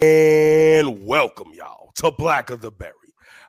And 0.00 1.06
welcome 1.06 1.52
y'all 1.54 1.92
to 1.96 2.10
Black 2.10 2.50
of 2.50 2.60
the 2.60 2.70
Berry. 2.70 2.92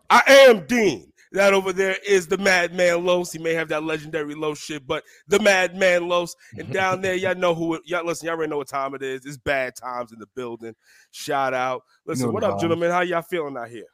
I 0.10 0.22
am 0.28 0.66
Dean. 0.66 1.12
That 1.34 1.54
over 1.54 1.74
there 1.74 1.98
is 2.08 2.28
the 2.28 2.38
Madman 2.38 3.06
Los. 3.06 3.34
He 3.34 3.40
may 3.40 3.54
have 3.54 3.68
that 3.68 3.84
legendary 3.84 4.34
Los 4.34 4.58
shit, 4.58 4.88
but 4.88 5.04
the 5.28 5.40
Madman 5.40 6.08
Los. 6.08 6.36
And 6.58 6.72
down 6.74 7.02
there, 7.02 7.16
y'all 7.16 7.36
know 7.36 7.54
who. 7.54 7.78
Y'all 7.84 8.06
listen. 8.06 8.28
Y'all 8.28 8.36
already 8.36 8.50
know 8.50 8.58
what 8.58 8.70
time 8.70 8.96
it 8.96 9.04
is. 9.04 9.26
It's 9.26 9.36
bad 9.38 9.76
times 9.76 10.14
in 10.14 10.20
the 10.20 10.28
building. 10.36 10.74
Shout 11.12 11.54
out. 11.54 11.84
Listen, 12.06 12.28
know 12.28 12.32
what 12.32 12.42
the 12.42 12.48
up, 12.48 12.54
vibes. 12.54 12.62
gentlemen? 12.62 12.92
How 12.92 13.02
y'all 13.02 13.22
feeling 13.24 13.58
out 13.58 13.68
here 13.68 13.88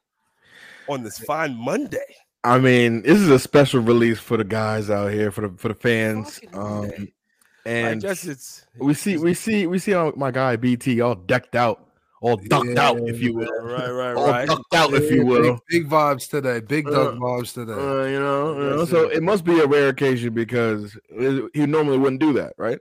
on 0.88 1.01
this 1.01 1.17
fine 1.17 1.55
Monday? 1.55 2.15
I 2.43 2.59
mean, 2.59 3.01
this 3.01 3.17
is 3.17 3.29
a 3.29 3.39
special 3.39 3.81
release 3.81 4.20
for 4.20 4.38
the 4.38 4.43
guys 4.43 4.91
out 4.91 5.11
here, 5.11 5.31
for 5.31 5.47
the 5.47 5.57
for 5.57 5.70
the 5.70 5.75
fans. 5.75 6.39
Um, 6.54 6.81
Monday. 6.81 7.13
I 7.65 7.70
and 7.70 8.01
guess 8.01 8.25
it's 8.25 8.65
we 8.77 8.93
see 8.93 9.17
we 9.17 9.33
see 9.33 9.65
we 9.65 9.79
see 9.79 9.93
all 9.93 10.11
my 10.15 10.31
guy 10.31 10.55
BT 10.57 11.01
all 11.01 11.15
decked 11.15 11.55
out, 11.55 11.88
all 12.23 12.37
ducked 12.37 12.77
out, 12.77 12.97
if 13.07 13.21
you 13.21 13.33
will, 13.33 13.47
right, 13.63 13.89
right, 13.91 14.15
all 14.15 14.27
right. 14.27 14.47
ducked 14.47 14.73
out, 14.73 14.93
if 14.93 15.11
you 15.11 15.25
will. 15.25 15.53
Big, 15.70 15.84
big 15.84 15.89
vibes 15.89 16.29
today. 16.29 16.61
Big 16.61 16.85
dog 16.85 17.15
Uh, 17.15 17.20
vibes 17.20 17.53
today. 17.53 17.73
Uh, 17.73 18.05
you 18.05 18.20
know, 18.20 18.53
you 18.53 18.70
know, 18.70 18.85
so 18.85 19.09
it. 19.09 19.17
it 19.17 19.23
must 19.23 19.43
be 19.43 19.59
a 19.59 19.67
rare 19.67 19.89
occasion 19.89 20.34
because 20.34 20.98
it- 21.09 21.51
he 21.53 21.65
normally 21.65 21.98
wouldn't 21.98 22.21
do 22.21 22.31
that, 22.34 22.53
right? 22.57 22.79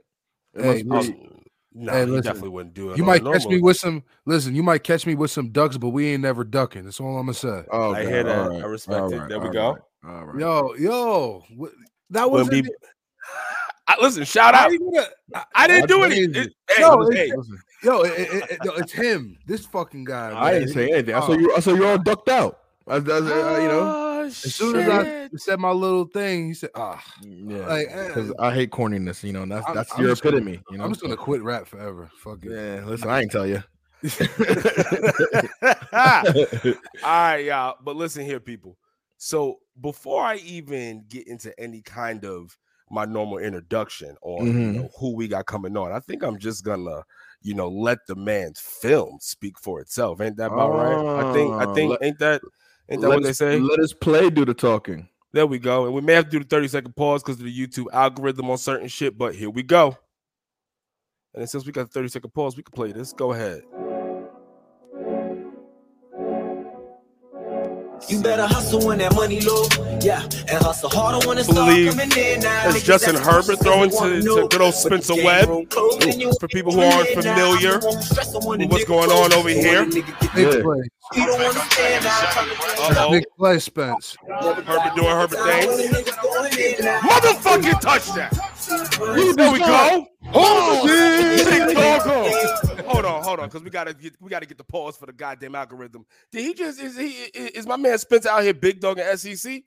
It 0.53 0.63
Hey, 0.63 0.83
must 0.83 1.11
be- 1.11 1.29
no, 1.73 1.91
Hey, 1.91 2.05
listen, 2.05 2.23
definitely 2.23 2.49
wouldn't 2.49 2.73
do 2.73 2.91
it. 2.91 2.97
you 2.97 3.03
might 3.03 3.21
a 3.25 3.31
catch 3.33 3.45
me 3.47 3.59
with 3.59 3.75
some. 3.77 4.03
Listen, 4.25 4.55
you 4.55 4.63
might 4.63 4.83
catch 4.83 5.05
me 5.05 5.15
with 5.15 5.31
some 5.31 5.49
ducks, 5.49 5.75
but 5.77 5.89
we 5.89 6.07
ain't 6.07 6.21
never 6.21 6.43
ducking. 6.43 6.85
That's 6.85 7.01
all 7.01 7.17
I'm 7.17 7.25
gonna 7.25 7.33
say. 7.33 7.63
oh, 7.71 7.93
I 7.93 8.05
hear 8.05 8.23
that. 8.23 8.51
all 8.51 8.61
I 8.61 8.65
respect 8.65 9.11
it. 9.11 9.19
all 9.19 9.27
There 9.27 9.39
we 9.39 9.49
go. 9.49 9.71
right, 10.03 10.13
All 10.15 10.25
right. 10.25 10.39
Yo, 10.39 10.73
yo, 10.75 11.43
that 12.11 12.31
was 12.31 12.45
Wouldn't 12.47 12.65
be- 12.65 12.71
I, 13.87 13.97
listen, 14.01 14.23
shout 14.23 14.53
out. 14.53 14.71
I, 15.35 15.43
I 15.55 15.67
didn't 15.67 15.89
do 15.89 15.99
That's 16.01 16.13
anything. 16.13 16.33
crazy. 16.33 16.49
It- 16.49 16.53
hey, 16.77 16.81
No, 16.81 17.09
hey, 17.11 17.27
it's- 17.27 17.47
Yo, 17.83 18.01
it, 18.01 18.11
it, 18.19 18.51
it- 18.51 18.59
yo, 18.63 18.71
it's 18.73 18.91
him. 18.93 19.37
This 19.45 19.65
fucking 19.65 20.05
guy. 20.05 20.29
I 20.31 20.51
man. 20.51 20.61
didn't 20.61 20.73
say 20.73 20.91
anything. 20.91 21.15
I 21.15 21.19
saw 21.19 21.31
Oh. 21.33 21.37
you. 21.37 21.55
I 21.55 21.59
saw 21.59 21.73
you 21.73 21.85
all 21.85 21.97
ducked 21.97 22.29
out. 22.29 22.59
I, 22.87 22.95
I, 22.95 22.97
I- 22.97 22.99
you 22.99 23.67
know. 23.67 23.99
Oh, 23.99 24.23
As 24.25 24.35
soon 24.55 24.77
as 24.77 24.87
I 24.89 25.29
said 25.35 25.59
my 25.59 25.71
little 25.71 26.05
thing, 26.05 26.47
he 26.47 26.53
said, 26.53 26.69
"Ah, 26.75 27.03
Yeah, 27.21 27.67
Like, 27.67 27.87
eh, 27.89 28.07
because 28.07 28.31
I 28.39 28.53
hate 28.53 28.71
corniness. 28.71 29.21
You 29.23 29.33
know, 29.33 29.41
and 29.43 29.51
that's 29.51 29.65
I'm- 29.65 29.75
that's 29.75 29.91
I'm 29.93 29.99
your 30.05 30.15
gonna- 30.15 30.37
epitome. 30.37 30.61
You 30.71 30.77
know, 30.77 30.85
I'm 30.85 30.91
just 30.91 31.01
gonna 31.01 31.17
quit 31.17 31.41
rap 31.43 31.67
forever. 31.67 32.09
Fuck 32.19 32.45
it." 32.45 32.51
Yeah, 32.51 32.85
listen, 32.85 33.09
I 33.09 33.21
ain't 33.21 33.31
tell 33.31 33.45
you. 33.45 33.61
All 35.63 35.69
right, 37.03 37.45
y'all. 37.45 37.75
But 37.83 37.95
listen 37.95 38.25
here, 38.25 38.39
people. 38.39 38.77
So 39.17 39.59
before 39.81 40.23
I 40.23 40.35
even 40.37 41.05
get 41.09 41.27
into 41.27 41.57
any 41.59 41.81
kind 41.81 42.25
of 42.25 42.57
my 42.91 43.05
normal 43.05 43.37
introduction 43.39 44.15
or 44.21 44.43
you 44.45 44.51
Mhm. 44.53 44.75
know, 44.75 44.89
who 44.99 45.15
we 45.15 45.27
got 45.27 45.45
coming 45.45 45.75
on, 45.77 45.91
I 45.91 45.99
think 45.99 46.23
I'm 46.23 46.37
just 46.37 46.63
gonna, 46.63 47.03
you 47.43 47.53
know, 47.53 47.67
let 47.67 47.99
the 48.07 48.15
man's 48.15 48.59
film 48.59 49.17
speak 49.21 49.59
for 49.59 49.79
itself. 49.81 50.21
Ain't 50.21 50.37
that 50.37 50.47
about 50.51 50.71
right? 50.73 51.25
I 51.29 51.33
think. 51.33 51.53
I 51.53 51.65
Oh, 51.65 51.73
think. 51.75 51.91
let- 51.91 52.03
ain't 52.03 52.19
that? 52.19 52.41
Ain't 52.89 53.01
that 53.01 53.07
what 53.09 53.23
they 53.23 53.29
us- 53.29 53.37
say? 53.37 53.59
Let 53.59 53.79
us 53.79 53.93
play 53.93 54.29
do 54.29 54.45
the 54.45 54.53
talking. 54.53 55.07
There 55.31 55.47
we 55.47 55.57
go. 55.59 55.85
And 55.85 55.93
we 55.93 56.01
may 56.01 56.13
have 56.13 56.25
to 56.25 56.31
do 56.31 56.39
the 56.39 56.45
30 56.45 56.67
second 56.67 56.95
pause 56.95 57.23
because 57.23 57.39
of 57.39 57.45
the 57.45 57.55
YouTube 57.67 57.87
algorithm 57.91 58.49
on 58.51 58.57
certain 58.57 58.87
shit, 58.87 59.17
but 59.17 59.33
here 59.35 59.49
we 59.49 59.63
go. 59.63 59.97
And 61.33 61.41
then 61.41 61.47
since 61.47 61.65
we 61.65 61.71
got 61.71 61.87
the 61.87 61.93
30 61.93 62.09
second 62.09 62.33
pause, 62.33 62.55
we 62.55 62.61
can 62.63 62.71
play 62.73 62.91
this. 62.91 63.13
Go 63.13 63.33
ahead. 63.33 63.63
You 68.09 68.21
better 68.21 68.45
hustle 68.45 68.85
when 68.85 68.99
that 68.99 69.15
money 69.15 69.39
low, 69.41 69.63
yeah, 70.01 70.21
and 70.23 70.61
hustle 70.63 70.89
harder 70.89 71.25
when 71.27 71.37
it's 71.37 71.47
start 71.49 71.67
Believe 71.69 71.91
coming 71.91 72.11
in. 72.17 72.41
Now, 72.41 72.71
Justin 72.73 73.15
Herbert 73.15 73.59
throwing 73.63 73.91
wanna 73.91 74.21
to- 74.21 74.41
to 74.41 74.47
good 74.49 74.61
old 74.61 74.73
Spencer 74.75 75.15
Webb. 75.15 75.49
room 75.49 75.65
closed 75.67 76.03
and 76.03 76.21
you 76.21 76.31
For 76.39 76.47
people 76.49 76.73
who 76.73 76.81
aren't 76.81 77.09
familiar 77.09 77.75
I 77.75 77.85
won't 77.85 78.03
stress 78.03 78.35
on 78.35 78.45
when 78.45 78.59
with 78.59 78.71
what's 78.71 78.85
going 78.85 79.09
on 79.11 79.33
over 79.33 79.49
here. 79.49 79.85
the 79.85 80.03
Big 80.35 80.63
play, 80.63 80.81
You 81.15 81.25
don't 81.25 81.41
understand. 81.41 82.05
Uh-oh. 82.05 83.11
big 83.11 83.23
play, 83.37 83.59
Spence. 83.59 84.15
Herbert 84.27 84.95
doing 84.95 85.07
Herbert 85.07 85.39
things. 85.39 85.91
Niggas 85.91 86.21
going 86.21 86.59
in 86.79 86.85
now. 86.85 86.99
Motherfucking 86.99 87.79
touchdown. 87.79 88.29
There 89.35 89.51
we 89.51 89.59
go. 89.59 90.05
Big 90.85 91.75
doggone. 91.75 92.85
Hold 92.85 93.05
on, 93.05 93.23
hold 93.23 93.39
on, 93.39 93.47
because 93.47 93.63
we 93.63 93.69
gotta 93.69 93.93
get 93.93 94.15
we 94.21 94.29
gotta 94.29 94.45
get 94.45 94.57
the 94.57 94.63
pause 94.63 94.97
for 94.97 95.05
the 95.05 95.13
goddamn 95.13 95.55
algorithm. 95.55 96.05
Did 96.31 96.41
he 96.43 96.53
just 96.53 96.79
is 96.81 96.97
he 96.97 97.09
is 97.09 97.49
is 97.51 97.67
my 97.67 97.77
man 97.77 97.97
Spencer 97.97 98.29
out 98.29 98.43
here 98.43 98.53
big 98.53 98.79
dog 98.79 98.99
in 98.99 99.17
SEC? 99.17 99.63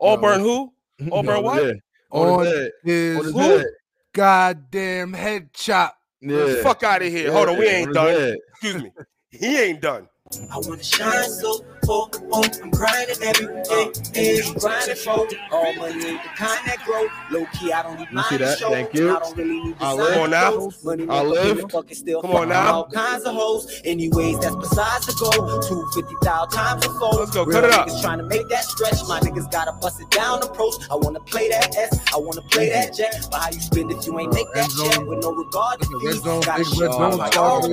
Auburn 0.00 0.40
who? 0.40 0.72
Auburn 1.12 1.42
what? 1.42 1.64
Yeah. 1.64 1.72
On 2.10 2.28
On 2.28 2.44
his 2.44 2.54
head. 2.54 2.70
his 2.84 3.18
On 3.18 3.24
his 3.24 3.32
Who? 3.62 3.64
goddamn 4.12 5.12
head 5.12 5.52
chop. 5.52 5.96
Yeah. 6.20 6.62
Fuck 6.62 6.82
out 6.82 7.02
of 7.02 7.08
here. 7.08 7.32
Hold 7.32 7.48
on, 7.50 7.58
we 7.58 7.66
ain't 7.66 7.92
done. 7.92 8.36
Excuse 8.50 8.82
me. 8.82 8.90
He 9.30 9.58
ain't 9.58 9.80
done. 9.80 10.08
I 10.50 10.56
wanna 10.56 10.82
shine 10.82 11.28
so 11.28 11.64
oh, 11.86 12.08
oh, 12.32 12.44
I'm 12.62 12.70
grinding 12.70 13.22
every 13.22 13.46
day, 13.62 13.92
day, 14.12 14.40
grinding 14.58 14.96
for 14.96 15.28
all 15.52 15.74
money 15.74 16.06
ain't 16.06 16.22
the 16.22 16.28
kind 16.34 16.66
that 16.66 16.78
grow. 16.82 17.06
Low 17.30 17.46
key, 17.52 17.72
I 17.72 17.82
don't 17.82 17.98
need 17.98 18.08
You 18.10 18.22
see 18.22 18.36
that? 18.38 18.58
show. 18.58 18.70
Thank 18.70 18.94
you. 18.94 19.14
I 19.14 19.18
don't 19.18 19.36
really 19.36 19.62
need 19.62 19.76
I'll 19.80 19.96
live. 19.96 20.14
Come 20.14 20.22
on 20.22 20.30
now. 20.30 20.70
Money 20.82 21.06
I'll 21.10 21.24
live. 21.28 21.70
fucking 21.70 21.94
still 21.94 22.22
Come 22.22 22.36
on 22.36 22.48
now. 22.48 22.72
All 22.72 22.88
kinds 22.88 23.24
of 23.24 23.34
hoes. 23.34 23.82
Anyways, 23.84 24.38
that's 24.40 24.56
besides 24.56 25.06
the 25.06 25.12
goal. 25.12 25.60
Two 25.60 25.86
fifty 25.94 26.14
thousand 26.22 26.58
times 26.58 26.86
a 26.86 26.88
fold. 26.98 27.16
Let's 27.16 27.30
go. 27.30 27.44
Real 27.44 27.60
Cut 27.60 27.64
it 27.64 27.74
up. 27.74 27.88
Trying 28.00 28.18
to 28.18 28.24
make 28.24 28.48
that 28.48 28.64
stretch. 28.64 29.06
My 29.06 29.20
niggas 29.20 29.50
gotta 29.52 29.72
bust 29.72 30.00
it 30.00 30.10
down 30.10 30.42
approach. 30.42 30.74
I 30.90 30.94
wanna 30.94 31.20
play 31.20 31.50
that 31.50 31.76
S. 31.76 32.00
I 32.14 32.16
wanna 32.16 32.40
play 32.50 32.70
that 32.70 32.92
mm-hmm. 32.92 32.96
jet. 32.96 33.28
But 33.30 33.42
how 33.42 33.50
you 33.50 33.60
spend 33.60 33.92
if 33.92 34.06
you 34.06 34.18
ain't 34.18 34.32
make 34.32 34.50
that 34.54 34.70
zone. 34.70 35.06
with 35.06 35.20
no 35.20 35.32
regard 35.34 35.82
to 35.82 35.88
That's 36.02 36.02
a 36.02 36.06
red 36.06 36.16
zone, 36.16 36.40
big 36.40 36.80
red 36.80 36.92
zone 36.92 37.18
my 37.18 37.28
talk. 37.28 37.64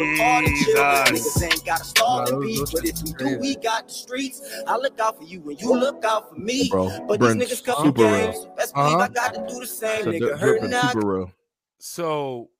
Own 0.00 0.18
Right, 0.18 0.20
I 0.20 0.74
gotta 0.74 0.74
that's 0.74 0.74
really 0.74 1.04
Casey. 1.04 1.14
Jesus. 1.14 1.36
Niggas 1.38 1.52
ain't 1.52 1.64
gotta 1.64 1.84
start 1.84 2.30
Nah, 2.30 2.38
the 2.38 2.46
those- 2.56 2.72
but 2.72 2.84
if 2.84 3.02
we 3.02 3.12
do, 3.12 3.38
we 3.38 3.56
got 3.56 3.88
the 3.88 3.94
streets. 3.94 4.42
I 4.66 4.76
look 4.76 4.98
out 5.00 5.18
for 5.18 5.24
you 5.24 5.48
and 5.50 5.60
you 5.60 5.74
look 5.74 6.04
out 6.04 6.28
for 6.30 6.36
me. 6.36 6.68
Bro, 6.70 7.06
But 7.06 7.18
Brent's 7.20 7.46
these 7.48 7.60
niggas 7.60 7.64
come 7.64 7.84
super 7.84 8.02
games. 8.02 8.36
real. 8.36 8.54
Best 8.56 8.74
believe 8.74 8.94
Uh-huh. 8.94 9.04
I 9.04 9.08
got 9.08 9.34
to 9.34 9.46
do 9.52 9.60
the 9.60 9.66
same. 9.66 10.04
So 10.04 10.10
Nigga 10.12 10.18
Drip- 10.20 10.38
hurting 10.38 10.60
Drip 10.70 10.70
now. 10.82 10.88
super 10.92 11.06
real. 11.06 11.32
So 11.78 12.50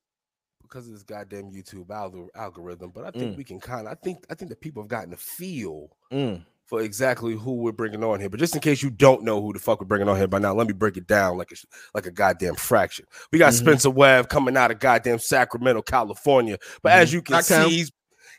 because 0.63 0.87
of 0.87 0.93
this 0.93 1.03
goddamn 1.03 1.51
YouTube 1.51 1.91
algorithm, 2.35 2.91
but 2.91 3.05
I 3.05 3.11
think 3.11 3.33
Mm. 3.33 3.37
we 3.39 3.45
can 3.45 3.59
kind 3.59 3.87
of 3.87 3.93
I 3.93 3.95
think 3.95 4.25
I 4.31 4.35
think 4.35 4.51
that 4.51 4.61
people 4.61 4.83
have 4.83 4.89
gotten 4.89 5.13
a 5.15 5.17
feel 5.17 5.89
Mm. 6.13 6.45
For 6.69 6.83
exactly 6.83 7.35
who 7.35 7.55
we're 7.55 7.73
bringing 7.73 8.05
on 8.05 8.21
here. 8.21 8.29
But 8.29 8.39
just 8.41 8.55
in 8.55 8.61
case 8.61 8.83
you 8.83 8.91
don't 8.91 9.23
know 9.23 9.41
who 9.41 9.55
the 9.55 9.59
fuck 9.59 9.81
we're 9.81 9.87
bringing 9.87 10.07
on 10.09 10.17
here 10.19 10.29
by 10.29 10.39
now, 10.39 10.53
let 10.55 10.67
me 10.67 10.75
break 10.75 10.97
it 10.99 11.07
down 11.07 11.39
like 11.39 11.51
a 11.51 11.57
like 11.95 12.05
a 12.07 12.11
goddamn 12.11 12.57
fraction. 12.57 13.07
We 13.33 13.39
got 13.39 13.53
Mhm. 13.55 13.57
Spencer 13.59 13.91
Webb 13.91 14.29
coming 14.29 14.57
out 14.57 14.71
of 14.71 14.79
goddamn 14.79 15.19
Sacramento, 15.19 15.81
California. 15.83 16.59
But 16.83 16.93
as 16.93 17.13
you 17.13 17.23
can 17.23 17.37
Sacktown. 17.37 17.69
see, 17.71 17.77
he's 17.79 17.93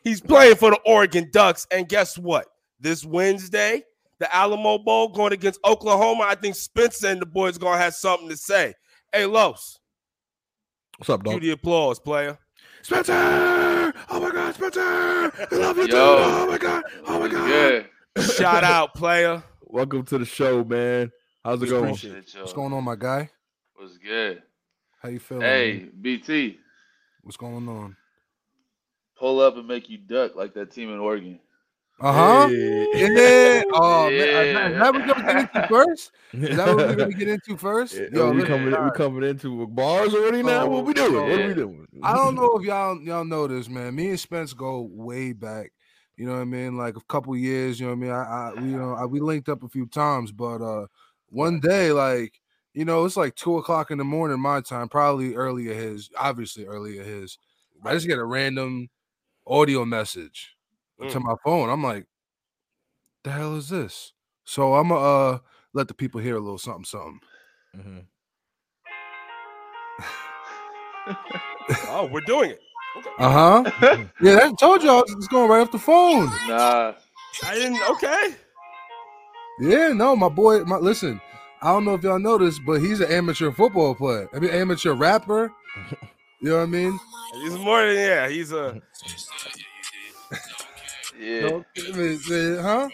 he's 0.04 0.22
playing 0.22 0.56
for 0.58 0.70
the 0.70 0.80
Oregon 0.86 1.30
Ducks. 1.34 1.66
And 1.72 1.90
guess 1.90 2.18
what? 2.18 2.46
This 2.80 3.04
Wednesday, 3.04 3.84
the 4.20 4.34
Alamo 4.34 4.78
Bowl 4.78 5.10
going 5.10 5.34
against 5.34 5.60
Oklahoma. 5.66 6.26
I 6.28 6.36
think 6.36 6.56
Spencer 6.56 7.08
and 7.08 7.20
the 7.22 7.26
boys 7.26 7.58
gonna 7.58 7.78
have 7.80 7.96
something 7.96 8.30
to 8.30 8.38
say. 8.38 8.76
Hey, 9.12 9.26
Los, 9.26 9.80
What's 11.00 11.10
up, 11.10 11.24
cue 11.24 11.34
dog? 11.34 11.42
the 11.42 11.52
applause, 11.52 12.00
player. 12.00 12.38
Spencer! 12.84 13.14
Oh 14.10 14.20
my 14.20 14.32
God, 14.32 14.54
Spencer! 14.56 14.80
I 14.82 15.48
love 15.52 15.78
you, 15.78 15.84
dude. 15.86 15.94
Yo. 15.94 16.18
Oh 16.20 16.48
my 16.48 16.58
God! 16.58 16.84
Oh 17.08 17.20
my 17.20 17.28
God! 17.28 17.50
Yeah. 17.50 17.84
Shout 18.22 18.64
out, 18.64 18.94
player. 18.96 19.42
Welcome 19.62 20.04
to 20.06 20.18
the 20.18 20.26
show, 20.26 20.64
man. 20.64 21.12
How's 21.44 21.60
it 21.62 21.66
We 21.66 21.70
going? 21.70 21.84
appreciate 21.86 22.36
What's 22.38 22.54
going 22.54 22.74
on, 22.74 22.84
my 22.84 22.96
guy? 22.96 23.30
What's 23.76 23.98
good? 23.98 24.44
How 25.02 25.10
you 25.10 25.20
feeling? 25.20 25.44
Hey, 25.44 25.74
man? 25.80 25.92
BT, 26.02 26.60
what's 27.24 27.38
going 27.38 27.68
on? 27.70 27.96
pull 29.18 29.42
up 29.42 29.58
and 29.58 29.68
make 29.68 29.90
you 29.90 29.98
duck 29.98 30.34
like 30.38 30.54
that 30.54 30.72
team 30.72 30.90
in 30.94 30.98
Oregon. 31.00 31.40
Uh 32.00 32.14
huh. 32.14 32.48
Hey. 32.48 33.58
Yeah. 33.58 33.64
Oh 33.74 34.10
man, 34.10 34.14
is 34.14 34.24
that- 34.24 34.72
is 34.72 34.72
Yeah. 34.72 34.80
that 34.80 34.94
what 34.94 35.08
we're 35.08 35.16
gonna 35.16 35.22
get 35.26 35.38
into 35.58 35.68
first? 35.68 36.12
Is 36.32 36.58
that 36.58 36.68
what 36.68 36.78
we're 36.78 36.96
gonna 36.96 37.12
get 37.12 37.28
into 37.28 37.58
first? 37.58 37.94
Yeah, 37.96 38.02
Yo, 38.14 38.32
we 38.32 38.38
listen, 38.42 38.48
coming, 38.48 38.84
we 38.86 38.92
coming 38.92 39.24
into 39.30 39.56
with 39.58 39.76
bars 39.76 40.14
already 40.14 40.42
now. 40.44 40.68
what 40.68 40.86
we 40.86 40.94
doing? 40.94 41.14
What 41.30 41.40
Yeah. 41.40 41.48
we 41.48 41.54
doing? 41.54 41.88
I 42.02 42.14
don't 42.16 42.36
know 42.36 42.56
if 42.58 42.64
y'all 42.66 43.02
y'all 43.02 43.26
know 43.26 43.48
this, 43.48 43.68
man. 43.68 43.94
Me 43.96 44.10
and 44.12 44.20
Spence 44.20 44.54
go 44.54 44.88
way 44.90 45.34
back. 45.34 45.72
You 46.20 46.26
know 46.28 46.34
what 46.34 46.42
I 46.42 46.46
mean? 46.46 46.78
Like 46.78 46.98
a 46.98 47.02
couple 47.06 47.36
years. 47.38 47.80
You 47.80 47.88
know 47.88 47.94
what 47.94 48.00
I 48.00 48.02
mean? 48.02 48.12
I, 48.12 48.24
I 48.24 48.54
we 48.56 48.72
you 48.72 48.78
know 48.78 48.94
I, 48.94 49.06
we 49.06 49.22
linked 49.22 49.50
up 49.50 49.64
a 49.64 49.70
few 49.70 49.88
times, 49.88 50.34
but 50.34 50.62
uh 50.62 50.88
one 51.30 51.62
day 51.62 51.94
like 51.94 52.42
you 52.74 52.86
know 52.86 53.06
it's 53.06 53.18
like 53.18 53.36
two 53.36 53.58
o'clock 53.58 53.90
in 53.90 53.98
the 53.98 54.04
morning 54.04 54.42
my 54.42 54.62
time, 54.62 54.90
probably 54.90 55.36
earlier 55.36 55.74
his, 55.74 56.10
obviously 56.18 56.66
earlier 56.66 57.04
his. 57.04 57.38
I 57.86 57.94
just 57.94 58.08
get 58.08 58.20
a 58.20 58.26
random 58.26 58.90
audio 59.48 59.86
message 59.86 60.58
to 61.10 61.20
Mm. 61.20 61.24
my 61.24 61.36
phone. 61.46 61.70
I'm 61.70 61.84
like, 61.84 62.08
the 63.24 63.32
hell 63.32 63.56
is 63.56 63.70
this? 63.70 64.14
So 64.46 64.76
I'm 64.76 64.90
gonna 64.90 65.02
uh 65.36 65.40
let 65.74 65.88
the 65.88 65.94
people 65.94 66.20
hear 66.22 66.36
a 66.36 66.40
little 66.42 66.58
something 66.58 66.86
something. 66.86 67.22
Mhm. 67.76 68.08
Oh, 71.88 72.06
we're 72.12 72.22
doing 72.22 72.52
it. 72.52 72.62
Uh 73.18 73.64
huh. 73.64 73.72
yeah, 74.22 74.36
that 74.36 74.56
told 74.60 74.84
y'all 74.84 75.04
it's 75.08 75.28
going 75.28 75.50
right 75.50 75.62
off 75.62 75.72
the 75.72 75.80
phone. 75.80 76.26
Nah, 76.48 76.94
I 77.46 77.56
didn't. 77.56 77.80
Okay. 77.92 78.36
Yeah, 79.60 79.90
no, 79.90 80.16
my 80.16 80.30
boy. 80.30 80.64
My 80.64 80.78
listen, 80.78 81.20
I 81.62 81.68
don't 81.74 81.86
know 81.86 81.94
if 81.96 82.04
y'all 82.04 82.20
know 82.20 82.38
this, 82.38 82.60
but 82.60 82.82
he's 82.82 83.00
an 83.02 83.12
amateur 83.12 83.52
football 83.52 83.94
player. 83.96 84.30
I 84.34 84.40
mean, 84.40 84.52
amateur 84.52 84.94
rapper. 84.94 85.52
You 86.42 86.52
know 86.52 86.56
what 86.60 86.64
I 86.64 86.68
mean? 86.68 86.98
He's 87.42 87.58
more 87.58 87.86
than 87.86 87.96
yeah. 87.98 88.30
He's 88.30 88.54
a 88.54 88.82
Yeah. 91.20 91.42
No, 91.50 91.66
huh? 92.62 92.90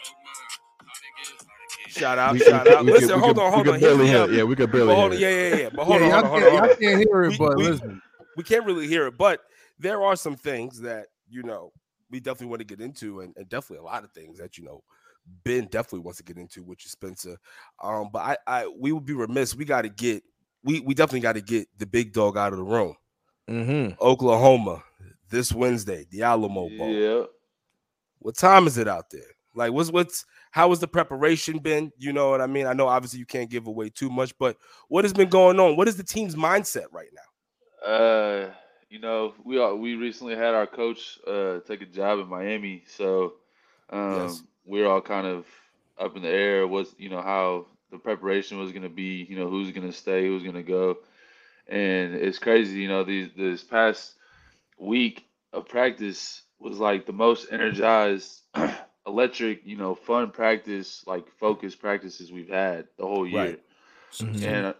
shout 1.87 2.17
out, 2.17 2.33
We- 2.33 2.39
shout 2.39 2.67
out. 2.67 2.85
we 2.85 2.91
Listen, 2.91 3.09
could- 3.09 3.15
we 3.17 3.21
hold 3.21 3.35
could- 3.35 3.43
on, 3.43 3.53
hold 3.53 3.67
we 3.67 3.73
on. 3.73 3.79
could 3.79 3.81
Hear 3.81 3.89
barely 3.91 4.03
me 4.03 4.09
hear 4.09 4.17
out. 4.21 4.29
it. 4.31 4.35
Yeah, 4.35 4.43
we 4.43 4.55
could 4.55 4.71
barely 4.71 4.95
hold 4.95 5.13
hear 5.13 5.29
yeah, 5.29 5.35
it. 5.37 5.51
yeah, 5.57 5.63
yeah. 5.63 5.69
But 5.75 5.85
hold 5.85 6.01
yeah, 6.01 6.07
on, 6.07 6.11
hold 6.11 6.23
on, 6.25 6.29
hold 6.31 6.41
can't, 6.41 6.53
on, 6.55 6.67
hold 6.67 6.79
can't 6.79 6.97
hear 7.07 7.23
it, 7.23 7.29
We- 7.29 7.37
but 7.37 7.57
we- 7.57 7.63
listen. 7.69 8.01
we 8.35 8.43
can't 8.43 8.65
really 8.65 8.87
hear 8.87 9.05
it, 9.07 9.17
but 9.17 9.41
there 9.79 10.01
are 10.03 10.15
some 10.15 10.35
things 10.35 10.79
that 10.81 11.07
you 11.27 11.43
know 11.43 11.71
we 12.09 12.19
definitely 12.19 12.47
want 12.47 12.59
to 12.61 12.65
get 12.65 12.81
into, 12.81 13.21
and, 13.21 13.33
and 13.37 13.49
definitely 13.49 13.85
a 13.85 13.89
lot 13.89 14.03
of 14.03 14.11
things 14.11 14.37
that 14.37 14.57
you 14.57 14.63
know 14.63 14.83
Ben 15.43 15.65
definitely 15.65 15.99
wants 15.99 16.17
to 16.17 16.23
get 16.23 16.37
into, 16.37 16.63
which 16.63 16.85
is 16.85 16.91
Spencer. 16.91 17.37
Um, 17.81 18.09
but 18.11 18.19
I, 18.19 18.37
I 18.47 18.67
we 18.67 18.91
would 18.91 19.05
be 19.05 19.13
remiss. 19.13 19.55
We 19.55 19.65
got 19.65 19.83
to 19.83 19.89
get 19.89 20.23
we 20.63 20.79
we 20.81 20.93
definitely 20.93 21.21
got 21.21 21.33
to 21.33 21.41
get 21.41 21.67
the 21.77 21.85
big 21.85 22.13
dog 22.13 22.37
out 22.37 22.53
of 22.53 22.59
the 22.59 22.65
room. 22.65 22.95
Mm-hmm. 23.49 24.01
Oklahoma 24.01 24.83
this 25.29 25.51
Wednesday, 25.51 26.05
the 26.09 26.23
Alamo 26.23 26.69
Bowl. 26.69 26.89
Yeah. 26.89 27.23
What 28.19 28.35
time 28.35 28.65
is 28.67 28.77
it 28.77 28.87
out 28.87 29.09
there? 29.11 29.21
Like, 29.53 29.71
what's 29.71 29.91
what's 29.91 30.25
how 30.51 30.69
has 30.69 30.79
the 30.79 30.87
preparation 30.87 31.59
been? 31.59 31.91
You 31.97 32.13
know 32.13 32.29
what 32.29 32.41
I 32.41 32.47
mean? 32.47 32.67
I 32.67 32.73
know 32.73 32.87
obviously 32.87 33.19
you 33.19 33.25
can't 33.25 33.49
give 33.49 33.67
away 33.67 33.89
too 33.89 34.09
much, 34.09 34.37
but 34.37 34.57
what 34.89 35.05
has 35.05 35.13
been 35.13 35.29
going 35.29 35.59
on? 35.59 35.77
What 35.77 35.87
is 35.87 35.97
the 35.97 36.03
team's 36.03 36.35
mindset 36.35 36.85
right 36.91 37.09
now? 37.13 37.87
Uh, 37.87 38.51
you 38.89 38.99
know, 38.99 39.33
we 39.43 39.57
are, 39.59 39.75
we 39.75 39.95
recently 39.95 40.35
had 40.35 40.53
our 40.53 40.67
coach 40.67 41.19
uh 41.27 41.59
take 41.61 41.81
a 41.81 41.85
job 41.85 42.19
in 42.19 42.27
Miami, 42.27 42.83
so 42.87 43.33
um 43.89 44.43
Yes. 44.43 44.43
we're 44.65 44.87
all 44.87 45.01
kind 45.01 45.27
of 45.27 45.45
up 45.99 46.15
in 46.15 46.21
the 46.23 46.29
air. 46.29 46.67
Was 46.67 46.95
you 46.97 47.09
know 47.09 47.21
how 47.21 47.67
the 47.91 47.97
preparation 47.97 48.57
was 48.59 48.71
going 48.71 48.83
to 48.83 48.89
be? 48.89 49.25
You 49.29 49.37
know, 49.37 49.49
who's 49.49 49.71
going 49.71 49.87
to 49.87 49.93
stay, 49.93 50.27
who's 50.27 50.43
going 50.43 50.55
to 50.55 50.63
go, 50.63 50.97
and 51.67 52.13
it's 52.15 52.39
crazy. 52.39 52.79
You 52.81 52.87
know, 52.89 53.03
these 53.03 53.29
this 53.35 53.63
past 53.63 54.15
week 54.77 55.25
of 55.53 55.67
practice 55.67 56.43
was 56.59 56.79
like 56.79 57.05
the 57.05 57.13
most 57.13 57.47
energized, 57.51 58.41
electric, 59.07 59.65
you 59.65 59.77
know, 59.77 59.95
fun 59.95 60.31
practice, 60.31 61.03
like 61.07 61.27
focused 61.39 61.79
practices 61.79 62.31
we've 62.31 62.49
had 62.49 62.87
the 62.97 63.05
whole 63.05 63.27
year. 63.27 63.57
Right. 63.57 64.19
Mhm. 64.21 64.65
And 64.65 64.73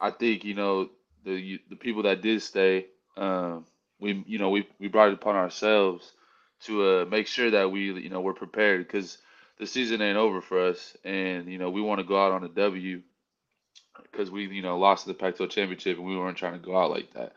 I 0.00 0.10
think 0.10 0.44
you 0.44 0.54
know 0.54 0.88
the 1.24 1.58
the 1.68 1.76
people 1.76 2.02
that 2.02 2.22
did 2.22 2.42
stay, 2.42 2.86
um, 3.16 3.66
we 4.00 4.24
you 4.26 4.38
know 4.38 4.50
we 4.50 4.66
we 4.78 4.88
brought 4.88 5.08
it 5.08 5.14
upon 5.14 5.36
ourselves 5.36 6.12
to 6.64 6.84
uh, 6.84 7.04
make 7.06 7.26
sure 7.26 7.50
that 7.50 7.70
we 7.70 7.92
you 7.92 8.08
know 8.10 8.20
we're 8.20 8.32
prepared 8.34 8.86
because 8.86 9.18
the 9.58 9.66
season 9.66 10.02
ain't 10.02 10.18
over 10.18 10.40
for 10.40 10.60
us, 10.64 10.96
and 11.04 11.46
you 11.48 11.58
know 11.58 11.70
we 11.70 11.80
want 11.82 12.00
to 12.00 12.04
go 12.06 12.20
out 12.24 12.32
on 12.32 12.44
a 12.44 12.48
W 12.48 13.02
because 14.02 14.30
we 14.30 14.46
you 14.46 14.62
know 14.62 14.78
lost 14.78 15.06
the 15.06 15.14
Pac-12 15.14 15.50
championship 15.50 15.98
and 15.98 16.06
we 16.06 16.16
weren't 16.16 16.36
trying 16.36 16.54
to 16.54 16.58
go 16.58 16.76
out 16.76 16.90
like 16.90 17.12
that. 17.14 17.34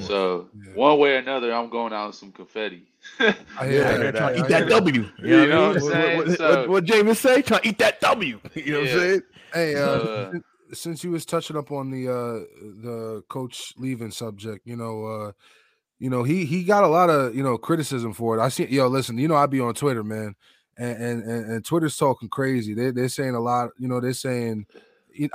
So 0.00 0.48
Yeah. 0.64 0.72
one 0.74 0.98
way 0.98 1.14
or 1.14 1.18
another, 1.18 1.52
I'm 1.52 1.70
going 1.70 1.92
out 1.92 2.08
with 2.08 2.16
some 2.16 2.32
confetti. 2.32 2.86
I 3.20 3.34
Yeah, 3.68 4.10
trying 4.12 4.34
to 4.34 4.40
eat 4.40 4.48
that 4.48 4.68
W. 4.68 4.92
You 5.02 5.08
You 5.22 5.30
know 5.30 5.38
know 5.38 5.46
what 5.46 5.50
I 5.50 5.52
what 5.52 5.52
mean? 5.56 5.74
I'm 5.76 5.80
What, 5.80 5.92
saying? 5.92 6.16
what, 6.16 6.26
what, 6.26 6.36
So- 6.36 6.68
what 6.68 6.84
James 6.84 7.18
say? 7.18 7.42
Trying 7.42 7.62
to 7.62 7.68
eat 7.68 7.78
that 7.78 8.00
W. 8.00 8.40
You 8.54 8.72
know 8.72 8.78
what 8.80 8.90
I'm 8.92 8.98
saying? 8.98 9.22
Hey, 9.52 9.74
uh, 9.76 9.82
So, 9.82 9.94
uh, 9.94 10.30
sin- 10.32 10.44
since 10.72 11.02
you 11.04 11.10
was 11.10 11.24
touching 11.24 11.56
up 11.56 11.70
on 11.72 11.90
the 11.90 12.08
uh 12.08 12.44
the 12.82 13.22
coach 13.28 13.72
leaving 13.76 14.10
subject, 14.10 14.66
you 14.66 14.76
know, 14.76 15.04
uh, 15.04 15.32
you 15.98 16.10
know, 16.10 16.22
he 16.22 16.44
he 16.44 16.64
got 16.64 16.84
a 16.84 16.88
lot 16.88 17.10
of 17.10 17.34
you 17.34 17.42
know 17.42 17.58
criticism 17.58 18.12
for 18.12 18.38
it. 18.38 18.42
I 18.42 18.48
see, 18.48 18.66
yo, 18.66 18.86
listen, 18.88 19.18
you 19.18 19.28
know, 19.28 19.36
I 19.36 19.46
be 19.46 19.60
on 19.60 19.74
Twitter, 19.74 20.04
man, 20.04 20.34
and 20.76 21.22
and 21.22 21.50
and, 21.50 21.64
Twitter's 21.64 21.96
talking 21.96 22.28
crazy. 22.28 22.74
They 22.74 22.90
they're 22.90 23.08
saying 23.08 23.34
a 23.34 23.40
lot, 23.40 23.70
you 23.78 23.88
know, 23.88 24.00
they're 24.00 24.12
saying. 24.12 24.66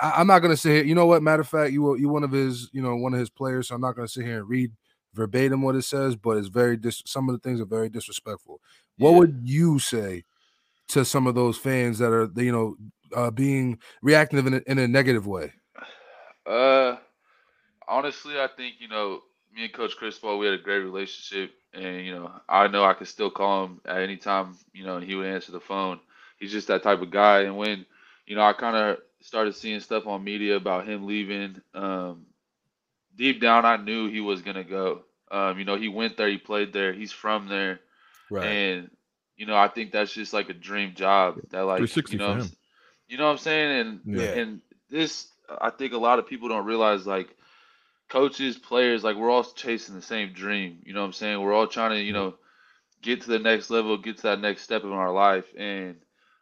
I, 0.01 0.11
I'm 0.17 0.27
not 0.27 0.39
gonna 0.39 0.55
say 0.55 0.77
it. 0.77 0.85
You 0.85 0.95
know 0.95 1.05
what? 1.05 1.21
Matter 1.23 1.41
of 1.41 1.47
fact, 1.49 1.73
you 1.73 1.81
were 1.83 1.97
you 1.97 2.07
one 2.07 2.23
of 2.23 2.31
his, 2.31 2.69
you 2.71 2.81
know, 2.81 2.95
one 2.95 3.13
of 3.13 3.19
his 3.19 3.29
players. 3.29 3.67
So 3.67 3.75
I'm 3.75 3.81
not 3.81 3.95
gonna 3.95 4.07
sit 4.07 4.25
here 4.25 4.37
and 4.37 4.47
read 4.47 4.71
verbatim 5.13 5.61
what 5.61 5.75
it 5.75 5.81
says, 5.81 6.15
but 6.15 6.37
it's 6.37 6.47
very 6.47 6.77
dis- 6.77 7.03
some 7.05 7.27
of 7.27 7.33
the 7.33 7.39
things 7.39 7.59
are 7.59 7.65
very 7.65 7.89
disrespectful. 7.89 8.61
What 8.97 9.11
Yeah. 9.11 9.17
would 9.19 9.41
you 9.43 9.79
say 9.79 10.23
to 10.89 11.03
some 11.05 11.27
of 11.27 11.35
those 11.35 11.57
fans 11.57 11.99
that 11.99 12.11
are, 12.13 12.29
you 12.35 12.51
know, 12.51 12.75
uh, 13.15 13.31
being 13.31 13.79
reactive 14.01 14.45
in 14.47 14.55
a, 14.55 14.61
in 14.67 14.79
a 14.79 14.87
negative 14.87 15.27
way? 15.27 15.53
Uh, 16.45 16.97
honestly, 17.87 18.39
I 18.39 18.47
think 18.47 18.75
you 18.79 18.87
know 18.87 19.21
me 19.55 19.65
and 19.65 19.73
Coach 19.73 19.95
Cristobal, 19.97 20.39
we 20.39 20.45
had 20.45 20.55
a 20.55 20.63
great 20.63 20.79
relationship, 20.79 21.53
and 21.73 22.05
you 22.05 22.13
know 22.13 22.31
I 22.49 22.67
know 22.67 22.83
I 22.83 22.93
could 22.93 23.07
still 23.07 23.31
call 23.31 23.65
him 23.65 23.81
at 23.85 24.01
any 24.01 24.17
time, 24.17 24.57
you 24.73 24.85
know, 24.85 24.97
and 24.97 25.05
he 25.05 25.15
would 25.15 25.27
answer 25.27 25.51
the 25.51 25.59
phone. 25.59 25.99
He's 26.39 26.51
just 26.51 26.67
that 26.67 26.83
type 26.83 27.01
of 27.01 27.11
guy. 27.11 27.41
And 27.41 27.57
when 27.57 27.85
you 28.25 28.35
know 28.35 28.43
I 28.43 28.53
kind 28.53 28.75
of 28.75 28.97
started 29.21 29.55
seeing 29.55 29.79
stuff 29.79 30.07
on 30.07 30.23
media 30.23 30.57
about 30.57 30.87
him 30.87 31.05
leaving, 31.05 31.61
um, 31.73 32.25
deep 33.15 33.41
down 33.41 33.65
I 33.65 33.77
knew 33.77 34.09
he 34.09 34.21
was 34.21 34.41
gonna 34.41 34.63
go. 34.63 35.03
Um, 35.31 35.57
you 35.57 35.65
know, 35.65 35.75
he 35.75 35.87
went 35.87 36.17
there, 36.17 36.29
he 36.29 36.37
played 36.37 36.73
there, 36.73 36.93
he's 36.93 37.11
from 37.11 37.47
there, 37.47 37.79
and 38.43 38.89
you 39.37 39.45
know 39.45 39.55
I 39.55 39.67
think 39.67 39.91
that's 39.91 40.13
just 40.13 40.33
like 40.33 40.49
a 40.49 40.53
dream 40.53 40.93
job 40.95 41.37
that 41.51 41.61
like 41.61 41.77
360 41.77 42.13
you 42.13 42.19
know 42.19 42.41
for 43.11 43.23
what 43.23 43.29
I'm 43.29 43.35
him. 43.35 43.37
s- 43.37 43.49
you 43.49 43.65
know 43.65 43.69
what 43.69 43.79
I'm 43.79 43.79
saying 43.79 43.79
and 43.79 44.01
Yeah. 44.03 44.39
and 44.39 44.61
this 44.89 45.27
I 45.61 45.69
think 45.69 45.93
a 45.93 45.97
lot 45.97 46.19
of 46.19 46.27
people 46.27 46.49
don't 46.49 46.65
realize 46.65 47.05
like 47.05 47.35
coaches 48.09 48.57
players 48.57 49.03
like 49.03 49.15
we're 49.15 49.29
all 49.31 49.43
chasing 49.43 49.95
the 49.95 50.01
same 50.01 50.33
dream 50.33 50.79
you 50.85 50.93
know 50.93 51.01
what 51.01 51.07
I'm 51.07 51.13
saying 51.13 51.41
we're 51.41 51.53
all 51.53 51.67
trying 51.67 51.91
to 51.91 52.01
you 52.01 52.13
know 52.13 52.35
get 53.01 53.21
to 53.21 53.29
the 53.29 53.39
next 53.39 53.69
level 53.69 53.97
get 53.97 54.17
to 54.17 54.23
that 54.23 54.39
next 54.39 54.63
step 54.63 54.83
in 54.83 54.91
our 54.91 55.11
life 55.11 55.53
and 55.57 55.97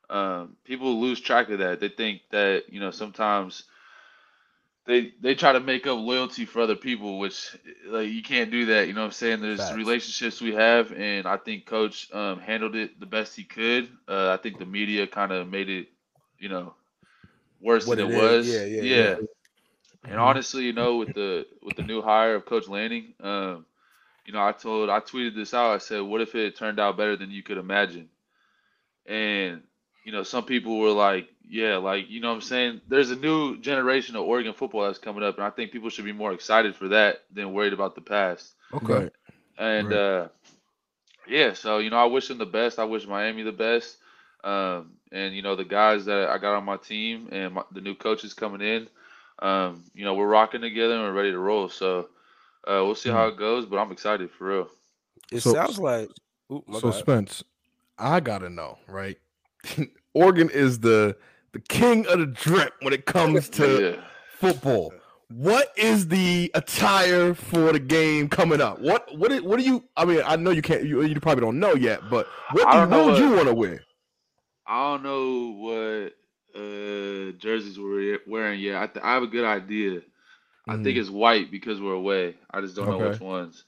um, 0.10 0.56
people 0.66 1.00
lose 1.02 1.20
track 1.20 1.50
of 1.50 1.60
that 1.60 1.80
they 1.80 1.90
think 1.90 2.22
that 2.32 2.64
you 2.70 2.80
know 2.80 2.92
sometimes 2.92 3.64
they 4.86 5.14
they 5.22 5.36
try 5.36 5.54
to 5.54 5.60
make 5.60 5.86
up 5.88 6.00
loyalty 6.00 6.46
for 6.46 6.62
other 6.62 6.76
people, 6.76 7.20
which 7.20 7.56
like 7.88 8.10
you 8.10 8.22
can't 8.24 8.52
do 8.52 8.66
that. 8.68 8.88
You 8.88 8.94
know 8.94 9.02
what 9.02 9.08
I'm 9.08 9.12
saying? 9.12 9.42
There's 9.42 9.72
Facts. 9.72 9.72
relationships 9.72 10.42
we 10.42 10.54
have, 10.54 10.92
and 10.94 11.28
I 11.28 11.38
think 11.38 11.66
Coach 11.66 12.12
um, 12.14 12.40
handled 12.40 12.76
it 12.76 13.00
the 13.00 13.06
best 13.06 13.36
he 13.36 13.44
could. 13.44 13.90
Uh, 14.08 14.30
I 14.32 14.42
think 14.42 14.58
the 14.58 14.66
media 14.66 15.08
kind 15.08 15.32
of 15.32 15.48
made 15.48 15.70
it, 15.70 15.88
you 16.42 16.50
know, 16.50 16.76
worse 17.62 17.92
What 17.92 17.98
than 17.98 18.08
it 18.08 18.10
it, 18.10 18.16
is. 18.16 18.44
was. 18.44 18.66
Yeah, 18.66 18.66
yeah, 18.66 18.84
yeah. 18.84 19.18
And 20.08 20.20
honestly, 20.20 20.64
you 20.66 20.74
know, 20.74 20.98
with 20.98 21.14
the 21.14 21.48
with 21.62 21.76
the 21.78 21.84
new 21.84 22.02
hire 22.02 22.36
of 22.36 22.46
Coach 22.46 22.68
Lanning, 22.70 23.14
um, 23.22 23.66
you 24.26 24.34
know, 24.34 24.44
I 24.46 24.54
told 24.54 24.90
I 24.90 25.00
tweeted 25.02 25.36
this 25.36 25.54
out. 25.54 25.72
I 25.72 25.78
said, 25.80 26.02
"What 26.02 26.22
if 26.22 26.36
it 26.36 26.56
turned 26.58 26.80
out 26.80 26.98
better 26.98 27.18
than 27.18 27.32
you 27.32 27.44
could 27.44 27.58
imagine?" 27.58 28.10
And 29.08 29.64
you 30.04 30.12
know, 30.14 30.24
some 30.24 30.46
people 30.46 30.80
were 30.80 30.92
like, 30.92 31.30
"Yeah, 31.48 31.78
like 31.78 32.10
you 32.10 32.22
know, 32.22 32.30
what 32.30 32.36
I'm 32.36 32.42
saying 32.42 32.82
there's 32.88 33.12
a 33.12 33.16
new 33.16 33.58
generation 33.60 34.16
of 34.16 34.24
Oregon 34.24 34.54
football 34.54 34.86
that's 34.86 35.00
coming 35.00 35.24
up, 35.24 35.38
and 35.38 35.46
I 35.46 35.52
think 35.52 35.72
people 35.72 35.90
should 35.90 36.06
be 36.06 36.14
more 36.14 36.34
excited 36.34 36.76
for 36.76 36.90
that 36.90 37.24
than 37.32 37.54
worried 37.54 37.74
about 37.74 37.96
the 37.96 38.02
past." 38.02 38.54
Okay. 38.74 39.10
And 39.58 39.92
Right. 39.92 39.94
uh, 39.94 40.30
yeah, 41.28 41.54
so 41.54 41.80
you 41.80 41.90
know, 41.92 41.98
I 41.98 42.06
wish 42.06 42.28
them 42.28 42.38
the 42.40 42.46
best. 42.46 42.80
I 42.80 42.86
wish 42.86 43.08
Miami 43.08 43.44
the 43.44 43.52
best. 43.52 43.98
Um, 44.44 44.94
and 45.12 45.36
you 45.36 45.42
know, 45.42 45.56
the 45.56 45.66
guys 45.66 46.06
that 46.06 46.30
I 46.30 46.38
got 46.38 46.56
on 46.56 46.64
my 46.66 46.78
team 46.78 47.28
and 47.32 47.54
my, 47.56 47.64
the 47.72 47.82
new 47.82 47.96
coaches 47.96 48.34
coming 48.34 48.62
in, 48.62 48.88
um, 49.40 49.84
you 49.94 50.06
know, 50.06 50.14
we're 50.14 50.28
rocking 50.28 50.62
together 50.62 50.94
and 50.96 51.04
we're 51.04 51.14
ready 51.14 51.32
to 51.32 51.40
roll. 51.40 51.70
So 51.70 52.10
uh, 52.68 52.82
we'll 52.84 52.96
see 52.96 53.10
how 53.10 53.28
it 53.28 53.38
goes, 53.38 53.66
but 53.66 53.78
I'm 53.78 53.92
excited 53.92 54.30
for 54.32 54.48
real. 54.48 54.70
It 55.32 55.42
So- 55.42 55.54
sounds 55.54 55.80
like. 55.80 56.10
Ooh, 56.52 56.64
So 56.80 56.92
bad. 56.92 57.00
Spence, 57.00 57.44
I 57.98 58.20
gotta 58.20 58.50
know, 58.50 58.78
right? 58.88 59.18
Oregon 60.14 60.50
is 60.50 60.80
the 60.80 61.16
the 61.54 61.60
king 61.60 62.06
of 62.08 62.20
the 62.20 62.26
drip 62.26 62.74
when 62.82 62.94
it 62.94 63.06
comes 63.06 63.50
to 63.52 63.96
yeah. 63.98 64.04
football. 64.38 64.94
What 65.30 65.72
is 65.78 66.10
the 66.10 66.52
attire 66.56 67.34
for 67.34 67.72
the 67.72 67.80
game 67.80 68.28
coming 68.28 68.60
up? 68.60 68.80
What 68.80 69.18
what 69.18 69.32
is, 69.32 69.42
what 69.42 69.60
do 69.60 69.66
you? 69.66 69.84
I 69.96 70.04
mean, 70.04 70.22
I 70.26 70.36
know 70.36 70.52
you 70.52 70.62
can't. 70.62 70.84
You, 70.84 71.04
you 71.04 71.20
probably 71.22 71.42
don't 71.42 71.60
know 71.60 71.74
yet, 71.74 72.02
but 72.10 72.28
what, 72.52 72.66
do, 72.70 72.78
don't 72.80 72.90
what 72.90 73.06
would 73.06 73.18
you 73.18 73.32
want 73.32 73.48
to 73.48 73.54
wear? 73.54 73.82
I 74.72 74.92
don't 74.92 75.04
know 75.04 75.54
what 75.58 76.62
uh, 76.62 77.34
jerseys 77.40 77.80
we're 77.80 78.20
wearing 78.28 78.62
yet. 78.62 78.82
I, 78.84 78.88
th- 78.88 79.06
I 79.06 79.16
have 79.16 79.24
a 79.24 79.28
good 79.28 79.46
idea. 79.46 80.02
I 80.70 80.78
think 80.78 80.98
it's 80.98 81.10
white 81.12 81.52
because 81.52 81.82
we're 81.82 81.94
away. 81.94 82.38
I 82.52 82.62
just 82.62 82.76
don't 82.78 82.90
know 82.90 83.00
Okay. 83.00 83.02
which 83.02 83.22
ones. 83.22 83.66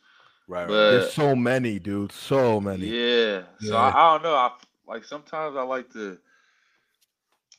Right, 0.48 0.68
right. 0.68 0.88
But 0.88 0.88
There's 0.88 1.06
so 1.06 1.36
many, 1.36 1.80
dude. 1.80 2.14
So 2.14 2.62
many. 2.62 2.96
Yeah. 3.02 3.44
So 3.60 3.76
Yeah. 3.76 3.78
I, 3.78 4.10
I 4.10 4.14
don't 4.14 4.24
know. 4.24 4.36
I 4.36 4.52
like 4.88 5.06
sometimes 5.06 5.58
I 5.58 5.64
like 5.64 5.92
to. 5.94 6.20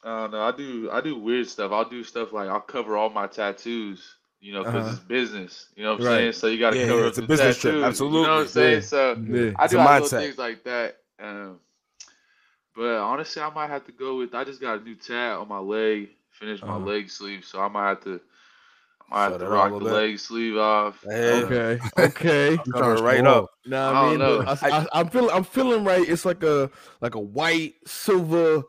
I 0.05 0.23
don't 0.23 0.33
know. 0.33 0.43
I 0.43 0.53
do. 0.53 0.91
I 0.93 1.01
do 1.03 1.19
weird 1.19 1.49
stuff. 1.49 1.73
I'll 1.73 1.89
do 1.89 2.05
stuff 2.05 2.33
like 2.33 2.49
I'll 2.49 2.61
cover 2.61 2.97
all 2.97 3.11
my 3.11 3.29
tattoos. 3.29 4.17
You 4.41 4.55
know, 4.55 4.65
because 4.65 4.87
Uh-huh. 4.87 4.91
it's 4.91 5.01
business. 5.01 5.69
You 5.77 5.85
know 5.85 5.91
what 5.91 5.97
I'm 5.97 6.01
Right. 6.01 6.03
saying? 6.03 6.33
So 6.35 6.49
you 6.49 6.61
got 6.61 6.71
to 6.73 6.77
Yeah, 6.77 6.87
cover 6.87 7.05
yeah, 7.05 7.07
up 7.07 7.15
it's 7.15 7.19
a 7.19 7.23
the 7.23 7.29
business 7.29 7.59
trip, 7.59 7.79
tattoos, 7.79 8.05
You 8.09 8.21
know 8.21 8.31
absolutely. 8.31 8.35
what 8.35 8.43
I'm 8.43 8.49
saying? 8.49 8.81
Yeah. 8.81 8.83
So 8.83 9.19
Yeah. 9.29 9.53
I 9.57 9.67
It's 9.67 9.73
do 9.73 9.77
a 9.77 9.79
have 9.79 9.93
little 9.93 10.11
mindset. 10.11 10.11
things 10.11 10.39
like 10.39 10.65
that. 10.65 10.99
Um, 11.23 11.61
but 12.77 12.97
honestly, 12.99 13.43
I 13.43 13.51
might 13.51 13.69
have 13.71 13.85
to 13.87 13.93
go 13.93 14.19
with. 14.19 14.35
I 14.35 14.45
just 14.45 14.61
got 14.61 14.81
a 14.81 14.83
new 14.85 14.95
tat 14.97 15.37
on 15.39 15.49
my 15.49 15.59
leg. 15.59 16.11
Finished 16.33 16.65
my 16.67 16.77
Uh-huh. 16.77 16.87
leg 16.87 17.11
sleeve, 17.11 17.45
so 17.45 17.61
I 17.61 17.69
might 17.69 17.89
have 17.89 18.05
to. 18.05 18.21
I 19.11 19.15
might 19.15 19.25
have 19.25 19.39
to 19.39 19.49
rock 19.49 19.71
the 19.79 19.85
up. 19.85 19.93
leg 19.93 20.19
sleeve 20.19 20.57
off. 20.57 20.99
Hey, 21.05 21.43
Okay. 21.45 21.81
Okay. 21.99 22.59
Cover 22.73 22.95
it 22.97 23.01
right 23.01 23.25
up. 23.27 23.51
Nah, 23.67 23.91
I 23.91 23.93
I 23.93 24.01
don't 24.01 24.19
mean, 24.19 24.19
know. 24.19 24.39
look, 24.39 24.49
I, 24.63 24.87
I, 24.93 25.01
am 25.01 25.09
feeling, 25.11 25.31
I'm 25.31 25.45
feeling 25.45 25.85
right. 25.85 26.09
It's 26.09 26.25
like 26.25 26.43
a, 26.43 26.71
like 27.01 27.15
a 27.15 27.21
white, 27.21 27.75
silver. 27.87 28.63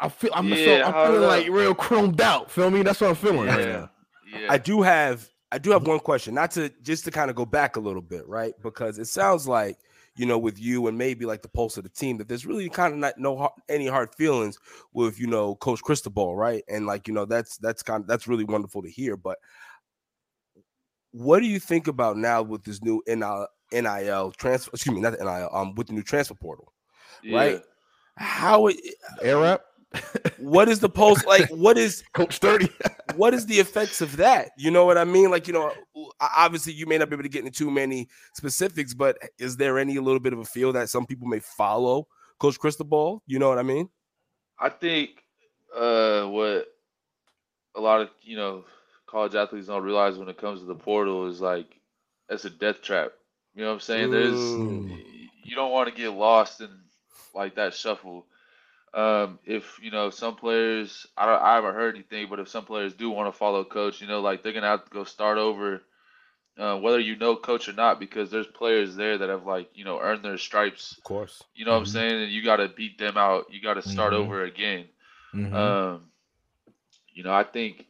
I 0.00 0.08
feel, 0.08 0.30
I'm, 0.34 0.54
so, 0.56 0.82
I'm 0.82 0.94
feeling 0.94 1.22
like 1.22 1.48
real 1.48 1.74
chromed 1.74 2.20
out. 2.20 2.50
Feel 2.50 2.70
me? 2.70 2.82
That's 2.82 3.00
what 3.00 3.10
I'm 3.10 3.16
feeling 3.16 3.46
right 3.46 3.66
Yeah. 3.66 3.66
now. 3.66 3.90
Yeah. 4.32 4.46
I 4.48 4.58
do 4.58 4.82
have 4.82 5.28
I 5.52 5.58
do 5.58 5.70
have 5.72 5.86
one 5.86 5.98
question, 5.98 6.34
not 6.34 6.52
to 6.52 6.70
just 6.82 7.04
to 7.04 7.10
kind 7.10 7.28
of 7.30 7.36
go 7.36 7.44
back 7.44 7.76
a 7.76 7.80
little 7.80 8.02
bit, 8.02 8.26
right? 8.28 8.54
Because 8.62 8.98
it 8.98 9.06
sounds 9.06 9.48
like 9.48 9.78
you 10.20 10.26
know, 10.26 10.36
with 10.36 10.60
you 10.60 10.86
and 10.86 10.98
maybe 10.98 11.24
like 11.24 11.40
the 11.40 11.48
pulse 11.48 11.78
of 11.78 11.82
the 11.82 11.88
team, 11.88 12.18
that 12.18 12.28
there's 12.28 12.44
really 12.44 12.68
kind 12.68 12.92
of 12.92 12.98
not 12.98 13.16
no 13.16 13.38
har- 13.38 13.54
any 13.70 13.86
hard 13.86 14.14
feelings 14.14 14.58
with 14.92 15.18
you 15.18 15.26
know 15.26 15.54
Coach 15.54 15.80
Cristobal, 15.80 16.36
right? 16.36 16.62
And 16.68 16.86
like 16.86 17.08
you 17.08 17.14
know, 17.14 17.24
that's 17.24 17.56
that's 17.56 17.82
kind 17.82 18.02
of 18.02 18.06
that's 18.06 18.28
really 18.28 18.44
wonderful 18.44 18.82
to 18.82 18.90
hear. 18.90 19.16
But 19.16 19.38
what 21.12 21.40
do 21.40 21.46
you 21.46 21.58
think 21.58 21.88
about 21.88 22.18
now 22.18 22.42
with 22.42 22.64
this 22.64 22.82
new 22.82 23.02
NIL, 23.06 23.48
NIL 23.72 24.32
transfer? 24.32 24.70
Excuse 24.74 24.94
me, 24.94 25.00
not 25.00 25.18
the 25.18 25.24
NIL, 25.24 25.48
um, 25.54 25.74
with 25.74 25.86
the 25.86 25.94
new 25.94 26.02
transfer 26.02 26.34
portal, 26.34 26.70
right? 27.32 27.62
How 28.16 28.66
it, 28.66 28.76
Air 29.22 29.42
up? 29.46 29.64
what 30.38 30.68
is 30.68 30.80
the 30.80 30.88
post 30.90 31.26
like? 31.26 31.48
What 31.48 31.78
is 31.78 32.04
Coach 32.12 32.36
Sturdy. 32.36 32.68
what 33.16 33.32
is 33.32 33.46
the 33.46 33.58
effects 33.58 34.02
of 34.02 34.18
that? 34.18 34.50
You 34.58 34.70
know 34.70 34.84
what 34.84 34.98
I 34.98 35.04
mean? 35.04 35.30
Like, 35.30 35.48
you 35.48 35.54
know, 35.54 35.72
o- 35.96 35.99
obviously 36.20 36.72
you 36.72 36.86
may 36.86 36.98
not 36.98 37.08
be 37.08 37.14
able 37.14 37.22
to 37.22 37.28
get 37.28 37.44
into 37.44 37.56
too 37.56 37.70
many 37.70 38.08
specifics, 38.34 38.94
but 38.94 39.18
is 39.38 39.56
there 39.56 39.78
any 39.78 39.96
a 39.96 40.02
little 40.02 40.20
bit 40.20 40.32
of 40.32 40.38
a 40.38 40.44
feel 40.44 40.72
that 40.72 40.88
some 40.88 41.06
people 41.06 41.26
may 41.26 41.40
follow 41.40 42.06
Coach 42.38 42.58
Cristobal? 42.58 43.22
You 43.26 43.38
know 43.38 43.48
what 43.48 43.58
I 43.58 43.62
mean? 43.62 43.88
I 44.58 44.68
think 44.68 45.24
uh, 45.74 46.24
what 46.26 46.66
a 47.74 47.80
lot 47.80 48.00
of 48.00 48.10
you 48.22 48.36
know 48.36 48.64
college 49.06 49.34
athletes 49.34 49.66
don't 49.66 49.82
realize 49.82 50.18
when 50.18 50.28
it 50.28 50.38
comes 50.38 50.60
to 50.60 50.66
the 50.66 50.74
portal 50.74 51.26
is 51.26 51.40
like 51.40 51.80
it's 52.28 52.44
a 52.44 52.50
death 52.50 52.82
trap. 52.82 53.12
You 53.54 53.62
know 53.62 53.68
what 53.68 53.74
I'm 53.74 53.80
saying? 53.80 54.10
There's 54.10 54.38
Mm. 54.38 54.98
you 55.44 55.56
don't 55.56 55.72
want 55.72 55.88
to 55.88 55.94
get 55.94 56.10
lost 56.10 56.60
in 56.60 56.68
like 57.34 57.56
that 57.56 57.74
shuffle. 57.74 58.26
Um, 58.92 59.38
if 59.44 59.78
you 59.82 59.90
know 59.90 60.10
some 60.10 60.34
players, 60.36 61.06
I 61.16 61.26
don't, 61.26 61.42
I 61.42 61.54
haven't 61.54 61.74
heard 61.74 61.94
anything, 61.94 62.26
but 62.28 62.40
if 62.40 62.48
some 62.48 62.64
players 62.64 62.92
do 62.94 63.10
want 63.10 63.32
to 63.32 63.38
follow 63.38 63.64
coach, 63.64 64.00
you 64.00 64.08
know, 64.08 64.20
like 64.20 64.42
they're 64.42 64.52
gonna 64.52 64.66
have 64.66 64.84
to 64.84 64.90
go 64.90 65.04
start 65.04 65.38
over, 65.38 65.82
uh, 66.60 66.78
whether 66.78 67.00
you 67.00 67.16
know 67.16 67.36
coach 67.36 67.68
or 67.68 67.72
not, 67.74 68.00
because 68.00 68.30
there's 68.30 68.46
players 68.48 68.96
there 68.96 69.18
that 69.18 69.30
have 69.30 69.46
like 69.46 69.70
you 69.74 69.84
know 69.84 70.00
earned 70.00 70.24
their 70.24 70.38
stripes. 70.38 70.98
Of 70.98 71.04
course. 71.04 71.44
You 71.54 71.64
know 71.66 71.72
what 71.72 71.78
I'm 71.78 71.84
Mhm. 71.84 71.86
saying? 71.86 72.22
And 72.24 72.32
you 72.32 72.44
got 72.44 72.56
to 72.58 72.68
beat 72.68 72.98
them 72.98 73.16
out. 73.18 73.46
You 73.52 73.62
got 73.62 73.74
to 73.74 73.82
start 73.82 74.12
Mhm. 74.12 74.14
over 74.14 74.44
again. 74.44 74.86
Mhm. 75.34 75.52
Um, 75.52 76.10
you 77.12 77.24
know, 77.24 77.32
I 77.32 77.44
think 77.44 77.86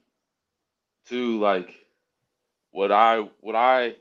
too, 1.06 1.38
like 1.40 1.74
what 2.72 2.92
I 2.92 3.20
what 3.40 3.56
I 3.56 3.96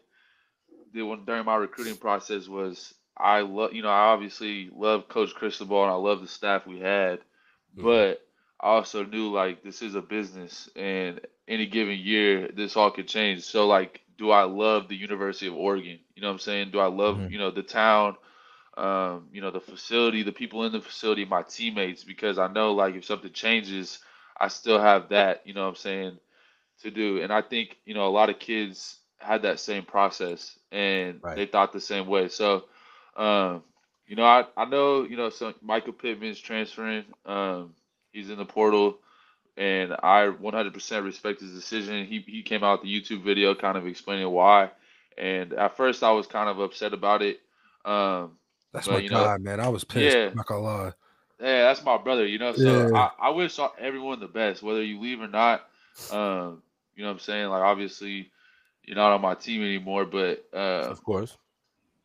did 0.93 1.03
when 1.03 1.25
during 1.25 1.45
my 1.45 1.55
recruiting 1.55 1.97
process 1.97 2.47
was 2.47 2.93
I 3.17 3.41
love 3.41 3.73
you 3.73 3.81
know 3.83 3.89
I 3.89 4.11
obviously 4.13 4.69
love 4.73 5.07
Coach 5.09 5.33
Cristobal 5.35 5.83
and 5.83 5.91
I 5.91 5.95
love 5.95 6.21
the 6.21 6.27
staff 6.27 6.67
we 6.67 6.79
had, 6.79 7.19
Mhm. 7.75 7.83
but 7.83 8.21
I 8.59 8.69
also 8.69 9.03
knew 9.05 9.31
like 9.31 9.63
this 9.63 9.81
is 9.81 9.95
a 9.95 10.01
business 10.01 10.69
and 10.75 11.21
any 11.47 11.67
given 11.67 11.99
year 11.99 12.49
this 12.49 12.77
all 12.77 12.91
could 12.91 13.07
change. 13.07 13.43
So 13.43 13.67
like, 13.67 14.01
do 14.19 14.31
I 14.31 14.43
love 14.45 14.89
the 14.89 14.97
University 14.97 15.47
of 15.47 15.55
Oregon? 15.55 15.99
You 16.15 16.23
know 16.23 16.29
what 16.29 16.35
I'm 16.35 16.39
saying? 16.39 16.71
Do 16.71 16.79
I 16.79 16.87
love 16.87 17.21
Mhm. 17.21 17.29
you 17.29 17.39
know 17.39 17.51
the 17.51 17.63
town? 17.63 18.17
um, 18.77 19.27
you 19.33 19.41
know, 19.41 19.51
the 19.51 19.61
facility, 19.61 20.23
the 20.23 20.31
people 20.33 20.63
in 20.65 20.73
the 20.73 20.81
facility, 20.81 21.25
my 21.25 21.43
teammates, 21.43 22.03
because 22.03 22.39
I 22.39 22.47
know 22.47 22.73
like 22.73 22.95
if 22.95 23.05
something 23.05 23.31
changes, 23.33 23.99
I 24.39 24.47
still 24.49 24.79
have 24.79 25.09
that, 25.09 25.45
you 25.45 25.53
know 25.53 25.63
what 25.63 25.69
I'm 25.69 25.75
saying, 25.75 26.19
to 26.81 26.91
do. 26.91 27.21
And 27.21 27.31
I 27.33 27.41
think, 27.41 27.77
you 27.85 27.93
know, 27.95 28.07
a 28.07 28.09
lot 28.09 28.29
of 28.29 28.39
kids 28.39 28.99
had 29.19 29.43
that 29.43 29.59
same 29.59 29.83
process 29.83 30.57
and 30.71 31.21
Right. 31.21 31.35
they 31.35 31.45
thought 31.45 31.73
the 31.73 31.81
same 31.81 32.07
way. 32.07 32.29
So, 32.29 32.65
um, 33.17 33.63
you 34.07 34.15
know, 34.15 34.25
I, 34.25 34.45
I 34.57 34.65
know, 34.65 35.03
you 35.03 35.17
know, 35.17 35.29
some 35.29 35.55
Michael 35.61 35.93
Pittman's 35.93 36.39
transferring. 36.39 37.05
Um, 37.25 37.73
he's 38.11 38.29
in 38.29 38.37
the 38.37 38.45
portal 38.45 38.97
and 39.59 39.93
I 40.01 40.27
100% 40.41 41.03
respect 41.03 41.41
his 41.41 41.51
decision. 41.53 42.05
He, 42.05 42.19
he 42.25 42.41
came 42.43 42.63
out 42.63 42.81
with 42.81 42.89
the 42.89 43.01
YouTube 43.01 43.23
video 43.23 43.53
kind 43.53 43.77
of 43.77 43.85
explaining 43.85 44.29
why. 44.31 44.71
And 45.17 45.53
at 45.53 45.75
first 45.75 46.01
I 46.01 46.11
was 46.11 46.25
kind 46.27 46.49
of 46.49 46.59
upset 46.59 46.93
about 46.93 47.21
it. 47.21 47.41
Um, 47.85 48.37
That's 48.73 48.87
But, 48.87 48.93
my 48.93 48.99
you 48.99 49.09
know, 49.09 49.23
guy, 49.25 49.37
man. 49.37 49.59
I 49.59 49.67
was 49.67 49.83
pissed. 49.83 50.15
yeah. 50.15 50.27
I'm 50.29 50.37
not 50.37 50.45
gonna 50.47 50.61
lie. 50.61 50.91
yeah, 51.41 51.63
that's 51.63 51.83
my 51.83 51.97
brother, 51.97 52.25
you 52.25 52.39
know. 52.39 52.53
So 52.53 52.87
Yeah. 52.89 52.97
I, 52.97 53.27
I 53.27 53.29
wish 53.31 53.59
everyone 53.77 54.19
the 54.21 54.27
best, 54.27 54.63
whether 54.63 54.81
you 54.83 54.99
leave 54.99 55.21
or 55.21 55.27
not. 55.27 55.67
Um, 56.11 56.63
you 56.95 57.03
know 57.03 57.09
what 57.09 57.13
I'm 57.15 57.19
saying? 57.19 57.49
Like 57.49 57.61
obviously 57.63 58.31
you're 58.85 58.95
not 58.95 59.11
on 59.11 59.21
my 59.21 59.35
team 59.35 59.61
anymore, 59.61 60.05
but 60.05 60.45
uh, 60.53 60.87
Of 60.89 61.03
course. 61.03 61.37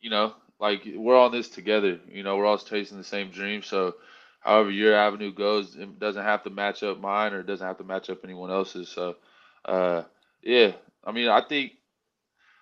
you 0.01 0.09
know, 0.09 0.33
like 0.59 0.83
we're 0.93 1.17
on 1.17 1.31
this 1.31 1.47
together. 1.49 1.99
You 2.11 2.23
know, 2.23 2.35
we're 2.35 2.45
all 2.45 2.57
chasing 2.57 2.97
the 2.97 3.03
same 3.03 3.29
dream. 3.31 3.61
So 3.63 3.95
however 4.45 4.71
your 4.71 4.95
avenue 4.95 5.33
goes, 5.33 5.75
it 5.75 5.99
doesn't 5.99 6.23
have 6.23 6.43
to 6.43 6.49
match 6.49 6.83
up 6.83 6.99
mine 6.99 7.33
or 7.33 7.39
it 7.41 7.47
doesn't 7.47 7.65
have 7.65 7.77
to 7.79 7.83
match 7.83 8.09
up 8.09 8.19
anyone 8.23 8.51
else's. 8.51 8.89
So 8.89 9.15
uh 9.65 10.03
yeah. 10.41 10.73
I 11.03 11.11
mean 11.11 11.27
I 11.27 11.41
think 11.41 11.73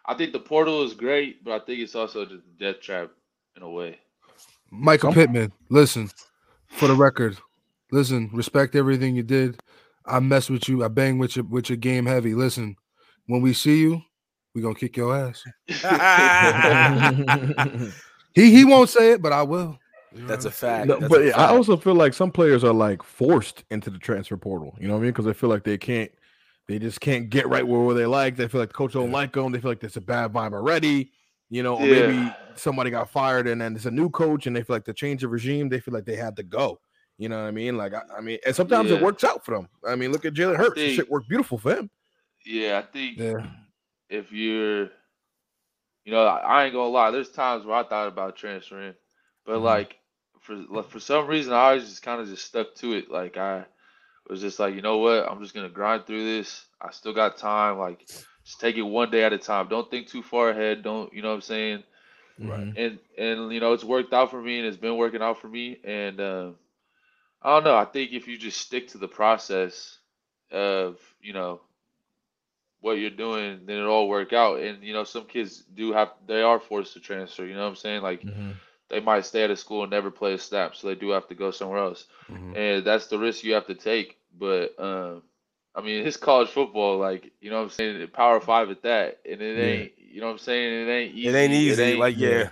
I 0.06 0.16
think 0.16 0.34
the 0.34 0.40
portal 0.40 0.84
is 0.84 0.94
great, 0.94 1.44
but 1.44 1.54
I 1.54 1.60
think 1.66 1.80
it's 1.80 1.96
also 1.96 2.26
just 2.26 2.44
a 2.46 2.60
death 2.60 2.82
trap 2.82 3.12
in 3.56 3.64
a 3.64 3.70
way. 3.70 4.00
Michael 4.72 5.12
Some- 5.12 5.16
Pittman, 5.16 5.52
listen, 5.70 6.10
for 6.68 6.88
the 6.88 6.96
record, 6.96 7.38
listen, 7.92 8.30
respect 8.34 8.76
everything 8.76 9.16
you 9.16 9.24
did. 9.24 9.60
I 10.06 10.20
mess 10.20 10.50
with 10.50 10.68
you. 10.68 10.84
I 10.84 10.88
bang 10.88 11.18
with 11.20 11.36
your 11.36 11.46
with 11.46 11.70
your 11.70 11.78
game 11.78 12.06
heavy. 12.06 12.34
Listen, 12.34 12.76
when 13.28 13.42
we 13.42 13.54
see 13.54 13.80
you, 13.80 14.02
we 14.54 14.62
gonna 14.62 14.76
kick 14.76 14.98
your 14.98 15.16
ass. 15.16 15.44
He 18.34 18.52
he 18.52 18.66
won't 18.66 18.90
say 18.90 19.12
it, 19.12 19.22
but 19.22 19.32
I 19.32 19.44
will. 19.44 19.78
You 20.16 20.28
That's 20.28 20.46
a 20.46 20.52
fact. 20.52 20.88
No, 20.88 21.00
That's 21.00 21.10
but 21.10 21.22
a 21.22 21.30
I 21.30 21.32
fact. 21.38 21.52
also 21.52 21.78
feel 21.78 21.96
like 21.96 22.14
some 22.14 22.32
players 22.32 22.64
are 22.64 22.74
like 22.74 23.02
forced 23.04 23.64
into 23.72 23.90
the 23.90 23.98
transfer 23.98 24.38
portal. 24.38 24.76
You 24.80 24.88
know 24.88 24.94
what 24.94 25.00
I 25.00 25.04
mean? 25.04 25.12
Because 25.12 25.26
they 25.26 25.34
feel 25.34 25.50
like 25.50 25.64
they 25.64 25.78
can't, 25.78 26.12
they 26.68 26.78
just 26.80 27.02
can't 27.02 27.30
get 27.30 27.48
right 27.48 27.66
where 27.68 27.94
they 27.96 28.06
like. 28.06 28.36
They 28.36 28.48
feel 28.48 28.62
like 28.62 28.70
the 28.70 28.76
coach 28.76 28.94
don't 28.94 29.08
Yeah. 29.08 29.14
like 29.14 29.34
them. 29.34 29.52
They 29.52 29.60
feel 29.60 29.72
like 29.72 29.80
there's 29.80 29.98
a 29.98 30.02
bad 30.02 30.32
vibe 30.34 30.54
already. 30.54 31.12
You 31.50 31.62
know, 31.64 31.78
or 31.78 31.86
Yeah. 31.86 32.08
maybe 32.08 32.36
somebody 32.56 32.90
got 32.90 33.10
fired 33.10 33.48
and 33.48 33.60
then 33.62 33.76
it's 33.76 33.86
a 33.86 33.92
new 33.92 34.10
coach 34.10 34.48
and 34.48 34.56
they 34.56 34.64
feel 34.64 34.76
like 34.76 34.86
the 34.86 34.94
change 34.94 35.24
of 35.24 35.32
regime. 35.32 35.70
They 35.70 35.80
feel 35.80 35.94
like 35.94 36.06
they 36.06 36.16
had 36.16 36.36
to 36.38 36.44
go. 36.44 36.80
You 37.18 37.30
know 37.30 37.38
what 37.42 37.48
I 37.48 37.52
mean? 37.52 37.78
Like 37.78 37.94
I, 37.94 38.02
I 38.18 38.22
mean, 38.22 38.40
and 38.46 38.56
sometimes 38.56 38.90
it 38.92 39.02
works 39.02 39.24
out 39.24 39.46
for 39.46 39.56
them. 39.56 39.68
I 39.88 39.96
mean, 39.96 40.12
look 40.12 40.26
at 40.26 40.34
Jalen 40.34 40.58
Hurts. 40.58 40.76
The 40.76 40.86
think- 40.88 40.96
shit 40.96 41.10
worked 41.12 41.30
beautiful 41.30 41.58
for 41.58 41.76
him. 41.76 41.90
Yeah, 42.46 42.80
I 42.80 42.92
think 42.92 43.18
Yeah. 43.20 43.46
if 44.10 44.32
you're, 44.32 44.90
you 46.06 46.12
know, 46.12 46.26
I, 46.26 46.38
I 46.40 46.64
ain't 46.66 46.74
gonna 46.74 46.90
lie. 46.90 47.12
There's 47.12 47.30
times 47.32 47.66
where 47.66 47.78
I 47.78 47.84
thought 47.84 48.08
about 48.08 48.36
transferring, 48.36 48.94
but 49.46 49.60
Mhm. 49.60 49.64
like 49.64 49.96
for 50.44 50.84
for 50.84 51.00
some 51.00 51.28
reason, 51.28 51.54
I 51.54 51.74
was 51.76 51.90
just 51.90 52.04
kind 52.04 52.22
of 52.22 52.28
just 52.28 52.46
stuck 52.46 52.76
to 52.76 52.94
it. 52.94 53.12
Like 53.12 53.38
I 53.38 53.66
was 54.30 54.42
just 54.42 54.60
like, 54.60 54.76
you 54.76 54.82
know 54.82 55.00
what? 55.00 55.30
I'm 55.30 55.42
just 55.42 55.56
gonna 55.56 55.70
grind 55.70 56.06
through 56.06 56.24
this. 56.24 56.66
I 56.82 56.92
still 56.92 57.14
got 57.14 57.38
time. 57.38 57.80
Like 57.80 58.06
just 58.46 58.60
take 58.62 58.78
it 58.78 58.84
one 58.84 59.12
day 59.12 59.24
at 59.24 59.34
a 59.34 59.40
time. 59.40 59.70
Don't 59.70 59.90
think 59.90 60.08
too 60.08 60.24
far 60.24 60.50
ahead. 60.52 60.84
Don't 60.84 61.14
you 61.14 61.22
know 61.22 61.30
what 61.30 61.36
I'm 61.36 61.42
saying? 61.42 61.84
Right. 62.40 62.68
and 62.76 63.00
and 63.18 63.54
you 63.54 63.60
know 63.62 63.74
it's 63.74 63.84
worked 63.86 64.14
out 64.14 64.32
for 64.32 64.42
me 64.42 64.60
and 64.60 64.68
it's 64.68 64.78
been 64.78 64.98
working 64.98 65.22
out 65.22 65.40
for 65.40 65.48
me 65.48 65.80
and 65.84 66.20
uh, 66.20 66.52
I 67.42 67.50
don't 67.56 67.64
know 67.64 67.78
I 67.78 67.86
think 67.86 68.12
if 68.14 68.28
you 68.28 68.38
just 68.38 68.60
stick 68.60 68.90
to 68.90 68.98
the 68.98 69.08
process 69.08 70.00
of 70.52 71.00
you 71.22 71.34
know 71.34 71.62
what 72.82 72.94
you're 72.94 73.10
doing 73.10 73.62
then 73.66 73.78
it'll 73.78 73.92
all 73.92 74.10
work 74.10 74.34
out 74.34 74.60
and 74.60 74.84
you 74.84 74.94
know 74.94 75.04
some 75.04 75.26
kids 75.26 75.64
do 75.74 75.94
have 75.94 76.10
they 76.28 76.42
are 76.42 76.60
forced 76.60 76.94
to 76.94 77.00
transfer 77.00 77.46
you 77.46 77.54
know 77.54 77.62
what 77.64 77.70
I'm 77.70 77.76
saying 77.76 78.02
like 78.02 78.26
Mhm. 78.26 78.56
They 78.94 79.00
might 79.02 79.26
stay 79.26 79.44
at 79.44 79.52
a 79.52 79.56
school 79.58 79.84
and 79.84 79.92
never 79.92 80.12
play 80.12 80.34
a 80.34 80.38
snap 80.38 80.76
so 80.76 80.88
they 80.88 80.96
do 80.96 81.10
have 81.10 81.28
to 81.28 81.36
go 81.36 81.52
somewhere 81.52 81.80
else 81.80 82.06
Mhm. 82.32 82.56
and 82.58 82.86
that's 82.86 83.08
the 83.08 83.18
risk 83.20 83.44
you 83.44 83.54
have 83.54 83.68
to 83.68 83.76
take 83.76 84.18
but 84.40 84.80
um 84.80 85.24
I 85.76 85.82
mean 85.82 86.06
it's 86.08 86.18
college 86.18 86.50
football 86.50 86.98
like 87.00 87.32
you 87.42 87.50
know 87.50 87.58
what 87.58 87.64
I'm 87.64 87.70
saying 87.70 88.08
power 88.10 88.40
five 88.40 88.70
at 88.70 88.84
that 88.84 89.20
and 89.30 89.42
it 89.42 89.58
Yeah. 89.58 89.64
ain't 89.64 89.92
you 90.14 90.20
know 90.22 90.28
what 90.28 90.34
I'm 90.34 90.40
saying 90.40 90.88
it 90.88 90.92
ain't 90.92 91.16
easy 91.16 91.28
It 91.30 91.36
ain't 91.36 91.54
easy. 91.54 91.96
like, 91.96 92.18
yeah. 92.18 92.50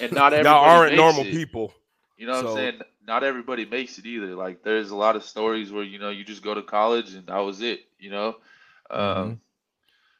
and 0.00 0.12
not 0.12 0.32
everybody 0.32 0.48
Y'all 0.54 0.64
aren't 0.64 0.92
makes 0.92 1.00
normal 1.00 1.26
it. 1.26 1.30
people. 1.32 1.74
You 2.16 2.26
know 2.26 2.34
what 2.34 2.42
So- 2.42 2.50
I'm 2.50 2.56
saying? 2.56 2.80
Not 3.06 3.24
everybody 3.24 3.64
makes 3.66 3.98
it 3.98 4.06
either. 4.06 4.36
Like 4.36 4.62
there's 4.62 4.90
a 4.90 4.96
lot 4.96 5.16
of 5.16 5.24
stories 5.24 5.72
where 5.72 5.82
you 5.82 5.98
know 5.98 6.10
you 6.10 6.22
just 6.24 6.42
go 6.44 6.54
to 6.54 6.62
college 6.62 7.14
and 7.14 7.26
that 7.26 7.38
was 7.38 7.60
it. 7.60 7.80
You 7.98 8.10
know, 8.10 8.28
um, 8.90 8.98
Mm-hmm. 9.00 9.32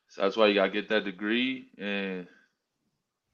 so 0.09 0.23
that's 0.23 0.37
why 0.37 0.47
you 0.49 0.55
gotta 0.55 0.71
get 0.71 0.89
that 0.89 1.05
degree, 1.05 1.69
and 1.79 2.27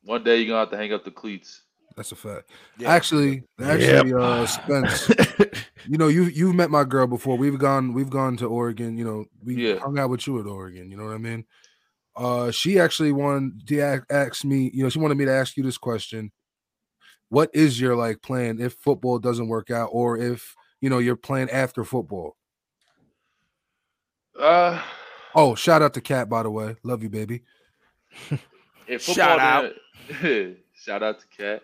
one 0.05 0.23
day 0.25 0.37
you're 0.39 0.49
gonna 0.49 0.61
have 0.61 0.71
to 0.71 0.77
hang 0.77 0.93
up 0.93 1.05
the 1.05 1.11
cleats. 1.11 1.63
That's 1.97 2.13
a 2.13 2.17
fact. 2.17 2.51
Yeah. 2.79 2.91
Actually, 2.93 3.45
actually, 3.59 4.13
uh, 4.13 4.45
Spence, 4.45 5.09
you 5.89 5.97
know, 5.97 6.09
you 6.09 6.25
you've 6.25 6.55
met 6.55 6.71
my 6.71 6.85
girl 6.85 7.07
before. 7.07 7.39
We've 7.39 7.59
gone, 7.59 7.95
we've 7.95 8.11
gone 8.11 8.37
to 8.37 8.47
Oregon. 8.47 8.99
You 8.99 9.05
know, 9.05 9.25
we 9.43 9.69
Yeah. 9.69 9.79
hung 9.79 9.99
out 9.99 10.11
with 10.11 10.27
you 10.27 10.39
at 10.39 10.47
Oregon. 10.47 10.91
You 10.91 10.99
know 10.99 11.05
what 11.05 11.15
I 11.15 11.19
mean? 11.19 11.47
Uh, 12.15 12.51
she 12.51 12.79
actually 12.79 13.13
wanted 13.13 13.67
to 13.69 14.03
ask 14.11 14.45
me. 14.45 14.71
You 14.75 14.83
know, 14.83 14.91
she 14.91 14.99
wanted 14.99 15.17
me 15.17 15.25
to 15.25 15.33
ask 15.33 15.57
you 15.57 15.63
this 15.63 15.79
question: 15.79 16.33
What 17.31 17.49
is 17.55 17.81
your 17.81 17.97
like 17.97 18.21
plan 18.21 18.61
if 18.61 18.75
football 18.75 19.19
doesn't 19.19 19.49
work 19.49 19.71
out, 19.71 19.89
or 19.91 20.19
if 20.19 20.55
you 20.83 20.91
know 20.91 20.99
you're 20.99 21.17
playing 21.17 21.49
after 21.51 21.83
football? 21.85 22.37
Uh, 24.39 24.83
Oh, 25.35 25.55
shout 25.55 25.83
out 25.83 25.93
to 25.95 26.01
Cat, 26.01 26.29
by 26.31 26.43
the 26.43 26.51
way. 26.51 26.77
Love 26.83 27.03
you, 27.03 27.11
baby. 27.11 27.43
if 28.87 29.03
Shout 29.03 29.39
football 29.39 29.71
didn't- 30.23 30.59
shout 30.75 31.03
out 31.03 31.21
to 31.21 31.27
Cat. 31.29 31.63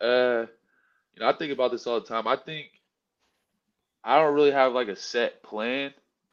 Uh, 0.00 0.46
you 1.14 1.20
know, 1.20 1.28
I 1.28 1.32
think 1.34 1.52
about 1.52 1.72
this 1.72 1.86
all 1.86 2.00
the 2.00 2.06
time. 2.06 2.26
I 2.28 2.36
think 2.36 2.70
I 4.04 4.18
don't 4.18 4.34
really 4.34 4.50
have 4.52 4.72
like 4.72 4.88
a 4.88 4.96
set 4.96 5.42
plan, 5.42 5.92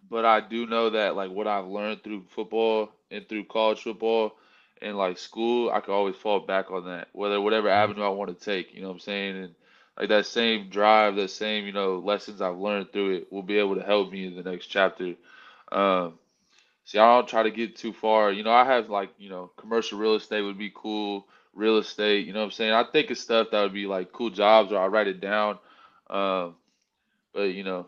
but 0.10 0.26
I 0.26 0.40
do 0.42 0.66
know 0.66 0.92
that 0.92 1.16
like 1.16 1.32
what 1.32 1.48
I've 1.48 1.68
learned 1.68 2.04
through 2.04 2.26
football 2.30 2.90
and 3.12 3.28
through 3.28 3.46
college 3.46 3.82
football 3.82 4.38
and 4.82 4.98
like 4.98 5.18
school, 5.18 5.70
I 5.72 5.80
can 5.82 5.94
always 5.94 6.16
fall 6.16 6.40
back 6.42 6.72
on 6.72 6.86
that. 6.86 7.10
Whether 7.14 7.42
whatever 7.42 7.70
avenue 7.70 8.04
I 8.04 8.10
want 8.10 8.38
to 8.38 8.46
take, 8.46 8.74
you 8.74 8.82
know 8.82 8.88
what 8.88 8.94
I'm 8.96 9.00
saying? 9.00 9.38
And 9.44 9.56
like 9.98 10.10
that 10.10 10.26
same 10.26 10.70
drive, 10.70 11.16
that 11.16 11.30
same, 11.30 11.66
you 11.66 11.74
know, 11.74 12.00
lessons 12.00 12.42
I've 12.42 12.58
learned 12.58 12.92
through 12.94 13.16
it 13.18 13.32
will 13.32 13.44
be 13.44 13.58
able 13.60 13.76
to 13.76 13.84
help 13.84 14.12
me 14.12 14.26
in 14.26 14.36
the 14.36 14.44
next 14.50 14.68
chapter. 14.68 15.16
Um 15.72 16.20
see 16.86 17.00
I 17.00 17.16
don't 17.16 17.28
try 17.28 17.44
to 17.44 17.52
get 17.52 17.76
too 17.76 17.94
far. 17.94 18.32
You 18.32 18.44
know, 18.44 18.52
I 18.52 18.66
have 18.66 18.90
like, 18.90 19.12
you 19.18 19.30
know, 19.30 19.52
commercial 19.58 20.00
real 20.00 20.16
estate 20.16 20.42
would 20.42 20.58
be 20.58 20.72
cool, 20.74 21.28
real 21.58 21.78
estate, 21.80 22.26
you 22.28 22.34
know 22.34 22.40
what 22.40 22.46
I'm 22.46 22.52
saying? 22.52 22.72
I 22.74 22.84
think 22.92 23.10
of 23.10 23.18
stuff 23.18 23.48
that 23.52 23.62
would 23.62 23.74
be 23.74 23.88
like 23.88 24.12
cool 24.14 24.30
jobs 24.30 24.72
or 24.72 24.78
I 24.78 24.88
write 24.88 25.08
it 25.08 25.20
down. 25.20 25.60
Um 26.10 26.56
but 27.34 27.54
you 27.54 27.64
know, 27.64 27.86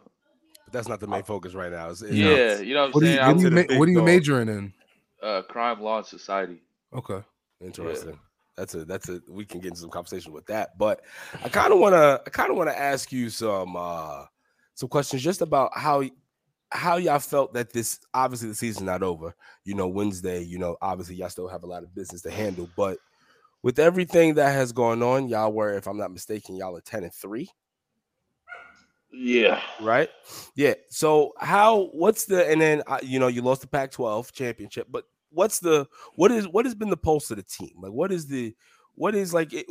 But 0.66 0.74
that's 0.74 0.88
not 0.88 1.00
the 1.00 1.08
main 1.08 1.24
focus 1.24 1.54
right 1.54 1.72
now. 1.72 1.90
It's, 1.90 2.02
it's 2.02 2.14
yeah, 2.14 2.60
you 2.60 2.74
know 2.74 2.82
what 2.82 2.88
I'm 2.88 2.92
What 2.94 3.00
do 3.02 3.08
you, 3.10 3.16
saying? 3.16 3.28
what 3.28 3.38
do 3.38 3.44
you, 3.44 3.50
ma- 3.52 3.80
what 3.80 3.88
are 3.88 3.92
you 3.92 4.02
majoring 4.04 4.50
in? 4.50 4.74
uh, 5.22 5.42
crime 5.44 5.82
law 5.82 5.98
and 5.98 6.06
society. 6.06 6.62
Okay. 6.94 7.22
Interesting. 7.62 8.20
That's 8.56 8.74
a 8.76 8.84
that's 8.86 9.08
a 9.10 9.22
we 9.30 9.46
can 9.46 9.60
get 9.62 9.70
into 9.70 9.82
some 9.82 9.90
conversation 9.90 10.34
with 10.34 10.46
that. 10.48 10.78
But 10.78 11.02
I 11.44 11.50
kind 11.50 11.72
of 11.72 11.80
want 11.80 11.94
to 11.94 12.22
I 12.26 12.30
kind 12.30 12.52
of 12.52 12.58
want 12.58 12.70
to 12.70 12.78
ask 12.78 13.12
you 13.12 13.30
some 13.30 13.76
uh 13.78 14.26
some 14.76 14.90
questions 14.90 15.22
just 15.24 15.42
about 15.42 15.72
how 15.76 16.04
how 16.72 16.98
y'all 16.98 17.20
felt 17.20 17.54
that 17.54 17.72
this 17.74 18.00
obviously 18.14 18.50
the 18.50 18.56
season's 18.56 18.86
not 18.86 19.02
over. 19.02 19.34
You 19.64 19.76
know, 19.76 19.88
Wednesday, 19.88 20.42
you 20.44 20.60
know, 20.60 20.78
obviously 20.82 21.16
y'all 21.16 21.30
still 21.30 21.48
have 21.48 21.64
a 21.64 21.68
lot 21.68 21.84
of 21.84 21.96
business 21.96 22.22
to 22.24 22.32
handle, 22.32 22.70
but 22.76 22.98
with 23.62 23.80
everything 23.80 24.36
that 24.36 24.54
has 24.54 24.72
gone 24.72 25.04
on, 25.04 25.28
y'all 25.28 25.52
were, 25.52 25.74
if 25.74 25.88
I'm 25.88 25.98
not 25.98 26.12
mistaken, 26.12 26.56
y'all 26.56 26.76
are 26.78 26.82
10 26.82 27.04
and 27.04 27.14
3, 27.14 27.50
Yeah. 29.12 29.62
right? 29.82 30.10
Yeah. 30.56 30.76
So 30.90 31.34
how 31.40 31.90
what's 31.94 32.26
the 32.26 32.50
and 32.50 32.62
then 32.62 32.84
uh, 32.88 33.00
you 33.04 33.20
know, 33.20 33.28
you 33.28 33.42
lost 33.42 33.62
the 33.62 33.68
Pac-12 33.68 34.32
championship, 34.32 34.88
but 34.90 35.06
what's 35.32 35.60
the 35.60 35.88
what 36.16 36.32
is 36.32 36.48
what 36.48 36.66
has 36.66 36.76
been 36.76 36.90
the 36.90 36.98
pulse 36.98 37.30
of 37.32 37.38
the 37.38 37.44
team? 37.44 37.74
Like 37.82 37.92
what 37.92 38.12
is 38.12 38.28
the 38.28 38.56
what 38.96 39.16
is 39.16 39.34
like 39.34 39.54
it, 39.54 39.66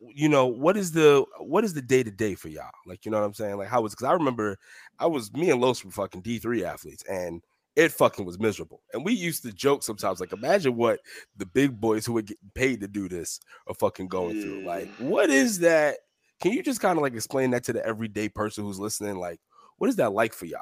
you 0.00 0.28
know 0.28 0.46
what 0.46 0.76
is 0.76 0.92
the 0.92 1.24
what 1.38 1.64
is 1.64 1.72
the 1.74 1.82
day 1.82 2.02
to 2.02 2.10
day 2.10 2.34
for 2.34 2.48
y'all 2.48 2.70
like 2.86 3.04
you 3.04 3.10
know 3.10 3.18
what 3.18 3.26
i'm 3.26 3.34
saying 3.34 3.56
like 3.56 3.68
how 3.68 3.80
was 3.80 3.94
because 3.94 4.06
i 4.06 4.12
remember 4.12 4.56
i 4.98 5.06
was 5.06 5.32
me 5.32 5.50
and 5.50 5.60
los 5.60 5.84
were 5.84 5.90
fucking 5.90 6.22
d3 6.22 6.62
athletes 6.62 7.02
and 7.10 7.42
it 7.76 7.92
fucking 7.92 8.24
was 8.24 8.38
miserable 8.38 8.80
and 8.92 9.04
we 9.04 9.12
used 9.12 9.42
to 9.42 9.52
joke 9.52 9.82
sometimes 9.82 10.18
like 10.18 10.32
imagine 10.32 10.74
what 10.76 10.98
the 11.36 11.46
big 11.46 11.78
boys 11.78 12.04
who 12.06 12.16
are 12.16 12.22
getting 12.22 12.50
paid 12.54 12.80
to 12.80 12.88
do 12.88 13.08
this 13.08 13.38
are 13.66 13.74
fucking 13.74 14.08
going 14.08 14.40
through 14.40 14.64
like 14.66 14.88
what 14.98 15.30
is 15.30 15.58
that 15.58 15.96
can 16.40 16.52
you 16.52 16.62
just 16.62 16.80
kind 16.80 16.98
of 16.98 17.02
like 17.02 17.14
explain 17.14 17.50
that 17.50 17.62
to 17.64 17.72
the 17.72 17.84
everyday 17.86 18.28
person 18.28 18.64
who's 18.64 18.80
listening 18.80 19.16
like 19.16 19.40
what 19.76 19.88
is 19.88 19.96
that 19.96 20.12
like 20.12 20.32
for 20.32 20.46
y'all 20.46 20.60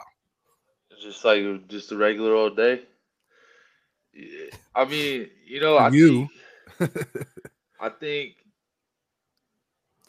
just 1.03 1.25
like 1.25 1.45
uh, 1.45 1.59
just 1.69 1.93
a 1.93 1.97
regular 1.97 2.35
old 2.35 2.57
day. 2.57 2.83
I 4.75 4.85
mean, 4.85 5.29
you 5.45 5.61
know, 5.61 5.77
I 5.77 5.91
You. 5.91 6.29
think, 6.79 6.93
I 7.81 7.89
think. 7.89 8.37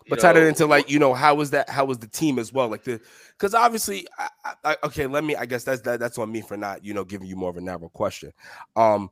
But 0.10 0.20
tie 0.20 0.34
that 0.34 0.40
know, 0.40 0.48
into 0.48 0.66
like 0.66 0.90
you 0.90 1.00
know 1.00 1.14
how 1.14 1.36
was 1.36 1.52
that 1.52 1.70
how 1.70 1.86
was 1.86 1.98
the 2.00 2.08
team 2.08 2.38
as 2.40 2.54
well? 2.54 2.68
Like 2.70 2.84
the 2.84 3.00
because 3.32 3.54
obviously 3.54 4.08
I, 4.18 4.30
I, 4.44 4.54
I- 4.72 4.78
okay 4.84 5.08
let 5.08 5.24
me 5.24 5.36
i 5.36 5.46
guess 5.46 5.64
that's 5.64 5.82
that, 5.82 6.00
that's 6.00 6.18
on 6.18 6.32
me 6.32 6.42
for 6.42 6.58
not 6.58 6.84
you 6.86 6.94
know 6.94 7.04
giving 7.04 7.28
you 7.28 7.36
more 7.36 7.50
of 7.50 7.58
a 7.58 7.62
narrow 7.62 7.90
question. 7.90 8.32
Um 8.76 9.10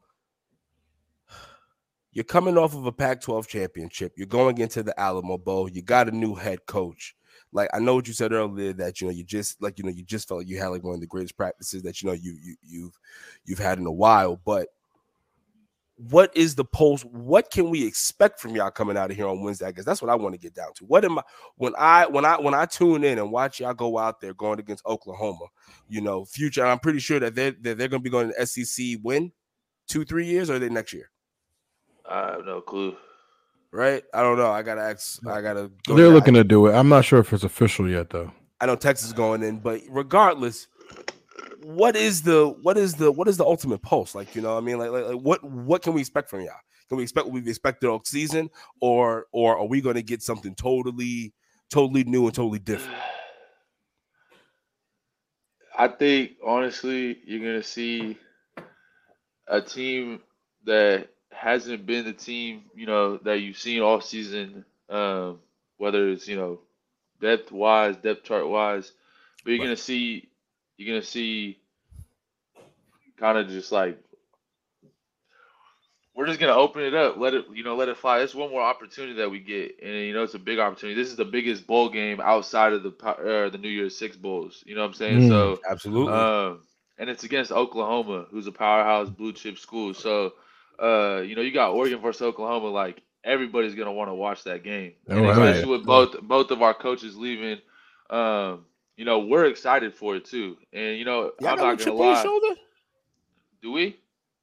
you're 2.11 2.23
coming 2.23 2.57
off 2.57 2.75
of 2.75 2.85
a 2.85 2.91
pac 2.91 3.21
12 3.21 3.47
championship. 3.47 4.13
You're 4.15 4.27
going 4.27 4.59
into 4.59 4.83
the 4.83 4.97
alamo 4.99 5.37
bowl. 5.37 5.67
You 5.67 5.81
got 5.81 6.07
a 6.07 6.11
new 6.11 6.35
head 6.35 6.65
coach. 6.67 7.15
Like 7.51 7.69
i 7.73 7.79
know 7.79 7.95
what 7.95 8.07
you 8.07 8.13
said 8.13 8.31
earlier 8.31 8.73
that 8.73 8.99
you 9.01 9.07
know 9.07 9.13
you 9.13 9.23
just 9.23 9.61
like 9.61 9.77
you 9.77 9.83
know 9.83 9.91
you 9.91 10.03
just 10.03 10.27
felt 10.27 10.39
like 10.39 10.47
you 10.47 10.59
had 10.59 10.67
like 10.67 10.83
one 10.83 10.95
of 10.95 11.01
the 11.01 11.07
greatest 11.07 11.37
practices 11.37 11.83
that 11.83 12.01
you 12.01 12.07
know 12.07 12.13
you, 12.13 12.35
you 12.41 12.55
you've 12.63 12.99
you've 13.45 13.59
had 13.59 13.77
in 13.77 13.85
a 13.85 13.91
while 13.91 14.39
but 14.43 14.69
what 15.95 16.35
is 16.35 16.55
the 16.55 16.65
post? 16.65 17.05
What 17.05 17.51
can 17.51 17.69
we 17.69 17.85
expect 17.85 18.39
from 18.39 18.55
y'all 18.55 18.71
coming 18.71 18.97
out 18.97 19.11
of 19.11 19.15
here 19.15 19.27
on 19.27 19.41
Wednesday? 19.41 19.67
I 19.67 19.71
guess 19.71 19.85
that's 19.85 20.01
what 20.01 20.09
I 20.09 20.15
want 20.15 20.33
to 20.33 20.39
get 20.39 20.53
down 20.55 20.73
to. 20.75 20.85
What 20.85 21.05
am 21.05 21.19
I 21.19 21.23
when 21.55 21.73
I 21.77 22.07
when 22.07 22.25
I 22.25 22.39
when 22.39 22.53
I 22.53 22.65
tune 22.65 23.03
in 23.03 23.19
and 23.19 23.31
watch 23.31 23.59
y'all 23.59 23.73
go 23.73 23.97
out 23.99 24.19
there 24.19 24.33
going 24.33 24.59
against 24.59 24.85
Oklahoma? 24.85 25.45
You 25.87 26.01
know, 26.01 26.25
future. 26.25 26.65
I'm 26.65 26.79
pretty 26.79 26.99
sure 26.99 27.19
that 27.19 27.35
they're 27.35 27.51
they're, 27.59 27.75
they're 27.75 27.87
going 27.87 28.01
to 28.01 28.03
be 28.03 28.09
going 28.09 28.31
to 28.37 28.45
SEC 28.47 28.97
win 29.03 29.31
two 29.87 30.03
three 30.03 30.25
years 30.25 30.49
or 30.49 30.55
are 30.55 30.59
they 30.59 30.69
next 30.69 30.93
year, 30.93 31.09
I 32.09 32.31
have 32.31 32.45
no 32.45 32.61
clue. 32.61 32.95
right? 33.71 34.03
I 34.13 34.21
don't 34.23 34.37
know. 34.37 34.49
I 34.51 34.61
gotta 34.63 34.81
ask. 34.81 35.19
I 35.27 35.41
gotta. 35.41 35.69
Go 35.87 35.95
They're 35.95 36.07
to- 36.07 36.11
looking 36.13 36.33
to 36.35 36.43
do 36.43 36.67
it. 36.67 36.73
I'm 36.73 36.89
not 36.89 37.05
sure 37.05 37.19
if 37.19 37.31
it's 37.33 37.43
official 37.43 37.89
yet, 37.89 38.09
though. 38.09 38.31
I 38.61 38.65
know 38.65 38.75
Texas 38.75 39.07
is 39.07 39.13
going 39.13 39.43
in, 39.43 39.59
but 39.59 39.81
regardless, 39.89 40.67
what 41.63 41.95
is 41.95 42.21
the 42.23 42.49
what 42.61 42.77
is 42.77 42.95
the 42.95 43.11
what 43.11 43.27
is 43.27 43.37
the 43.37 43.45
ultimate 43.45 43.81
pulse? 43.81 44.15
Like, 44.15 44.35
you 44.35 44.41
know, 44.41 44.53
what 44.53 44.61
I 44.61 44.65
mean, 44.65 44.77
like, 44.77 44.91
like, 44.91 45.05
like 45.05 45.15
what 45.21 45.43
what 45.43 45.81
can 45.81 45.93
we 45.93 46.01
expect 46.01 46.29
from 46.29 46.41
y'all? 46.41 46.59
Can 46.89 46.97
we 46.97 47.03
expect 47.03 47.25
what 47.27 47.33
we've 47.33 47.47
expected 47.47 47.87
all 47.89 48.01
season, 48.05 48.49
or 48.81 49.27
or 49.31 49.57
are 49.57 49.65
we 49.67 49.81
going 49.81 49.95
to 49.95 50.03
get 50.03 50.21
something 50.21 50.55
totally 50.55 51.33
totally 51.69 52.03
new 52.03 52.25
and 52.25 52.35
totally 52.35 52.59
different? 52.59 53.03
I 55.77 55.87
think 55.87 56.37
honestly, 56.43 57.19
you're 57.25 57.39
gonna 57.39 57.63
see 57.63 58.17
a 59.47 59.61
team 59.61 60.21
that 60.65 61.09
hasn't 61.31 61.85
been 61.85 62.05
the 62.05 62.13
team 62.13 62.63
you 62.75 62.85
know 62.85 63.17
that 63.17 63.39
you've 63.41 63.57
seen 63.57 63.81
all 63.81 64.01
season. 64.01 64.65
Um, 64.89 65.39
whether 65.77 66.09
it's 66.09 66.27
you 66.27 66.35
know 66.35 66.61
depth 67.21 67.51
wise, 67.51 67.97
depth 67.97 68.23
chart 68.23 68.47
wise, 68.47 68.93
but 69.43 69.51
you're 69.51 69.59
Right. 69.59 69.67
gonna 69.67 69.75
see 69.77 70.29
you're 70.77 70.93
gonna 70.93 71.05
see 71.05 71.59
kind 73.17 73.37
of 73.37 73.47
just 73.47 73.71
like 73.71 73.97
we're 76.15 76.27
just 76.27 76.39
gonna 76.39 76.53
open 76.53 76.83
it 76.83 76.93
up, 76.93 77.17
let 77.17 77.33
it 77.33 77.45
you 77.53 77.63
know 77.63 77.75
let 77.75 77.89
it 77.89 77.97
fly. 77.97 78.19
It's 78.19 78.35
one 78.35 78.51
more 78.51 78.61
opportunity 78.61 79.13
that 79.15 79.31
we 79.31 79.39
get, 79.39 79.77
and 79.81 79.93
you 79.93 80.13
know 80.13 80.23
it's 80.23 80.35
a 80.35 80.39
big 80.39 80.59
opportunity. 80.59 80.99
This 80.99 81.09
is 81.09 81.15
the 81.15 81.25
biggest 81.25 81.65
bowl 81.65 81.89
game 81.89 82.21
outside 82.21 82.73
of 82.73 82.83
the 82.83 82.91
uh, 83.05 83.49
the 83.49 83.57
New 83.57 83.69
Year's 83.69 83.97
Six 83.97 84.15
bowls. 84.15 84.63
You 84.65 84.75
know 84.75 84.81
what 84.81 84.87
I'm 84.87 84.93
saying? 84.93 85.19
Mm. 85.21 85.29
So. 85.29 85.59
Absolutely. 85.69 86.13
Um, 86.13 86.61
and 86.97 87.09
it's 87.09 87.23
against 87.23 87.51
Oklahoma, 87.51 88.27
who's 88.29 88.47
a 88.47 88.51
powerhouse 88.51 89.09
blue 89.09 89.33
chip 89.33 89.57
school. 89.57 89.93
So, 89.93 90.33
uh, 90.81 91.21
you 91.21 91.35
know, 91.35 91.41
you 91.41 91.51
got 91.51 91.71
Oregon 91.71 91.99
versus 91.99 92.21
Oklahoma. 92.21 92.67
Like 92.67 93.01
everybody's 93.23 93.75
gonna 93.75 93.91
want 93.91 94.09
to 94.09 94.13
watch 94.13 94.43
that 94.43 94.63
game, 94.63 94.93
and 95.07 95.19
Oh, 95.19 95.29
especially 95.29 95.69
with 95.69 95.85
both 95.85 96.21
both 96.21 96.51
of 96.51 96.61
our 96.61 96.73
coaches 96.73 97.15
leaving. 97.15 97.59
Um, 98.09 98.65
you 98.97 99.05
know, 99.05 99.19
we're 99.19 99.45
excited 99.45 99.93
for 99.95 100.15
it 100.15 100.25
too. 100.25 100.57
And 100.71 100.97
you 100.97 101.05
know, 101.05 101.31
y'all 101.41 101.51
I'm 101.51 101.57
got 101.57 101.57
not 101.57 101.61
little 101.63 101.77
chip 101.77 101.85
gonna 101.87 101.99
on 101.99 102.05
your 102.05 102.15
lie. 102.15 102.23
shoulder? 102.23 102.59
Do 103.61 103.71
we? 103.71 103.85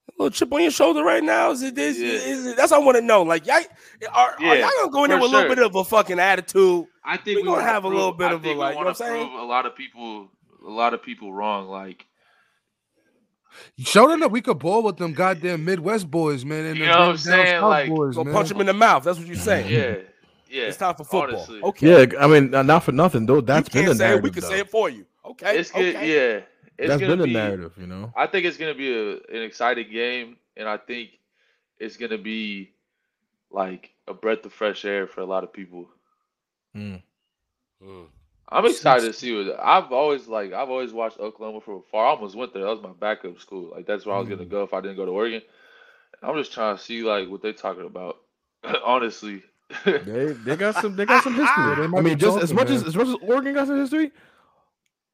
A 0.09 0.13
little 0.19 0.31
chip 0.31 0.53
on 0.53 0.63
your 0.63 0.71
shoulder 0.73 1.05
right 1.05 1.23
now? 1.23 1.51
Is 1.53 1.63
it 1.63 1.75
this? 1.75 1.99
Yeah. 1.99 2.09
Is 2.09 2.47
it, 2.47 2.57
that's 2.57 2.73
what 2.73 2.81
I 2.81 2.85
want 2.85 2.97
to 2.97 3.03
know. 3.03 3.23
Like, 3.23 3.47
y'all, 3.47 3.61
are, 4.13 4.35
are 4.41 4.57
y'all 4.57 4.69
gonna 4.81 4.91
go 4.91 5.05
in 5.05 5.11
there 5.11 5.19
for 5.19 5.23
with 5.23 5.33
a 5.33 5.37
little 5.37 5.55
bit 5.55 5.65
of 5.65 5.75
a 5.77 5.85
fucking 5.85 6.19
attitude? 6.19 6.87
I 7.05 7.17
think 7.17 7.27
We 7.27 7.37
we, 7.37 7.43
gonna 7.43 7.53
wanna 7.59 7.65
have 7.65 7.85
a 7.85 7.89
little 7.89 8.13
bit 8.13 8.29
I 8.29 8.33
of 8.35 8.45
a, 8.45 8.49
we 8.49 8.55
like, 8.55 8.75
you 8.75 8.81
know 8.81 8.87
what 8.87 8.89
I'm 8.89 8.95
saying? 8.95 9.39
A 9.39 9.45
lot 9.45 9.67
of 9.67 9.77
people, 9.77 10.29
a 10.67 10.71
lot 10.71 10.95
of 10.95 11.03
people 11.03 11.33
wrong. 11.33 11.69
Like, 11.69 12.07
Show 13.79 14.09
them 14.09 14.21
that 14.21 14.31
we 14.31 14.41
could 14.41 14.59
ball 14.59 14.83
with 14.83 14.97
them 14.97 15.13
goddamn 15.13 15.65
Midwest 15.65 16.11
boys, 16.11 16.45
man. 16.45 16.67
And 16.67 16.79
You 16.79 16.87
know 16.87 16.91
what 16.91 16.99
I'm 17.01 17.07
down 17.09 17.19
saying? 17.19 17.63
Like, 17.63 17.89
boys, 17.89 18.15
Go 18.17 18.25
man. 18.25 18.35
punch 18.35 18.49
them 18.49 18.61
in 18.61 18.67
the 18.67 18.73
mouth. 18.73 19.03
That's 19.05 19.19
what 19.19 19.27
you're 19.27 19.37
saying. 19.37 19.71
yeah, 19.73 19.97
yeah. 20.51 20.65
It's 20.65 20.77
time 20.79 20.95
for 20.97 21.05
football. 21.05 21.47
honestly. 21.47 21.63
Okay. 21.63 22.07
Yeah, 22.13 22.19
I 22.21 22.27
mean, 22.27 22.51
not 22.51 22.85
for 22.85 22.93
nothing 22.93 23.27
though. 23.27 23.41
That's 23.41 23.69
you 23.69 23.73
been 23.73 23.85
can't 23.85 23.99
the 23.99 23.99
say 23.99 24.15
it. 24.15 24.19
narrative. 24.19 24.25
We 24.25 24.31
can 24.31 24.43
though. 24.43 24.49
say 24.49 24.59
it 24.61 24.71
for 24.71 24.91
you. 24.91 25.07
Okay. 25.25 25.59
It's 25.59 25.71
good. 25.71 25.97
okay. 25.97 26.09
Yeah, 26.09 26.41
it's 26.79 26.89
That's 26.89 27.01
gonna 27.01 27.13
been 27.13 27.19
the 27.21 27.25
be, 27.27 27.33
narrative, 27.35 27.73
you 27.77 27.87
know. 27.87 28.13
I 28.17 28.27
think 28.27 28.47
it's 28.47 28.57
gonna 28.57 28.75
be 28.75 28.93
a, 28.93 29.13
an 29.15 29.43
exciting 29.43 29.91
game, 29.91 30.37
and 30.57 30.69
I 30.69 30.77
think 30.77 31.11
it's 31.79 31.97
gonna 31.97 32.19
be 32.19 32.73
like 33.51 33.93
a 34.09 34.15
breath 34.15 34.45
of 34.45 34.53
fresh 34.53 34.85
air 34.85 35.07
for 35.07 35.21
a 35.21 35.27
lot 35.27 35.45
of 35.45 35.53
people. 35.53 35.89
Mm. 36.77 37.03
Mm. 37.83 38.07
I'm 38.49 38.67
excited 38.67 39.07
to 39.07 39.13
see 39.13 39.37
what 39.37 39.61
I've 39.61 39.93
always 39.93 40.27
like. 40.27 40.53
I've 40.53 40.71
always 40.71 40.93
watched 40.93 41.21
Oklahoma 41.21 41.61
from 41.61 41.77
afar. 41.77 42.07
I 42.07 42.11
almost 42.11 42.35
went 42.37 42.53
there. 42.53 42.65
That 42.65 42.71
was 42.71 42.83
my 42.83 42.93
backup 42.99 43.39
school. 43.41 43.71
Like 43.75 43.87
that's 43.87 44.07
where 44.07 44.17
I 44.17 44.19
was 44.19 44.29
gonna 44.29 44.45
go 44.45 44.65
if 44.65 44.75
I 44.75 44.81
didn't 44.81 44.97
go 44.97 45.07
to 45.07 45.13
Oregon. 45.13 45.43
I'm 46.23 46.37
just 46.37 46.53
trying 46.53 46.77
to 46.77 46.83
see 46.83 47.03
like 47.03 47.29
what 47.29 47.43
they're 47.43 47.53
talking 47.53 47.87
about. 47.87 48.17
Honestly, 48.85 49.43
They 49.85 50.33
they 50.45 50.57
got 50.57 50.75
some 50.77 50.97
they 50.97 51.07
got 51.07 51.23
some 51.23 51.35
history. 51.35 51.65
I 51.65 52.01
mean, 52.01 52.19
just 52.19 52.39
as 52.43 52.53
much 52.53 52.71
as 52.71 52.81
man. 52.81 52.89
as 52.89 52.97
much 52.97 53.09
as 53.09 53.17
Oregon 53.23 53.55
got 53.55 53.67
some 53.69 53.79
history, 53.79 54.11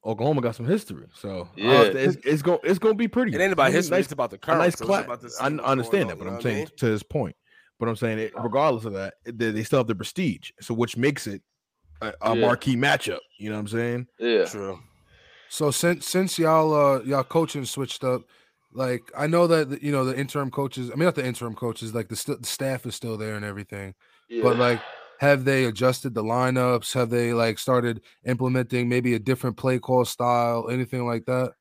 Oklahoma 0.04 0.40
got 0.40 0.54
some 0.54 0.66
history. 0.66 1.06
So 1.14 1.42
uh, 1.42 1.46
Yeah. 1.56 1.82
it's 1.82 2.16
it's 2.24 2.42
going 2.42 2.60
it's 2.62 2.78
going 2.78 2.94
to 2.94 2.98
be 2.98 3.08
pretty. 3.08 3.34
It 3.34 3.40
ain't 3.40 3.52
about 3.52 3.66
It's 3.68 3.74
history. 3.76 3.96
Nice, 3.98 4.04
it's 4.06 4.12
about 4.12 4.30
the 4.30 4.36
a 4.36 4.38
current. 4.38 4.60
nice 4.60 4.78
so 4.78 4.84
it's 4.84 4.88
class. 4.88 5.04
about 5.04 5.62
I 5.62 5.64
I 5.66 5.70
understand 5.72 6.08
that, 6.10 6.14
on, 6.14 6.18
but 6.18 6.24
I'm 6.26 6.32
know 6.34 6.36
what 6.36 6.40
I 6.40 6.42
saying 6.48 6.56
mean? 6.58 6.68
to 6.78 6.86
his 6.86 7.02
point. 7.02 7.36
But 7.78 7.88
I'm 7.90 7.96
saying 7.96 8.18
it, 8.18 8.32
regardless 8.42 8.86
of 8.86 8.94
that, 8.94 9.14
they, 9.26 9.50
they 9.50 9.62
still 9.62 9.80
have 9.80 9.86
the 9.86 9.94
prestige. 9.94 10.50
So 10.60 10.72
which 10.72 10.96
makes 10.96 11.26
it 11.26 11.42
a, 12.00 12.12
a 12.22 12.34
Yeah. 12.34 12.46
marquee 12.46 12.76
matchup. 12.76 13.18
You 13.38 13.50
know 13.50 13.56
what 13.56 13.60
I'm 13.60 13.68
saying? 13.68 14.06
yeah. 14.18 14.44
True. 14.46 14.78
So 15.48 15.70
since 15.70 16.06
since 16.06 16.38
y'all 16.38 16.72
uh 16.74 17.02
y'all 17.02 17.24
coaching 17.24 17.64
switched 17.64 18.02
up, 18.04 18.22
like 18.72 19.02
I 19.16 19.26
know 19.26 19.46
that 19.46 19.82
you 19.82 19.92
know 19.92 20.04
the 20.04 20.16
interim 20.18 20.50
coaches. 20.50 20.90
I 20.90 20.94
mean, 20.94 21.04
not 21.04 21.14
the 21.16 21.26
interim 21.26 21.54
coaches. 21.54 21.94
Like 21.94 22.08
the, 22.08 22.16
st- 22.16 22.40
the 22.42 22.46
staff 22.48 22.86
is 22.86 22.94
still 22.94 23.16
there 23.16 23.34
and 23.36 23.44
everything. 23.44 23.94
Yeah. 24.28 24.42
But 24.42 24.56
like, 24.58 24.80
have 25.20 25.44
they 25.44 25.64
adjusted 25.64 26.14
the 26.14 26.22
lineups? 26.22 26.92
Have 26.94 27.10
they 27.10 27.32
like 27.32 27.58
started 27.58 28.00
implementing 28.24 28.88
maybe 28.88 29.14
a 29.14 29.18
different 29.18 29.56
play 29.56 29.78
call 29.78 30.04
style, 30.04 30.68
anything 30.70 31.06
like 31.06 31.24
that? 31.26 31.52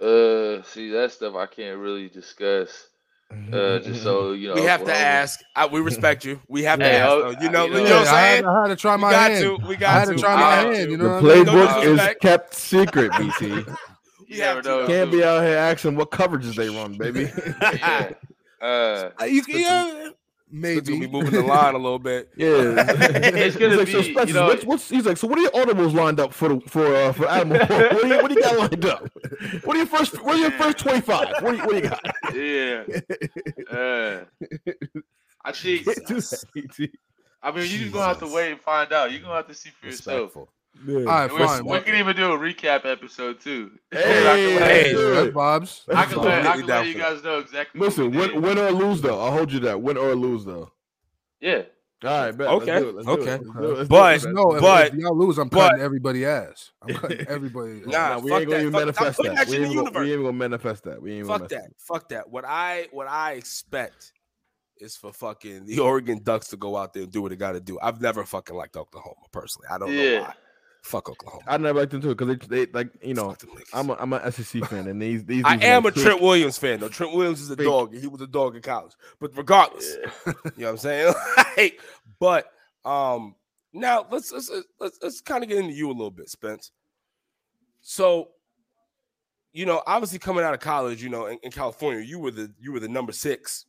Uh, 0.00 0.62
see 0.64 0.90
that 0.90 1.12
stuff 1.12 1.34
I 1.36 1.46
can't 1.46 1.78
really 1.78 2.08
discuss. 2.08 2.88
Uh, 3.50 3.78
just 3.78 4.02
so 4.02 4.32
you 4.32 4.48
know, 4.48 4.54
we 4.54 4.62
have 4.62 4.84
to 4.84 4.94
ask. 4.94 5.40
I, 5.56 5.64
we 5.66 5.80
respect 5.90 6.22
you. 6.24 6.38
We 6.48 6.64
have 6.64 6.80
to 6.80 6.84
ask. 6.92 7.08
oh, 7.10 7.32
though. 7.32 7.40
You 7.40 7.48
know, 7.50 7.64
you 7.64 7.72
you 7.78 7.84
know, 7.84 7.88
know 7.88 7.96
what 8.00 8.08
I'm 8.08 8.14
I, 8.14 8.20
had, 8.20 8.32
saying? 8.34 8.44
I 8.46 8.60
had 8.62 8.68
to 8.68 8.76
try 8.76 8.94
We 8.96 9.00
my 9.00 9.10
got 9.10 9.30
hand. 9.30 9.44
to. 9.44 9.66
We 9.68 9.76
I 9.76 9.78
got 9.78 9.90
had 9.92 10.04
to. 10.08 10.14
to 10.14 10.20
try 10.20 10.36
my 10.36 10.54
hand. 10.56 10.74
to. 10.74 10.90
You 10.90 10.96
know, 10.98 11.08
what 11.22 11.24
I? 11.24 11.42
No 11.42 11.44
playbook 11.44 11.76
is 11.78 11.82
disrespect. 11.84 12.20
kept 12.20 12.54
secret, 12.54 13.12
BC. 13.12 13.40
You 13.48 13.64
We 14.28 14.36
never 14.36 14.54
have 14.56 14.62
to. 14.64 14.68
know. 14.68 14.86
Can't 14.86 15.10
be 15.10 15.24
out 15.24 15.42
here 15.44 15.56
asking 15.56 15.96
what 15.96 16.10
coverages 16.10 16.56
they 16.56 16.68
run, 16.68 16.98
baby. 16.98 17.30
Yeah. 17.62 18.10
Uh, 19.18 19.24
you, 19.24 19.42
Spencer- 19.42 19.58
yeah, 19.60 20.08
Maybe 20.54 20.92
maybe 20.92 21.06
we 21.06 21.06
moving 21.06 21.30
the 21.32 21.42
line 21.42 21.74
a 21.74 21.78
little 21.78 21.98
bit. 21.98 22.28
Yeah, 22.36 22.48
It's 22.76 23.56
gonna 23.56 23.70
He's 23.70 23.78
like, 23.78 23.88
so 23.88 24.02
be, 24.02 24.28
you 24.28 24.34
know- 24.34 24.46
what's, 24.48 24.64
what's, 24.66 24.88
he's 24.90 25.06
like, 25.06 25.16
so 25.16 25.26
what 25.26 25.38
are 25.38 25.42
your 25.42 25.50
audibles 25.52 25.94
lined 25.94 26.20
up 26.20 26.34
for 26.34 26.50
the, 26.50 26.60
for 26.68 26.94
uh, 26.94 27.12
for 27.14 27.26
Adam? 27.26 27.50
what, 27.50 27.68
do 27.68 28.06
you, 28.08 28.16
what 28.22 28.28
do 28.28 28.34
you 28.34 28.42
got 28.42 28.58
lined 28.58 28.84
up? 28.84 29.08
What 29.64 29.76
are 29.76 29.78
your 29.78 29.86
first? 29.86 30.22
What 30.22 30.34
are 30.34 30.38
your 30.38 30.50
first 30.52 30.78
twenty 30.78 31.00
five? 31.00 31.42
What 31.42 31.52
do 31.52 31.56
you, 31.56 31.64
what 31.64 31.70
do 31.70 31.76
you 31.76 31.88
got? 31.88 32.04
yeah. 32.34 33.76
Uh, 33.76 34.24
I 35.44 35.52
think. 35.52 35.86
I 37.42 37.50
mean, 37.50 37.66
you're 37.68 37.90
gonna 37.90 38.04
have 38.06 38.18
to 38.20 38.26
wait 38.32 38.52
and 38.52 38.60
find 38.60 38.92
out. 38.92 39.10
You're 39.10 39.20
gonna 39.22 39.34
have 39.36 39.48
to 39.48 39.54
see 39.54 39.70
for 39.70 39.86
yourself. 39.86 40.36
Respectful. 40.74 41.08
All 41.08 41.14
right, 41.14 41.22
And 41.30 41.32
we're- 41.32 41.46
fine. 41.46 41.64
we 41.64 41.80
can 41.80 41.94
even 41.96 42.16
do 42.16 42.32
a 42.32 42.38
recap 42.38 42.84
episode 42.86 43.40
too. 43.40 43.70
Hey, 43.90 44.00
I 44.00 44.36
can 44.36 44.60
let, 44.60 45.24
hey, 45.24 45.30
Bob's. 45.30 45.84
I 45.94 46.04
can 46.06 46.18
let, 46.22 46.46
I 46.46 46.56
can 46.56 46.66
let 46.66 46.86
you 46.86 46.94
guys 46.94 47.22
know 47.22 47.38
exactly. 47.38 47.78
what 47.80 47.86
Listen, 47.86 48.10
we 48.10 48.16
win, 48.18 48.30
did. 48.30 48.42
win 48.42 48.58
or 48.58 48.70
lose 48.72 49.00
though. 49.00 49.20
I'll 49.20 49.30
hold 49.32 49.52
you 49.52 49.60
that. 49.60 49.80
Win 49.80 49.96
or 49.96 50.14
lose 50.14 50.44
though. 50.44 50.72
Yeah. 51.40 51.62
All 52.04 52.10
right, 52.10 52.36
bet. 52.36 52.48
Okay, 52.48 52.72
Let's 52.72 52.82
do 52.82 52.88
it. 52.88 52.94
Let's 52.96 53.06
do 53.06 53.12
it. 53.12 53.20
okay. 53.20 53.30
Let's 53.30 53.42
do 53.44 53.50
it. 53.50 53.76
Let's 53.78 53.88
But- 53.88 54.20
do 54.22 54.28
it. 54.28 54.32
No, 54.34 54.60
But- 54.60 54.86
if 54.88 54.94
y'all 54.94 55.16
lose, 55.16 55.38
I'm 55.38 55.48
but- 55.48 55.68
cutting 55.70 55.82
everybody 55.84 56.24
ass. 56.26 56.72
I'm 56.82 56.94
cutting 56.96 57.26
everybody. 57.28 57.80
ass. 57.82 57.86
Nah, 57.86 58.08
Nah, 58.08 58.18
we 58.18 58.32
ain't 58.32 58.46
gonna 58.50 58.60
even 58.60 58.72
manifest 58.72 59.18
that. 59.22 59.34
that 59.36 59.46
We 59.46 59.52
shit 59.52 59.62
ain't, 59.62 59.76
the 59.76 59.82
gonna, 59.90 60.00
we 60.00 60.12
ain't 60.12 60.22
gonna 60.22 60.32
manifest 60.32 60.82
that. 60.84 61.00
We 61.00 61.12
ain't 61.12 61.26
Fuck 61.28 61.48
gonna 61.48 61.48
that. 61.50 61.70
Fuck 61.78 62.08
that. 62.08 62.28
What 62.28 62.44
I 62.44 62.88
what 62.90 63.06
I 63.06 63.32
expect 63.34 64.12
is 64.78 64.96
for 64.96 65.12
fucking 65.12 65.66
the 65.66 65.78
Oregon 65.78 66.20
Ducks 66.24 66.48
to 66.48 66.56
go 66.56 66.76
out 66.76 66.92
there 66.92 67.04
and 67.04 67.12
do 67.12 67.22
what 67.22 67.28
they 67.30 67.36
got 67.36 67.52
to 67.52 67.60
do. 67.60 67.78
I've 67.80 68.00
never 68.00 68.24
fucking 68.24 68.56
liked 68.56 68.76
Oklahoma 68.76 69.14
personally. 69.30 69.68
I 69.70 69.78
don't 69.78 69.94
know 69.96 70.20
why. 70.22 70.34
Fuck 70.82 71.08
Oklahoma. 71.08 71.42
I 71.46 71.56
never 71.58 71.80
liked 71.80 71.92
them 71.92 72.02
too 72.02 72.14
because 72.14 72.48
they, 72.48 72.64
they 72.64 72.72
like 72.72 72.90
you 73.02 73.14
know 73.14 73.30
Fuck 73.30 73.38
them 73.40 73.50
niggas. 73.50 73.70
I'm 73.72 73.90
a, 73.90 73.94
I'm 73.94 74.12
an 74.12 74.32
SEC 74.32 74.64
fan 74.64 74.88
and 74.88 75.00
these 75.00 75.24
these. 75.24 75.44
I 75.46 75.54
am 75.56 75.84
a 75.84 75.86
like 75.86 75.94
Trent 75.94 76.20
Williams 76.20 76.58
fan 76.58 76.80
though. 76.80 76.88
Trent 76.88 77.14
Williams 77.14 77.40
is 77.40 77.50
a 77.50 77.56
Fake. 77.56 77.66
dog. 77.66 77.94
He 77.94 78.06
was 78.06 78.20
a 78.20 78.26
dog 78.26 78.56
in 78.56 78.62
college. 78.62 78.92
But 79.20 79.36
regardless, 79.36 79.96
you 80.26 80.34
know 80.34 80.42
what 80.56 80.68
I'm 80.68 80.76
saying? 80.78 81.14
Like, 81.56 81.80
but 82.18 82.46
um 82.84 83.34
now 83.72 84.06
let's 84.10 84.32
let's 84.32 84.50
let's, 84.80 84.98
let's 85.02 85.20
kind 85.20 85.42
of 85.42 85.48
get 85.48 85.58
into 85.58 85.74
you 85.74 85.88
a 85.88 85.92
little 85.92 86.10
bit, 86.10 86.28
Spence. 86.28 86.72
So, 87.80 88.28
you 89.52 89.66
know, 89.66 89.82
obviously 89.86 90.18
coming 90.18 90.44
out 90.44 90.54
of 90.54 90.60
college, 90.60 91.02
you 91.02 91.10
know, 91.10 91.26
in, 91.26 91.38
in 91.42 91.50
California, 91.50 92.02
you 92.02 92.18
were 92.18 92.30
the 92.30 92.52
you 92.58 92.72
were 92.72 92.80
the 92.80 92.88
number 92.88 93.12
six 93.12 93.66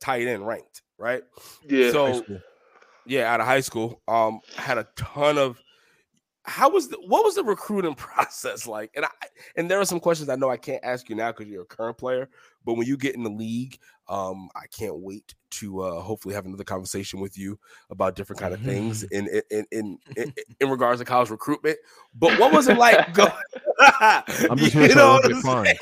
tight 0.00 0.26
end 0.26 0.46
ranked, 0.46 0.82
right? 0.98 1.22
Yeah. 1.68 1.90
So 1.90 2.24
yeah, 3.06 3.32
out 3.32 3.40
of 3.40 3.46
high 3.46 3.60
school, 3.60 4.02
um, 4.08 4.40
had 4.56 4.78
a 4.78 4.86
ton 4.96 5.38
of. 5.38 5.60
How 6.46 6.70
was 6.70 6.88
the 6.88 6.96
what 7.06 7.24
was 7.24 7.34
the 7.34 7.44
recruiting 7.44 7.94
process 7.96 8.66
like? 8.66 8.90
And 8.94 9.04
I 9.04 9.08
and 9.56 9.70
there 9.70 9.80
are 9.80 9.84
some 9.84 10.00
questions 10.00 10.28
I 10.28 10.36
know 10.36 10.50
I 10.50 10.56
can't 10.56 10.82
ask 10.84 11.08
you 11.08 11.16
now 11.16 11.32
because 11.32 11.46
you're 11.48 11.62
a 11.62 11.66
current 11.66 11.98
player, 11.98 12.28
but 12.64 12.74
when 12.74 12.86
you 12.86 12.96
get 12.96 13.14
in 13.14 13.22
the 13.22 13.30
league, 13.30 13.78
um, 14.08 14.48
I 14.54 14.66
can't 14.68 14.96
wait 14.98 15.34
to 15.50 15.80
uh, 15.80 16.00
hopefully 16.00 16.34
have 16.34 16.46
another 16.46 16.64
conversation 16.64 17.18
with 17.20 17.36
you 17.38 17.58
about 17.90 18.14
different 18.14 18.40
kind 18.40 18.54
of 18.54 18.60
things 18.60 19.02
in 19.04 19.26
in 19.28 19.42
in 19.50 19.66
in, 19.72 19.98
in, 20.16 20.32
in 20.60 20.70
regards 20.70 21.00
to 21.00 21.04
college 21.04 21.30
recruitment. 21.30 21.78
But 22.14 22.38
what 22.38 22.52
was 22.52 22.68
it 22.68 22.78
like? 22.78 23.12
Go- 23.12 23.28
I'm 23.90 24.56
just 24.56 24.74
You 24.74 24.94
know 24.94 25.18
what 25.22 25.24
I'm 25.46 25.64
saying? 25.64 25.76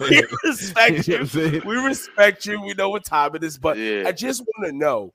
we 0.00 0.22
respect 0.44 1.08
You 1.08 1.14
know 1.14 1.18
you. 1.18 1.18
what 1.18 1.20
I'm 1.20 1.26
saying? 1.26 1.62
We 1.66 1.76
respect 1.76 2.46
you. 2.46 2.62
We 2.62 2.74
know 2.74 2.90
what 2.90 3.04
time 3.04 3.34
it 3.34 3.42
is, 3.44 3.58
but 3.58 3.76
yeah. 3.76 4.04
I 4.06 4.12
just 4.12 4.40
want 4.42 4.66
to 4.70 4.72
know 4.72 5.12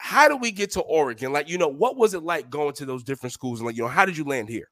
how 0.00 0.28
do 0.28 0.36
we 0.36 0.50
get 0.50 0.72
to 0.72 0.80
Oregon? 0.80 1.32
Like, 1.32 1.48
you 1.48 1.58
know, 1.58 1.68
what 1.68 1.96
was 1.96 2.14
it 2.14 2.22
like 2.22 2.48
going 2.48 2.72
to 2.74 2.86
those 2.86 3.04
different 3.04 3.34
schools? 3.34 3.60
And 3.60 3.66
like, 3.66 3.76
you 3.76 3.82
know, 3.82 3.88
how 3.88 4.06
did 4.06 4.16
you 4.16 4.24
land 4.24 4.48
here? 4.48 4.68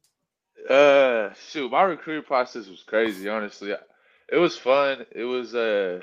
Uh, 0.69 1.35
shoot, 1.51 1.71
my 1.71 1.83
recruiting 1.83 2.25
process 2.25 2.67
was 2.67 2.83
crazy. 2.83 3.29
Honestly, 3.29 3.75
it 4.33 4.37
was 4.37 4.57
fun. 4.57 5.05
It 5.13 5.25
was 5.25 5.55
uh, 5.55 6.01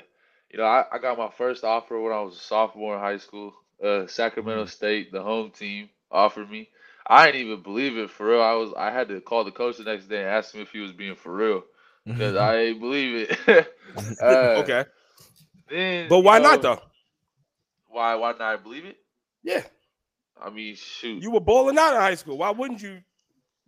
you 0.50 0.58
know, 0.58 0.64
I, 0.64 0.84
I 0.92 0.98
got 0.98 1.18
my 1.18 1.28
first 1.36 1.64
offer 1.64 2.00
when 2.00 2.12
I 2.12 2.20
was 2.20 2.36
a 2.36 2.40
sophomore 2.40 2.94
in 2.94 3.00
high 3.00 3.18
school. 3.18 3.52
Uh, 3.82 4.06
Sacramento 4.06 4.66
State, 4.66 5.12
the 5.12 5.22
home 5.22 5.50
team, 5.50 5.90
offered 6.10 6.50
me. 6.50 6.68
I 7.06 7.26
didn't 7.26 7.42
even 7.42 7.62
believe 7.62 7.98
it 7.98 8.10
for 8.10 8.28
real. 8.28 8.42
I 8.42 8.54
was 8.54 8.72
I 8.76 8.90
had 8.90 9.08
to 9.08 9.20
call 9.20 9.44
the 9.44 9.50
coach 9.50 9.78
the 9.78 9.84
next 9.84 10.08
day 10.08 10.20
and 10.20 10.28
ask 10.28 10.54
him 10.54 10.62
if 10.62 10.70
he 10.70 10.78
was 10.78 10.92
being 10.92 11.16
for 11.16 11.34
real 11.34 11.64
because 12.04 12.36
I 12.36 12.56
didn't 12.56 12.80
believe 12.80 13.28
it. 13.28 13.38
uh, 14.22 14.62
okay. 14.62 14.84
Then, 15.68 16.08
But 16.08 16.18
you 16.18 16.22
why 16.22 16.38
not 16.38 16.62
though? 16.62 16.80
Why 17.88 18.14
why 18.14 18.32
not 18.32 18.40
I 18.40 18.56
believe 18.56 18.84
it? 18.84 18.96
Yeah. 19.46 19.62
I 20.42 20.50
mean, 20.50 20.74
shoot. 20.74 21.22
You 21.22 21.30
were 21.30 21.40
balling 21.40 21.78
out 21.78 21.94
of 21.94 22.00
high 22.00 22.16
school. 22.16 22.36
Why 22.36 22.50
wouldn't 22.50 22.82
you? 22.82 22.98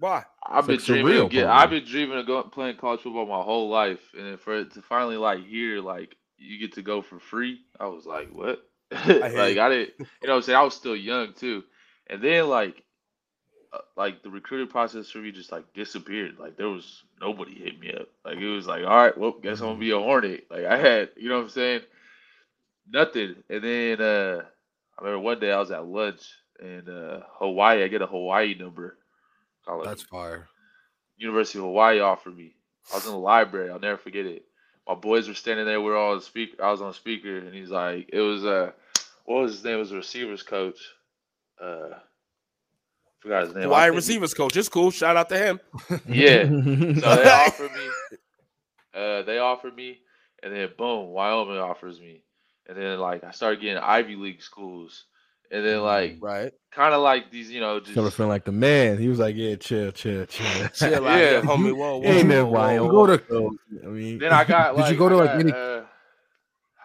Why? 0.01 0.25
I've 0.45 0.67
been 0.67 0.79
dreaming 0.79 1.15
surreal, 1.15 1.25
of 1.27 1.31
get. 1.31 1.47
I've 1.47 1.71
been 1.71 1.85
dreaming 1.85 2.19
of 2.19 2.27
going 2.27 2.51
playing 2.51 2.77
college 2.77 3.01
football 3.01 3.27
my 3.27 3.43
whole 3.43 3.69
life, 3.69 4.01
and 4.17 4.27
then 4.27 4.37
for 4.37 4.59
it 4.59 4.73
to 4.75 4.83
finally 4.83 5.17
like 5.17 5.47
hear 5.47 5.81
like 5.81 6.17
you 6.37 6.59
get 6.59 6.75
to 6.75 6.83
go 6.83 7.01
for 7.01 7.21
free, 7.21 7.61
I 7.79 7.87
was 7.87 8.07
like, 8.07 8.29
what? 8.31 8.61
hear 9.05 9.21
like 9.21 9.55
you. 9.55 9.61
I 9.61 9.69
didn't, 9.69 9.95
you 9.99 10.05
know, 10.25 10.35
what 10.35 10.37
I'm 10.37 10.43
saying 10.43 10.59
I 10.59 10.63
was 10.63 10.75
still 10.75 10.97
young 10.97 11.33
too, 11.33 11.63
and 12.09 12.23
then 12.23 12.49
like, 12.49 12.83
uh, 13.73 13.79
like 13.97 14.23
the 14.23 14.31
recruiting 14.31 14.69
process 14.69 15.11
for 15.11 15.19
me 15.19 15.31
just 15.31 15.53
like 15.53 15.73
disappeared. 15.75 16.39
Like 16.39 16.57
there 16.57 16.69
was 16.69 17.05
nobody 17.21 17.55
hit 17.55 17.79
me 17.79 17.93
up. 17.93 18.09
Like 18.25 18.39
it 18.39 18.49
was 18.49 18.67
like, 18.67 18.83
all 18.85 18.97
right, 18.97 19.17
well, 19.17 19.37
guess 19.43 19.61
I'm 19.61 19.69
gonna 19.69 19.79
be 19.79 19.93
a 19.93 19.99
Hornet. 19.99 20.47
Like 20.51 20.65
I 20.65 20.77
had, 20.77 21.11
you 21.17 21.29
know 21.29 21.37
what 21.37 21.45
I'm 21.45 21.51
saying? 21.51 21.81
Nothing, 22.91 23.37
and 23.49 23.63
then 23.63 24.01
uh 24.01 24.43
I 24.99 25.05
remember 25.05 25.21
one 25.25 25.39
day 25.41 25.53
I 25.53 25.61
was 25.61 25.71
at 25.71 25.87
lunch 25.87 26.23
in 26.61 26.89
uh, 26.89 27.21
Hawaii. 27.39 27.85
I 27.85 27.89
get 27.89 28.03
a 28.03 28.07
Hawaii 28.07 28.55
number. 28.59 28.99
Call 29.65 29.83
it 29.83 29.85
That's 29.85 30.03
fire. 30.03 30.49
University 31.17 31.59
of 31.59 31.65
Hawaii 31.65 32.01
offered 32.01 32.37
me. 32.37 32.55
I 32.93 32.97
was 32.97 33.07
in 33.07 33.13
the 33.13 33.19
library. 33.19 33.71
I'll 33.71 33.79
never 33.79 33.99
forget 33.99 34.27
it. 34.27 34.45
My 34.87 34.95
boys 34.95 35.29
were 35.29 35.35
standing 35.35 35.67
there. 35.67 35.81
We 35.81 35.91
were 35.91 35.97
all 35.97 36.15
on 36.15 36.21
speaker. 36.21 36.65
I 36.65 36.71
was 36.71 36.81
on 36.81 36.95
speaker, 36.95 37.39
and 37.39 37.55
he's 37.55 37.71
like, 37.71 38.09
"It 38.13 38.21
was 38.21 38.45
uh, 38.45 38.71
what 39.27 39.43
was 39.43 39.53
his 39.57 39.65
name? 39.65 39.75
It 39.77 39.81
was 39.81 39.93
a 39.93 39.97
receivers 39.97 40.43
coach. 40.43 40.79
Uh, 41.63 41.91
forgot 43.21 43.45
his 43.45 43.55
name. 43.55 43.65
I 43.65 43.67
Hawaii 43.67 43.83
think 43.83 43.93
he- 43.93 43.97
receivers 43.97 44.35
coach. 44.35 44.57
It's 44.57 44.69
cool. 44.71 44.91
Shout 44.91 45.17
out 45.17 45.29
to 45.29 45.39
him. 45.39 45.61
Yeah. 46.09 46.45
So 46.45 46.51
they 47.17 47.31
offered 47.31 47.73
me. 47.73 47.89
Uh, 48.95 49.23
they 49.23 49.39
offered 49.39 49.77
me, 49.77 49.99
and 50.43 50.55
then 50.55 50.71
boom, 50.79 51.09
Wyoming 51.11 51.59
offers 51.59 52.01
me, 52.01 52.23
and 52.69 52.77
then 52.77 52.99
like 52.99 53.25
I 53.25 53.31
started 53.31 53.61
getting 53.61 53.83
Ivy 53.83 54.17
League 54.17 54.43
schools, 54.43 55.05
and 55.51 55.65
then 55.65 55.81
like 55.83 56.19
Right. 56.21 56.53
kind 56.73 56.95
of 56.95 57.01
like 57.03 57.31
these, 57.31 57.51
you 57.51 57.61
know, 57.61 57.81
just 57.81 57.93
Started 57.93 58.13
feeling 58.13 58.31
like 58.31 58.45
the 58.45 58.53
man. 58.53 58.99
He 58.99 59.09
was 59.09 59.19
like, 59.19 59.35
"Yeah, 59.37 59.57
chill, 59.57 59.91
chill, 59.93 60.27
chill." 60.27 60.69
Chill 60.75 61.07
out 61.07 61.19
Yeah. 61.19 61.31
here, 61.31 61.43
homie. 61.43 61.75
Whoa, 61.77 61.99
whoa, 61.99 62.05
Ain't 62.05 62.29
whoa, 62.29 62.35
that 62.35 62.45
whoa, 62.45 62.51
Wyoming? 62.53 62.85
You 62.85 62.91
go 62.93 63.07
to- 63.17 63.59
I 63.85 63.87
mean, 63.89 64.19
Then 64.19 64.33
I 64.33 64.45
got 64.45 64.77
Did 64.77 64.89
you 64.91 64.97
go 64.97 65.09
to, 65.09 65.17
like, 65.17 65.27
got, 65.31 65.41
any- 65.41 65.53
uh, 65.53 65.83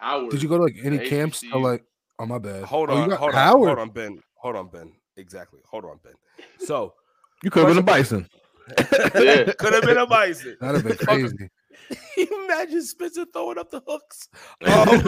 Howard. 0.00 0.30
Did 0.30 0.42
you 0.42 0.48
go 0.48 0.56
to 0.58 0.62
like 0.64 0.76
any 0.82 0.98
camps? 1.08 1.42
Or 1.52 1.60
like, 1.60 1.84
oh 2.18 2.26
my 2.26 2.38
bad. 2.38 2.64
Hold 2.64 2.90
Oh, 2.90 2.94
on, 2.96 3.02
you 3.04 3.08
got 3.10 3.18
hold 3.18 3.30
on, 3.32 3.36
Howard. 3.36 3.68
hold 3.68 3.78
on, 3.78 3.90
Ben. 3.90 4.22
Hold 4.36 4.56
on, 4.56 4.68
Ben. 4.68 4.92
Exactly. 5.16 5.60
Hold 5.70 5.84
on, 5.86 5.98
Ben. 6.02 6.12
So 6.58 6.94
you 7.42 7.50
could 7.50 7.60
have 7.64 7.68
been 7.70 7.78
a 7.78 7.82
bison. 7.82 8.28
Yeah. 8.78 9.52
could 9.58 9.72
have 9.74 9.84
been 9.84 9.96
a 9.98 10.06
bison. 10.06 10.56
That'd 10.60 10.84
have 10.84 10.98
been 10.98 11.06
crazy. 11.06 11.50
Can 11.88 11.98
you 12.30 12.44
imagine 12.44 12.82
Spencer 12.82 13.24
throwing 13.32 13.58
up 13.58 13.70
the 13.70 13.82
hooks? 13.86 14.28
Um, 14.64 15.02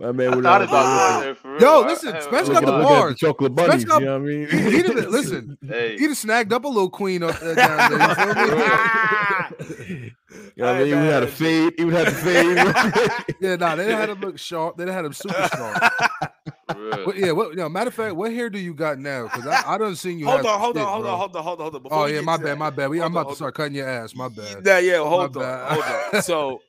My 0.00 0.12
man 0.12 0.32
I 0.32 0.36
would 0.36 0.44
thought 0.44 0.60
have 0.60 0.70
about 0.70 1.22
going 1.22 1.36
there. 1.58 1.68
Yo, 1.68 1.80
listen, 1.86 2.14
I- 2.14 2.20
Spence 2.20 2.48
got 2.48 2.64
the 2.64 2.72
I- 2.72 2.76
look 2.78 2.86
at 2.86 2.88
bars. 2.88 3.16
chocolate 3.18 3.54
bunnies. 3.54 3.84
got- 3.84 4.00
you 4.00 4.06
know 4.06 4.12
what 4.18 4.22
I 4.22 4.24
mean? 4.24 4.48
He, 4.48 4.58
he'd 4.76 4.86
have 4.86 4.94
listen, 5.08 5.58
Hey, 5.66 5.96
he'd 5.98 6.08
have 6.08 6.16
snagged 6.16 6.52
up 6.52 6.64
a 6.64 6.68
little 6.68 6.90
queen 6.90 7.22
up 7.22 7.38
there 7.40 7.54
down 7.54 7.90
there. 7.98 9.48
You? 9.58 10.10
You 10.56 10.64
know 10.64 10.72
what 10.72 10.76
I 10.76 10.78
mean? 10.80 10.86
He 10.88 10.94
would 10.94 11.04
have 11.04 11.12
had 11.14 11.22
a 11.22 11.26
fade. 11.28 11.74
He 11.78 11.84
would 11.84 11.94
have 11.94 12.06
to 12.06 12.12
fade. 12.12 12.56
Yeah, 13.40 13.56
nah, 13.56 13.74
they 13.74 13.92
had 13.94 14.10
him 14.10 14.20
look 14.20 14.38
sharp. 14.38 14.76
They 14.76 14.90
had 14.90 15.04
him 15.04 15.12
super 15.12 15.48
sharp. 15.54 15.92
For 16.74 17.14
yeah, 17.14 17.32
what? 17.32 17.50
You 17.50 17.56
know, 17.56 17.68
matter 17.68 17.88
of 17.88 17.94
fact, 17.94 18.14
what 18.16 18.32
hair 18.32 18.48
do 18.50 18.58
you 18.58 18.74
got 18.74 18.98
now? 18.98 19.24
Because 19.24 19.46
I, 19.46 19.74
I 19.74 19.78
don't 19.78 19.96
seen 19.96 20.18
you. 20.18 20.26
hold 20.26 20.38
have 20.38 20.46
on, 20.46 20.60
hold 20.60 20.76
shit, 20.76 20.82
on, 20.84 20.88
hold 20.92 21.02
bro. 21.02 21.12
on, 21.12 21.18
hold 21.18 21.36
on, 21.36 21.42
hold 21.44 21.60
on, 21.60 21.70
hold 21.72 21.86
on. 21.86 21.88
Oh 21.92 22.04
yeah, 22.06 22.20
my 22.20 22.36
bad, 22.36 22.46
that, 22.46 22.58
my 22.58 22.70
bad. 22.70 22.88
We, 22.90 22.98
I'm 23.00 23.06
on, 23.06 23.10
about 23.12 23.20
to 23.20 23.24
hold 23.26 23.36
start 23.36 23.54
cutting 23.54 23.74
your 23.74 23.88
ass. 23.88 24.14
My 24.14 24.28
bad. 24.28 24.62
Yeah, 24.64 24.78
yeah, 24.78 24.98
hold 24.98 25.34
My 25.34 25.40
on, 25.42 25.46
bad. 25.46 25.72
hold 25.72 25.84
on. 26.16 26.22
So 26.22 26.60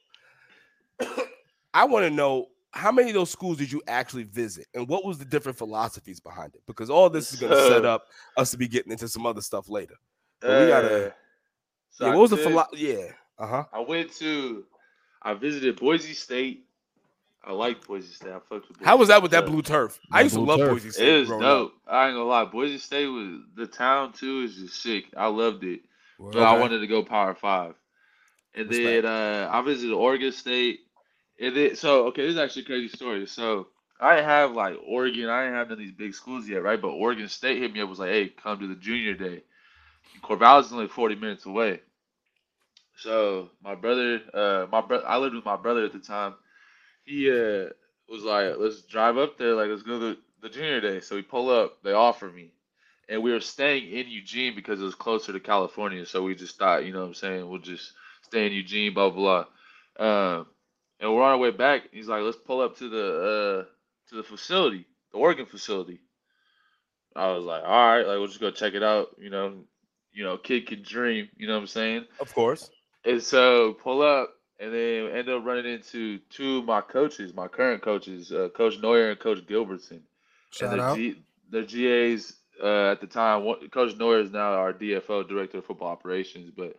I 1.74 1.86
want 1.86 2.06
to 2.06 2.10
know 2.10 2.48
how 2.72 2.92
many 2.92 3.10
of 3.10 3.14
those 3.16 3.30
schools 3.30 3.58
did 3.58 3.72
you 3.72 3.82
actually 3.88 4.24
visit, 4.24 4.68
and 4.74 4.88
what 4.88 5.06
was 5.06 5.18
the 5.18 5.26
different 5.26 5.58
philosophies 5.58 6.20
behind 6.20 6.56
it? 6.56 6.62
Because 6.66 6.90
all 6.90 7.10
this 7.10 7.34
is 7.34 7.40
going 7.40 7.52
to 7.52 7.68
set 7.68 7.86
up 7.86 8.06
us 8.38 8.52
to 8.52 8.58
be 8.58 8.68
getting 8.68 8.92
into 8.92 9.08
some 9.08 9.26
other 9.26 9.42
stuff 9.42 9.70
later. 9.70 9.96
But 10.40 10.62
we 10.62 10.68
gotta- 10.68 11.08
Uh, 11.08 11.12
so 11.92 12.06
yeah, 12.06 12.12
I 12.12 12.16
what 12.16 12.22
was 12.24 12.30
the 12.32 12.36
did- 12.38 12.48
philo- 12.48 12.68
Yeah, 12.74 13.06
uh 13.38 13.48
huh. 13.48 13.64
I 13.72 13.80
went 13.80 14.12
to, 14.16 14.66
I 15.22 15.34
visited 15.36 15.80
Boise 15.80 16.14
State. 16.14 16.63
I 17.46 17.52
like 17.52 17.86
Boise 17.86 18.14
State. 18.14 18.32
I 18.32 18.40
fucked 18.40 18.70
with. 18.70 18.82
How 18.84 18.96
was 18.96 19.10
that 19.10 19.22
with 19.22 19.32
that 19.32 19.46
blue 19.46 19.62
turf? 19.62 20.00
That 20.10 20.18
I 20.18 20.22
used 20.22 20.36
to 20.36 20.42
love 20.42 20.60
turf. 20.60 20.72
Boise 20.72 20.92
State. 20.92 21.08
It 21.08 21.20
was 21.20 21.30
dope. 21.30 21.42
up. 21.42 21.74
I 21.88 22.08
ain't 22.08 22.16
gonna 22.16 22.26
lie. 22.26 22.46
Boise 22.46 22.78
State 22.78 23.08
was 23.08 23.42
the 23.56 23.68
town 23.68 24.14
too. 24.14 24.42
Is 24.42 24.56
just 24.56 24.82
sick. 24.82 25.06
I 25.18 25.28
loved 25.28 25.64
it. 25.64 25.82
Word. 26.18 26.34
But 26.34 26.44
I 26.44 26.58
wanted 26.58 26.80
to 26.80 26.88
go 26.88 27.04
Power 27.04 27.36
Five, 27.36 27.76
and 28.56 28.70
Respect. 28.70 29.04
then 29.04 29.06
uh, 29.06 29.50
I 29.52 29.62
visited 29.62 29.94
Oregon 29.94 30.32
State. 30.32 30.80
And 31.40 31.56
then 31.56 31.76
so 31.76 32.06
okay, 32.08 32.22
this 32.24 32.34
is 32.34 32.40
actually 32.40 32.64
a 32.64 32.66
crazy 32.66 32.96
story. 32.96 33.28
So 33.28 33.68
I 34.00 34.16
have 34.22 34.54
like 34.54 34.78
Oregon. 34.88 35.30
I 35.30 35.44
didn't 35.44 35.56
have 35.56 35.68
none 35.68 35.74
of 35.74 35.80
these 35.80 35.92
big 35.92 36.14
schools 36.14 36.48
yet, 36.48 36.64
right? 36.64 36.82
But 36.82 36.90
Oregon 36.90 37.28
State 37.28 37.62
hit 37.62 37.74
me 37.74 37.82
up 37.82 37.90
was 37.90 38.00
like, 38.00 38.12
"Hey, 38.12 38.30
come 38.30 38.60
to 38.60 38.68
the 38.68 38.76
junior 38.76 39.16
day." 39.16 39.44
Corvallis 40.24 40.66
is 40.66 40.74
only 40.74 40.88
forty 40.88 41.16
minutes 41.16 41.46
away. 41.46 41.82
So 42.98 43.50
my 43.64 43.76
brother, 43.76 44.22
uh, 44.34 44.68
my 44.72 44.82
brother, 44.82 45.06
I 45.08 45.18
lived 45.18 45.36
with 45.36 45.46
my 45.46 45.58
brother 45.58 45.84
at 45.84 45.94
the 45.94 46.00
time. 46.00 46.36
He 47.06 47.30
uh 47.30 47.70
was 48.10 48.24
like, 48.24 48.56
"Let's 48.58 48.82
drive 48.84 49.18
up 49.18 49.38
there. 49.38 49.54
Like, 49.56 49.70
let's 49.70 49.84
go 49.84 50.00
to 50.00 50.18
the 50.42 50.50
junior 50.50 50.82
day." 50.82 51.00
So 51.00 51.16
we 51.16 51.22
pull 51.22 51.50
up. 51.50 51.82
They 51.84 51.94
offer 51.94 52.28
me, 52.30 52.52
and 53.10 53.22
we 53.24 53.32
were 53.32 53.40
staying 53.40 53.92
in 53.92 54.08
Eugene 54.10 54.56
because 54.56 54.82
it 54.82 54.86
was 54.86 54.96
closer 54.96 55.34
to 55.34 55.40
California. 55.40 56.06
So 56.06 56.24
we 56.24 56.36
just 56.36 56.58
thought, 56.58 56.86
you 56.86 56.94
know, 56.94 57.02
what 57.02 57.08
I'm 57.08 57.14
saying, 57.14 57.50
we'll 57.50 57.60
just 57.60 57.94
stay 58.22 58.46
in 58.48 58.54
Eugene, 58.54 58.94
blah 58.94 59.10
blah. 59.10 59.46
blah. 59.98 60.06
Um, 60.06 60.48
and 61.00 61.14
we're 61.14 61.22
on 61.24 61.32
our 61.32 61.38
way 61.38 61.52
back. 61.52 61.90
He's 61.92 62.08
like, 62.08 62.24
"Let's 62.24 62.38
pull 62.38 62.62
up 62.62 62.78
to 62.78 62.90
the 62.90 63.08
uh 63.08 63.66
to 64.10 64.16
the 64.16 64.24
facility, 64.24 64.86
the 65.12 65.18
Oregon 65.18 65.46
facility." 65.46 66.00
I 67.16 67.32
was 67.32 67.44
like, 67.44 67.64
"All 67.64 67.70
right, 67.70 68.08
like 68.08 68.18
we'll 68.18 68.28
just 68.28 68.40
go 68.40 68.52
check 68.52 68.74
it 68.74 68.84
out." 68.84 69.16
You 69.20 69.30
know, 69.30 69.66
you 70.12 70.24
know, 70.24 70.38
kid 70.38 70.68
can 70.68 70.82
dream. 70.82 71.30
You 71.38 71.48
know 71.48 71.56
what 71.56 71.62
I'm 71.62 71.68
saying? 71.68 72.06
Of 72.20 72.34
course. 72.34 72.70
And 73.06 73.22
so 73.22 73.74
pull 73.74 74.02
up, 74.02 74.34
and 74.60 74.74
then 74.74 75.08
end 75.10 75.30
up 75.30 75.44
running 75.46 75.66
into 75.72 76.20
two 76.30 76.60
of 76.60 76.66
my 76.66 76.82
coaches, 76.82 77.34
my 77.34 77.48
current 77.48 77.82
coaches, 77.82 78.32
uh, 78.32 78.50
Coach 78.56 78.80
Neuer 78.82 79.12
and 79.12 79.20
Coach 79.20 79.40
Gilbertson. 79.46 80.02
Shout 80.52 80.72
and 80.72 80.80
the 80.80 80.84
out. 80.84 80.98
G, 80.98 81.24
the 81.50 81.64
GAs 81.64 82.36
uh, 82.64 82.92
at 82.92 83.02
the 83.02 83.08
time. 83.08 83.44
One, 83.44 83.68
Coach 83.70 83.96
Neuer 83.98 84.20
is 84.20 84.32
now 84.32 84.54
our 84.54 84.74
DFO, 84.74 85.28
Director 85.28 85.60
of 85.60 85.66
Football 85.66 85.90
Operations. 85.90 86.52
But 86.56 86.78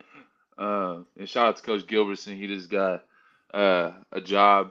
uh, 0.58 1.00
and 1.18 1.28
shout 1.28 1.48
out 1.48 1.56
to 1.56 1.62
Coach 1.62 1.86
Gilbertson. 1.86 2.36
He 2.36 2.46
just 2.46 2.70
got 2.70 3.04
uh, 3.52 3.92
a 4.12 4.20
job. 4.20 4.70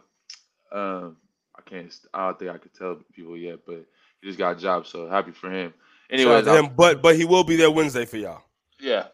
Um, 0.72 1.18
I 1.58 1.62
can't. 1.70 1.94
I 2.14 2.26
don't 2.28 2.40
think 2.40 2.52
I 2.52 2.58
could 2.58 2.74
tell 2.74 2.98
people 3.14 3.38
yet, 3.38 3.60
but 3.66 3.86
he 4.22 4.28
just 4.28 4.40
got 4.40 4.58
a 4.58 4.60
job. 4.60 4.88
So 4.88 5.08
happy 5.10 5.32
for 5.32 5.52
him. 5.52 5.74
Shout 6.16 6.20
Anyway, 6.20 6.36
out 6.36 6.44
to 6.46 6.58
him, 6.58 6.70
but 6.76 7.02
but 7.02 7.16
he 7.16 7.26
will 7.26 7.44
be 7.44 7.56
there 7.56 7.72
Wednesday 7.72 8.06
for 8.06 8.18
y'all. 8.18 8.44
yeah. 8.80 9.08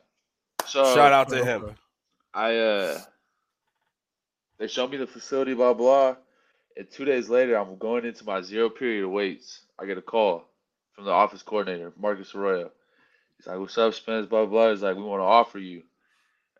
So 0.65 0.84
Shout 0.95 1.12
out 1.13 1.30
to 1.30 1.43
him. 1.43 1.75
I 2.34 2.56
uh 2.58 2.99
they 4.60 4.67
showed 4.67 4.91
me 4.91 4.98
the 4.98 5.08
facility, 5.08 5.54
blah 5.54 5.74
blah. 5.74 6.15
And 6.78 6.89
two 6.89 7.06
days 7.06 7.30
later 7.30 7.58
I'm 7.58 7.78
going 7.78 8.06
into 8.06 8.26
my 8.26 8.41
zero 8.41 8.69
period 8.69 9.06
of 9.06 9.12
weights. 9.12 9.62
I 9.80 9.86
get 9.86 9.98
a 9.98 10.02
call 10.02 10.45
from 10.93 11.06
the 11.06 11.12
office 11.12 11.43
coordinator, 11.43 11.93
Marcus 11.98 12.36
Arroyo. 12.36 12.72
He's 13.38 13.48
like, 13.48 13.60
What's 13.60 13.78
up, 13.78 13.93
Spence? 13.93 14.28
Blah 14.28 14.45
blah. 14.45 14.72
He's 14.72 14.84
like, 14.84 14.95
We 14.95 15.04
want 15.04 15.22
to 15.22 15.26
offer 15.26 15.60
you 15.60 15.84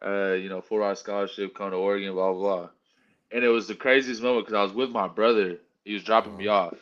uh, 0.06 0.34
you 0.34 0.50
know, 0.50 0.62
full 0.62 0.80
ride 0.80 0.98
scholarship, 0.98 1.56
come 1.56 1.72
to 1.72 1.78
Oregon, 1.78 2.14
blah 2.14 2.34
blah. 2.34 2.70
And 3.32 3.44
it 3.44 3.50
was 3.50 3.68
the 3.68 3.76
craziest 3.76 4.22
moment 4.22 4.46
because 4.46 4.58
I 4.58 4.64
was 4.64 4.74
with 4.74 4.90
my 4.90 5.08
brother. 5.08 5.58
He 5.84 5.94
was 5.94 6.04
dropping 6.04 6.38
me 6.38 6.48
off. 6.48 6.76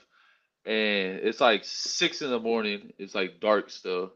And 0.65 1.19
it's 1.19 1.41
like 1.41 1.63
six 1.63 2.21
in 2.21 2.29
the 2.29 2.39
morning. 2.39 2.93
It's 2.97 3.15
like 3.15 3.39
dark 3.39 3.69
still. 3.69 4.11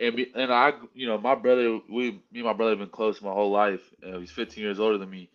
And 0.00 0.14
me, 0.14 0.26
and 0.34 0.52
I, 0.52 0.72
you 0.94 1.06
know, 1.06 1.18
my 1.18 1.34
brother, 1.34 1.78
we, 1.88 2.12
me 2.12 2.40
and 2.40 2.44
my 2.44 2.54
brother 2.54 2.70
have 2.72 2.78
been 2.78 2.88
close 2.88 3.20
my 3.20 3.32
whole 3.32 3.50
life. 3.50 3.82
Uh, 4.04 4.18
he's 4.18 4.30
15 4.30 4.62
years 4.62 4.80
older 4.80 4.98
than 4.98 5.10
me, 5.10 5.28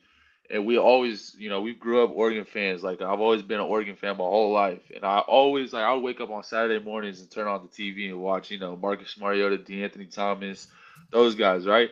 and 0.50 0.66
we 0.66 0.78
always, 0.78 1.36
you 1.38 1.50
know, 1.50 1.62
we 1.62 1.74
grew 1.74 2.04
up 2.04 2.12
Oregon 2.14 2.46
fans. 2.46 2.84
Like 2.84 3.02
I've 3.02 3.20
always 3.20 3.42
been 3.42 3.60
an 3.60 3.66
Oregon 3.66 3.96
fan 3.96 4.18
my 4.18 4.24
whole 4.24 4.52
life, 4.54 4.82
and 4.94 5.04
I 5.04 5.20
always 5.20 5.74
like 5.74 5.84
I 5.84 5.94
would 5.94 6.04
wake 6.04 6.22
up 6.22 6.30
on 6.30 6.44
Saturday 6.44 6.84
mornings 6.84 7.20
and 7.22 7.30
turn 7.32 7.48
on 7.48 7.62
the 7.64 7.70
TV 7.70 8.10
and 8.10 8.20
watch, 8.20 8.52
you 8.52 8.60
know, 8.60 8.76
Marcus 8.76 9.18
Mariota, 9.20 9.58
DeAnthony 9.58 10.14
Thomas, 10.14 10.68
those 11.12 11.36
guys, 11.36 11.66
right? 11.66 11.90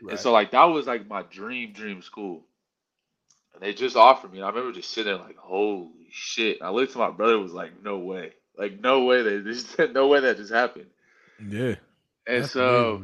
And 0.00 0.18
so 0.18 0.32
like 0.32 0.50
that 0.52 0.64
was 0.64 0.86
like 0.86 1.08
my 1.08 1.22
dream, 1.22 1.72
dream 1.72 2.02
school. 2.02 2.44
And 3.54 3.62
they 3.62 3.72
just 3.72 3.96
offered 3.96 4.30
me. 4.32 4.38
And 4.38 4.44
I 4.44 4.50
remember 4.50 4.72
just 4.72 4.90
sitting 4.90 5.12
there 5.12 5.22
like, 5.22 5.38
holy 5.38 6.08
shit. 6.10 6.58
And 6.60 6.66
I 6.68 6.70
looked 6.70 6.92
at 6.92 6.98
my 6.98 7.10
brother 7.10 7.38
was 7.38 7.52
like, 7.52 7.82
no 7.82 7.98
way. 7.98 8.32
Like 8.58 8.80
no 8.80 9.04
way 9.04 9.22
that 9.22 9.44
just 9.46 9.78
no 9.94 10.08
way 10.08 10.20
that 10.20 10.36
just 10.36 10.52
happened. 10.52 10.86
Yeah. 11.40 11.76
And 12.26 12.42
That's 12.42 12.52
so. 12.52 13.02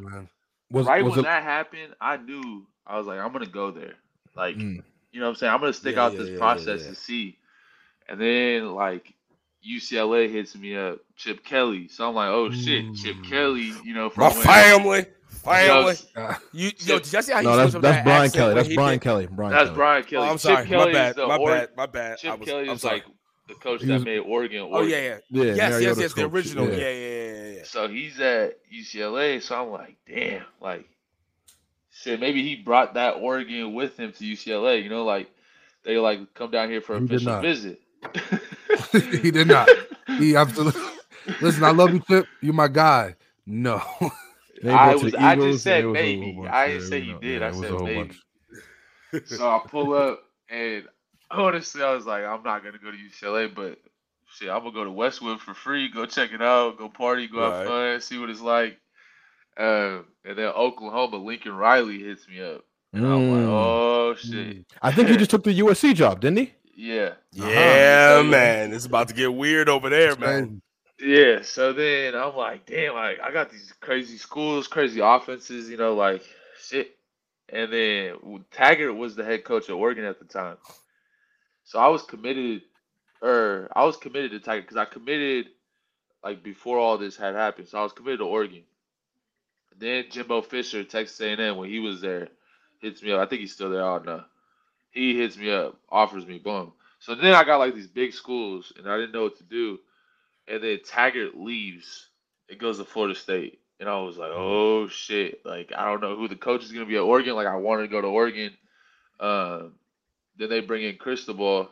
Was 0.71 0.87
right 0.87 1.05
was 1.05 1.13
when 1.13 1.21
it? 1.21 1.23
that 1.25 1.43
happened, 1.43 1.95
I 2.01 2.17
knew 2.17 2.67
I 2.87 2.97
was 2.99 3.07
like, 3.07 3.21
I'm 3.21 3.33
gonna 3.33 3.47
go 3.47 3.71
there. 3.71 3.95
Like, 4.35 4.57
Mm. 4.57 4.83
You 5.13 5.21
know 5.21 5.27
what 5.27 5.31
I'm 5.31 5.37
saying? 5.37 5.53
I'm 5.53 5.61
gonna 5.61 5.73
stick 5.73 5.97
Yeah, 5.97 6.05
out 6.05 6.13
yeah, 6.13 6.19
this 6.19 6.29
yeah, 6.29 6.33
yeah, 6.35 6.39
process 6.39 6.83
yeah. 6.83 6.89
to 6.89 6.95
see. 6.95 7.39
And 8.09 8.21
then 8.21 8.73
like 8.75 9.15
UCLA 9.67 10.31
hits 10.31 10.57
me 10.57 10.77
up, 10.77 10.99
Chip 11.17 11.45
Kelly. 11.45 11.89
So 11.89 12.09
I'm 12.09 12.15
like, 12.15 12.29
oh 12.31 12.51
shit, 12.51 12.95
Chip 12.97 13.17
Mm. 13.17 13.29
Kelly, 13.31 13.73
you 13.85 13.95
know, 13.95 14.11
from 14.11 14.25
My 14.25 14.35
when- 14.35 14.43
family, 14.45 14.99
you 14.99 15.69
know, 15.69 15.93
family. 15.93 16.37
You 16.53 16.71
yo, 16.79 16.99
did 16.99 17.13
y'all 17.13 17.23
see 17.23 17.33
how 17.33 17.39
he 17.41 17.45
No, 17.47 17.57
that's 17.57 17.73
that's 17.75 17.83
that 17.83 18.05
Brian 18.05 18.31
Kelly. 18.31 18.55
That's 18.55 18.75
Brian 18.75 18.95
did- 18.99 19.03
Kelly. 19.03 19.29
Brian 19.31 19.53
That's 19.53 19.65
Kelly. 19.67 19.77
Brian 19.77 20.03
Oh, 20.05 20.09
Kelly. 20.11 20.27
I'm 20.29 20.33
Chip 20.35 20.41
sorry. 20.41 20.67
Kelly 20.67 20.93
My 20.93 21.09
is 21.09 21.15
bad. 21.17 21.29
My 21.29 21.37
Or- 21.37 21.49
bad. 21.51 21.69
My 21.77 21.87
bad. 21.87 22.13
I 22.13 22.17
Chip 22.17 22.39
was, 22.41 22.49
Kelly 22.49 22.69
I'm 22.69 22.75
is 22.77 22.81
sorry. 22.83 22.95
like 22.97 23.05
the 23.49 23.55
coach 23.55 23.81
He 23.83 23.87
that 23.89 24.01
made 24.03 24.19
Oregon. 24.21 24.69
Oh 24.73 24.83
yeah, 24.83 24.97
yeah. 24.97 25.19
Yeah. 25.31 25.45
Yes, 25.45 25.57
yes, 25.57 25.71
Mariota's 25.73 25.99
yes. 25.99 26.13
The 26.15 26.23
coach. 26.23 26.33
original. 26.33 26.69
Yeah. 26.71 26.77
Yeah, 26.77 26.91
yeah, 26.91 27.33
yeah, 27.33 27.51
yeah. 27.57 27.63
So 27.65 27.89
he's 27.89 28.21
at 28.21 28.55
UCLA. 28.73 29.43
So 29.43 29.61
I'm 29.63 29.71
like, 29.71 29.97
damn, 30.09 30.43
like, 30.61 30.89
shit. 31.93 32.21
Maybe 32.21 32.43
he 32.43 32.57
brought 32.57 32.95
that 32.95 33.17
Oregon 33.17 33.75
with 33.75 33.99
him 33.99 34.13
to 34.13 34.25
UCLA. 34.25 34.83
You 34.83 34.91
know, 34.91 35.05
like 35.05 35.31
they 35.85 35.99
like 35.99 36.35
come 36.35 36.51
down 36.51 36.71
here 36.71 36.81
for 36.81 36.99
He 36.99 37.05
official 37.05 37.41
visit. 37.41 37.81
he 39.23 39.31
did 39.31 39.49
not. 39.49 39.69
He 40.07 40.37
absolutely. 40.37 40.83
Listen, 41.41 41.65
I 41.65 41.71
love 41.71 41.93
you, 41.95 42.03
Chip. 42.09 42.27
You're 42.41 42.55
my 42.55 42.69
guy. 42.69 43.15
No. 43.47 43.83
I 44.65 44.95
was. 44.95 45.15
I 45.15 45.37
just 45.37 45.63
said 45.65 45.85
it 45.85 45.87
was 45.87 46.01
a 46.01 46.17
whole 46.17 46.35
maybe. 46.35 46.49
I 46.49 46.69
didn't 46.69 46.89
say 46.89 46.99
you 46.99 47.19
did. 47.21 47.41
Yeah, 47.41 47.49
I 47.49 47.53
said 47.53 47.73
a 47.73 47.83
maybe. 47.83 48.17
so 49.25 49.49
I 49.49 49.61
pull 49.69 49.95
up, 49.95 50.23
and 50.49 50.85
honestly, 51.31 51.83
I 51.83 51.95
was 51.95 52.07
like, 52.07 52.25
I'm 52.25 52.43
not 52.43 52.65
gonna 52.65 52.79
go 52.79 52.91
to 52.91 52.97
UCLA, 52.97 53.53
but 53.53 53.79
shit, 54.33 54.49
I'm 54.49 54.61
gonna 54.61 54.73
go 54.73 54.85
to 54.85 54.91
Westwood 54.91 55.41
for 55.41 55.55
free. 55.55 55.89
Go 55.89 56.07
check 56.07 56.33
it 56.33 56.43
out. 56.43 56.79
Go 56.79 56.89
party. 56.89 57.27
Go 57.29 57.41
Right. 57.41 57.59
have 57.59 57.67
fun. 57.67 58.01
See 58.01 58.19
what 58.19 58.31
it's 58.31 58.41
like. 58.41 58.79
Um, 59.57 60.07
and 60.25 60.39
then 60.39 60.47
Oklahoma, 60.47 61.17
Lincoln 61.19 61.55
Riley 61.55 61.99
hits 62.03 62.27
me 62.29 62.41
up, 62.43 62.65
and 62.93 63.07
I'm 63.07 63.31
like, 63.31 63.45
Mm. 63.45 63.49
oh 63.49 64.15
shit, 64.17 64.65
I 64.81 64.93
think 64.93 65.09
he 65.09 65.17
just 65.17 65.31
took 65.31 65.45
the 65.45 65.59
USC 65.61 65.95
job, 65.95 66.21
didn't 66.21 66.39
he? 66.39 66.55
yeah. 66.75 67.13
Yeah, 67.33 68.19
So, 68.19 68.25
man. 68.25 68.73
It's 68.73 68.87
about 68.87 69.09
to 69.09 69.15
get 69.15 69.33
weird 69.35 69.69
over 69.69 69.89
there, 69.91 70.17
man. 70.17 70.63
Yeah, 70.99 71.43
so 71.43 71.73
then 71.73 72.15
I'm 72.15 72.37
like, 72.37 72.65
damn, 72.67 72.95
like 72.95 73.21
I 73.21 73.33
got 73.33 73.51
these 73.51 73.73
crazy 73.81 74.17
schools, 74.19 74.69
crazy 74.69 75.01
offenses, 75.01 75.69
you 75.69 75.77
know, 75.77 75.95
like 75.95 76.23
shit. 76.61 76.97
And 77.49 77.73
then 77.73 78.45
Taggart 78.53 78.97
was 78.97 79.17
the 79.17 79.25
head 79.25 79.45
coach 79.45 79.69
at 79.69 79.73
Oregon 79.75 80.05
at 80.05 80.19
the 80.19 80.25
time, 80.25 80.57
so 81.65 81.79
I 81.79 81.89
was 81.89 82.03
committed, 82.03 82.63
or 83.21 83.69
I 83.75 83.85
was 83.85 83.97
committed 83.99 84.31
to 84.31 84.41
Taggart 84.41 84.65
because 84.65 84.77
I 84.79 84.85
committed 84.87 85.49
like 86.25 86.43
before 86.43 86.79
all 86.79 86.97
this 86.99 87.17
had 87.17 87.35
happened. 87.35 87.69
So 87.69 87.79
I 87.79 87.83
was 87.83 87.93
committed 87.93 88.21
to 88.21 88.27
Oregon. 88.27 88.63
Then 89.83 90.07
Jimbo 90.11 90.43
Fisher, 90.43 90.85
Texas 90.85 91.21
A&M, 91.21 91.57
when 91.57 91.69
he 91.69 91.81
was 91.81 92.01
there, 92.01 92.29
hits 92.81 93.03
me 93.03 93.13
up. 93.13 93.21
I 93.21 93.27
think 93.27 93.41
he's 93.41 93.53
still 93.53 93.71
there. 93.71 93.85
I 93.85 93.97
don't 93.97 94.07
know. 94.07 94.25
He 94.93 95.19
hits 95.19 95.37
me 95.37 95.51
up, 95.53 95.77
offers 95.91 96.27
me, 96.27 96.39
boom. 96.39 96.73
So 97.01 97.15
then 97.15 97.35
I 97.35 97.45
got 97.45 97.59
like 97.59 97.75
these 97.75 97.89
big 97.89 98.15
schools, 98.15 98.73
and 98.79 98.89
I 98.89 98.97
didn't 98.97 99.13
know 99.13 99.25
what 99.25 99.39
to 99.39 99.45
do 99.45 99.79
and 100.49 100.63
then 100.63 100.81
Taggart 100.85 101.37
leaves. 101.37 102.09
It 102.49 102.59
goes 102.59 102.79
to 102.79 102.85
Florida 102.85 103.15
State, 103.15 103.61
and 103.81 103.89
I 103.89 104.01
was 104.01 104.19
like, 104.19 104.33
"Oh 104.33 104.89
shit!" 104.89 105.45
Like 105.45 105.73
I 105.77 105.87
don't 105.87 106.01
know 106.01 106.17
who 106.17 106.29
the 106.29 106.37
coach 106.37 106.65
is 106.65 106.73
gonna 106.73 106.87
be 106.87 106.97
at 106.97 107.03
Oregon. 107.03 107.35
Like 107.35 107.47
I 107.47 107.57
wanted 107.57 107.83
to 107.83 107.89
go 107.89 108.01
to 108.01 108.09
Oregon. 108.09 108.53
Um, 109.21 109.75
then 110.37 110.49
they 110.51 110.61
bring 110.61 110.85
in 110.85 110.97
Cristobal, 110.97 111.71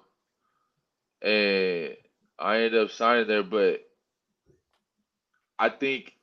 and 1.22 1.96
I 2.38 2.62
end 2.62 2.74
up 2.74 2.90
signing 2.90 3.26
there. 3.26 3.42
But 3.42 3.82
I 5.58 5.68
think, 5.68 6.14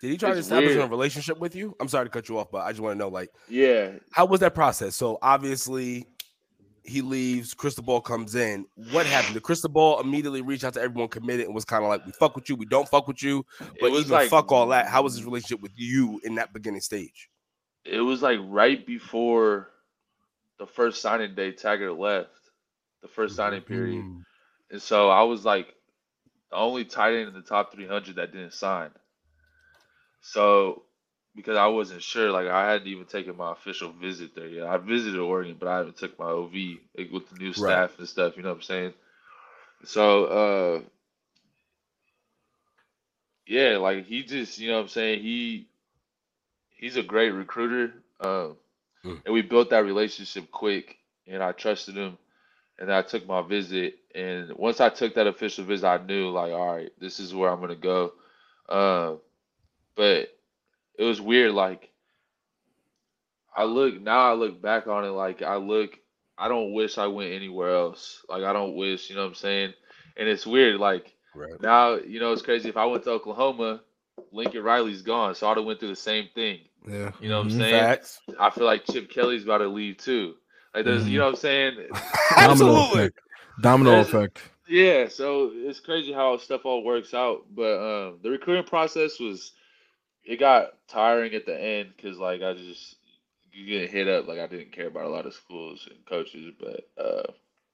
Did 0.00 0.10
he 0.10 0.16
try 0.16 0.32
to 0.32 0.38
establish 0.38 0.74
weird. 0.74 0.84
a 0.84 0.88
relationship 0.88 1.38
with 1.38 1.56
you? 1.56 1.76
I'm 1.80 1.88
sorry 1.88 2.06
to 2.06 2.10
cut 2.10 2.28
you 2.28 2.38
off, 2.38 2.50
but 2.52 2.58
I 2.58 2.70
just 2.70 2.80
want 2.80 2.94
to 2.94 2.98
know, 2.98 3.08
like, 3.08 3.30
yeah, 3.48 3.92
how 4.12 4.26
was 4.26 4.40
that 4.40 4.54
process? 4.54 4.94
So 4.94 5.18
obviously, 5.22 6.06
he 6.84 7.02
leaves. 7.02 7.52
Cristobal 7.54 8.00
comes 8.00 8.34
in. 8.34 8.66
What 8.92 9.06
happened? 9.06 9.34
Did 9.34 9.42
Cristobal 9.42 10.00
immediately 10.00 10.40
reach 10.40 10.62
out 10.62 10.74
to 10.74 10.80
everyone 10.80 11.08
committed 11.08 11.46
and 11.46 11.54
was 11.54 11.64
kind 11.64 11.82
of 11.82 11.88
like, 11.88 12.06
"We 12.06 12.12
fuck 12.12 12.36
with 12.36 12.48
you. 12.48 12.56
We 12.56 12.66
don't 12.66 12.88
fuck 12.88 13.08
with 13.08 13.22
you." 13.22 13.44
But 13.80 13.90
was 13.90 14.02
even 14.02 14.12
like 14.12 14.30
fuck 14.30 14.52
all 14.52 14.68
that. 14.68 14.86
How 14.86 15.02
was 15.02 15.14
his 15.14 15.24
relationship 15.24 15.60
with 15.60 15.72
you 15.74 16.20
in 16.24 16.36
that 16.36 16.52
beginning 16.52 16.80
stage? 16.80 17.28
it 17.90 18.00
was 18.00 18.22
like 18.22 18.38
right 18.44 18.86
before 18.86 19.70
the 20.58 20.66
first 20.66 21.00
signing 21.00 21.34
day. 21.34 21.52
Taggart 21.52 21.98
left 21.98 22.30
the 23.02 23.08
first 23.08 23.36
signing 23.36 23.62
period. 23.62 24.04
Mm. 24.04 24.22
And 24.70 24.82
so 24.82 25.08
I 25.08 25.22
was 25.22 25.44
like 25.44 25.74
the 26.50 26.56
only 26.56 26.84
tight 26.84 27.14
end 27.14 27.28
in 27.28 27.34
the 27.34 27.42
top 27.42 27.72
300 27.72 28.16
that 28.16 28.32
didn't 28.32 28.52
sign. 28.52 28.90
So 30.20 30.84
because 31.36 31.56
I 31.56 31.66
wasn't 31.68 32.02
sure. 32.02 32.30
Like 32.32 32.48
I 32.48 32.70
hadn't 32.72 32.88
even 32.88 33.06
taken 33.06 33.36
my 33.36 33.52
official 33.52 33.92
visit 33.92 34.34
there 34.34 34.48
yet. 34.48 34.66
I 34.66 34.78
visited 34.78 35.20
Oregon, 35.20 35.56
but 35.58 35.68
I 35.68 35.78
haven't 35.78 35.96
took 35.98 36.18
my 36.18 36.26
OV 36.26 36.54
like, 36.98 37.10
with 37.12 37.28
the 37.30 37.36
new 37.36 37.52
staff 37.54 37.98
and 37.98 38.08
stuff. 38.08 38.36
You 38.36 38.42
know 38.42 38.50
what 38.50 38.56
I'm 38.56 38.62
saying? 38.62 38.94
So 39.84 40.24
uh, 40.26 40.80
yeah, 43.46 43.78
like 43.78 44.06
he 44.06 44.24
just, 44.24 44.58
you 44.58 44.68
know 44.68 44.76
what 44.76 44.82
I'm 44.84 44.88
saying? 44.88 45.22
He 45.22 45.68
he's 46.76 46.96
a 46.96 47.02
great 47.02 47.30
recruiter. 47.32 47.94
Um, 48.20 48.56
Mm. 49.04 49.22
and 49.24 49.34
we 49.34 49.42
built 49.42 49.70
that 49.70 49.84
relationship 49.84 50.50
quick 50.50 50.96
and 51.26 51.42
I 51.42 51.52
trusted 51.52 51.96
him. 51.96 52.18
And 52.80 52.92
I 52.92 53.02
took 53.02 53.26
my 53.26 53.42
visit 53.42 53.96
and 54.14 54.52
once 54.56 54.80
I 54.80 54.88
took 54.90 55.14
that 55.14 55.26
official 55.28 55.64
visit, 55.64 55.86
I 55.86 55.98
knew 56.04 56.30
like, 56.30 56.52
all 56.52 56.76
right, 56.76 56.90
this 57.00 57.20
is 57.20 57.34
where 57.34 57.50
I'm 57.50 57.60
gonna 57.60 57.76
go. 57.76 58.12
Uh, 58.68 59.14
but 59.98 60.28
it 60.98 61.04
was 61.04 61.20
weird, 61.20 61.52
like 61.52 61.90
I 63.54 63.64
look 63.64 64.00
now 64.00 64.20
I 64.20 64.32
look 64.34 64.62
back 64.62 64.86
on 64.86 65.04
it 65.04 65.08
like 65.08 65.42
I 65.42 65.56
look 65.56 65.98
I 66.38 66.46
don't 66.48 66.72
wish 66.72 66.98
I 66.98 67.06
went 67.08 67.32
anywhere 67.32 67.74
else. 67.74 68.24
Like 68.28 68.44
I 68.44 68.52
don't 68.52 68.76
wish, 68.76 69.10
you 69.10 69.16
know 69.16 69.22
what 69.22 69.28
I'm 69.28 69.34
saying? 69.34 69.74
And 70.16 70.28
it's 70.28 70.46
weird, 70.46 70.80
like 70.80 71.12
Right. 71.34 71.60
now, 71.60 71.96
you 71.96 72.18
know, 72.20 72.32
it's 72.32 72.42
crazy. 72.42 72.68
If 72.68 72.76
I 72.76 72.84
went 72.86 73.04
to 73.04 73.10
Oklahoma, 73.10 73.80
Lincoln 74.32 74.62
Riley's 74.62 75.02
gone, 75.02 75.34
so 75.34 75.48
I'd 75.48 75.56
have 75.56 75.66
went 75.66 75.78
through 75.78 75.90
the 75.90 75.96
same 75.96 76.28
thing. 76.34 76.60
Yeah. 76.88 77.10
You 77.20 77.28
know 77.28 77.38
what. 77.38 77.46
I'm 77.46 77.50
saying? 77.58 77.74
Facts. 77.80 78.20
I 78.40 78.50
feel 78.50 78.64
like 78.64 78.84
Chip 78.90 79.10
Kelly's 79.10 79.44
about 79.44 79.58
to 79.58 79.68
leave 79.68 79.98
too. 79.98 80.34
Like 80.74 80.84
there's, 80.84 81.06
you 81.08 81.16
Mhm. 81.16 81.18
know 81.18 81.24
what 81.26 81.30
I'm 81.34 81.36
saying? 81.40 81.74
Domino 82.30 82.50
Absolutely. 82.52 83.00
effect. 83.02 83.18
Domino 83.60 83.90
There's- 83.90 84.08
effect. 84.08 84.42
Yeah, 84.68 85.08
so 85.08 85.50
it's 85.54 85.80
crazy 85.80 86.12
how 86.12 86.36
stuff 86.36 86.60
all 86.66 86.84
works 86.84 87.14
out. 87.14 87.46
But 87.54 87.78
um, 87.78 88.18
the 88.22 88.30
recruiting 88.30 88.64
process 88.64 89.18
was, 89.18 89.52
it 90.28 90.38
got 90.38 90.74
tiring 90.88 91.34
at 91.34 91.46
the 91.46 91.58
end 91.58 91.92
because 91.96 92.18
like 92.18 92.42
I 92.42 92.52
just 92.52 92.96
you 93.50 93.66
get 93.66 93.90
hit 93.90 94.06
up 94.06 94.28
like 94.28 94.38
I 94.38 94.46
didn't 94.46 94.72
care 94.72 94.86
about 94.88 95.06
a 95.06 95.08
lot 95.08 95.24
of 95.26 95.32
schools 95.32 95.88
and 95.90 96.04
coaches, 96.06 96.52
but 96.60 96.88
uh, 97.02 97.22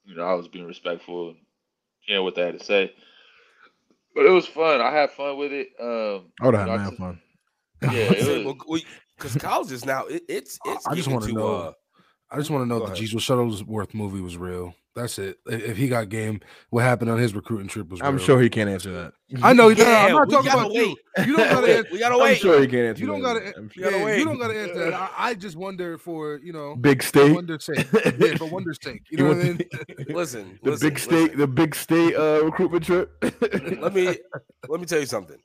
you 0.04 0.14
know 0.16 0.22
I 0.24 0.34
was 0.34 0.46
being 0.48 0.66
respectful 0.66 1.30
and 1.30 1.36
hearing 2.00 2.22
what 2.22 2.36
they 2.36 2.42
had 2.42 2.58
to 2.58 2.64
say. 2.64 2.92
But 4.14 4.26
it 4.26 4.30
was 4.30 4.46
fun. 4.46 4.80
I 4.80 4.92
had 4.92 5.10
fun 5.10 5.36
with 5.36 5.52
it. 5.52 5.70
Um, 5.80 6.30
I 6.40 6.46
would 6.46 6.54
have 6.54 6.68
had 6.68 6.80
I 6.92 6.96
fun. 6.96 7.20
yeah, 7.82 7.90
it 7.92 8.46
was, 8.68 8.84
because 9.18 9.34
college 9.36 9.72
is 9.72 9.84
now 9.84 10.06
it, 10.06 10.22
it's 10.28 10.56
it's. 10.64 10.86
I 10.86 10.94
just 10.94 11.08
wanna 11.08 11.32
know- 11.32 11.46
Uh, 11.56 11.72
I 12.30 12.38
just 12.38 12.50
want 12.50 12.62
to 12.62 12.68
know 12.68 12.78
Go 12.78 12.84
if 12.84 12.88
the 12.90 12.94
ahead. 12.94 13.00
Jesus 13.06 13.28
Shuttlesworth 13.28 13.94
movie 13.94 14.20
was 14.20 14.36
real. 14.36 14.74
That's 14.94 15.18
it. 15.18 15.38
If 15.46 15.62
if 15.70 15.76
he 15.76 15.88
got 15.88 16.08
game, 16.08 16.40
what 16.70 16.84
happened 16.84 17.10
on 17.10 17.18
his 17.18 17.34
recruiting 17.34 17.66
trip 17.66 17.88
was 17.90 18.00
I'm 18.00 18.14
real. 18.16 18.24
sure 18.24 18.40
he 18.40 18.48
can't 18.48 18.70
answer 18.70 18.92
that. 18.92 19.12
I 19.42 19.52
know. 19.52 19.68
Yeah, 19.68 19.84
Yeah, 19.84 20.06
I'm 20.06 20.12
not 20.12 20.30
talking 20.30 20.52
about 20.52 20.72
you. 20.72 20.96
wait. 21.16 21.26
You 21.26 21.36
don't 21.36 21.48
gotta. 21.50 21.76
Answer, 21.78 21.88
we 21.92 21.98
gotta 21.98 22.18
wait. 22.18 22.30
I'm 22.30 22.36
sure 22.36 22.60
he 22.60 22.66
can't 22.68 22.82
answer 22.86 23.00
you 23.00 23.06
don't 23.08 23.22
that. 23.22 23.34
gotta. 23.42 23.56
I'm 23.58 23.68
sure. 23.70 23.90
gotta. 23.90 24.18
You 24.18 24.24
don't 24.24 24.38
gotta 24.38 24.60
answer 24.60 24.90
that. 24.90 24.94
I, 24.94 25.10
I 25.16 25.34
just 25.34 25.56
wonder 25.56 25.98
for 25.98 26.36
you 26.44 26.52
know 26.52 26.76
Big 26.76 27.02
state. 27.02 27.34
wonder's 27.34 27.64
sake. 27.64 27.86
Yeah, 28.18 28.36
for 28.36 28.46
wonder's 28.48 28.78
sake. 28.80 29.02
You 29.10 29.18
know 29.18 29.28
what 29.28 29.38
I 29.38 29.42
mean? 29.42 29.60
listen, 30.10 30.58
the 30.62 30.70
listen, 30.70 30.88
big 30.88 30.98
state, 31.00 31.10
listen. 31.22 31.38
the 31.38 31.46
big 31.48 31.74
state 31.74 32.14
uh, 32.14 32.44
recruitment 32.44 32.84
trip. 32.84 33.10
let 33.80 33.92
me 33.94 34.16
let 34.68 34.78
me 34.80 34.86
tell 34.86 35.00
you 35.00 35.06
something. 35.06 35.38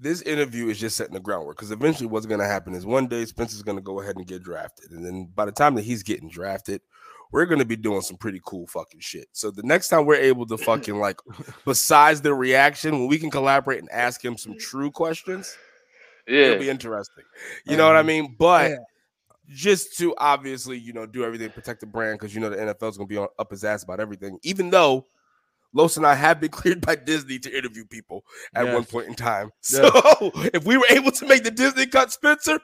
This 0.00 0.22
interview 0.22 0.68
is 0.68 0.78
just 0.78 0.96
setting 0.96 1.14
the 1.14 1.20
groundwork 1.20 1.56
because 1.56 1.70
eventually 1.72 2.06
what's 2.06 2.26
going 2.26 2.38
to 2.38 2.46
happen 2.46 2.72
is 2.74 2.86
one 2.86 3.08
day 3.08 3.24
Spencer's 3.24 3.62
going 3.62 3.78
to 3.78 3.82
go 3.82 4.00
ahead 4.00 4.14
and 4.16 4.26
get 4.26 4.42
drafted, 4.44 4.90
and 4.92 5.04
then 5.04 5.28
by 5.34 5.44
the 5.46 5.52
time 5.52 5.74
that 5.74 5.82
he's 5.82 6.02
getting 6.04 6.28
drafted, 6.28 6.82
we're 7.30 7.46
going 7.46 7.58
to 7.58 7.64
be 7.64 7.76
doing 7.76 8.00
some 8.00 8.16
pretty 8.16 8.40
cool 8.44 8.66
fucking 8.66 9.00
shit. 9.00 9.28
So 9.32 9.50
the 9.50 9.62
next 9.62 9.88
time 9.88 10.06
we're 10.06 10.16
able 10.16 10.46
to 10.46 10.56
fucking 10.56 10.96
like, 11.00 11.20
besides 11.64 12.20
the 12.20 12.34
reaction, 12.34 12.98
when 12.98 13.08
we 13.08 13.18
can 13.18 13.30
collaborate 13.30 13.80
and 13.80 13.90
ask 13.90 14.24
him 14.24 14.36
some 14.36 14.56
true 14.58 14.90
questions, 14.90 15.56
yeah, 16.26 16.46
it'll 16.46 16.60
be 16.60 16.70
interesting. 16.70 17.24
You 17.64 17.76
know 17.76 17.86
what 17.86 17.96
I 17.96 18.00
mm-hmm. 18.00 18.08
mean? 18.08 18.36
But 18.38 18.70
Yeah. 18.70 18.76
just 19.48 19.96
to 19.98 20.14
obviously, 20.16 20.78
you 20.78 20.92
know, 20.92 21.06
do 21.06 21.24
everything 21.24 21.48
to 21.48 21.54
protect 21.54 21.80
the 21.80 21.86
brand 21.86 22.18
because 22.18 22.34
you 22.34 22.40
know 22.40 22.50
the 22.50 22.56
NFL 22.56 22.90
is 22.90 22.96
going 22.96 23.08
to 23.08 23.12
be 23.12 23.16
on, 23.16 23.28
up 23.38 23.50
his 23.50 23.64
ass 23.64 23.82
about 23.82 24.00
everything, 24.00 24.38
even 24.42 24.70
though. 24.70 25.06
Los 25.74 25.98
and 25.98 26.06
I 26.06 26.14
have 26.14 26.40
been 26.40 26.48
cleared 26.50 26.80
by 26.80 26.96
Disney 26.96 27.38
to 27.40 27.56
interview 27.56 27.84
people 27.84 28.24
at 28.54 28.72
one 28.72 28.84
point 28.84 29.06
in 29.08 29.14
time. 29.14 29.50
Yes. 29.70 29.82
So 29.82 30.30
if 30.54 30.64
we 30.64 30.78
were 30.78 30.86
able 30.88 31.10
to 31.10 31.26
make 31.26 31.44
the 31.44 31.50
Disney 31.50 31.84
cut, 31.84 32.10
Spencer, 32.10 32.58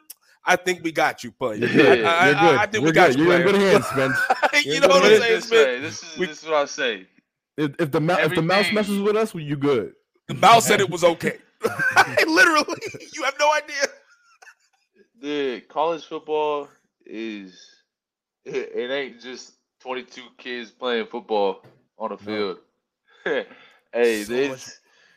I 0.46 0.56
think 0.56 0.82
we 0.84 0.92
got 0.92 1.24
you, 1.24 1.30
player. 1.32 1.66
Yeah. 1.66 2.08
I, 2.08 2.30
I, 2.30 2.30
You're 2.30 2.34
good. 2.34 2.58
I 2.58 2.66
think 2.66 2.74
You're 2.74 2.82
we 2.84 2.92
got 2.92 3.10
good. 3.10 3.18
you, 3.18 3.24
You're 3.24 3.36
in 3.36 3.42
good 3.42 3.54
hands, 3.60 3.86
Spence. 3.86 4.18
you 4.66 4.80
know 4.80 4.88
what 4.88 5.04
I'm 5.04 5.20
saying, 5.20 5.20
this 5.34 5.44
Spence? 5.46 5.82
This 5.82 6.02
is 6.12 6.18
We- 6.18 6.26
this 6.26 6.42
is 6.42 6.48
what 6.48 6.56
I 6.56 6.64
say. 6.66 7.06
If, 7.56 7.70
if 7.78 7.90
the 7.92 8.00
mou- 8.00 8.14
if 8.18 8.34
the 8.34 8.42
mouse 8.42 8.72
messes 8.72 9.00
with 9.00 9.16
us, 9.16 9.32
well, 9.32 9.42
you 9.44 9.56
good. 9.56 9.92
The 10.26 10.34
mouse 10.34 10.66
said 10.66 10.80
it 10.80 10.90
was 10.90 11.04
okay. 11.04 11.38
Literally, 12.26 12.76
you 13.14 13.22
have 13.22 13.34
no 13.38 13.52
idea. 13.52 13.84
the 15.20 15.60
college 15.68 16.04
football 16.04 16.68
is 17.06 17.58
it, 18.44 18.72
it 18.74 18.90
ain't 18.90 19.20
just 19.20 19.52
22 19.80 20.20
kids 20.36 20.70
playing 20.72 21.06
football 21.06 21.64
on 21.98 22.12
a 22.12 22.18
field. 22.18 22.58
hey, 23.24 23.44
So 24.24 24.32
there's, 24.32 24.48
much- 24.50 24.68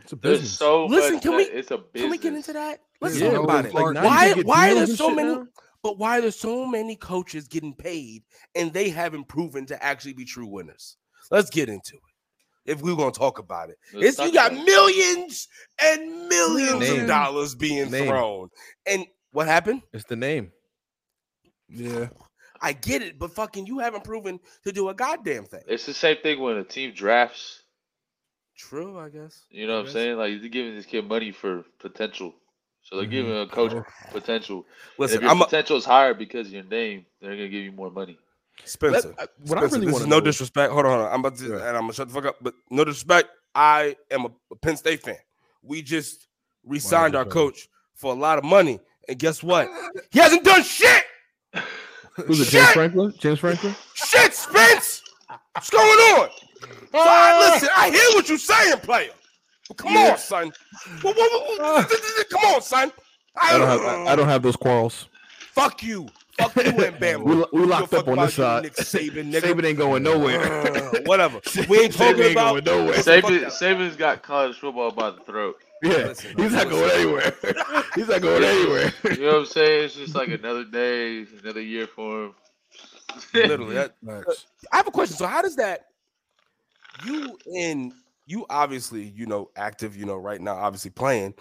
It's 0.08 0.14
a 0.14 0.16
there's 0.16 0.40
business. 0.40 0.58
so 0.58 0.86
Listen, 0.86 1.14
much. 1.16 1.24
can 1.24 1.36
we- 1.36 1.44
it's 1.44 1.72
a 1.72 1.78
business. 1.80 2.02
Can 2.02 2.10
we 2.12 2.18
get 2.18 2.34
into 2.34 2.54
that? 2.54 2.80
Let's 3.02 3.20
Yeah, 3.20 3.32
talk 3.32 3.44
about 3.44 3.66
it. 3.66 3.74
like, 3.74 3.96
why? 3.96 4.34
Why 4.44 4.72
are 4.72 4.76
there 4.76 4.88
so 4.88 5.10
many? 5.10 5.36
now? 5.36 5.48
But 5.84 5.98
why 5.98 6.18
are 6.18 6.22
there 6.22 6.32
so 6.32 6.66
many 6.66 6.96
coaches 6.96 7.48
getting 7.48 7.74
paid 7.76 8.24
and 8.56 8.72
they 8.74 8.90
haven't 8.90 9.26
proven 9.28 9.66
to 9.68 9.84
actually 9.84 10.14
be 10.14 10.26
true 10.26 10.48
winners? 10.48 10.98
Let's 11.30 11.50
get 11.50 11.68
into 11.70 11.96
it. 11.98 12.72
If 12.72 12.82
we're 12.82 12.96
gonna 12.96 13.12
talk 13.12 13.38
about 13.40 13.70
it, 13.70 13.78
Let's 13.94 14.18
it's 14.18 14.28
you 14.28 14.34
got 14.34 14.54
millions 14.54 15.48
and 15.82 16.28
millions 16.30 16.80
Name. 16.80 17.02
of 17.02 17.08
dollars 17.08 17.54
being 17.56 17.92
Name. 17.92 18.08
thrown. 18.08 18.50
And 18.86 19.06
what 19.32 19.48
happened? 19.48 19.84
It's 19.94 20.06
the 20.06 20.16
name. 20.16 20.52
Yeah. 21.70 22.10
I 22.62 22.74
get 22.74 23.02
it, 23.02 23.20
but 23.20 23.32
fucking 23.32 23.68
you 23.68 23.80
haven't 23.80 24.04
proven 24.04 24.40
to 24.64 24.72
do 24.72 24.90
a 24.90 24.94
goddamn 24.94 25.46
thing. 25.46 25.62
It's 25.68 25.86
the 25.86 25.94
same 25.94 26.18
thing 26.24 26.40
when 26.40 26.58
a 26.58 26.64
team 26.64 26.94
drafts. 26.94 27.64
True, 28.58 29.00
I 29.00 29.10
guess. 29.10 29.44
You 29.50 29.68
know 29.68 29.78
what 29.78 29.86
I'm 29.88 29.92
saying? 29.92 30.18
Like 30.18 30.32
you're 30.32 30.50
giving 30.50 30.76
this 30.76 30.86
kid 30.86 31.08
money 31.08 31.32
for 31.32 31.64
potential. 31.80 32.34
So 32.82 32.96
they're 32.98 33.06
Mhm. 33.06 33.12
giving 33.12 33.38
a 33.38 33.48
coach 33.48 33.74
potential. 34.12 34.58
And 34.58 34.66
Mm-hmm. 34.66 35.02
Listen, 35.02 35.18
if 35.18 35.22
your 35.24 35.32
I'm 35.32 35.42
a, 35.42 35.46
potential 35.46 35.78
is 35.78 35.86
higher 35.86 36.14
because 36.14 36.48
of 36.48 36.54
your 36.54 36.64
name, 36.64 37.06
they're 37.22 37.32
gonna 37.32 37.50
give 37.50 37.64
you 37.64 37.72
more 37.72 37.92
money. 37.92 38.18
Spencer. 38.66 39.10
Let- 39.18 39.20
I- 39.20 39.28
what 39.46 39.58
I 39.60 39.62
really 39.62 39.80
this 39.86 39.92
want 39.94 39.96
is 39.98 40.04
to 40.04 40.10
no 40.10 40.20
disrespect. 40.22 40.74
Hold 40.74 40.86
on, 40.86 40.92
hold 40.92 41.06
on. 41.08 41.14
I'm 41.14 41.20
about 41.20 41.36
to, 41.38 41.48
Yeah. 41.50 41.56
and 41.68 41.78
I'm 41.78 41.84
gonna 41.84 41.94
shut 41.94 42.08
the 42.08 42.14
fuck 42.14 42.26
up. 42.26 42.38
But 42.42 42.56
no 42.72 42.84
disrespect. 42.84 43.30
I 43.54 43.96
am 44.10 44.26
a, 44.26 44.30
a 44.52 44.56
Penn 44.56 44.78
State 44.78 45.04
fan. 45.04 45.18
We 45.62 45.82
just 45.82 46.28
re-signed 46.66 47.16
our 47.16 47.26
coach 47.26 47.68
for 47.94 48.12
a 48.12 48.16
lot 48.16 48.38
of 48.38 48.44
money, 48.44 48.80
and 49.08 49.20
guess 49.20 49.44
what? 49.44 49.70
He 50.12 50.20
hasn't 50.20 50.44
done 50.44 50.64
shit. 50.64 51.04
Who's 52.16 52.40
it? 52.40 52.46
James 52.50 52.66
Shit! 52.66 52.74
Franklin? 52.74 53.14
James 53.20 53.40
Franklin? 53.40 53.76
Shit, 53.94 54.34
Spence. 54.34 55.04
What's 55.54 55.70
going 55.70 55.84
on? 55.88 56.30
So 56.92 57.00
I 57.00 57.52
listen. 57.54 57.70
I 57.76 57.90
hear 57.90 58.16
what 58.16 58.30
you're 58.30 58.38
saying, 58.38 58.78
player. 58.80 59.12
But 59.68 59.78
come 59.78 59.94
Yeah. 59.94 60.12
on, 60.12 60.18
son. 60.18 60.52
What- 61.02 61.16
what- 61.18 61.32
what- 61.60 61.60
what- 61.90 62.30
come 62.30 62.44
on, 62.56 62.62
son. 62.62 62.92
I 63.40 63.58
don't 63.58 63.68
have. 63.68 63.82
I, 63.82 64.12
I 64.12 64.16
don't 64.16 64.28
have 64.30 64.42
those 64.44 64.56
quarrels. 64.56 65.08
Fuck 65.54 65.84
you. 65.84 66.08
Fuck 66.40 66.56
you 66.56 66.64
and 66.64 66.78
Bama. 67.02 67.24
We, 67.52 67.60
we 67.62 67.66
locked 67.66 67.94
up 67.94 68.08
on 68.08 68.18
this 68.18 68.38
you, 68.38 68.44
side. 68.44 68.64
Nick 68.64 68.76
Saban, 68.76 69.32
nigga. 69.32 69.42
Saban 69.42 69.64
ain't 69.66 69.78
going 69.78 70.04
nowhere. 70.04 70.40
Uh, 70.40 71.00
whatever. 71.06 71.40
We 71.68 71.80
ain't 71.80 71.94
Saban 71.94 71.98
talking 71.98 72.24
ain't 72.24 72.32
about. 72.34 72.64
Going 72.64 72.86
nowhere. 72.86 72.98
Saban, 73.00 73.46
Saban's 73.48 73.96
got 73.96 74.22
college 74.24 74.56
football 74.58 74.92
by 74.92 75.12
the 75.12 75.20
throat. 75.22 75.56
Yeah, 75.84 75.90
Listen, 76.08 76.36
he's 76.38 76.54
not 76.54 76.68
listen. 76.68 76.70
going 76.70 76.92
anywhere. 76.92 77.34
He's 77.96 78.08
not 78.08 78.22
going 78.22 78.44
anywhere. 78.44 78.94
You 79.12 79.18
know 79.22 79.28
what 79.28 79.36
I'm 79.42 79.46
saying? 79.46 79.84
It's 79.86 79.96
just 79.96 80.16
like 80.16 80.30
another 80.30 80.64
day, 80.64 81.24
another 81.44 81.62
year 81.62 81.86
for 81.86 82.26
him. 82.26 82.36
Literally, 83.34 83.76
that, 83.76 83.94
Facts. 84.04 84.46
I 84.72 84.78
have 84.78 84.88
a 84.88 84.92
question. 84.92 85.18
So 85.18 85.28
how 85.28 85.42
does 85.44 85.56
that 85.58 85.87
you 87.06 87.38
in 87.54 87.94
you 88.26 88.46
obviously, 88.50 89.04
you 89.16 89.26
know, 89.26 89.50
active, 89.56 89.96
you 89.96 90.06
know, 90.06 90.18
right 90.18 90.42
now, 90.42 90.56
obviously 90.56 90.92
playing. 90.92 91.34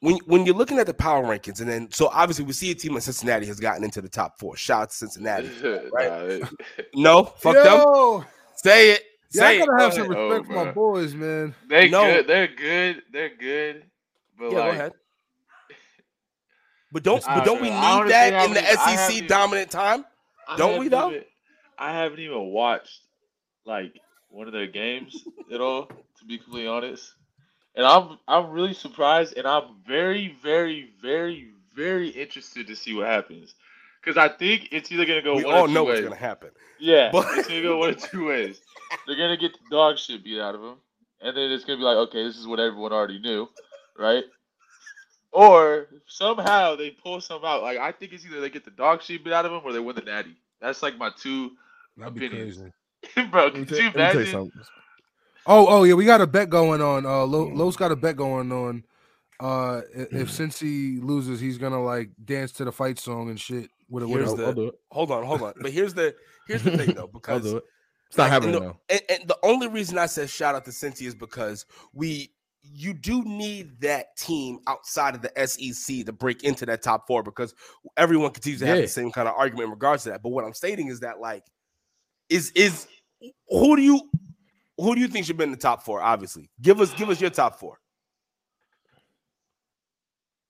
When 0.00 0.16
when 0.26 0.46
you're 0.46 0.54
looking 0.54 0.78
at 0.78 0.86
the 0.86 0.94
power 0.94 1.22
rankings, 1.24 1.60
and 1.60 1.68
then 1.68 1.90
so 1.90 2.08
obviously 2.08 2.44
we 2.44 2.52
see 2.52 2.70
a 2.70 2.74
team 2.74 2.94
in 2.94 3.00
Cincinnati 3.00 3.46
has 3.46 3.60
gotten 3.60 3.84
into 3.84 4.00
the 4.00 4.08
top 4.08 4.38
four. 4.38 4.56
Shout 4.56 4.82
out 4.82 4.90
to 4.90 4.96
Cincinnati. 4.96 5.50
right? 5.92 6.42
No, 6.94 7.24
fuck 7.24 7.54
them. 7.54 7.64
Yo, 7.66 8.24
Say 8.56 8.92
it. 8.92 9.02
yeah, 9.32 9.44
I 9.44 9.46
Say 9.46 9.56
it. 9.62 9.66
gotta 9.66 9.82
have 9.82 9.92
some 9.94 10.08
respect 10.08 10.18
Oh, 10.18 10.44
for 10.44 10.64
my 10.64 10.70
boys, 10.72 11.14
man. 11.14 11.54
they 11.68 11.88
No. 11.90 12.04
good. 12.04 12.26
They're 12.26 12.48
good. 12.48 13.02
They're 13.12 13.36
good. 13.36 13.84
But 14.38 14.52
Yeah, 14.52 14.58
like, 14.58 14.66
go 14.66 14.70
ahead. 14.70 14.92
But 16.92 17.02
don't 17.04 17.24
but 17.24 17.44
don't 17.44 17.44
don't 17.44 17.62
we 17.62 17.68
need 17.70 18.10
that 18.10 18.46
in 18.46 18.54
the 18.54 18.62
SEC 18.62 18.78
haven't 18.78 19.16
even- 19.16 19.28
dominant 19.28 19.70
time? 19.70 20.04
Don't 20.56 20.80
we, 20.80 20.88
though? 20.88 21.10
even- 21.10 21.24
I 21.78 21.92
haven't 21.92 22.18
even 22.20 22.46
watched 22.46 23.00
like 23.64 23.94
one 24.30 24.46
of 24.46 24.52
their 24.52 24.66
games 24.66 25.24
at 25.52 25.60
all, 25.60 25.86
to 25.86 26.24
be 26.26 26.38
completely 26.38 26.68
honest. 26.68 27.14
And 27.74 27.86
I'm 27.86 28.18
I'm 28.26 28.50
really 28.50 28.74
surprised, 28.74 29.36
and 29.36 29.46
I'm 29.46 29.64
very, 29.86 30.36
very, 30.42 30.90
very, 31.02 31.50
very 31.74 32.08
interested 32.08 32.66
to 32.66 32.74
see 32.76 32.94
what 32.94 33.06
happens. 33.06 33.54
Because 34.02 34.16
I 34.16 34.28
think 34.28 34.68
it's 34.72 34.90
either 34.90 35.04
gonna 35.04 35.22
go 35.22 35.36
We 35.36 35.44
one 35.44 35.54
all 35.54 35.64
or 35.64 35.66
two 35.68 35.74
know 35.74 35.84
ways. 35.84 35.96
what's 35.96 36.04
gonna 36.08 36.16
happen. 36.16 36.50
Yeah, 36.78 37.10
But- 37.12 37.26
it's 37.38 37.48
gonna 37.48 37.62
go 37.62 37.76
one 37.78 37.90
of 37.90 38.02
two 38.02 38.26
ways. 38.26 38.60
They're 39.06 39.16
gonna 39.16 39.36
get 39.36 39.52
the 39.52 39.58
dog 39.70 39.98
shit 39.98 40.24
beat 40.24 40.40
out 40.40 40.54
of 40.54 40.62
them, 40.62 40.76
and 41.20 41.36
then 41.36 41.50
it's 41.52 41.64
gonna 41.64 41.78
be 41.78 41.84
like, 41.84 41.96
okay, 42.08 42.24
this 42.24 42.36
is 42.38 42.46
what 42.46 42.58
everyone 42.58 42.92
already 42.92 43.18
knew, 43.20 43.48
right? 43.98 44.24
or 45.32 45.86
somehow 46.08 46.74
they 46.74 46.90
pull 46.90 47.20
some 47.20 47.44
out. 47.44 47.62
Like 47.62 47.78
I 47.78 47.92
think 47.92 48.12
it's 48.12 48.24
either 48.26 48.40
they 48.40 48.50
get 48.50 48.64
the 48.64 48.70
dog 48.72 49.00
shit 49.02 49.22
bit 49.22 49.32
out 49.32 49.44
of 49.44 49.52
them 49.52 49.60
or 49.64 49.72
they 49.72 49.78
win 49.78 49.94
the 49.94 50.02
natty. 50.02 50.34
That's 50.60 50.82
like 50.82 50.98
my 50.98 51.10
two 51.16 51.52
That'd 51.96 52.14
be 52.14 52.26
opinions. 52.26 52.56
crazy. 52.56 52.72
Bro, 53.30 53.44
Let 53.44 53.54
could 53.54 53.70
you 53.70 53.76
let 53.94 54.12
tell 54.12 54.20
you 54.20 54.26
imagine? 54.26 54.26
something. 54.26 54.62
Oh, 55.46 55.66
oh 55.68 55.84
yeah, 55.84 55.94
we 55.94 56.04
got 56.04 56.20
a 56.20 56.26
bet 56.26 56.50
going 56.50 56.80
on. 56.80 57.06
Uh, 57.06 57.24
Lo, 57.24 57.48
Lo's 57.48 57.76
got 57.76 57.90
a 57.92 57.96
bet 57.96 58.16
going 58.16 58.52
on. 58.52 58.84
Uh, 59.40 59.80
if 59.94 60.30
since 60.30 60.60
he 60.60 60.98
loses, 61.00 61.40
he's 61.40 61.56
gonna 61.56 61.82
like 61.82 62.10
dance 62.24 62.52
to 62.52 62.64
the 62.64 62.72
fight 62.72 62.98
song 62.98 63.30
and 63.30 63.40
shit. 63.40 63.70
With 63.88 64.04
a, 64.04 64.06
with 64.06 64.16
Here's 64.18 64.28
a, 64.28 64.30
I'll, 64.32 64.36
the- 64.36 64.46
I'll 64.46 64.52
do 64.52 64.68
it. 64.68 64.74
Hold 64.90 65.10
on, 65.10 65.24
hold 65.24 65.42
on. 65.42 65.54
But 65.60 65.70
here's 65.72 65.94
the 65.94 66.14
here's 66.46 66.62
the 66.62 66.76
thing 66.76 66.94
though, 66.94 67.06
I'll 67.06 67.12
because 67.12 67.42
do 67.44 67.56
it. 67.56 67.64
It's 68.08 68.18
not 68.18 68.24
Like, 68.24 68.32
happening 68.32 68.54
and 68.56 68.62
the, 68.64 68.68
now. 68.68 68.80
and, 68.90 69.00
and 69.20 69.28
the 69.28 69.38
only 69.42 69.68
reason 69.68 69.96
I 69.98 70.06
said 70.06 70.28
shout 70.28 70.54
out 70.54 70.64
to 70.66 70.70
Cincy 70.72 71.06
is 71.06 71.14
because 71.14 71.64
we 71.94 72.32
you 72.62 72.92
do 72.92 73.24
need 73.24 73.80
that 73.80 74.16
team 74.18 74.58
outside 74.66 75.14
of 75.14 75.22
the 75.22 75.32
SEC 75.46 76.04
to 76.04 76.12
break 76.12 76.44
into 76.44 76.66
that 76.66 76.82
top 76.82 77.06
four 77.06 77.22
because 77.22 77.54
everyone 77.96 78.32
continues 78.32 78.60
to 78.60 78.66
have 78.66 78.76
Yeah. 78.76 78.82
the 78.82 78.88
same 78.88 79.10
kind 79.10 79.26
of 79.26 79.34
argument 79.36 79.64
in 79.64 79.70
regards 79.70 80.02
to 80.04 80.10
that. 80.10 80.22
But 80.22 80.30
what 80.30 80.44
I'm 80.44 80.52
stating 80.52 80.88
is 80.88 81.00
that 81.00 81.18
like 81.20 81.44
is 82.30 82.50
is 82.52 82.86
who 83.48 83.76
do 83.76 83.82
you 83.82 84.00
who 84.78 84.94
do 84.94 85.00
you 85.00 85.08
think 85.08 85.26
should 85.26 85.36
be 85.36 85.44
in 85.44 85.50
the 85.50 85.56
top 85.56 85.82
four? 85.82 86.00
Obviously, 86.00 86.48
give 86.62 86.80
us 86.80 86.94
give 86.94 87.10
us 87.10 87.20
your 87.20 87.30
top 87.30 87.58
four. 87.58 87.78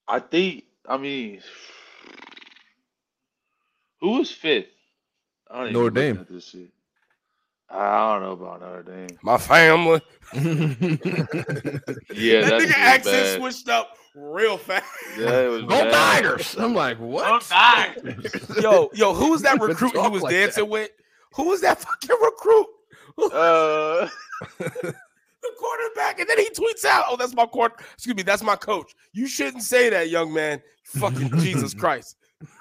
I 0.06 0.20
think. 0.20 0.64
I 0.88 0.96
mean, 0.96 1.40
who 4.00 4.18
was 4.18 4.30
fifth? 4.30 4.66
I 5.50 5.64
don't 5.64 5.72
Notre 5.72 5.90
Dame. 5.90 6.26
This 6.28 6.48
shit. 6.48 6.70
I 7.68 8.12
don't 8.12 8.22
know 8.22 8.32
about 8.32 8.60
Notre 8.60 8.82
Dame. 8.82 9.18
My 9.22 9.38
family. 9.38 10.00
Yeah, 12.12 12.40
that 12.42 12.50
that's 12.50 12.64
nigga 12.64 12.72
accent 12.74 13.04
bad. 13.04 13.38
switched 13.38 13.68
up 13.68 13.96
real 14.14 14.58
fast. 14.58 14.84
Yeah, 15.18 15.42
it 15.42 15.48
was 15.48 15.62
Go 15.62 15.68
bad. 15.68 15.92
Tigers! 15.92 16.56
I'm 16.58 16.74
like, 16.74 16.98
what? 16.98 17.24
Go 17.26 17.38
Tigers! 17.38 18.58
Yo, 18.60 18.90
yo, 18.94 19.14
who 19.14 19.30
was 19.30 19.42
that 19.42 19.60
recruit 19.60 19.94
you 19.94 20.00
talk 20.00 20.12
was 20.12 20.22
like 20.22 20.32
dancing 20.32 20.68
with? 20.68 20.90
Who 21.34 21.48
was 21.48 21.60
that 21.60 21.80
fucking 21.80 22.16
recruit? 22.22 22.66
Uh, 23.18 24.08
the 24.58 24.94
quarterback, 25.58 26.20
and 26.20 26.28
then 26.28 26.38
he 26.38 26.50
tweets 26.50 26.84
out, 26.84 27.04
"Oh, 27.08 27.16
that's 27.16 27.34
my 27.34 27.46
court. 27.46 27.80
Excuse 27.94 28.16
me, 28.16 28.22
that's 28.22 28.42
my 28.42 28.56
coach." 28.56 28.94
You 29.12 29.26
shouldn't 29.26 29.62
say 29.62 29.90
that, 29.90 30.10
young 30.10 30.32
man. 30.32 30.62
Fucking 30.84 31.30
Jesus 31.40 31.74
Christ. 31.74 32.16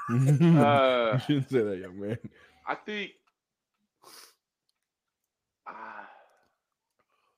Uh, 0.09 0.13
you 0.13 1.19
shouldn't 1.19 1.49
say 1.49 1.61
that, 1.63 1.79
young 1.81 1.99
man. 1.99 2.17
I 2.67 2.75
think. 2.75 3.11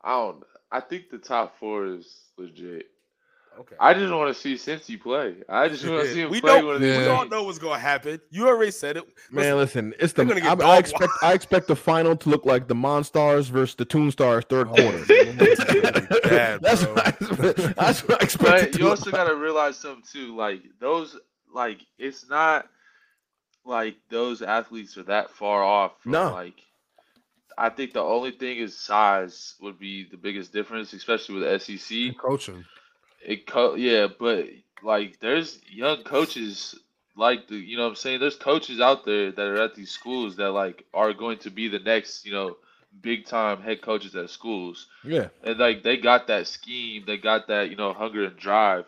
I 0.03 0.13
don't. 0.13 0.43
I 0.71 0.79
think 0.79 1.09
the 1.09 1.17
top 1.17 1.57
four 1.59 1.85
is 1.85 2.31
legit. 2.37 2.87
Okay. 3.59 3.75
I 3.79 3.93
just 3.93 4.11
want 4.13 4.33
to 4.33 4.39
see 4.39 4.55
Cincy 4.55 4.99
play. 4.99 5.35
I 5.49 5.67
just 5.67 5.85
want 5.85 6.03
to 6.05 6.13
see 6.13 6.21
him 6.21 6.31
we 6.31 6.39
play 6.41 6.59
know, 6.61 6.65
one 6.67 6.75
of 6.75 6.81
we 6.81 6.87
these. 6.87 7.05
Yeah. 7.05 7.11
all 7.11 7.27
know 7.27 7.43
what's 7.43 7.59
gonna 7.59 7.77
happen. 7.77 8.19
You 8.31 8.47
already 8.47 8.71
said 8.71 8.97
it, 8.97 9.03
Man, 9.29 9.57
listen, 9.57 9.93
it's 9.99 10.13
the 10.13 10.25
gonna 10.25 10.39
get 10.41 10.61
I, 10.61 10.75
I 10.75 10.77
expect 10.77 11.11
I 11.21 11.33
expect 11.33 11.67
the 11.67 11.75
final 11.75 12.15
to 12.15 12.29
look 12.29 12.45
like 12.45 12.67
the 12.67 12.73
Monstars 12.75 13.49
versus 13.49 13.75
the 13.75 13.85
Toonstars 13.85 14.47
third 14.49 14.69
Oh, 14.69 14.73
quarter. 14.73 16.29
bad, 16.29 16.61
that's, 16.61 16.85
what 16.85 17.07
I, 17.07 17.11
that's 17.73 18.07
what 18.07 18.21
I 18.21 18.23
expect. 18.23 18.71
But 18.71 18.79
you 18.79 18.89
also 18.89 19.11
like. 19.11 19.15
got 19.15 19.27
to 19.27 19.35
realize 19.35 19.77
something 19.77 20.03
too. 20.09 20.35
Like 20.35 20.61
those, 20.79 21.17
like 21.53 21.79
it's 21.99 22.29
not 22.29 22.67
like 23.65 23.97
those 24.09 24.41
athletes 24.41 24.97
are 24.97 25.03
that 25.03 25.29
far 25.29 25.61
off. 25.61 26.01
From, 26.01 26.13
No. 26.13 26.31
Like 26.31 26.61
I 27.57 27.69
think 27.69 27.93
the 27.93 28.01
only 28.01 28.31
thing 28.31 28.57
is 28.57 28.75
size 28.77 29.55
would 29.61 29.77
be 29.77 30.07
the 30.09 30.17
biggest 30.17 30.53
difference, 30.53 30.93
especially 30.93 31.35
with 31.39 31.43
the 31.67 31.77
SEC. 31.77 32.17
coaching. 32.17 32.63
It 33.25 33.47
co- 33.47 33.75
yeah, 33.75 34.07
but 34.19 34.47
like 34.83 35.19
there's 35.19 35.59
young 35.69 36.03
coaches 36.03 36.75
like 37.15 37.47
the 37.47 37.55
you 37.55 37.77
know 37.77 37.83
what 37.83 37.89
I'm 37.89 37.95
saying 37.95 38.19
there's 38.19 38.35
coaches 38.35 38.79
out 38.79 39.05
there 39.05 39.31
that 39.31 39.45
are 39.45 39.61
at 39.61 39.75
these 39.75 39.91
schools 39.91 40.35
that 40.37 40.51
like 40.51 40.85
are 40.93 41.13
going 41.13 41.37
to 41.39 41.49
be 41.51 41.67
the 41.67 41.79
next, 41.79 42.25
you 42.25 42.33
know, 42.33 42.57
big 43.01 43.25
time 43.25 43.61
head 43.61 43.81
coaches 43.81 44.15
at 44.15 44.29
schools. 44.29 44.87
yeah. 45.03 45.27
And 45.43 45.57
like 45.59 45.83
they 45.83 45.97
got 45.97 46.27
that 46.27 46.47
scheme, 46.47 47.03
they 47.05 47.17
got 47.17 47.47
that, 47.47 47.69
you 47.69 47.75
know, 47.75 47.93
hunger 47.93 48.25
and 48.25 48.37
drive. 48.37 48.85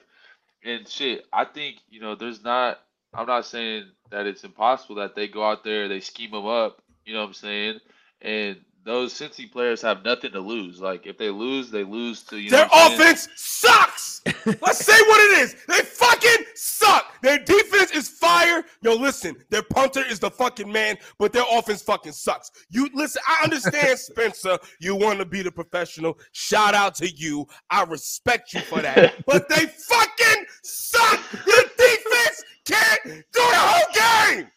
And 0.66 0.88
shit, 0.88 1.26
I 1.32 1.46
think, 1.46 1.78
you 1.90 2.00
know, 2.00 2.16
there's 2.16 2.44
not 2.44 2.80
I'm 3.14 3.28
not 3.28 3.46
saying 3.46 3.86
that 4.10 4.26
it's 4.26 4.44
impossible 4.44 4.96
that 4.96 5.16
they 5.16 5.28
go 5.28 5.44
out 5.44 5.64
there, 5.64 5.88
they 5.88 6.00
scheme 6.00 6.32
them 6.32 6.48
up, 6.48 6.82
you 7.06 7.14
know 7.14 7.22
what 7.22 7.28
I'm 7.28 7.34
saying? 7.34 7.80
And 8.22 8.58
those 8.86 9.14
Cincy 9.14 9.50
players 9.50 9.82
have 9.82 10.04
nothing 10.04 10.32
to 10.32 10.40
lose. 10.40 10.80
Like 10.82 11.06
if 11.08 11.18
they 11.18 11.30
lose, 11.30 11.72
they 11.72 11.84
lose 11.84 12.22
to 12.24 12.38
you 12.38 12.50
know 12.52 12.58
Their 12.58 12.66
what 12.68 12.92
I'm 12.92 12.98
saying? 12.98 13.02
offense 13.02 13.30
sucks. 13.36 14.22
Let's 14.46 14.86
say 14.86 15.00
what 15.08 15.20
it 15.22 15.40
is. 15.40 15.56
They 15.68 15.82
fucking 15.82 16.46
suck. 16.56 17.22
Their 17.22 17.40
defense 17.40 17.92
is 17.92 18.10
fire. 18.10 18.64
Yo, 18.82 18.94
listen, 18.96 19.36
their 19.50 19.64
punter 19.64 20.04
is 20.06 20.20
the 20.20 20.30
fucking 20.30 20.72
man, 20.72 20.98
but 21.18 21.32
their 21.34 21.44
offense 21.52 21.82
fucking 21.82 22.12
sucks. 22.12 22.52
You 22.70 22.90
listen, 22.94 23.22
I 23.28 23.44
understand, 23.44 23.98
Spencer. 24.00 24.58
You 24.80 24.96
want 24.96 25.20
to 25.20 25.26
be 25.26 25.42
the 25.42 25.52
professional. 25.52 26.18
Shout 26.32 26.74
out 26.74 26.96
to 26.96 27.10
you. 27.10 27.48
I 27.70 27.84
respect 27.84 28.54
you 28.54 28.62
for 28.62 28.82
that. 28.82 29.14
but 29.26 29.48
they 29.50 29.66
fucking 29.66 30.46
suck. 30.64 31.20
Your 31.48 31.64
defense 31.78 32.44
can't 32.66 33.04
do 33.04 33.22
the 33.34 33.42
whole 33.42 34.36
game. 34.36 34.48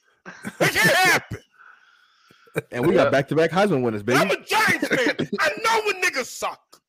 It 0.61 0.73
can't 0.73 0.97
happen. 0.97 1.39
And 2.73 2.87
we 2.87 2.95
got 2.95 3.13
back 3.13 3.29
to 3.29 3.35
back 3.35 3.51
Heisman 3.51 3.83
winners, 3.83 4.03
baby. 4.03 4.19
I'm 4.19 4.31
a 4.31 4.43
Giants 4.43 4.89
fan. 4.89 5.29
I 5.41 5.51
know 5.63 5.83
when 5.85 6.03
niggas 6.03 6.25
suck. 6.25 6.81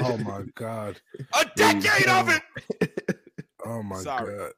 Oh 0.00 0.16
my 0.18 0.42
god. 0.54 1.00
A 1.38 1.44
decade 1.56 2.06
of 2.06 2.28
it. 2.28 3.22
Oh 3.64 3.82
my 3.82 3.98
Sorry. 3.98 4.36
god. 4.36 4.52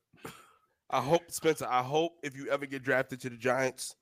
I 0.91 1.01
hope 1.01 1.23
Spencer. 1.29 1.67
I 1.69 1.83
hope 1.83 2.13
if 2.23 2.37
you 2.37 2.49
ever 2.51 2.67
get 2.67 2.83
drafted 2.83 3.21
to 3.21 3.31
the 3.31 3.37
Giants, 3.37 3.95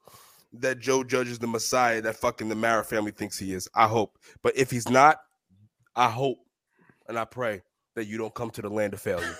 that 0.54 0.78
Joe 0.78 1.04
Judge 1.04 1.28
is 1.28 1.38
the 1.38 1.46
Messiah 1.46 2.00
that 2.02 2.16
fucking 2.16 2.48
the 2.48 2.54
Mara 2.54 2.82
family 2.82 3.12
thinks 3.12 3.38
he 3.38 3.52
is. 3.52 3.68
I 3.74 3.86
hope, 3.86 4.18
but 4.42 4.56
if 4.56 4.70
he's 4.70 4.88
not, 4.88 5.18
I 5.94 6.08
hope 6.08 6.38
and 7.08 7.18
I 7.18 7.24
pray 7.24 7.62
that 7.94 8.06
you 8.06 8.18
don't 8.18 8.34
come 8.34 8.50
to 8.50 8.62
the 8.62 8.68
land 8.70 8.94
of 8.94 9.00
failure. 9.00 9.36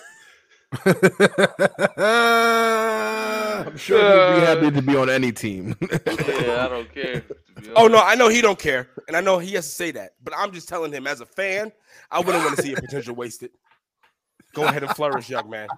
I'm 3.66 3.76
sure 3.76 3.98
he'd 3.98 4.40
be 4.40 4.46
happy 4.46 4.70
to 4.70 4.82
be 4.82 4.96
on 4.96 5.10
any 5.10 5.32
team. 5.32 5.74
Yeah, 6.38 6.64
I 6.66 6.68
don't 6.68 6.92
care. 6.92 7.24
oh 7.76 7.86
no. 7.88 7.98
I 8.00 8.14
know 8.14 8.28
he 8.28 8.40
don't 8.40 8.58
care, 8.58 8.88
and 9.08 9.16
I 9.16 9.20
know 9.20 9.38
he 9.38 9.52
has 9.54 9.66
to 9.66 9.72
say 9.72 9.90
that, 9.92 10.12
but 10.22 10.32
I'm 10.36 10.52
just 10.52 10.68
telling 10.68 10.92
him 10.92 11.06
as 11.06 11.20
a 11.20 11.26
fan, 11.26 11.72
I 12.10 12.18
wouldn't 12.20 12.42
want 12.44 12.56
to 12.56 12.62
see 12.62 12.72
a 12.72 12.76
potential 12.76 13.14
wasted. 13.14 13.50
Go 14.54 14.64
ahead 14.64 14.82
and 14.82 14.94
flourish, 14.94 15.28
young 15.28 15.50
man. 15.50 15.68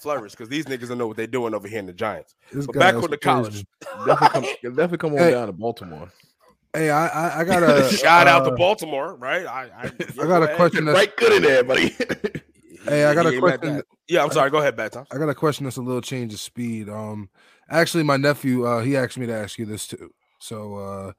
Flourish, 0.00 0.32
because 0.32 0.48
these 0.48 0.64
niggas 0.66 0.88
don't 0.88 0.98
know 0.98 1.06
what 1.06 1.16
they're 1.16 1.26
doing 1.26 1.54
over 1.54 1.66
here 1.68 1.78
in 1.78 1.86
the 1.86 1.92
Giants. 1.92 2.34
This 2.52 2.66
But 2.66 2.76
back 2.76 2.96
is 2.96 3.04
on 3.04 3.10
the 3.10 3.16
college. 3.16 3.64
definitely 4.06 4.28
come, 4.28 4.42
definitely 4.76 4.98
come 4.98 5.12
on 5.12 5.18
Hey. 5.18 5.30
down 5.32 5.46
to 5.46 5.52
Baltimore. 5.52 6.10
Hey, 6.74 6.90
I 6.90 7.06
I, 7.08 7.40
I 7.40 7.44
got 7.44 7.62
a 7.62 7.88
Shout 7.96 8.26
out 8.28 8.44
to 8.44 8.50
uh, 8.52 8.56
Baltimore, 8.56 9.14
right? 9.16 9.46
I 9.46 9.70
I, 9.74 9.84
I 10.22 10.26
got 10.26 10.42
a 10.42 10.54
question. 10.56 10.84
That's, 10.84 10.98
Right 10.98 11.16
good 11.16 11.32
in 11.32 11.42
there, 11.42 11.64
buddy. 11.64 11.94
Hey, 12.84 13.04
I 13.04 13.14
got 13.14 13.26
a 13.26 13.30
He 13.30 13.36
ain't 13.36 13.44
mad 13.44 13.60
question. 13.60 13.82
Yeah, 14.08 14.24
I'm 14.24 14.30
sorry. 14.30 14.50
Go 14.50 14.58
ahead, 14.58 14.76
Bad 14.76 14.92
Tom. 14.92 15.06
I 15.10 15.18
got 15.18 15.28
a 15.28 15.34
question 15.34 15.64
that's 15.64 15.76
a 15.76 15.82
little 15.82 16.00
change 16.00 16.32
of 16.32 16.40
speed. 16.40 16.88
Um, 16.88 17.28
actually, 17.68 18.02
my 18.02 18.16
nephew, 18.16 18.66
uh, 18.66 18.80
he 18.80 18.96
asked 18.96 19.18
me 19.18 19.26
to 19.26 19.34
ask 19.34 19.58
you 19.58 19.66
this 19.66 19.86
too. 19.86 20.12
So, 20.40 20.76
uh, 20.76 21.12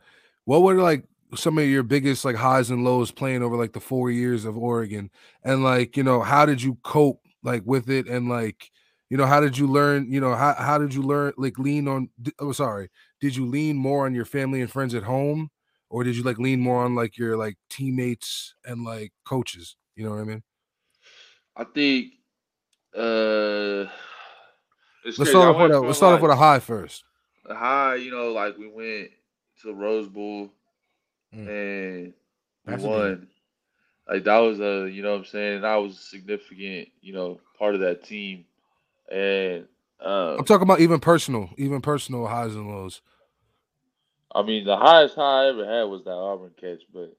what 0.46 0.62
were 0.62 0.76
like 0.76 1.06
some 1.36 1.58
of 1.58 1.66
your 1.66 1.84
biggest 1.84 2.26
like 2.26 2.36
highs 2.36 2.72
and 2.72 2.84
lows 2.84 3.12
playing 3.12 3.44
over 3.44 3.56
like 3.56 3.74
the 3.74 3.80
four 3.80 4.10
years 4.10 4.46
of 4.46 4.58
Oregon, 4.58 5.12
and 5.44 5.64
like 5.64 5.98
you 5.98 6.04
know, 6.04 6.22
how 6.22 6.46
did 6.46 6.62
you 6.62 6.78
cope 6.84 7.22
like 7.44 7.64
with 7.66 7.90
it, 7.90 8.08
and 8.08 8.30
like 8.30 8.72
you 9.10 9.18
know, 9.18 9.26
how 9.26 9.40
did 9.40 9.58
you 9.58 9.68
learn? 9.68 10.12
You 10.12 10.22
know, 10.22 10.36
how 10.36 10.56
how 10.56 10.78
did 10.78 10.94
you 10.94 11.02
learn 11.04 11.34
like 11.38 11.60
lean 11.60 11.88
on? 11.88 12.10
Oh, 12.40 12.52
sorry, 12.52 12.90
did 13.20 13.36
you 13.36 13.46
lean 13.46 13.76
more 13.76 14.06
on 14.06 14.16
your 14.16 14.26
family 14.26 14.62
and 14.62 14.72
friends 14.72 14.96
at 14.96 15.04
home, 15.04 15.50
or 15.90 16.04
did 16.04 16.16
you 16.16 16.24
like 16.24 16.40
lean 16.40 16.62
more 16.62 16.84
on 16.84 16.96
like 16.96 17.18
your 17.18 17.38
like 17.38 17.58
teammates 17.70 18.56
and 18.66 18.84
like 18.84 19.12
coaches? 19.26 19.76
You 19.96 20.06
know 20.06 20.12
what 20.12 20.22
I 20.22 20.24
mean? 20.24 20.44
I 21.60 21.66
think 21.66 22.14
uh 22.96 23.90
it's 25.06 25.18
Let's 25.18 25.18
crazy. 25.18 25.32
Start 25.32 25.56
off 25.56 25.62
with 25.62 25.72
a 25.72 25.80
let's 25.82 25.98
start 25.98 26.16
off 26.16 26.22
with 26.22 26.32
a 26.32 26.36
high 26.36 26.60
first. 26.60 27.04
a 27.46 27.56
high, 27.56 27.96
you 27.96 28.12
know, 28.12 28.32
like 28.32 28.58
we 28.58 28.68
went 28.68 29.12
to 29.64 29.74
Rose 29.74 30.08
Bowl 30.08 30.52
Mm. 31.36 31.48
and 31.48 32.14
we 32.66 32.72
That's 32.72 32.84
a 32.84 32.88
won. 32.88 33.28
Like 34.10 34.24
that 34.24 34.40
was 34.40 34.60
a, 34.60 34.90
you 34.90 35.04
know 35.04 35.12
what 35.12 35.20
I'm 35.20 35.26
saying? 35.26 35.62
That 35.62 35.76
was 35.76 35.94
a 35.98 36.02
significant, 36.02 36.90
you 37.02 37.14
know, 37.14 37.40
part 37.58 37.76
of 37.76 37.82
that 37.82 38.04
team. 38.04 38.46
And 39.12 39.68
uh 40.04 40.38
I'm 40.40 40.46
talking 40.46 40.64
about 40.64 40.82
even 40.82 41.00
personal, 41.00 41.50
even 41.58 41.82
personal 41.82 42.28
highs 42.28 42.56
and 42.56 42.68
lows. 42.70 43.02
I 44.34 44.44
mean 44.44 44.66
the 44.66 44.78
highest 44.78 45.16
high 45.16 45.46
I 45.46 45.50
ever 45.50 45.66
had 45.66 45.84
was 45.84 46.04
that 46.06 46.12
Auburn 46.12 46.52
catch, 46.60 46.82
but 46.94 47.16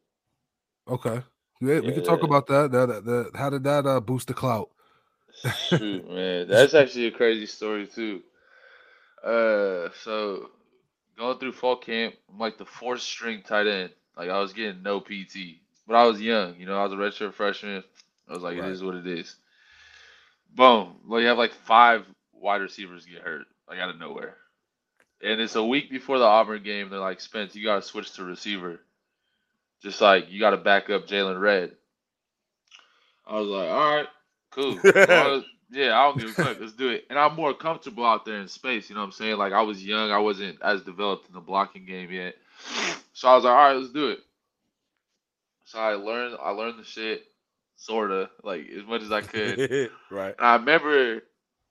Okay. 0.89 1.23
Yeah, 1.61 1.81
we 1.81 1.93
can 1.93 2.03
talk 2.05 2.23
about 2.25 2.47
that. 2.49 2.73
That, 2.73 2.89
that, 2.89 3.05
that. 3.07 3.31
How 3.37 3.51
did 3.51 3.65
that 3.65 3.87
uh, 3.87 4.01
boost 4.01 4.29
the 4.29 4.35
clout? 4.35 4.71
Shoot, 5.53 6.09
man, 6.11 6.49
that's 6.49 6.75
actually 6.75 7.07
a 7.07 7.11
crazy 7.13 7.47
story 7.47 7.87
too. 7.87 8.23
Uh, 9.25 9.91
so 10.05 10.51
going 11.19 11.39
through 11.39 11.53
fall 11.53 11.77
camp, 11.77 12.15
I'm 12.33 12.39
like 12.39 12.59
the 12.59 12.67
fourth 12.67 13.01
string 13.03 13.43
tight 13.47 13.67
end. 13.69 13.91
Like 14.17 14.31
I 14.31 14.41
was 14.41 14.53
getting 14.53 14.83
no 14.83 15.01
PT, 15.01 15.61
but 15.87 15.97
I 15.97 16.05
was 16.07 16.21
young. 16.21 16.57
You 16.59 16.67
know, 16.67 16.79
I 16.79 16.85
was 16.87 16.93
a 16.93 16.97
redshirt 16.97 17.35
freshman. 17.35 17.85
I 18.29 18.35
was 18.35 18.43
like, 18.43 18.59
Right. 18.59 18.67
it 18.67 18.67
is 18.67 18.83
what 18.83 18.97
it 18.97 19.07
is. 19.07 19.37
boom. 20.55 20.97
Well, 21.09 21.21
you 21.21 21.29
have 21.29 21.39
like 21.39 21.53
five 21.53 22.05
wide 22.33 22.63
receivers 22.63 23.07
get 23.07 23.23
hurt, 23.23 23.47
like 23.69 23.79
out 23.79 23.91
of 23.91 23.99
nowhere. 23.99 24.37
And 25.23 25.41
it's 25.41 25.57
a 25.57 25.65
week 25.65 25.91
before 25.91 26.19
the 26.19 26.25
Auburn 26.25 26.63
game. 26.63 26.91
They're 26.91 27.01
like, 27.01 27.21
Spence, 27.21 27.55
you 27.55 27.65
got 27.65 27.77
to 27.77 27.83
switch 27.83 28.13
to 28.15 28.25
receiver. 28.25 28.81
Just 29.83 30.01
like 30.01 30.31
you 30.31 30.41
got 30.41 30.51
to 30.51 30.57
back 30.57 30.91
up 30.91 31.07
Jaylon 31.07 31.41
Redd. 31.41 31.73
I 33.27 33.39
was 33.41 33.49
like, 33.49 33.71
all 33.71 33.97
right, 33.97 34.09
cool. 34.51 35.45
Yeah, 35.73 35.99
I 35.99 36.05
don't 36.05 36.19
give 36.19 36.31
a 36.31 36.33
fuck. 36.33 36.61
Let's 36.61 36.73
do 36.73 36.89
it. 36.89 37.07
And 37.11 37.19
I'm 37.19 37.37
more 37.37 37.55
comfortable 37.55 38.05
out 38.05 38.25
there 38.25 38.41
in 38.41 38.49
space. 38.49 38.91
You 38.91 38.97
know 38.97 39.03
what 39.03 39.07
I'm 39.07 39.13
saying? 39.13 39.37
Like 39.37 39.53
I 39.53 39.63
was 39.63 39.85
young, 39.85 40.11
I 40.11 40.19
wasn't 40.19 40.61
as 40.63 40.83
developed 40.83 41.29
in 41.29 41.35
the 41.35 41.41
blocking 41.41 41.87
game 41.87 42.11
yet. 42.11 42.35
So 43.13 43.29
I 43.29 43.37
was 43.37 43.45
like, 43.45 43.53
all 43.53 43.57
right, 43.69 43.77
let's 43.77 43.93
do 43.93 44.09
it. 44.09 44.21
So 45.65 45.79
I 45.79 45.95
learned, 45.95 46.37
I 46.43 46.51
learned 46.51 46.81
the 46.81 46.85
shit, 46.85 47.25
sorta, 47.77 48.31
like 48.43 48.67
as 48.77 48.85
much 48.85 49.03
as 49.03 49.13
I 49.13 49.21
could. 49.23 49.91
right. 50.11 50.35
I 50.41 50.57
remember, 50.57 51.23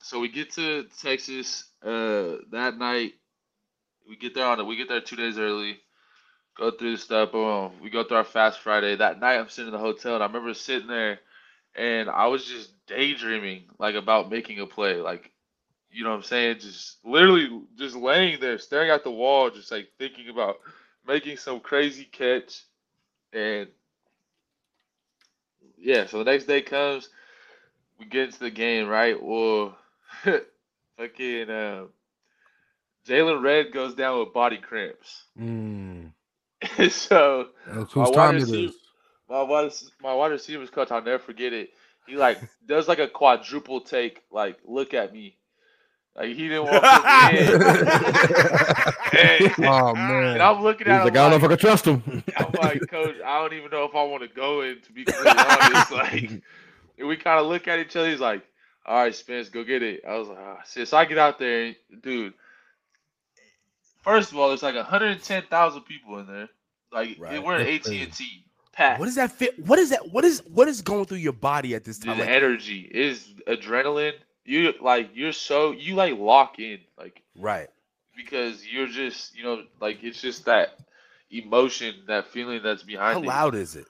so 0.01 0.21
we 0.21 0.29
get 0.29 0.51
to 0.53 0.85
Texas 1.01 1.65
uh, 1.83 2.37
that 2.51 2.77
night. 2.77 3.15
We 4.07 4.15
get 4.15 4.33
there 4.33 4.45
on 4.45 4.61
it. 4.61 4.65
We 4.65 4.77
get 4.77 4.87
there 4.87 5.01
two 5.01 5.17
days 5.17 5.37
early. 5.37 5.77
Go 6.59 6.71
through 6.71 6.91
the 6.91 6.97
stuff. 6.97 7.31
Boom. 7.31 7.71
We 7.81 7.89
go 7.89 8.03
through 8.03 8.17
our 8.17 8.25
fast 8.25 8.59
Friday. 8.59 8.97
That 8.97 9.21
night, 9.21 9.37
I'm 9.37 9.47
sitting 9.47 9.69
in 9.69 9.73
the 9.73 9.79
hotel, 9.79 10.15
and 10.15 10.23
I 10.23 10.27
remember 10.27 10.53
sitting 10.53 10.89
there, 10.89 11.19
and 11.73 12.09
I 12.09 12.27
was 12.27 12.43
just 12.45 12.71
daydreaming, 12.85 13.63
like 13.79 13.95
about 13.95 14.29
making 14.29 14.59
a 14.59 14.65
play, 14.65 14.95
like, 14.95 15.31
you 15.89 16.03
know 16.03 16.09
what 16.09 16.17
I'm 16.17 16.23
saying? 16.23 16.59
Just 16.59 16.97
literally 17.05 17.61
just 17.77 17.95
laying 17.95 18.41
there, 18.41 18.57
staring 18.57 18.91
at 18.91 19.05
the 19.05 19.11
wall, 19.11 19.49
just 19.49 19.71
like 19.71 19.89
thinking 19.97 20.27
about 20.27 20.57
making 21.07 21.37
some 21.37 21.61
crazy 21.61 22.03
catch, 22.03 22.63
and 23.31 23.69
yeah. 25.77 26.05
So 26.07 26.19
the 26.19 26.29
next 26.29 26.45
day 26.45 26.61
comes 26.61 27.09
we 27.99 28.05
get 28.05 28.25
into 28.25 28.39
the 28.39 28.51
game, 28.51 28.87
right? 28.87 29.21
Well, 29.21 29.77
fucking 30.97 31.49
uh, 31.49 31.85
Jaylon 33.07 33.41
Redd 33.41 33.71
goes 33.71 33.93
down 33.95 34.19
with 34.19 34.33
body 34.33 34.57
cramps. 34.57 35.23
Mm. 35.39 36.11
so 36.89 37.47
That's 37.65 37.95
my 37.95 38.05
whose 38.05 38.11
time 38.11 38.37
it 38.37 38.47
receiver, 38.47 38.73
my 39.29 39.43
wide, 39.43 39.71
my 40.01 40.13
wide 40.13 40.31
receivers 40.31 40.69
coach, 40.69 40.91
I'll 40.91 41.03
never 41.03 41.19
forget 41.19 41.53
it. 41.53 41.71
He 42.05 42.15
like 42.17 42.43
does 42.65 42.87
like 42.87 42.99
a 42.99 43.07
quadruple 43.07 43.81
take, 43.81 44.23
like 44.31 44.59
look 44.65 44.93
at 44.93 45.13
me, 45.13 45.37
like 46.15 46.29
he 46.29 46.47
didn't 46.49 46.65
want 46.65 46.81
to 46.81 46.83
put 46.83 47.11
me 47.13 47.27
in. 47.39 47.59
and, 49.13 49.55
Oh 49.63 49.95
and 50.31 50.39
man. 50.39 50.41
I'm 50.41 50.61
looking 50.61 50.87
He's 50.87 51.01
at 51.01 51.03
like, 51.03 51.15
him 51.15 51.17
I 51.17 51.29
don't 51.29 51.31
know 51.31 51.37
like, 51.37 51.37
if 51.37 51.43
I 51.43 51.47
can 51.47 51.57
trust 51.57 51.85
him. 51.85 52.23
I'm 52.35 52.53
like, 52.53 52.87
Coach, 52.87 53.15
I 53.25 53.39
don't 53.41 53.53
even 53.53 53.71
know 53.71 53.85
if 53.85 53.95
I 53.95 54.03
want 54.03 54.23
to 54.23 54.29
go 54.29 54.61
in. 54.61 54.81
To 54.81 54.91
be 54.93 55.05
completely 55.05 55.45
honest, 55.49 55.91
like, 55.91 56.43
and 56.97 57.07
we 57.07 57.17
kind 57.17 57.39
of 57.39 57.47
look 57.47 57.67
at 57.67 57.79
each 57.79 57.95
other. 57.95 58.09
He's 58.09 58.19
like, 58.19 58.43
"All 58.85 58.97
right, 58.97 59.15
Spence, 59.15 59.49
go 59.49 59.63
get 59.63 59.83
it." 59.83 60.01
I 60.07 60.17
was 60.17 60.27
like, 60.29 60.37
"Ah, 60.39 60.59
shit." 60.69 60.87
So 60.87 60.97
I 60.97 61.05
get 61.05 61.17
out 61.17 61.39
there, 61.39 61.75
dude. 62.01 62.33
First 64.03 64.31
of 64.31 64.37
all, 64.37 64.49
there's 64.49 64.63
like 64.63 64.75
110,000 64.75 65.81
people 65.83 66.19
in 66.19 66.27
there. 66.27 66.49
Like, 66.91 67.17
Right. 67.19 67.43
we're 67.43 67.55
an 67.55 67.67
AT 67.67 67.87
and 67.87 68.13
T 68.13 68.45
Packed. 68.73 68.99
What 68.99 69.05
does 69.07 69.15
that 69.15 69.31
fit? 69.31 69.59
What 69.65 69.77
is 69.79 69.89
that? 69.89 70.09
What 70.11 70.23
is 70.25 70.41
what 70.47 70.67
is 70.67 70.81
going 70.81 71.05
through 71.05 71.17
your 71.17 71.33
body 71.33 71.75
at 71.75 71.83
this 71.83 71.99
time? 71.99 72.17
the 72.17 72.23
Like, 72.23 72.31
energy 72.33 72.89
is 72.91 73.33
adrenaline. 73.47 74.13
You 74.45 74.73
like, 74.81 75.11
you're 75.13 75.31
so 75.33 75.71
you 75.71 75.95
like 75.95 76.17
lock 76.17 76.59
in, 76.59 76.79
like 76.97 77.21
right. 77.35 77.67
because 78.15 78.65
you're 78.65 78.87
just, 78.87 79.35
you 79.37 79.43
know, 79.43 79.63
like 79.79 79.99
it's 80.03 80.21
just 80.21 80.45
that 80.45 80.79
emotion, 81.29 81.95
that 82.07 82.27
feeling 82.27 82.61
that's 82.63 82.81
behind 82.83 83.17
How 83.17 83.21
it. 83.23 83.27
loud 83.27 83.55
is 83.55 83.75
it? 83.75 83.85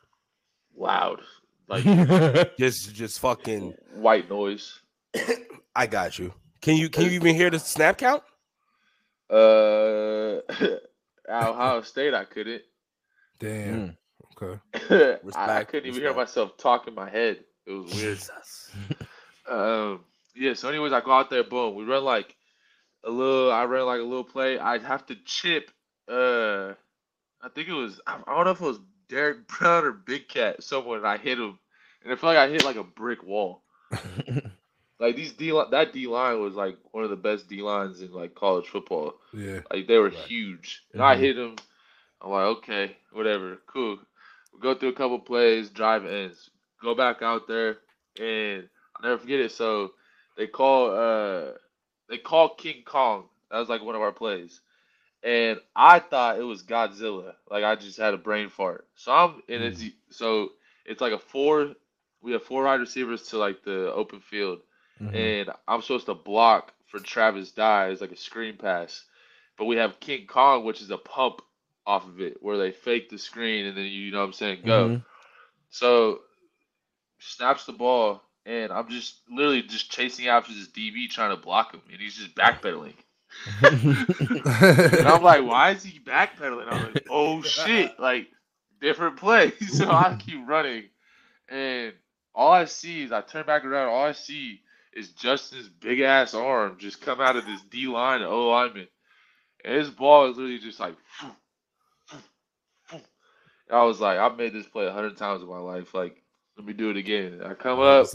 Loud, 0.76 1.22
like 1.68 1.84
Just 2.58 2.94
just 2.96 3.20
fucking. 3.20 3.74
white 3.94 4.30
noise. 4.30 4.82
I 5.76 5.88
got 5.88 6.18
you. 6.20 6.34
Can 6.62 6.76
you 6.78 6.90
can 6.90 7.04
you 7.06 7.12
even 7.12 7.36
hear 7.36 7.50
the 7.50 7.60
snap 7.60 7.98
count? 7.98 8.24
Uh, 9.30 10.38
at 11.30 11.48
Ohio 11.48 11.82
State, 11.82 12.14
I 12.14 12.26
couldn't. 12.26 12.64
Damn. 13.40 13.90
Mm. 13.90 13.98
Okay. 14.42 15.18
I, 15.36 15.60
I 15.60 15.64
couldn't 15.64 15.88
even 15.88 16.02
hear 16.02 16.14
myself 16.14 16.58
talk 16.58 16.88
in 16.88 16.96
my 16.96 17.10
head. 17.10 17.44
It 17.66 17.72
was 17.72 17.94
weird. 17.94 18.18
Jesus. 18.18 18.72
um, 19.50 20.02
yeah. 20.36 20.54
So, 20.54 20.70
anyways, 20.70 20.94
I 20.94 21.02
go 21.02 21.12
out 21.12 21.30
there. 21.30 21.44
Boom. 21.44 21.76
We 21.76 21.84
run 21.84 22.04
like 22.04 22.36
a 23.04 23.10
little. 23.10 23.52
I 23.52 23.64
ran 23.66 23.86
like 23.86 24.00
a 24.00 24.04
little 24.04 24.24
play. 24.24 24.58
I 24.60 24.78
have 24.80 25.06
to 25.08 25.16
chip. 25.26 25.72
Uh, 26.08 26.74
I 27.42 27.50
think 27.54 27.68
it 27.70 27.74
was. 27.74 28.00
I 28.08 28.18
I 28.28 28.36
don't 28.36 28.46
know 28.46 28.52
if 28.52 28.62
it 28.62 28.66
was 28.66 28.80
Derrick 29.10 29.48
Brown 29.60 29.86
or 29.86 29.92
Big 29.92 30.28
Cat. 30.28 30.64
Someone. 30.64 30.98
And 31.00 31.08
I 31.08 31.18
hit 31.18 31.38
him, 31.40 31.60
and 32.04 32.12
I 32.14 32.16
felt 32.16 32.36
like 32.36 32.38
I 32.38 32.50
hit 32.50 32.64
like 32.66 32.78
a 32.78 32.84
brick 32.84 33.24
wall. 33.24 33.64
Like 35.00 35.16
these 35.16 35.32
D 35.32 35.54
li- 35.54 35.64
that 35.72 35.94
D 35.94 36.08
line 36.08 36.42
was 36.42 36.56
like 36.56 36.78
one 36.92 37.06
of 37.06 37.10
the 37.10 37.16
best 37.16 37.48
D 37.48 37.62
lines 37.62 38.02
in 38.02 38.12
like 38.12 38.36
college 38.36 38.68
football. 38.68 39.14
Yeah. 39.34 39.62
Like 39.72 39.88
they 39.88 39.98
were 39.98 40.10
Right. 40.10 40.14
huge. 40.28 40.84
And 40.94 41.02
I 41.02 41.16
Mhm. 41.16 41.20
hit 41.20 41.38
him. 41.38 41.56
I'm 42.22 42.32
like, 42.32 42.46
okay, 42.58 42.98
whatever, 43.12 43.58
cool. 43.68 44.00
We 44.54 44.60
go 44.60 44.74
through 44.76 44.90
a 44.90 44.94
couple 44.94 45.20
plays, 45.20 45.70
drive 45.70 46.06
ends, 46.06 46.50
go 46.82 46.96
back 46.96 47.22
out 47.22 47.48
there, 47.48 47.78
and 48.20 48.70
I'll 48.96 49.04
never 49.10 49.18
forget 49.20 49.40
it. 49.40 49.52
So 49.52 49.92
they 50.38 50.48
call 50.48 50.92
uh 50.92 51.54
they 52.10 52.18
call 52.18 52.56
King 52.56 52.84
Kong. 52.86 53.26
That 53.52 53.60
was 53.60 53.70
like 53.70 53.84
one 53.84 53.96
of 53.96 54.02
our 54.02 54.12
plays. 54.12 54.62
And 55.24 55.60
I 55.76 56.00
thought 56.00 56.40
it 56.40 56.44
was 56.44 56.64
Godzilla. 56.64 57.36
Like 57.50 57.64
I 57.64 57.76
just 57.76 57.98
had 57.98 58.14
a 58.14 58.18
brain 58.18 58.50
fart. 58.50 58.88
So 58.96 59.12
I'm 59.12 59.42
and 59.50 59.64
it's 59.64 59.84
so 60.12 60.50
it's 60.86 61.02
like 61.02 61.14
a 61.14 61.20
four 61.20 61.74
we 62.22 62.32
have 62.34 62.44
four 62.44 62.64
wide 62.64 62.80
receivers 62.82 63.28
to 63.30 63.38
like 63.38 63.64
the 63.64 63.92
open 63.94 64.20
field 64.22 64.60
Mhm. 65.00 65.14
and 65.14 65.50
I'm 65.68 65.82
supposed 65.82 66.08
to 66.08 66.16
block 66.16 66.74
for 66.88 67.00
Travis 67.00 67.52
Dye 67.52 67.90
as 67.90 68.02
like 68.02 68.12
a 68.12 68.18
screen 68.18 68.58
pass. 68.58 69.04
But 69.58 69.66
we 69.66 69.78
have 69.78 70.00
King 70.00 70.28
Kong, 70.28 70.64
which 70.66 70.82
is 70.82 70.92
a 70.92 70.98
pump 70.98 71.42
off 71.90 72.08
of 72.08 72.22
it, 72.22 72.38
where 72.44 72.58
they 72.60 72.72
fake 72.72 73.10
the 73.10 73.18
screen 73.18 73.66
and 73.66 73.78
then 73.78 73.86
you 73.86 74.12
know 74.12 74.20
what 74.20 74.26
I'm 74.28 74.34
saying, 74.34 74.64
go. 74.66 74.90
Mhm. 74.90 75.06
So 75.72 76.22
snaps 77.20 77.66
the 77.66 77.74
ball, 77.74 78.24
and 78.46 78.72
I'm 78.72 78.90
just 78.90 79.22
literally 79.30 79.64
just 79.64 79.92
chasing 79.92 80.28
after 80.28 80.54
this 80.54 80.70
DB 80.70 81.10
trying 81.10 81.32
to 81.36 81.42
block 81.42 81.74
him, 81.74 81.82
and 81.92 82.02
he's 82.02 82.18
just 82.18 82.36
backpedaling. 82.36 82.96
And 84.98 85.08
I'm 85.08 85.24
like, 85.24 85.44
why 85.46 85.72
is 85.72 85.84
he 85.84 86.00
backpedaling? 86.00 86.68
I'm 86.68 86.82
like, 86.82 86.98
oh 87.10 87.44
shit, 87.44 88.00
like 88.00 88.30
different 88.82 89.18
play. 89.18 89.54
so 89.68 89.90
I 89.92 90.16
keep 90.20 90.48
running, 90.48 90.86
and 91.50 91.94
all 92.36 92.52
I 92.52 92.66
see 92.66 93.04
is 93.04 93.12
I 93.14 93.22
turn 93.22 93.46
back 93.48 93.66
around. 93.66 93.90
All 93.90 94.06
I 94.06 94.14
see 94.14 94.62
is 94.94 95.10
Justin's 95.12 95.70
big 95.70 96.02
ass 96.02 96.34
arm 96.36 96.78
just 96.80 97.02
come 97.02 97.22
out 97.22 97.38
of 97.38 97.46
this 97.46 97.62
D 97.64 97.88
line 97.88 98.24
O 98.24 98.50
lineman, 98.50 98.88
and 99.66 99.76
his 99.76 99.90
ball 99.90 100.30
is 100.30 100.38
literally 100.38 100.60
just 100.60 100.80
like. 100.80 100.96
I 103.72 103.84
was 103.84 104.00
like, 104.00 104.18
I've 104.18 104.38
made 104.38 104.54
this 104.54 104.68
play 104.68 104.86
a 104.88 104.92
hundred 104.92 105.18
times 105.18 105.42
in 105.42 105.48
my 105.50 105.60
life. 105.60 105.94
Like, 105.94 106.22
let 106.58 106.66
me 106.66 106.74
do 106.74 106.90
it 106.90 106.98
again. 106.98 107.42
I 107.44 107.54
come 107.54 107.80
up, 107.80 108.08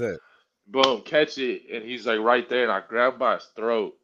boom, 0.67 1.03
catch 1.03 1.39
it, 1.39 1.63
and 1.73 1.85
he's 1.85 2.07
like 2.07 2.21
right 2.21 2.49
there, 2.49 2.63
and 2.65 2.73
I 2.73 2.83
grab 2.87 3.15
him 3.15 3.19
by 3.19 3.35
his 3.35 3.47
throat, 3.57 3.95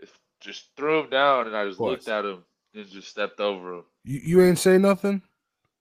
Just- 0.00 0.14
just 0.40 0.64
threw 0.76 1.00
him 1.00 1.10
down, 1.10 1.46
and 1.46 1.56
I 1.56 1.66
just 1.66 1.80
looked 1.80 2.08
at 2.08 2.24
him 2.24 2.44
and 2.74 2.86
just 2.88 3.08
stepped 3.08 3.40
over 3.40 3.74
him. 3.74 3.84
You, 4.04 4.20
you 4.24 4.42
ain't 4.42 4.58
say 4.58 4.78
nothing? 4.78 5.22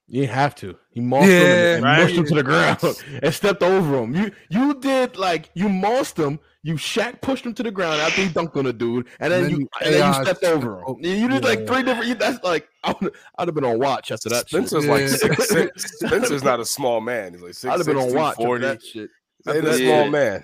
You 0.09 0.21
didn't 0.21 0.35
have 0.35 0.55
to. 0.55 0.77
He 0.91 1.01
mossed 1.01 1.25
him 1.27 1.31
Yeah, 1.31 1.43
and, 1.43 1.75
and 1.75 1.83
right. 1.83 2.01
mushed 2.03 2.15
him 2.15 2.25
to 2.25 2.35
the 2.35 2.43
ground 2.43 2.79
and 3.23 3.33
stepped 3.33 3.61
over 3.61 4.03
him. 4.03 4.15
You 4.15 4.31
you 4.49 4.73
did 4.79 5.17
like 5.17 5.49
you 5.53 5.67
mossed 5.67 6.17
him. 6.17 6.39
You 6.67 6.73
Shaq 6.75 7.21
pushed 7.21 7.45
him 7.45 7.53
to 7.53 7.63
the 7.63 7.71
ground 7.71 8.01
after 8.01 8.21
he 8.23 8.27
dunked 8.27 8.57
on 8.57 8.65
a 8.65 8.73
dude, 8.73 9.07
and 9.21 9.31
then, 9.31 9.43
And 9.43 9.45
then 9.45 9.51
you 9.51 9.57
you 9.59 9.67
and 9.85 9.93
then 9.95 10.13
you 10.13 10.23
stepped 10.25 10.43
over 10.43 10.81
him. 10.81 10.95
You 10.99 11.11
you 11.11 11.27
did 11.29 11.43
like 11.45 11.59
yeah. 11.61 11.65
three 11.65 11.83
different. 11.83 12.07
You, 12.09 12.15
that's 12.15 12.43
like 12.43 12.67
I 12.83 12.93
would 12.99 13.15
I'd 13.37 13.47
have 13.47 13.55
been 13.55 13.63
on 13.63 13.79
watch 13.79 14.11
after 14.11 14.27
that. 14.29 14.49
shit. 14.49 14.67
Spencer's 14.67 14.85
like 14.85 15.01
Yeah. 15.01 15.07
six, 15.07 15.47
six. 15.49 15.99
Spencer's 16.05 16.43
not 16.43 16.59
a 16.59 16.65
small 16.65 16.99
man. 16.99 17.33
He's 17.33 17.41
like 17.41 17.53
six, 17.53 17.71
I'd 17.73 17.77
have 17.77 17.85
been 17.85 17.97
six, 18.01 18.11
on 18.11 18.17
watch 18.17 18.31
after 18.33 18.43
240. 18.43 18.65
that 18.65 18.83
shit. 18.83 19.09
Ain't 19.47 19.57
After 19.57 19.59
a 19.59 19.71
that- 19.71 19.79
Yeah. 19.81 20.01
small 20.01 20.11
man. 20.11 20.43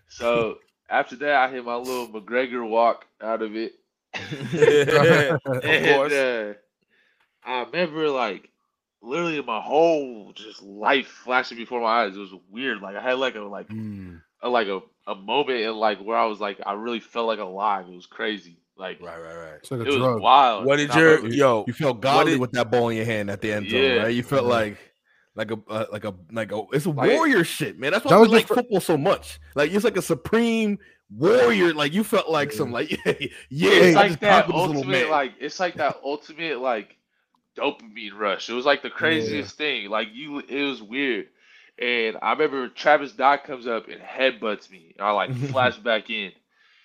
So 0.08 0.56
after 0.90 1.14
that, 1.16 1.34
I 1.36 1.48
hit 1.52 1.64
my 1.64 1.76
little 1.76 2.08
McGregor 2.08 2.68
walk 2.68 3.06
out 3.22 3.40
of 3.42 3.54
it. 3.54 3.72
of 4.14 4.54
and 5.64 5.86
course. 5.96 6.12
uh, 6.12 6.54
I 7.44 7.62
remember 7.62 8.08
like 8.10 8.48
literally 9.00 9.40
my 9.42 9.60
whole 9.60 10.32
just 10.34 10.62
life 10.62 11.06
flashing 11.06 11.56
before 11.56 11.80
my 11.80 12.04
eyes. 12.04 12.16
It 12.16 12.20
was 12.20 12.34
weird. 12.50 12.80
Like 12.80 12.96
I 12.96 13.02
had 13.02 13.18
like 13.18 13.36
a 13.36 13.40
like 13.40 13.68
Mm. 13.68 14.20
a, 14.42 14.48
like 14.48 14.66
a, 14.68 14.80
a 15.06 15.14
moment 15.14 15.60
in 15.60 15.74
like 15.74 15.98
where 16.00 16.16
I 16.16 16.26
was 16.26 16.40
like 16.40 16.60
I 16.64 16.72
really 16.74 17.00
felt 17.00 17.26
like 17.26 17.38
alive. 17.40 17.86
It 17.88 17.94
was 17.94 18.06
crazy. 18.06 18.58
Like 18.76 19.00
Right, 19.02 19.20
right, 19.20 19.34
right. 19.36 19.54
It's 19.58 19.70
like 19.70 19.80
a 19.80 19.84
it 19.84 19.88
was 19.88 19.96
drug. 19.96 20.20
wild. 20.20 20.64
What 20.64 20.76
did 20.76 20.90
And 20.90 21.00
your 21.00 21.16
remember- 21.16 21.34
yo? 21.34 21.64
You 21.66 21.72
felt 21.72 21.96
What 21.96 22.00
godly 22.02 22.32
did- 22.32 22.40
with 22.40 22.52
that 22.52 22.70
ball 22.70 22.88
in 22.88 22.96
your 22.96 23.06
hand 23.06 23.30
at 23.30 23.40
the 23.40 23.52
end 23.52 23.68
zone, 23.70 23.80
Yeah. 23.80 23.94
right? 24.04 24.14
You 24.14 24.22
felt 24.22 24.44
Mhm. 24.44 24.48
like 24.50 24.78
like 25.34 25.50
a 25.50 25.58
uh, 25.68 25.86
like 25.90 26.04
a 26.04 26.14
like 26.30 26.52
a 26.52 26.62
it's 26.72 26.84
a 26.86 26.90
Like- 26.90 27.10
warrior 27.10 27.42
shit, 27.44 27.78
man. 27.78 27.92
That's 27.92 28.04
why 28.04 28.10
That 28.10 28.16
I 28.16 28.20
was 28.20 28.30
like 28.30 28.42
your 28.48 28.56
fir- 28.56 28.62
football 28.62 28.80
so 28.80 28.96
much. 28.96 29.38
Like 29.54 29.72
it's 29.72 29.84
like 29.84 29.96
a 29.96 30.02
supreme 30.02 30.78
warrior. 31.10 31.72
Like 31.74 31.92
you 31.92 32.04
felt 32.04 32.28
like 32.30 32.52
some 32.52 32.70
like 32.72 32.90
yeah, 33.06 33.12
yeah. 33.50 33.70
it's 33.70 33.96
like 33.96 34.20
that 34.20 34.46
little 34.48 34.62
ultimate 34.76 35.10
like 35.10 35.34
it's 35.40 35.58
like 35.60 35.74
that 35.74 36.00
ultimate 36.04 36.60
like 36.60 36.96
dopamine 37.56 38.16
rush. 38.16 38.48
It 38.48 38.54
was 38.54 38.64
like 38.64 38.82
the 38.82 38.90
craziest 38.90 39.56
thing. 39.56 39.90
Like 39.90 40.08
you, 40.12 40.38
it 40.40 40.62
was 40.64 40.82
weird. 40.82 41.28
And 41.82 42.16
I 42.22 42.32
remember 42.32 42.68
Travis 42.68 43.12
Dock 43.12 43.44
comes 43.44 43.66
up 43.66 43.88
and 43.88 44.00
headbutts 44.00 44.70
me. 44.70 44.94
And 44.96 45.04
I 45.06 45.10
like 45.10 45.34
flash 45.50 45.76
back 45.76 46.08
in. 46.10 46.32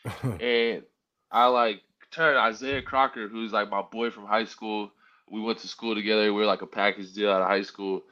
And 0.41 0.83
I 1.31 1.47
like 1.47 1.81
turn 2.11 2.37
Isaiah 2.37 2.81
Crocker, 2.81 3.27
who's 3.27 3.51
like 3.51 3.69
my 3.69 3.81
boy 3.81 4.09
from 4.09 4.25
high 4.25 4.45
school. 4.45 4.91
We 5.29 5.41
went 5.41 5.59
to 5.59 5.67
school 5.67 5.93
together. 5.93 6.33
We 6.33 6.39
were 6.39 6.45
like 6.45 6.61
a 6.61 6.67
package 6.67 7.13
deal 7.13 7.29
out 7.29 7.41
of 7.41 7.47
high 7.47 7.63
school. 7.63 8.03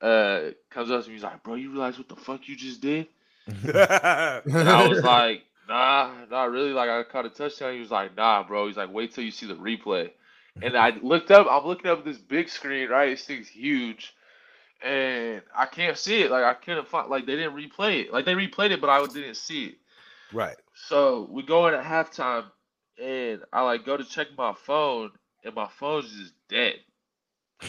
Uh, 0.00 0.50
comes 0.70 0.90
up 0.90 1.02
to 1.02 1.08
me, 1.08 1.14
he's 1.14 1.22
like, 1.22 1.42
"Bro, 1.42 1.56
you 1.56 1.70
realize 1.70 1.98
what 1.98 2.08
the 2.08 2.16
fuck 2.16 2.48
you 2.48 2.56
just 2.56 2.80
did?" 2.80 3.06
And 3.46 3.76
I 3.76 4.88
was 4.88 5.04
like, 5.04 5.42
"Nah, 5.68 6.10
not 6.30 6.50
really." 6.50 6.72
Like 6.72 6.88
I 6.88 7.02
caught 7.04 7.26
a 7.26 7.30
touchdown. 7.30 7.74
He 7.74 7.80
was 7.80 7.90
like, 7.90 8.16
"Nah, 8.16 8.42
bro." 8.42 8.66
He's 8.66 8.76
like, 8.78 8.92
"Wait 8.92 9.14
till 9.14 9.24
you 9.24 9.30
see 9.30 9.46
the 9.46 9.54
replay." 9.54 10.10
And 10.60 10.76
I 10.76 10.90
looked 11.02 11.30
up. 11.30 11.46
I'm 11.50 11.66
looking 11.66 11.90
up 11.90 11.98
at 11.98 12.04
this 12.04 12.18
big 12.18 12.48
screen. 12.48 12.88
Right, 12.88 13.10
this 13.10 13.24
thing's 13.24 13.48
huge, 13.48 14.14
and 14.82 15.42
I 15.56 15.66
can't 15.66 15.96
see 15.98 16.22
it. 16.22 16.30
Like 16.30 16.44
I 16.44 16.54
couldn't 16.54 16.88
find. 16.88 17.10
Like 17.10 17.26
they 17.26 17.36
didn't 17.36 17.56
replay 17.56 18.04
it. 18.06 18.12
Like 18.12 18.24
they 18.24 18.34
replayed 18.34 18.70
it, 18.70 18.80
but 18.80 18.90
I 18.90 19.04
didn't 19.06 19.36
see 19.36 19.66
it. 19.66 19.74
right. 20.32 20.56
So 20.74 21.28
we 21.30 21.42
go 21.42 21.66
in 21.68 21.74
at 21.74 21.84
halftime, 21.84 22.44
and 23.02 23.42
I 23.52 23.62
like 23.62 23.84
go 23.84 23.96
to 23.96 24.04
check 24.04 24.28
my 24.36 24.54
phone, 24.54 25.10
and 25.44 25.54
my 25.54 25.68
phone's 25.68 26.10
just 26.12 26.34
dead. 26.48 26.76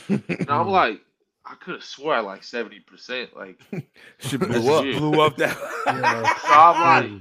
And 0.09 0.49
I'm 0.49 0.68
like, 0.70 1.01
I 1.45 1.55
could 1.55 1.76
have 1.76 1.84
swore 1.84 2.14
I 2.16 2.20
like 2.22 2.43
seventy 2.43 2.80
percent. 2.80 3.36
Like, 3.36 3.59
Shit 4.20 4.41
That's 4.47 4.70
blew 4.70 4.74
up. 4.74 4.86
it. 4.86 4.97
Blew 4.97 5.22
up 5.22 5.38
that. 5.38 5.57
so 6.47 6.53
I'm 6.53 6.80
like, 6.80 7.11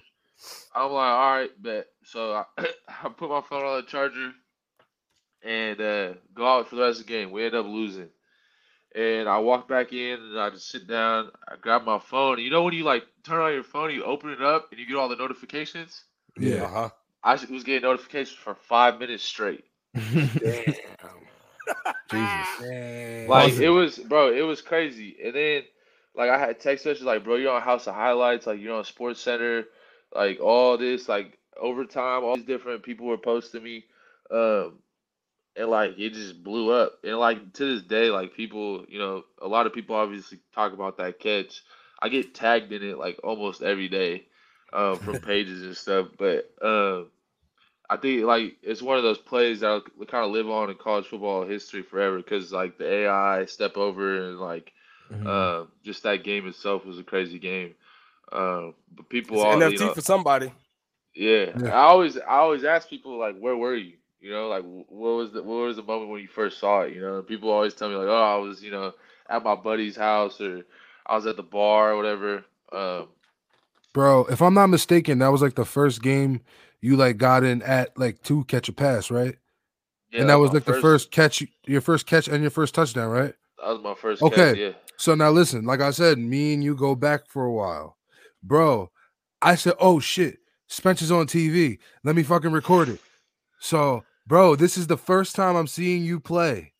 I'm 0.74 0.90
like, 0.92 1.12
all 1.12 1.36
right, 1.36 1.62
bet. 1.62 1.86
So 2.04 2.32
I, 2.34 2.44
I 2.88 3.08
put 3.08 3.30
my 3.30 3.40
phone 3.42 3.64
on 3.64 3.76
the 3.76 3.86
charger, 3.86 4.32
and 5.42 5.80
uh, 5.80 6.14
go 6.34 6.46
out 6.46 6.68
for 6.68 6.76
the 6.76 6.82
rest 6.82 7.00
of 7.00 7.06
the 7.06 7.12
game. 7.12 7.30
We 7.30 7.44
end 7.44 7.54
up 7.54 7.66
losing, 7.66 8.08
and 8.94 9.28
I 9.28 9.38
walk 9.38 9.68
back 9.68 9.92
in, 9.92 10.20
and 10.20 10.40
I 10.40 10.50
just 10.50 10.70
sit 10.70 10.86
down. 10.86 11.30
I 11.48 11.56
grab 11.60 11.84
my 11.84 11.98
phone. 11.98 12.38
You 12.38 12.50
know 12.50 12.62
when 12.62 12.74
you 12.74 12.84
like 12.84 13.04
turn 13.24 13.40
on 13.40 13.52
your 13.52 13.62
phone, 13.62 13.92
you 13.92 14.04
open 14.04 14.30
it 14.30 14.42
up, 14.42 14.68
and 14.70 14.80
you 14.80 14.86
get 14.86 14.96
all 14.96 15.08
the 15.08 15.16
notifications. 15.16 16.04
Yeah. 16.38 16.64
Uh-huh. 16.64 16.90
I 17.24 17.32
was 17.32 17.64
getting 17.64 17.82
notifications 17.82 18.36
for 18.36 18.54
five 18.54 18.98
minutes 18.98 19.22
straight. 19.22 19.64
Damn. 19.94 20.74
Jesus. 22.10 23.28
Like 23.28 23.54
it 23.54 23.70
was, 23.70 23.98
bro, 23.98 24.32
it 24.32 24.42
was 24.42 24.60
crazy. 24.60 25.16
And 25.24 25.34
then, 25.34 25.62
like, 26.14 26.30
I 26.30 26.38
had 26.38 26.60
text 26.60 26.84
messages 26.84 27.06
like, 27.06 27.24
bro, 27.24 27.36
you're 27.36 27.52
on 27.52 27.62
House 27.62 27.86
of 27.86 27.94
Highlights, 27.94 28.46
like, 28.46 28.60
you're 28.60 28.76
on 28.76 28.84
Sports 28.84 29.20
Center, 29.20 29.64
like, 30.14 30.40
all 30.40 30.76
this, 30.76 31.08
like, 31.08 31.38
overtime, 31.60 32.24
all 32.24 32.36
these 32.36 32.44
different 32.44 32.82
people 32.82 33.06
were 33.06 33.18
posting 33.18 33.62
me. 33.62 33.84
Um, 34.30 34.78
and, 35.56 35.68
like, 35.68 35.98
it 35.98 36.12
just 36.14 36.42
blew 36.42 36.70
up. 36.72 36.98
And, 37.04 37.18
like, 37.18 37.52
to 37.54 37.74
this 37.74 37.82
day, 37.82 38.10
like, 38.10 38.34
people, 38.34 38.84
you 38.88 38.98
know, 38.98 39.24
a 39.40 39.48
lot 39.48 39.66
of 39.66 39.72
people 39.74 39.96
obviously 39.96 40.38
talk 40.54 40.72
about 40.72 40.98
that 40.98 41.18
catch. 41.18 41.62
I 42.00 42.08
get 42.08 42.34
tagged 42.34 42.72
in 42.72 42.82
it, 42.82 42.98
like, 42.98 43.20
almost 43.24 43.62
every 43.62 43.88
day 43.88 44.26
um, 44.72 45.00
from 45.00 45.18
pages 45.20 45.62
and 45.62 45.76
stuff. 45.76 46.08
But, 46.18 46.50
um, 46.62 47.08
I 47.88 47.96
think 47.96 48.24
like 48.24 48.56
it's 48.62 48.82
one 48.82 48.96
of 48.96 49.02
those 49.02 49.18
plays 49.18 49.60
that 49.60 49.82
will 49.96 50.06
kind 50.06 50.24
of 50.24 50.30
live 50.32 50.48
on 50.48 50.70
in 50.70 50.76
college 50.76 51.06
football 51.06 51.44
history 51.44 51.82
forever 51.82 52.16
because 52.18 52.52
like 52.52 52.78
the 52.78 52.86
AI 52.86 53.44
step 53.46 53.76
over 53.76 54.28
and 54.28 54.38
like 54.40 54.72
Mhm. 55.10 55.26
uh, 55.26 55.64
just 55.84 56.02
that 56.04 56.24
game 56.24 56.46
itself 56.46 56.84
was 56.84 56.98
a 56.98 57.04
crazy 57.04 57.38
game. 57.38 57.74
Um, 58.32 58.74
but 58.94 59.08
people, 59.08 59.40
It's 59.40 59.42
all, 59.42 59.60
NFT 59.60 59.68
you 59.68 59.78
know, 59.78 59.96
for 59.96 60.00
somebody. 60.02 60.52
yeah, 61.14 61.52
Yeah. 61.54 61.70
I 61.70 61.76
always 61.84 62.16
I 62.18 62.36
always 62.36 62.64
ask 62.64 62.88
people 62.88 63.18
like, 63.18 63.38
where 63.38 63.56
were 63.56 63.74
you? 63.76 63.94
You 64.22 64.30
know, 64.30 64.48
like 64.48 64.62
what 64.62 65.16
was 65.16 65.32
the 65.32 65.42
what 65.42 65.66
was 65.66 65.76
the 65.76 65.82
moment 65.82 66.10
when 66.10 66.22
you 66.22 66.28
first 66.28 66.58
saw 66.58 66.82
it? 66.82 66.94
You 66.94 67.00
know, 67.00 67.22
people 67.22 67.50
always 67.50 67.74
tell 67.74 67.88
me 67.88 67.96
like, 67.96 68.06
oh, 68.06 68.22
I 68.22 68.36
was 68.36 68.62
you 68.62 68.70
know 68.70 68.92
at 69.28 69.42
my 69.42 69.56
buddy's 69.56 69.96
house 69.96 70.40
or 70.40 70.62
I 71.06 71.16
was 71.16 71.26
at 71.26 71.36
the 71.36 71.42
bar 71.42 71.92
or 71.92 71.96
whatever. 71.96 72.44
Um, 72.72 73.08
Bro, 73.92 74.26
if 74.26 74.40
I'm 74.40 74.54
not 74.54 74.68
mistaken, 74.68 75.18
that 75.18 75.28
was 75.32 75.42
like 75.42 75.56
the 75.56 75.64
first 75.64 76.02
game 76.02 76.40
you 76.80 76.96
like 76.96 77.18
got 77.18 77.44
in 77.44 77.62
at 77.62 77.98
like 77.98 78.22
two 78.22 78.44
catch 78.44 78.68
a 78.68 78.72
pass, 78.72 79.10
right? 79.10 79.36
yeah, 80.12 80.20
and 80.20 80.30
that 80.30 80.36
was 80.36 80.52
like 80.52 80.64
the 80.64 80.74
first 80.74 81.10
catch, 81.10 81.42
your 81.66 81.80
first 81.80 82.06
catch 82.06 82.28
and 82.28 82.42
your 82.42 82.50
first 82.50 82.74
touchdown, 82.74 83.08
right? 83.08 83.34
That 83.58 83.68
was 83.68 83.80
my 83.82 83.94
first. 83.94 84.22
Okay. 84.22 84.36
catch, 84.36 84.56
yeah. 84.56 84.72
So 84.96 85.14
now 85.14 85.30
listen, 85.30 85.64
like 85.64 85.80
I 85.80 85.90
said, 85.90 86.18
me 86.18 86.54
and 86.54 86.62
you 86.62 86.76
go 86.76 86.94
back 86.94 87.26
for 87.28 87.44
a 87.44 87.52
while. 87.52 87.96
Bro, 88.42 88.90
I 89.40 89.54
said, 89.54 89.74
oh 89.80 90.00
shit, 90.00 90.38
Spencer's 90.66 91.10
on 91.10 91.26
TV. 91.26 91.78
Let 92.04 92.14
me 92.14 92.22
fucking 92.22 92.52
record 92.52 92.90
it. 92.90 93.00
So, 93.58 94.04
bro, 94.26 94.56
this 94.56 94.76
is 94.76 94.86
the 94.86 94.96
first 94.96 95.34
time 95.36 95.56
I'm 95.56 95.66
seeing 95.66 96.04
you 96.04 96.20
play. 96.20 96.72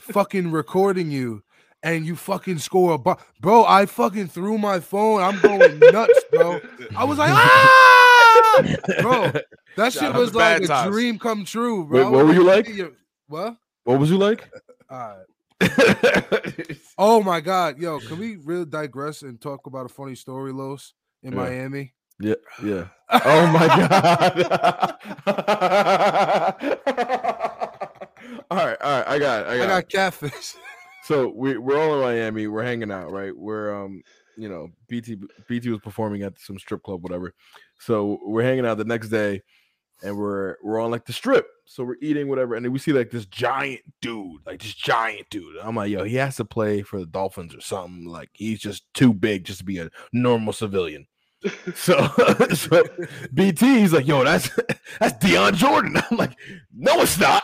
fucking 0.00 0.50
recording 0.50 1.10
you 1.10 1.42
and 1.82 2.04
you 2.04 2.16
fucking 2.16 2.58
score 2.58 2.94
a 2.94 2.98
bu- 2.98 3.14
bro. 3.40 3.64
I 3.64 3.86
fucking 3.86 4.28
threw 4.28 4.58
my 4.58 4.80
phone. 4.80 5.22
I'm 5.22 5.40
going 5.40 5.78
nuts, 5.92 6.20
bro. 6.32 6.60
I 6.96 7.04
was 7.04 7.18
like, 7.18 7.30
ah, 7.32 8.62
bro. 9.00 9.32
That 9.76 9.92
shit 9.92 10.12
was 10.12 10.34
like 10.34 10.62
a 10.62 10.66
Times. 10.66 10.90
dream 10.92 11.18
come 11.18 11.44
true, 11.44 11.84
bro. 11.86 12.04
Wait, 12.04 12.10
what 12.10 12.26
were 12.26 12.32
you 12.34 12.42
like? 12.44 12.68
"Yeah, 12.68 12.86
What? 13.28 13.56
What 13.84 13.98
was 14.00 14.10
you 14.10 14.18
like? 14.18 14.50
All 14.90 14.98
right. 14.98 15.24
Oh 17.00 17.22
my 17.22 17.40
God, 17.52 17.78
yo, 17.78 18.00
can 18.00 18.18
we 18.18 18.36
really 18.36 18.64
digress 18.64 19.22
and 19.22 19.40
talk 19.40 19.66
about 19.68 19.86
a 19.86 19.88
funny 19.88 20.16
story, 20.16 20.52
Los, 20.52 20.94
in 21.22 21.32
Yeah. 21.32 21.38
Miami? 21.38 21.94
Yeah, 22.20 22.34
yeah. 22.62 22.86
Oh 23.10 23.46
my 23.46 23.66
god. 23.88 24.96
all 28.50 28.56
right, 28.56 28.76
all 28.80 28.98
right. 28.98 29.08
I 29.08 29.18
got 29.18 29.42
it. 29.42 29.46
I 29.48 29.54
I 29.54 29.58
got, 29.58 29.64
it. 29.64 29.68
got 29.68 29.88
catfish. 29.88 30.54
So 31.04 31.32
we 31.34 31.58
we're 31.58 31.80
all 31.80 31.94
in 31.94 32.00
Miami. 32.00 32.46
We're 32.48 32.64
hanging 32.64 32.90
out, 32.90 33.10
right? 33.10 33.36
We're 33.36 33.74
um, 33.74 34.02
you 34.36 34.48
know, 34.48 34.68
BT 34.88 35.16
BT 35.48 35.70
was 35.70 35.80
performing 35.80 36.22
at 36.22 36.38
some 36.38 36.58
strip 36.58 36.82
club, 36.82 37.02
whatever. 37.02 37.34
So 37.78 38.18
we're 38.24 38.42
hanging 38.42 38.66
out 38.66 38.78
the 38.78 38.84
next 38.84 39.08
day, 39.08 39.42
and 40.02 40.16
we're 40.16 40.56
we're 40.62 40.80
on 40.80 40.90
like 40.90 41.06
the 41.06 41.12
strip. 41.12 41.46
So 41.64 41.84
we're 41.84 41.96
eating 42.00 42.28
whatever, 42.28 42.54
and 42.54 42.64
then 42.64 42.72
we 42.72 42.78
see 42.78 42.92
like 42.92 43.10
this 43.10 43.26
giant 43.26 43.80
dude, 44.00 44.40
like 44.46 44.62
this 44.62 44.74
giant 44.74 45.28
dude. 45.30 45.56
I'm 45.62 45.76
like, 45.76 45.90
yo, 45.90 46.04
he 46.04 46.16
has 46.16 46.36
to 46.36 46.44
play 46.44 46.82
for 46.82 46.98
the 46.98 47.06
Dolphins 47.06 47.54
or 47.54 47.60
something. 47.60 48.06
Like 48.06 48.30
he's 48.32 48.60
just 48.60 48.84
too 48.94 49.12
big 49.12 49.44
just 49.44 49.58
to 49.60 49.64
be 49.64 49.78
a 49.78 49.90
normal 50.12 50.52
civilian. 50.52 51.06
So, 51.74 52.08
so 52.54 52.82
BT, 53.32 53.80
he's 53.80 53.92
like, 53.92 54.06
yo, 54.06 54.24
that's 54.24 54.50
that's 55.00 55.24
Dion 55.24 55.54
Jordan. 55.54 55.96
I'm 56.10 56.16
like, 56.16 56.36
no, 56.74 57.00
it's 57.00 57.18
not. 57.18 57.42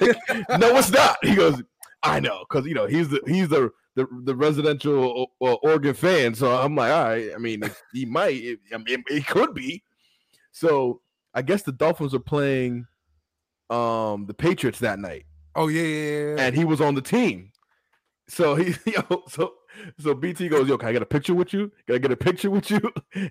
Like, 0.00 0.16
no, 0.58 0.76
it's 0.76 0.90
not. 0.90 1.16
He 1.22 1.34
goes, 1.34 1.62
I 2.02 2.20
know, 2.20 2.44
because 2.48 2.66
you 2.66 2.74
know 2.74 2.86
he's 2.86 3.08
the 3.08 3.20
he's 3.26 3.48
the 3.48 3.70
the, 3.94 4.06
the 4.24 4.34
residential 4.34 5.30
uh, 5.40 5.54
Oregon 5.54 5.94
fan. 5.94 6.34
So 6.34 6.50
I'm 6.50 6.74
like, 6.74 6.92
all 6.92 7.04
right. 7.04 7.30
I 7.34 7.38
mean, 7.38 7.62
he 7.92 8.04
might. 8.06 8.42
It, 8.42 8.58
I 8.72 8.78
mean, 8.78 9.04
it 9.08 9.26
could 9.26 9.54
be. 9.54 9.82
So 10.50 11.00
I 11.34 11.42
guess 11.42 11.62
the 11.62 11.72
Dolphins 11.72 12.14
are 12.14 12.18
playing 12.20 12.86
um 13.70 14.26
the 14.26 14.34
Patriots 14.34 14.80
that 14.80 14.98
night, 14.98 15.24
Oh 15.54 15.68
yeah, 15.68 15.82
yeah, 15.82 15.88
yeah, 15.88 16.34
yeah. 16.34 16.34
and 16.40 16.56
he 16.56 16.64
was 16.64 16.80
on 16.80 16.94
the 16.94 17.02
team. 17.02 17.52
So 18.28 18.54
he, 18.54 18.74
yo, 18.86 19.22
so 19.28 19.54
so 19.98 20.14
BT 20.14 20.48
goes, 20.48 20.68
yo, 20.68 20.76
can 20.78 20.88
I 20.88 20.92
get 20.92 21.02
a 21.02 21.06
picture 21.06 21.34
with 21.34 21.52
you? 21.52 21.70
Can 21.86 21.94
I 21.96 21.98
get 21.98 22.12
a 22.12 22.16
picture 22.16 22.50
with 22.50 22.70
you? 22.70 22.80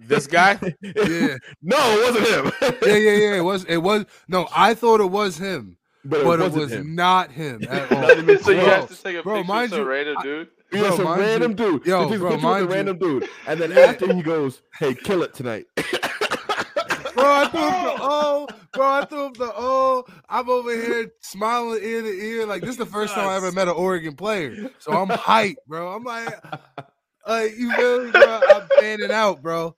This 0.02 0.28
guy? 0.28 0.60
yeah, 0.82 1.38
no, 1.62 1.78
it 1.78 2.14
wasn't 2.14 2.28
him. 2.28 2.78
yeah, 2.84 2.96
yeah, 2.96 3.12
yeah. 3.18 3.36
It 3.36 3.44
was, 3.44 3.64
it 3.66 3.78
was. 3.78 4.06
No, 4.28 4.48
I 4.56 4.74
thought 4.74 5.02
it 5.02 5.10
was 5.12 5.38
him, 5.38 5.78
but 6.06 6.22
it 6.22 6.24
but 6.26 6.40
it 6.40 6.44
wasn't 6.44 6.62
was 6.64 6.72
him. 6.72 6.96
not 6.96 7.32
him 7.32 7.62
at 7.70 7.92
all. 7.92 8.02
Not 8.02 8.18
even 8.18 8.40
So 8.44 8.52
you 8.52 8.58
Bro, 8.62 8.66
have 8.70 8.90
to 8.90 9.04
take 9.04 9.16
a 9.18 9.24
bro, 9.24 9.36
picture 9.38 9.48
mind 9.48 9.66
of 9.66 9.70
some 9.72 9.80
you, 9.82 9.90
random 9.90 10.16
I- 10.18 10.24
dude. 10.24 10.48
Yeah, 10.74 10.80
Bro, 10.82 10.96
some 10.96 11.04
mind 11.06 11.20
you- 11.22 11.28
random 11.28 11.54
dude. 11.56 11.86
yo, 11.86 12.08
He 12.10 12.18
bro, 12.18 12.30
picture 12.30 12.36
with 12.36 12.42
mind 12.44 12.64
a 12.66 12.68
you- 12.70 12.74
random 12.76 12.98
dude, 12.98 13.30
and 13.48 13.60
then 13.60 13.72
after 13.74 14.14
he 14.14 14.22
goes, 14.22 14.62
"Hey, 14.80 14.94
kill 14.96 15.22
it 15.24 15.34
tonight." 15.34 15.66
Bro, 15.76 17.26
I 17.26 17.48
threw 17.50 17.60
him 17.60 18.00
oh, 18.02 18.48
bro, 18.74 18.88
I 18.88 19.06
threw 19.06 19.28
him 19.28 19.34
the 19.34 19.52
oh. 19.56 20.06
I'm 20.30 20.50
over 20.50 20.72
here 20.72 21.12
smiling 21.22 21.84
ear 21.84 22.02
to 22.02 22.08
ear. 22.08 22.46
Like 22.46 22.62
this 22.62 22.72
is 22.72 22.78
the 22.78 22.86
first 22.98 23.14
time 23.14 23.28
I 23.28 23.36
ever 23.36 23.52
met 23.52 23.68
an 23.68 23.76
Oregon 23.76 24.16
player. 24.16 24.72
So 24.80 24.92
I'm 24.92 25.10
hyped, 25.10 25.56
bro. 25.68 25.94
I'm 25.94 26.04
like, 26.04 26.44
like 27.28 27.58
you 27.58 27.72
feel 27.74 28.06
me, 28.06 28.12
bro? 28.12 28.42
I'm 28.50 28.68
fanning 28.80 29.12
out, 29.12 29.42
bro. 29.42 29.76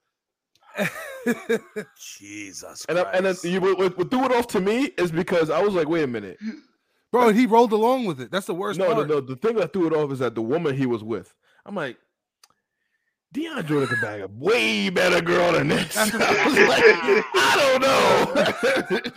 Jesus 2.17 2.83
and 2.89 2.97
I, 2.97 3.03
and 3.11 3.25
then 3.27 3.35
you, 3.43 3.61
what, 3.61 3.77
what 3.77 3.97
what 3.97 4.09
threw 4.09 4.25
it 4.25 4.31
off 4.31 4.47
to 4.47 4.59
me 4.59 4.85
is 4.97 5.11
because 5.11 5.51
I 5.51 5.61
was 5.61 5.75
like, 5.75 5.87
"Wait 5.87 6.03
a 6.03 6.07
minute." 6.07 6.39
bro, 7.11 7.27
and 7.27 7.37
he 7.37 7.45
rolled 7.45 7.73
along 7.73 8.05
with 8.05 8.19
it. 8.19 8.31
That's 8.31 8.47
the 8.47 8.55
worst 8.55 8.79
No, 8.79 8.91
no, 8.91 9.03
no. 9.03 9.21
The 9.21 9.35
thing 9.35 9.55
that 9.57 9.71
threw 9.71 9.85
it 9.87 9.93
off 9.93 10.11
is 10.11 10.19
that 10.19 10.33
the 10.33 10.41
woman 10.41 10.75
he 10.75 10.87
was 10.87 11.03
with. 11.03 11.33
I'm 11.65 11.75
like, 11.75 11.97
Dion 13.33 13.65
Jordan 13.65 13.87
could 13.89 14.01
bag 14.01 14.21
a 14.21 14.27
way 14.27 14.89
better 14.89 15.21
girl 15.21 15.51
than 15.53 15.67
this. 15.67 15.97
I 15.97 16.03
was 16.03 16.13
like, 16.13 17.25
I 17.35 18.89
don't 18.91 19.01
know. 19.01 19.11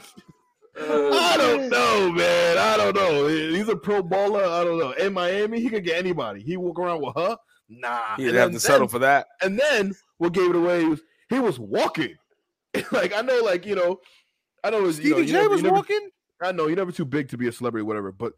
Uh, 0.78 1.10
I 1.10 1.36
don't 1.38 1.68
know, 1.70 2.12
man. 2.12 2.58
I 2.58 2.76
don't 2.76 2.94
know. 2.94 3.26
He's 3.28 3.68
a 3.68 3.76
pro 3.76 4.02
baller. 4.02 4.46
I 4.46 4.62
don't 4.64 4.78
know. 4.78 4.90
In 4.92 5.12
Miami, 5.14 5.60
he 5.60 5.68
could 5.70 5.84
get 5.84 5.98
anybody. 5.98 6.42
He 6.42 6.56
walk 6.56 6.78
around 6.78 7.00
with 7.02 7.14
her. 7.16 7.36
Nah. 7.68 8.16
He'd 8.16 8.28
And 8.28 8.36
have 8.36 8.48
then- 8.50 8.54
to 8.54 8.60
settle 8.60 8.88
for 8.88 8.98
that. 9.00 9.26
And 9.42 9.58
then 9.58 9.94
what 10.18 10.32
gave 10.34 10.50
it 10.50 10.56
away 10.56 10.84
was 10.84 11.00
he 11.30 11.38
was 11.38 11.58
walking. 11.58 12.14
like 12.92 13.14
I 13.14 13.22
know, 13.22 13.40
like 13.42 13.64
you 13.64 13.74
know, 13.74 14.00
I 14.62 14.70
know. 14.70 14.80
you 14.80 14.84
know, 14.84 14.90
Stevie 14.92 15.26
J 15.26 15.32
never- 15.32 15.48
was 15.50 15.62
never- 15.62 15.74
walking. 15.76 16.10
I 16.42 16.52
know 16.52 16.66
you're 16.66 16.76
never 16.76 16.92
too 16.92 17.06
big 17.06 17.30
to 17.30 17.38
be 17.38 17.48
a 17.48 17.52
celebrity, 17.52 17.82
whatever. 17.84 18.12
But 18.12 18.34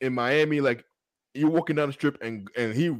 in 0.00 0.14
Miami, 0.14 0.60
like 0.60 0.84
you're 1.34 1.50
walking 1.50 1.74
down 1.76 1.88
the 1.88 1.92
strip 1.92 2.22
and 2.22 2.48
and 2.56 2.74
he 2.74 2.94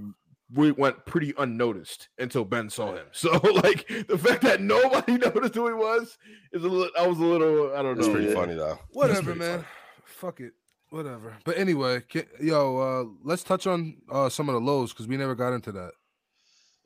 we 0.54 0.70
went 0.72 1.04
pretty 1.06 1.32
unnoticed 1.38 2.08
until 2.18 2.44
Ben 2.44 2.68
saw 2.70 2.94
him. 2.94 3.06
So 3.12 3.30
like 3.64 3.86
the 4.08 4.18
fact 4.18 4.42
that 4.42 4.60
nobody 4.60 5.12
noticed 5.18 5.54
who 5.54 5.66
he 5.68 5.72
was 5.74 6.18
is 6.52 6.64
a 6.64 6.68
little. 6.68 6.90
I 6.98 7.06
was 7.06 7.18
a 7.18 7.24
little. 7.24 7.72
I 7.74 7.82
don't 7.82 7.94
know. 7.94 8.00
It's 8.00 8.08
pretty 8.08 8.28
Yeah. 8.28 8.34
funny 8.34 8.54
though. 8.54 8.78
Whatever, 8.92 9.34
man. 9.34 9.50
funny. 9.58 9.64
Fuck 10.04 10.40
it. 10.40 10.52
Whatever. 10.90 11.34
But 11.44 11.56
anyway, 11.56 12.02
ca- 12.12 12.26
yo, 12.40 12.78
uh, 12.78 13.04
let's 13.24 13.42
touch 13.42 13.66
on 13.66 13.96
uh 14.10 14.28
some 14.28 14.48
of 14.48 14.54
the 14.54 14.60
lows 14.60 14.92
because 14.92 15.08
we 15.08 15.16
never 15.16 15.34
got 15.34 15.52
into 15.54 15.72
that. 15.72 15.92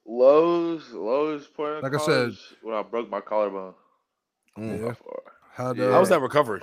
Lows, 0.07 0.91
lows. 0.93 1.47
point. 1.49 1.77
of 1.79 1.83
Like 1.83 1.95
I 1.95 2.05
said- 2.05 2.33
when 2.63 2.75
I 2.75 2.83
broke 2.83 3.11
my 3.11 3.21
collarbone. 3.21 3.75
Mm. 4.57 4.87
Yeah. 4.87 4.95
How'd 5.55 5.77
Yeah. 5.79 5.87
uh, 5.87 5.93
How 5.93 6.01
was 6.01 6.09
that 6.11 6.21
recovery? 6.21 6.63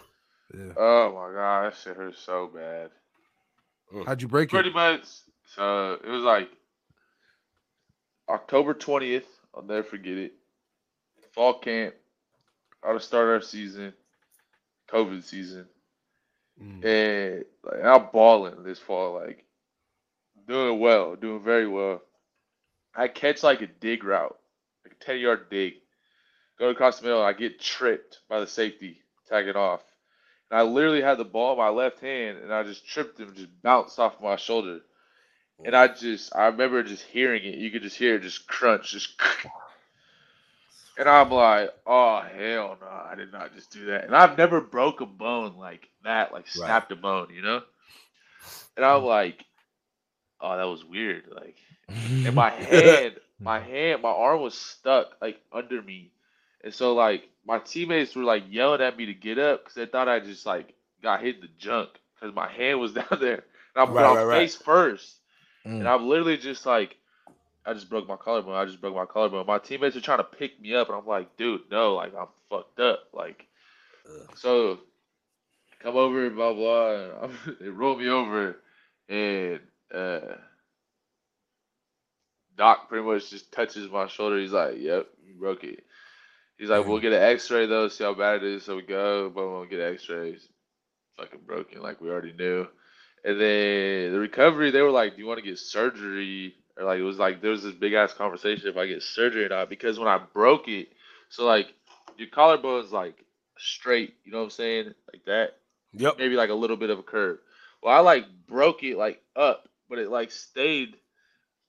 Yeah. 0.54 0.72
Oh 0.78 1.12
my 1.14 1.34
god, 1.36 1.66
that 1.66 1.76
shit 1.78 1.98
hurt 1.98 2.16
so 2.16 2.48
bad. 2.48 2.92
How'd 4.06 4.22
you 4.22 4.28
break 4.28 4.50
Pretty 4.50 4.70
it? 4.70 4.74
Pretty 4.74 4.98
much. 4.98 5.08
So 5.56 5.94
it 6.04 6.08
was 6.10 6.24
like 6.24 6.50
October 8.34 8.74
twentieth. 8.74 9.28
I'll 9.56 9.62
never 9.62 9.84
forget 9.84 10.18
it. 10.18 10.34
Fall 11.34 11.60
camp. 11.60 11.94
Out 12.86 12.94
to 12.94 13.00
start 13.00 13.30
our 13.30 13.42
season. 13.42 13.94
COVID 14.90 15.24
season. 15.24 15.68
Mm. 16.62 16.84
And 16.84 17.46
like 17.64 17.84
I'm 17.84 18.10
balling 18.12 18.64
this 18.64 18.80
fall, 18.80 19.14
like 19.14 19.46
doing 20.48 20.80
well, 20.80 21.16
doing 21.16 21.44
very 21.44 21.68
well. 21.68 22.02
I 22.96 23.08
catch 23.08 23.44
like 23.44 23.62
a 23.62 23.68
dig 23.68 24.04
route, 24.04 24.38
like 24.84 24.94
a 25.00 25.04
ten 25.04 25.20
yard 25.20 25.50
dig. 25.50 25.76
Go 26.60 26.70
across 26.70 27.00
the 27.00 27.06
middle, 27.06 27.24
I 27.24 27.34
get 27.34 27.60
tripped 27.60 28.20
by 28.30 28.40
the 28.40 28.48
safety, 28.48 29.02
tag 29.28 29.48
it 29.48 29.56
off. 29.56 29.82
And 30.52 30.60
I 30.60 30.64
literally 30.64 31.02
had 31.02 31.18
the 31.18 31.26
ball 31.26 31.54
in 31.54 31.58
my 31.58 31.70
left 31.70 32.00
hand 32.00 32.38
and 32.38 32.54
I 32.54 32.64
just 32.64 32.88
tripped 32.88 33.20
him, 33.20 33.34
just 33.36 33.62
bounced 33.64 33.98
off 33.98 34.22
my 34.22 34.36
shoulder. 34.36 34.82
And 35.66 35.76
I 35.76 35.88
just 35.88 36.36
I 36.36 36.48
remember 36.48 36.84
just 36.84 37.04
hearing 37.04 37.44
it. 37.44 37.56
You 37.58 37.72
could 37.72 37.84
just 37.84 37.98
hear 37.98 38.16
it 38.16 38.22
just 38.24 38.48
crunch, 38.48 38.92
just 38.92 39.20
and 40.98 41.10
I'm 41.10 41.30
like, 41.32 41.70
oh 41.86 42.22
hell 42.22 42.78
no, 42.82 42.88
I 42.88 43.16
did 43.16 43.32
not 43.32 43.54
just 43.54 43.72
do 43.72 43.86
that. 43.88 44.06
And 44.06 44.16
I've 44.16 44.38
never 44.38 44.62
broke 44.62 45.02
a 45.02 45.06
bone 45.06 45.58
like 45.58 45.90
that, 46.04 46.34
like 46.34 46.48
Right. 46.56 46.80
snapped 46.80 46.92
a 46.92 46.96
bone, 46.96 47.30
you 47.34 47.42
know? 47.42 47.62
And 48.78 48.86
I'm 48.86 49.02
mm. 49.02 49.04
like, 49.04 49.46
oh, 50.42 50.58
that 50.58 50.64
was 50.66 50.84
weird. 50.86 51.24
Like, 51.34 51.58
and 52.24 52.36
my 52.36 52.50
hand, 52.52 53.16
my 53.44 53.60
hand, 53.60 54.02
my 54.02 54.10
arm 54.10 54.42
was 54.42 54.56
stuck 54.58 55.16
like 55.22 55.40
under 55.52 55.82
me. 55.82 56.12
And 56.64 56.74
so 56.74 56.94
like 56.94 57.30
my 57.46 57.60
teammates 57.60 58.16
were 58.16 58.24
like 58.24 58.46
yelling 58.50 58.82
at 58.82 58.98
me 58.98 59.08
to 59.08 59.14
get 59.14 59.40
up 59.40 59.62
because 59.64 59.76
they 59.76 59.86
thought 59.86 60.10
I 60.10 60.20
just 60.20 60.46
like 60.46 60.74
got 61.02 61.22
hit 61.22 61.36
in 61.36 61.42
the 61.42 61.50
junk 61.58 61.90
because 62.16 62.36
my 62.36 62.50
hand 62.50 62.80
was 62.80 62.94
down 62.96 63.20
there. 63.22 63.44
And 63.76 63.90
I'm, 63.90 63.98
Right, 63.98 64.06
I'm 64.06 64.18
right, 64.18 64.26
right. 64.26 64.52
face 64.52 64.56
first. 64.56 65.18
Mm. 65.66 65.80
And 65.80 65.88
I'm 65.88 66.08
literally 66.08 66.38
just 66.38 66.66
like, 66.66 66.98
I 67.66 67.74
just 67.74 67.90
broke 67.90 68.08
my 68.08 68.18
collarbone. 68.18 68.56
I 68.56 68.66
just 68.66 68.82
broke 68.82 68.96
my 68.96 69.06
collarbone. 69.06 69.46
My 69.46 69.60
teammates 69.60 69.96
are 69.96 70.02
trying 70.02 70.18
to 70.18 70.24
pick 70.26 70.60
me 70.60 70.76
up, 70.76 70.90
and 70.90 70.98
I'm 70.98 71.08
like, 71.08 71.38
dude, 71.38 71.62
no, 71.72 71.96
like 71.96 72.14
I'm 72.16 72.28
fucked 72.50 72.80
up. 72.80 73.08
Like, 73.14 73.48
so 74.36 74.80
come 75.80 75.96
over, 75.96 76.30
blah 76.30 76.54
blah. 76.54 76.92
And 76.92 77.12
I'm, 77.22 77.58
they 77.62 77.70
roll 77.70 77.96
me 77.96 78.10
over, 78.10 78.58
and 79.08 79.60
uh, 79.94 80.36
Doc 82.58 82.90
pretty 82.90 83.06
much 83.06 83.30
just 83.30 83.52
touches 83.52 83.90
my 83.90 84.08
shoulder. 84.08 84.40
He's 84.40 84.52
like, 84.52 84.76
"Yep, 84.78 85.08
you 85.26 85.36
broke 85.36 85.64
it." 85.64 85.84
He's 86.58 86.70
like, 86.70 86.86
"We'll 86.86 87.00
get 87.00 87.14
an 87.14 87.24
X-ray 87.24 87.66
though, 87.68 87.88
see 87.88 88.04
how 88.04 88.14
bad 88.14 88.44
it 88.44 88.44
is." 88.44 88.64
So 88.64 88.76
we 88.76 88.82
go, 88.82 89.30
but 89.30 89.48
we'll 89.48 89.66
get 89.66 89.80
X-rays. 89.80 90.48
Fucking 91.18 91.42
broken, 91.46 91.82
like 91.82 92.02
we 92.02 92.10
already 92.10 92.34
knew. 92.34 92.68
And 93.24 93.40
then 93.40 94.12
the 94.14 94.20
recovery, 94.20 94.72
they 94.72 94.82
were 94.82 94.92
like, 94.92 95.16
"Do 95.16 95.22
you 95.22 95.28
want 95.28 95.40
to 95.40 95.46
get 95.46 95.60
surgery?" 95.60 96.56
Or 96.78 96.86
like 96.86 97.00
it 97.00 97.04
was 97.04 97.18
like 97.20 97.42
there 97.42 97.52
was 97.52 97.64
this 97.64 97.74
big 97.74 97.94
ass 97.94 98.14
conversation 98.14 98.68
if 98.70 98.78
I 98.78 98.88
get 98.88 99.02
surgery 99.04 99.46
or 99.46 99.50
not 99.50 99.70
because 99.70 100.00
when 100.00 100.08
I 100.08 100.18
broke 100.18 100.68
it, 100.68 100.90
so 101.30 101.46
like 101.46 101.74
your 102.18 102.28
collarbone's 102.30 102.92
like 102.92 103.16
straight, 103.58 104.16
you 104.24 104.32
know 104.32 104.40
what 104.40 104.46
I'm 104.46 104.50
saying, 104.52 104.94
like 105.14 105.26
that, 105.26 105.58
Yep. 105.94 106.18
maybe 106.18 106.36
like 106.36 106.50
a 106.50 106.54
little 106.56 106.78
bit 106.78 106.90
of 106.90 107.00
a 107.00 107.04
curve. 107.04 107.40
Well, 107.82 107.96
I 107.96 108.00
like 108.00 108.26
broke 108.48 108.84
it 108.84 108.98
like 108.98 109.22
up, 109.36 109.68
but 109.90 110.00
it 110.00 110.10
like 110.10 110.32
stayed, 110.32 110.96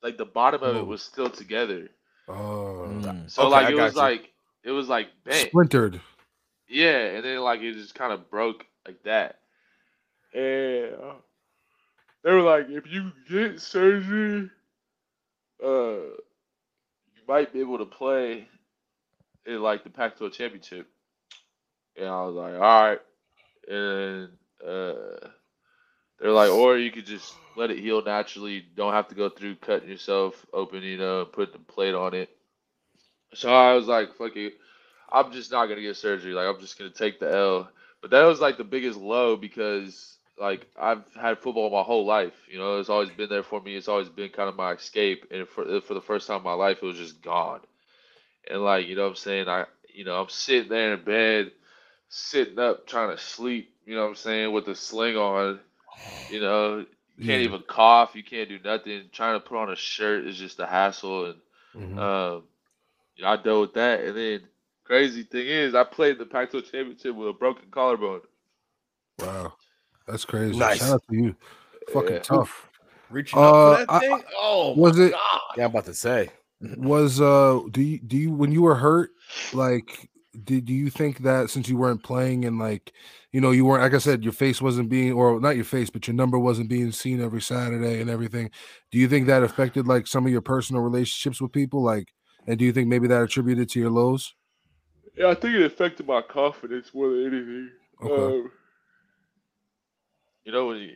like 0.02 0.16
the 0.18 0.24
bottom 0.26 0.62
of 0.62 0.76
it 0.76 0.86
was 0.86 1.02
still 1.02 1.30
together. 1.30 1.88
Oh, 2.28 2.84
Mm. 2.84 3.30
So 3.30 3.48
Okay, 3.48 3.48
like 3.48 3.68
it 3.68 3.76
was 3.76 3.94
you. 3.94 3.96
like 3.96 4.32
it 4.64 4.70
was 4.70 4.88
like 4.88 5.08
bent. 5.24 5.52
splintered. 5.52 6.00
Yeah, 6.68 7.06
and 7.16 7.24
then 7.24 7.40
like 7.40 7.60
it 7.60 7.74
just 7.74 7.94
kind 7.94 8.12
of 8.12 8.30
broke 8.30 8.66
like 8.86 9.02
that. 9.04 9.40
And 10.34 10.94
uh, 10.94 11.14
they 12.24 12.32
were 12.32 12.42
like, 12.42 12.70
if 12.70 12.90
you 12.90 13.12
get 13.28 13.60
surgery, 13.60 14.50
uh, 15.62 15.68
you 15.68 17.22
might 17.28 17.52
be 17.52 17.60
able 17.60 17.78
to 17.78 17.84
play 17.84 18.48
in 19.46 19.62
like 19.62 19.84
the 19.84 19.90
Pac-12 19.90 20.32
championship. 20.32 20.88
And 21.96 22.08
I 22.08 22.22
was 22.24 22.34
like, 22.34 22.54
all 22.54 22.60
right. 22.60 23.00
And 23.68 24.28
uh, 24.66 25.28
they're 26.18 26.32
like, 26.32 26.50
or 26.50 26.78
you 26.78 26.90
could 26.90 27.06
just 27.06 27.34
let 27.56 27.70
it 27.70 27.78
heal 27.78 28.02
naturally. 28.02 28.64
Don't 28.74 28.94
have 28.94 29.08
to 29.08 29.14
go 29.14 29.28
through 29.28 29.56
cutting 29.56 29.88
yourself 29.88 30.46
open, 30.52 30.82
you 30.82 30.96
know, 30.96 31.26
put 31.26 31.52
the 31.52 31.58
plate 31.58 31.94
on 31.94 32.14
it. 32.14 32.30
So 33.34 33.52
I 33.52 33.74
was 33.74 33.86
like, 33.86 34.14
fuck 34.16 34.36
it. 34.36 34.54
I'm 35.12 35.30
just 35.30 35.52
not 35.52 35.66
gonna 35.66 35.82
get 35.82 35.96
surgery. 35.96 36.32
Like 36.32 36.46
I'm 36.46 36.60
just 36.60 36.78
gonna 36.78 36.90
take 36.90 37.20
the 37.20 37.32
L. 37.32 37.70
But 38.00 38.10
that 38.10 38.24
was 38.24 38.40
like 38.40 38.56
the 38.56 38.64
biggest 38.64 38.98
low 38.98 39.36
because 39.36 40.13
like 40.38 40.66
I've 40.78 41.02
had 41.20 41.38
football 41.38 41.70
my 41.70 41.82
whole 41.82 42.04
life. 42.06 42.34
You 42.50 42.58
know, 42.58 42.78
it's 42.78 42.88
always 42.90 43.10
been 43.10 43.28
there 43.28 43.42
for 43.42 43.60
me. 43.60 43.76
It's 43.76 43.88
always 43.88 44.08
been 44.08 44.30
kind 44.30 44.48
of 44.48 44.56
my 44.56 44.72
escape. 44.72 45.26
And 45.30 45.48
for 45.48 45.80
for 45.80 45.94
the 45.94 46.00
first 46.00 46.26
time 46.26 46.38
in 46.38 46.44
my 46.44 46.54
life, 46.54 46.78
it 46.82 46.86
was 46.86 46.96
just 46.98 47.22
gone. 47.22 47.60
And 48.50 48.62
like 48.62 48.86
you 48.86 48.96
know, 48.96 49.02
what 49.04 49.08
I'm 49.10 49.14
saying 49.16 49.48
I, 49.48 49.66
you 49.92 50.04
know, 50.04 50.20
I'm 50.20 50.28
sitting 50.28 50.68
there 50.68 50.94
in 50.94 51.04
bed, 51.04 51.52
sitting 52.08 52.58
up 52.58 52.86
trying 52.86 53.10
to 53.16 53.22
sleep. 53.22 53.70
You 53.86 53.94
know, 53.96 54.02
what 54.02 54.08
I'm 54.10 54.14
saying 54.16 54.52
with 54.52 54.66
the 54.66 54.74
sling 54.74 55.16
on. 55.16 55.60
You 56.28 56.40
know, 56.40 56.78
you 56.78 56.86
can't 57.22 57.42
Yeah. 57.42 57.54
even 57.54 57.62
cough. 57.62 58.14
You 58.14 58.22
can't 58.24 58.48
do 58.48 58.58
nothing. 58.64 59.08
Trying 59.12 59.40
to 59.40 59.46
put 59.46 59.58
on 59.58 59.70
a 59.70 59.76
shirt 59.76 60.26
is 60.26 60.38
just 60.38 60.58
a 60.60 60.66
hassle. 60.66 61.26
And 61.26 61.40
Mhm. 61.74 62.02
um, 62.02 62.44
you 63.16 63.24
know, 63.24 63.30
I 63.30 63.36
dealt 63.36 63.60
with 63.60 63.74
that, 63.74 64.00
and 64.00 64.16
then 64.16 64.40
crazy 64.84 65.22
thing 65.24 65.46
is, 65.46 65.74
I 65.74 65.84
played 65.84 66.18
the 66.18 66.26
Pac-12 66.26 66.70
championship 66.70 67.14
with 67.14 67.28
a 67.28 67.32
broken 67.32 67.70
collarbone. 67.70 68.20
wow, 69.18 69.54
that's 70.06 70.24
crazy. 70.24 70.56
Nice. 70.58 70.78
Shout 70.78 70.94
out 70.94 71.02
to 71.10 71.16
you. 71.16 71.36
Fucking 71.92 72.12
Yeah. 72.14 72.18
tough. 72.20 72.70
Reaching 73.10 73.38
Uh, 73.38 73.42
up 73.42 73.78
for 73.80 73.86
that 73.86 73.92
I- 73.92 74.00
thing. 74.00 74.22
oh, 74.40 74.74
was 74.76 74.96
my 74.98 75.04
it- 75.04 75.10
God. 75.12 75.40
Yeah, 75.56 75.64
I'm 75.64 75.70
about 75.70 75.84
to 75.86 75.94
say. 75.94 76.30
Was 76.78 77.20
uh, 77.20 77.60
do 77.70 77.82
you 77.82 77.98
do 77.98 78.16
you 78.16 78.32
when 78.32 78.50
you 78.50 78.62
were 78.62 78.76
hurt, 78.76 79.10
like, 79.52 80.08
did 80.44 80.64
do 80.64 80.72
you 80.72 80.88
think 80.88 81.18
that 81.18 81.50
since 81.50 81.68
you 81.68 81.76
weren't 81.76 82.02
playing 82.02 82.46
and 82.46 82.58
like, 82.58 82.92
you 83.32 83.40
know, 83.40 83.50
you 83.50 83.66
weren't 83.66 83.82
like 83.82 83.92
I 83.92 83.98
said, 83.98 84.24
your 84.24 84.32
face 84.32 84.62
wasn't 84.62 84.88
being 84.88 85.12
or 85.12 85.38
not 85.40 85.56
your 85.56 85.64
face, 85.66 85.90
but 85.90 86.06
your 86.06 86.14
number 86.14 86.38
wasn't 86.38 86.70
being 86.70 86.90
seen 86.90 87.20
every 87.22 87.42
Saturday 87.42 88.00
and 88.00 88.08
everything. 88.08 88.50
Do 88.90 88.98
you 88.98 89.08
think 89.08 89.26
that 89.26 89.42
affected 89.42 89.86
like 89.86 90.06
some 90.06 90.24
of 90.24 90.32
your 90.32 90.40
personal 90.40 90.80
relationships 90.82 91.40
with 91.40 91.52
people, 91.52 91.82
like? 91.82 92.08
And 92.46 92.58
do 92.58 92.64
you 92.64 92.72
think 92.72 92.88
maybe 92.88 93.08
that 93.08 93.22
attributed 93.22 93.68
to 93.70 93.80
your 93.80 93.90
lows? 93.90 94.34
Yeah, 95.16 95.28
I 95.28 95.34
think 95.34 95.54
it 95.56 95.62
affected 95.62 96.06
my 96.06 96.22
confidence 96.22 96.94
more 96.94 97.08
than 97.10 97.26
anything. 97.26 97.70
Okay. 98.02 98.36
Um, 98.38 98.50
you 100.44 100.52
know, 100.52 100.66
when 100.66 100.78
you 100.78 100.90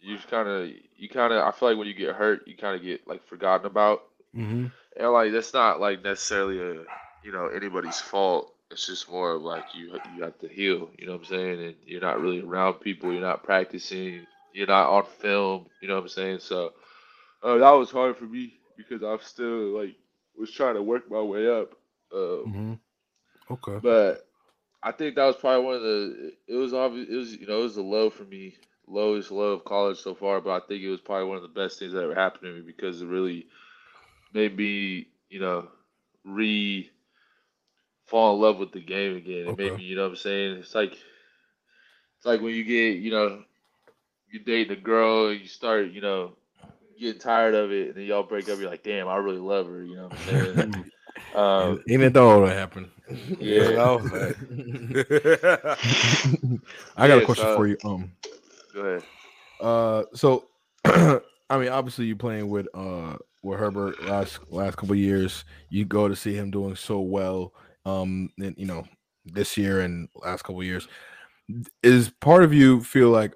you 0.00 0.18
kind 0.30 0.48
of 0.48 0.68
you 0.96 1.08
kind 1.08 1.32
of 1.32 1.42
I 1.44 1.50
feel 1.52 1.70
like 1.70 1.78
when 1.78 1.88
you 1.88 1.94
get 1.94 2.14
hurt, 2.16 2.46
you 2.46 2.56
kind 2.56 2.76
of 2.76 2.82
get 2.82 3.06
like 3.08 3.26
forgotten 3.26 3.66
about, 3.66 4.02
Mm-hmm. 4.36 4.66
and 4.98 5.10
like 5.12 5.32
that's 5.32 5.54
not 5.54 5.80
like 5.80 6.02
necessarily 6.04 6.58
a 6.60 6.84
you 7.22 7.32
know 7.32 7.48
anybody's 7.48 8.00
fault. 8.00 8.52
It's 8.70 8.86
just 8.86 9.10
more 9.10 9.32
of 9.32 9.42
like 9.42 9.74
you 9.74 9.98
you 10.04 10.22
have 10.24 10.38
to 10.38 10.48
heal. 10.48 10.90
You 10.98 11.06
know 11.06 11.12
what 11.12 11.18
I'm 11.20 11.24
saying? 11.26 11.62
And 11.64 11.74
you're 11.84 12.00
not 12.00 12.20
really 12.20 12.40
around 12.40 12.74
people. 12.74 13.12
You're 13.12 13.22
not 13.22 13.44
practicing. 13.44 14.26
You're 14.52 14.66
not 14.68 14.88
on 14.90 15.04
film. 15.04 15.66
You 15.80 15.88
know 15.88 15.96
what 15.96 16.02
I'm 16.02 16.08
saying? 16.08 16.38
So 16.40 16.72
uh, 17.42 17.58
that 17.58 17.70
was 17.70 17.90
hard 17.90 18.16
for 18.16 18.24
me 18.24 18.54
because 18.76 19.02
I'm 19.02 19.20
still 19.20 19.78
like 19.78 19.96
was 20.38 20.50
trying 20.52 20.74
to 20.74 20.82
work 20.82 21.10
my 21.10 21.20
way 21.20 21.48
up. 21.48 21.72
Um, 22.14 22.46
Mm-hmm. 22.46 22.74
Okay. 23.50 23.80
but 23.82 24.27
I 24.82 24.92
think 24.92 25.16
that 25.16 25.24
was 25.26 25.36
probably 25.36 25.64
one 25.64 25.74
of 25.76 25.82
the. 25.82 26.32
It 26.48 26.54
was 26.54 26.72
obvious. 26.74 27.08
It 27.08 27.16
was 27.16 27.36
you 27.36 27.46
know 27.46 27.60
it 27.60 27.64
was 27.64 27.74
the 27.76 27.82
low 27.82 28.10
for 28.10 28.24
me, 28.24 28.56
lowest 28.86 29.30
low 29.30 29.52
of 29.52 29.64
college 29.64 29.98
so 29.98 30.14
far. 30.14 30.40
But 30.40 30.62
I 30.62 30.66
think 30.66 30.82
it 30.82 30.90
was 30.90 31.00
probably 31.00 31.28
one 31.28 31.36
of 31.36 31.42
the 31.42 31.48
best 31.48 31.78
things 31.78 31.92
that 31.92 32.02
ever 32.02 32.14
happened 32.14 32.42
to 32.44 32.54
me 32.54 32.60
because 32.62 33.02
it 33.02 33.06
really 33.06 33.46
made 34.32 34.56
me 34.56 35.08
you 35.28 35.40
know 35.40 35.68
re 36.24 36.90
fall 38.04 38.34
in 38.34 38.40
love 38.42 38.58
with 38.58 38.72
the 38.72 38.80
game 38.80 39.16
again. 39.16 39.46
It 39.46 39.56
made 39.56 39.76
me 39.76 39.82
you 39.84 39.96
know 39.96 40.02
what 40.04 40.10
I'm 40.10 40.16
saying. 40.16 40.56
It's 40.58 40.74
like 40.74 40.92
it's 40.92 42.26
like 42.26 42.40
when 42.40 42.54
you 42.54 42.64
get 42.64 42.98
you 42.98 43.10
know 43.10 43.42
you 44.30 44.40
date 44.40 44.70
a 44.70 44.76
girl 44.76 45.28
and 45.28 45.40
you 45.40 45.46
start 45.46 45.90
you 45.90 46.00
know 46.00 46.36
getting 46.98 47.20
tired 47.20 47.54
of 47.54 47.72
it 47.72 47.88
and 47.88 47.96
then 47.96 48.04
y'all 48.04 48.22
break 48.22 48.48
up. 48.48 48.58
You're 48.58 48.70
like, 48.70 48.82
damn, 48.84 49.08
I 49.08 49.16
really 49.16 49.38
love 49.38 49.66
her. 49.66 49.82
You 49.84 49.96
know 49.96 50.04
what 50.04 50.12
I'm 50.12 50.18
saying? 50.18 50.84
um, 51.38 51.82
Ain't 51.88 52.02
it 52.02 52.12
though 52.12 52.46
that 52.46 52.56
happened? 52.56 52.88
Yeah. 53.38 53.62
You 53.68 53.72
know? 53.72 53.98
I 56.96 57.08
got 57.08 57.22
a 57.22 57.24
question 57.24 57.44
so- 57.44 57.56
for 57.56 57.66
you. 57.66 57.76
Um, 57.84 58.12
go 58.74 58.80
ahead. 58.80 59.02
uh, 59.60 60.02
so 60.14 60.46
I 61.50 61.58
mean, 61.58 61.68
obviously, 61.68 62.06
you 62.06 62.16
playing 62.16 62.48
with 62.48 62.68
uh 62.74 63.16
with 63.42 63.58
Herbert 63.58 64.02
last 64.04 64.40
last 64.50 64.76
couple 64.76 64.92
of 64.92 64.98
years. 64.98 65.44
You 65.70 65.84
go 65.84 66.08
to 66.08 66.16
see 66.16 66.34
him 66.34 66.50
doing 66.50 66.76
so 66.76 67.00
well. 67.00 67.52
Um, 67.86 68.30
and 68.38 68.54
you 68.58 68.66
know 68.66 68.84
this 69.24 69.56
year 69.56 69.80
and 69.80 70.08
last 70.16 70.42
couple 70.42 70.60
of 70.60 70.66
years. 70.66 70.88
Is 71.82 72.10
part 72.10 72.42
of 72.42 72.52
you 72.52 72.82
feel 72.82 73.08
like, 73.08 73.34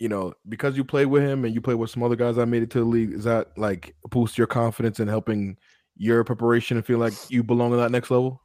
you 0.00 0.08
know, 0.08 0.34
because 0.48 0.76
you 0.76 0.82
play 0.82 1.06
with 1.06 1.22
him 1.22 1.44
and 1.44 1.54
you 1.54 1.60
play 1.60 1.74
with 1.74 1.90
some 1.90 2.02
other 2.02 2.16
guys 2.16 2.34
that 2.36 2.46
made 2.46 2.64
it 2.64 2.70
to 2.70 2.80
the 2.80 2.84
league, 2.84 3.12
is 3.12 3.24
that 3.24 3.56
like 3.56 3.94
boost 4.10 4.36
your 4.36 4.48
confidence 4.48 4.98
in 4.98 5.06
helping 5.06 5.56
your 6.02 6.24
preparation 6.24 6.76
and 6.78 6.86
feel 6.86 6.98
like 6.98 7.18
you 7.28 7.44
belong 7.44 7.72
on 7.72 7.78
that 7.78 7.92
next 7.92 8.10
level? 8.10 8.42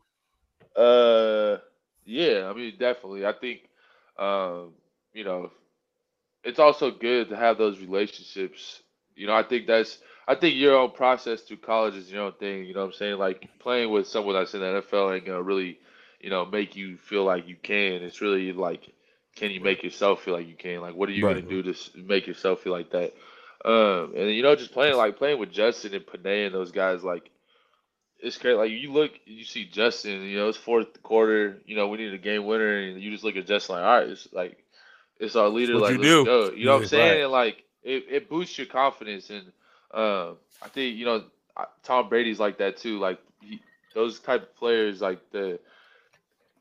Uh, 0.76 1.58
yeah, 2.06 2.50
I 2.50 2.54
mean, 2.54 2.74
definitely. 2.80 3.26
I 3.26 3.34
think, 3.34 3.62
um, 4.18 4.74
you 5.14 5.24
know, 5.24 5.52
it's 6.44 6.60
also 6.60 6.92
good 6.92 7.30
to 7.30 7.38
have 7.38 7.58
those 7.58 7.80
relationships. 7.80 8.82
You 9.16 9.28
know, 9.28 9.34
I 9.36 9.44
think 9.44 9.68
that's, 9.68 10.00
I 10.28 10.36
think 10.36 10.56
your 10.56 10.78
own 10.78 10.92
process 10.92 11.42
through 11.42 11.58
college 11.58 11.96
is 11.96 12.12
your 12.12 12.24
own 12.24 12.34
thing. 12.34 12.66
You 12.66 12.74
know 12.74 12.82
what 12.82 12.88
I'm 12.88 12.94
saying? 12.94 13.18
Like 13.20 13.50
playing 13.60 13.92
with 13.92 14.08
someone 14.08 14.36
that's 14.36 14.54
in 14.56 14.62
the 14.62 14.68
NFL 14.68 15.12
ain't 15.12 15.26
gonna 15.26 15.44
really, 15.44 15.80
you 16.22 16.30
know, 16.30 16.46
make 16.46 16.76
you 16.76 16.98
feel 16.98 17.26
like 17.26 17.48
you 17.48 17.58
can. 17.62 18.04
It's 18.04 18.22
really 18.22 18.54
like, 18.54 18.94
can 19.36 19.52
you 19.52 19.62
make 19.62 19.84
yourself 19.84 20.24
feel 20.24 20.36
like 20.36 20.48
you 20.48 20.56
can? 20.56 20.82
Like, 20.82 20.96
what 20.96 21.10
are 21.10 21.14
you 21.14 21.24
Right. 21.24 21.42
gonna 21.42 21.42
do 21.42 21.64
to 21.64 21.76
make 21.98 22.28
yourself 22.28 22.62
feel 22.62 22.74
like 22.74 22.92
that? 22.92 23.14
Um, 23.66 24.14
and 24.16 24.32
you 24.32 24.44
know, 24.44 24.56
just 24.56 24.74
playing 24.74 24.98
like 24.98 25.18
playing 25.18 25.40
with 25.40 25.52
Justin 25.52 25.94
and 25.96 26.06
Penei 26.06 26.46
and 26.46 26.56
those 26.56 26.72
guys, 26.72 27.04
like 27.04 27.30
it's 28.20 28.38
great. 28.38 28.56
Like 28.56 28.72
you 28.72 28.92
look, 28.92 29.12
you 29.26 29.44
see 29.44 29.66
Justin. 29.66 30.24
You 30.24 30.38
know, 30.38 30.50
it's 30.50 30.58
fourth 30.58 31.02
quarter. 31.04 31.62
You 31.66 31.76
know, 31.76 31.88
we 31.88 31.98
need 31.98 32.14
a 32.14 32.18
game 32.18 32.46
winner, 32.46 32.78
and 32.78 33.02
you 33.02 33.12
just 33.12 33.24
look 33.24 33.36
at 33.36 33.48
Justin 33.48 33.76
like, 33.76 33.84
all 33.86 34.00
right, 34.00 34.10
it's 34.10 34.28
like 34.34 34.64
it's 35.20 35.36
our 35.36 35.50
leader. 35.50 35.74
what 35.74 35.84
like 35.84 35.92
you 35.94 35.98
let's 35.98 36.10
do. 36.10 36.26
go. 36.26 36.52
You 36.52 36.66
know 36.66 36.74
what 36.74 36.82
I'm 36.84 36.88
saying? 36.88 37.12
right. 37.12 37.22
And 37.24 37.32
like 37.32 37.64
it, 37.84 38.06
it 38.10 38.30
boosts 38.30 38.58
your 38.58 38.68
confidence. 38.68 39.30
And 39.30 39.52
um, 39.94 40.38
I 40.62 40.68
think 40.70 40.98
you 40.98 41.06
know 41.06 41.24
Tom 41.84 42.10
Brady's 42.10 42.40
like 42.40 42.58
that 42.58 42.78
too. 42.78 43.00
Like 43.00 43.20
he, 43.42 43.62
those 43.94 44.20
type 44.20 44.44
of 44.44 44.56
players, 44.56 45.02
like 45.02 45.20
the 45.32 45.60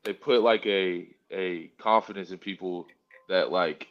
they 0.03 0.13
put 0.13 0.41
like 0.41 0.65
a 0.65 1.07
a 1.31 1.69
confidence 1.77 2.31
in 2.31 2.37
people 2.37 2.87
that 3.29 3.51
like 3.51 3.87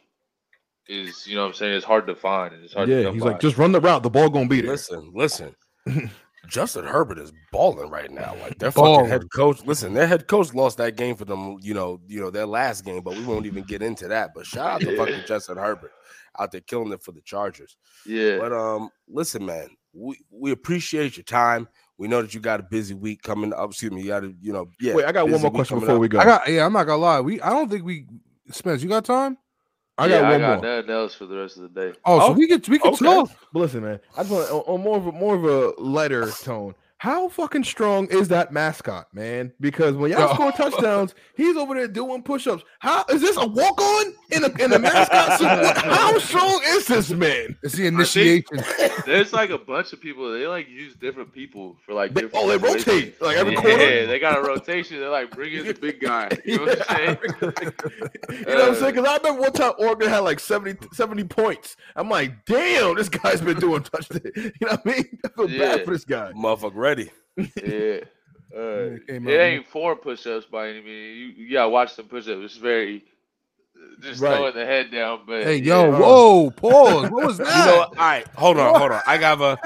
is 0.87 1.27
you 1.27 1.35
know 1.35 1.41
what 1.41 1.47
I'm 1.49 1.53
saying 1.53 1.73
it's 1.75 1.85
hard 1.85 2.07
to 2.07 2.15
find 2.15 2.53
and 2.53 2.63
it's 2.63 2.73
hard 2.73 2.89
Yeah, 2.89 3.03
come 3.03 3.13
he's 3.13 3.23
by. 3.23 3.31
like, 3.31 3.41
just 3.41 3.57
run 3.57 3.71
the 3.71 3.81
route. 3.81 4.03
The 4.03 4.09
ball 4.09 4.29
gonna 4.29 4.47
be 4.47 4.61
there. 4.61 4.71
Listen, 4.71 5.11
listen. 5.13 5.55
Justin 6.47 6.85
Herbert 6.85 7.19
is 7.19 7.31
balling 7.51 7.89
right 7.89 8.11
now. 8.11 8.35
Like 8.41 8.57
their 8.59 8.71
Balling. 8.71 9.05
fucking 9.05 9.09
head 9.11 9.31
coach. 9.33 9.63
Listen, 9.65 9.93
their 9.93 10.07
head 10.07 10.27
coach 10.27 10.53
lost 10.53 10.77
that 10.77 10.95
game 10.95 11.15
for 11.15 11.25
them. 11.25 11.57
You 11.61 11.73
know, 11.73 11.99
you 12.07 12.19
know 12.19 12.29
their 12.29 12.45
last 12.45 12.85
game, 12.85 13.01
but 13.01 13.15
we 13.15 13.23
won't 13.25 13.45
even 13.45 13.63
get 13.63 13.81
into 13.81 14.07
that. 14.07 14.31
But 14.33 14.45
shout 14.45 14.67
out 14.67 14.81
to 14.81 14.91
Yeah. 14.91 14.97
fucking 14.97 15.21
Justin 15.27 15.57
Herbert 15.57 15.91
out 16.39 16.51
there 16.51 16.61
killing 16.61 16.91
it 16.91 17.03
for 17.03 17.11
the 17.11 17.21
Chargers. 17.21 17.77
yeah. 18.05 18.37
But 18.37 18.53
um, 18.53 18.89
listen, 19.07 19.45
man, 19.45 19.69
we 19.93 20.17
we 20.31 20.51
appreciate 20.51 21.17
your 21.17 21.23
time. 21.23 21.67
We 21.97 22.07
know 22.07 22.21
that 22.21 22.33
you 22.33 22.39
got 22.39 22.59
a 22.59 22.63
busy 22.63 22.93
week 22.93 23.23
coming 23.23 23.53
up. 23.53 23.71
Excuse 23.71 23.91
me, 23.91 24.01
you 24.01 24.07
got 24.09 24.19
to, 24.19 24.35
you 24.39 24.53
know, 24.53 24.67
yeah. 24.79 24.93
Wait, 24.93 25.05
I 25.05 25.11
got 25.11 25.27
one 25.29 25.41
more 25.41 25.49
question 25.51 25.79
before 25.79 25.95
up. 25.95 26.01
we 26.01 26.07
go. 26.07 26.19
I 26.19 26.25
got 26.25 26.47
yeah, 26.47 26.65
I'm 26.65 26.73
not 26.73 26.83
gonna 26.85 27.01
lie. 27.01 27.19
We 27.21 27.41
I 27.41 27.49
don't 27.49 27.69
think 27.69 27.83
we 27.83 28.05
Spence, 28.51 28.81
you 28.83 28.89
got 28.89 29.03
time? 29.03 29.37
I 29.97 30.05
yeah, 30.07 30.21
got 30.21 30.25
I 30.25 30.31
one 30.31 30.39
got 30.41 30.61
more. 30.63 30.75
nothing 30.75 30.91
else 30.91 31.13
for 31.15 31.25
the 31.25 31.37
rest 31.37 31.57
of 31.57 31.63
the 31.63 31.69
day. 31.69 31.97
Oh, 32.05 32.19
Oh, 32.21 32.27
so 32.27 32.31
we 32.33 32.47
could 32.47 32.67
we 32.67 32.77
could 32.79 32.93
okay. 32.93 33.05
talk. 33.05 33.31
But 33.51 33.59
listen, 33.59 33.83
man, 33.83 33.99
I 34.15 34.23
just 34.23 34.31
want 34.31 34.49
on, 34.51 34.59
on 34.75 34.81
more 34.81 34.97
of 34.97 35.07
a 35.07 35.11
more 35.11 35.35
of 35.35 35.43
a 35.45 35.81
lighter 35.81 36.29
tone. 36.31 36.75
How 36.99 37.29
fucking 37.29 37.63
strong 37.63 38.07
is 38.07 38.27
that 38.29 38.51
mascot, 38.51 39.13
man? 39.13 39.53
Because 39.61 39.95
when 39.95 40.09
y'all 40.09 40.29
Yo. 40.29 40.33
score 40.33 40.51
touchdowns, 40.51 41.13
he's 41.35 41.55
over 41.55 41.75
there 41.75 41.87
doing 41.87 42.23
push-ups. 42.23 42.63
How 42.79 43.05
is 43.11 43.21
this 43.21 43.37
a 43.37 43.45
walk-on 43.45 44.13
in 44.31 44.43
a 44.43 44.49
in 44.63 44.73
a 44.73 44.79
mascot 44.79 45.37
suit? 45.37 45.45
What- 45.45 45.77
How 45.77 46.17
strong 46.17 46.59
is 46.69 46.87
this 46.87 47.11
man? 47.11 47.55
It's 47.61 47.75
the 47.75 47.85
initiation. 47.85 48.63
There's 49.05 49.31
like 49.31 49.51
a 49.51 49.59
bunch 49.59 49.93
of 49.93 50.01
people. 50.01 50.31
They 50.31 50.47
like 50.47 50.67
use 50.69 50.95
different 50.95 51.31
people 51.31 51.77
for 51.85 51.93
like. 51.93 52.15
They- 52.15 52.21
different 52.21 52.43
oh, 52.43 52.47
they 52.47 52.57
situations. 52.57 52.87
rotate, 52.87 53.21
like, 53.21 53.37
every 53.37 53.53
yeah, 53.53 53.61
quarter? 53.61 53.95
Yeah, 53.99 54.05
they 54.07 54.17
got 54.19 54.39
a 54.39 54.41
rotation. 54.41 54.99
They're 54.99 55.09
like 55.09 55.29
bring 55.29 55.53
in 55.53 55.67
the 55.67 55.75
big 55.75 55.99
guy. 56.01 56.29
You 56.45 56.57
know 56.57 56.63
what 56.65 56.89
I'm 56.89 56.95
saying? 56.97 57.17
you 58.31 58.45
know 58.45 58.55
what 58.55 58.69
I'm 58.69 58.75
saying? 58.75 58.97
Uh, 58.97 59.01
because 59.03 59.05
I 59.07 59.17
remember 59.17 59.41
one 59.41 59.53
time 59.53 59.73
Oregon 59.77 60.09
had 60.09 60.19
like 60.19 60.39
70, 60.39 60.87
70 60.93 61.25
points. 61.25 61.77
I'm 61.95 62.09
like, 62.09 62.43
damn, 62.45 62.95
this 62.95 63.07
guy's 63.09 63.39
been 63.41 63.59
doing 63.59 63.83
touchdowns. 63.83 64.21
You 64.35 64.51
know 64.67 64.69
what 64.69 64.81
I 64.85 64.89
mean? 64.89 65.19
I 65.23 65.27
feel 65.29 65.49
Yeah. 65.49 65.59
bad 65.75 65.85
for 65.85 65.91
this 65.91 66.03
guy. 66.05 66.31
Motherfucker, 66.31 66.73
ready? 66.87 67.11
Yeah. 67.63 67.99
Uh, 68.55 68.95
it 69.09 69.27
it 69.27 69.39
ain't 69.39 69.67
four 69.67 69.93
push-ups 69.95 70.45
by 70.49 70.69
any 70.69 70.81
means. 70.81 71.17
You, 71.17 71.25
you 71.45 71.51
gotta 71.51 71.69
watch 71.69 71.93
some 71.93 72.05
push-ups. 72.05 72.39
It's 72.45 72.55
very 72.55 73.03
just 74.01 74.21
Right. 74.21 74.37
throwing 74.37 74.55
the 74.55 74.65
head 74.65 74.89
down. 74.89 75.23
But 75.27 75.43
Hey, 75.43 75.57
yeah. 75.57 75.83
yo, 75.83 75.99
whoa, 75.99 76.49
pause. 76.55 77.11
What 77.11 77.25
was 77.25 77.37
that? 77.39 77.45
You 77.45 77.71
know, 77.71 77.77
what? 77.79 77.89
all 77.89 78.05
right, 78.05 78.27
hold 78.35 78.57
on, 78.57 78.79
hold 78.79 78.91
on. 78.93 79.01
I 79.05 79.17
have 79.17 79.41
a, 79.41 79.57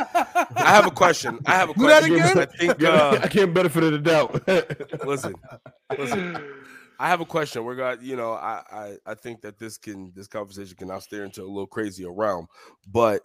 I 0.55 0.69
have 0.71 0.87
a 0.87 0.91
question. 0.91 1.39
I 1.45 1.51
have 1.51 1.69
a 1.69 1.73
Do 1.75 1.85
that 1.87 1.99
question. 1.99 2.15
again? 2.15 2.37
I 2.39 2.45
think. 2.47 2.83
Uh, 2.83 3.19
I 3.21 3.27
can't 3.27 3.53
benefit 3.53 3.83
of 3.83 3.91
the 3.91 3.99
doubt. 3.99 4.47
listen, 5.05 5.35
listen. 5.97 6.43
I 6.99 7.07
have 7.07 7.21
a 7.21 7.25
question. 7.25 7.63
We're 7.63 7.75
going 7.75 7.99
you 8.01 8.15
know, 8.15 8.31
I, 8.33 8.63
I 8.71 8.97
I 9.05 9.13
think 9.13 9.41
that 9.41 9.59
this 9.59 9.77
can 9.77 10.11
this 10.15 10.27
conversation 10.27 10.75
can 10.75 10.87
now 10.87 10.99
steer 10.99 11.23
into 11.23 11.43
a 11.43 11.45
little 11.45 11.67
crazier 11.67 12.11
realm. 12.11 12.47
But 12.91 13.21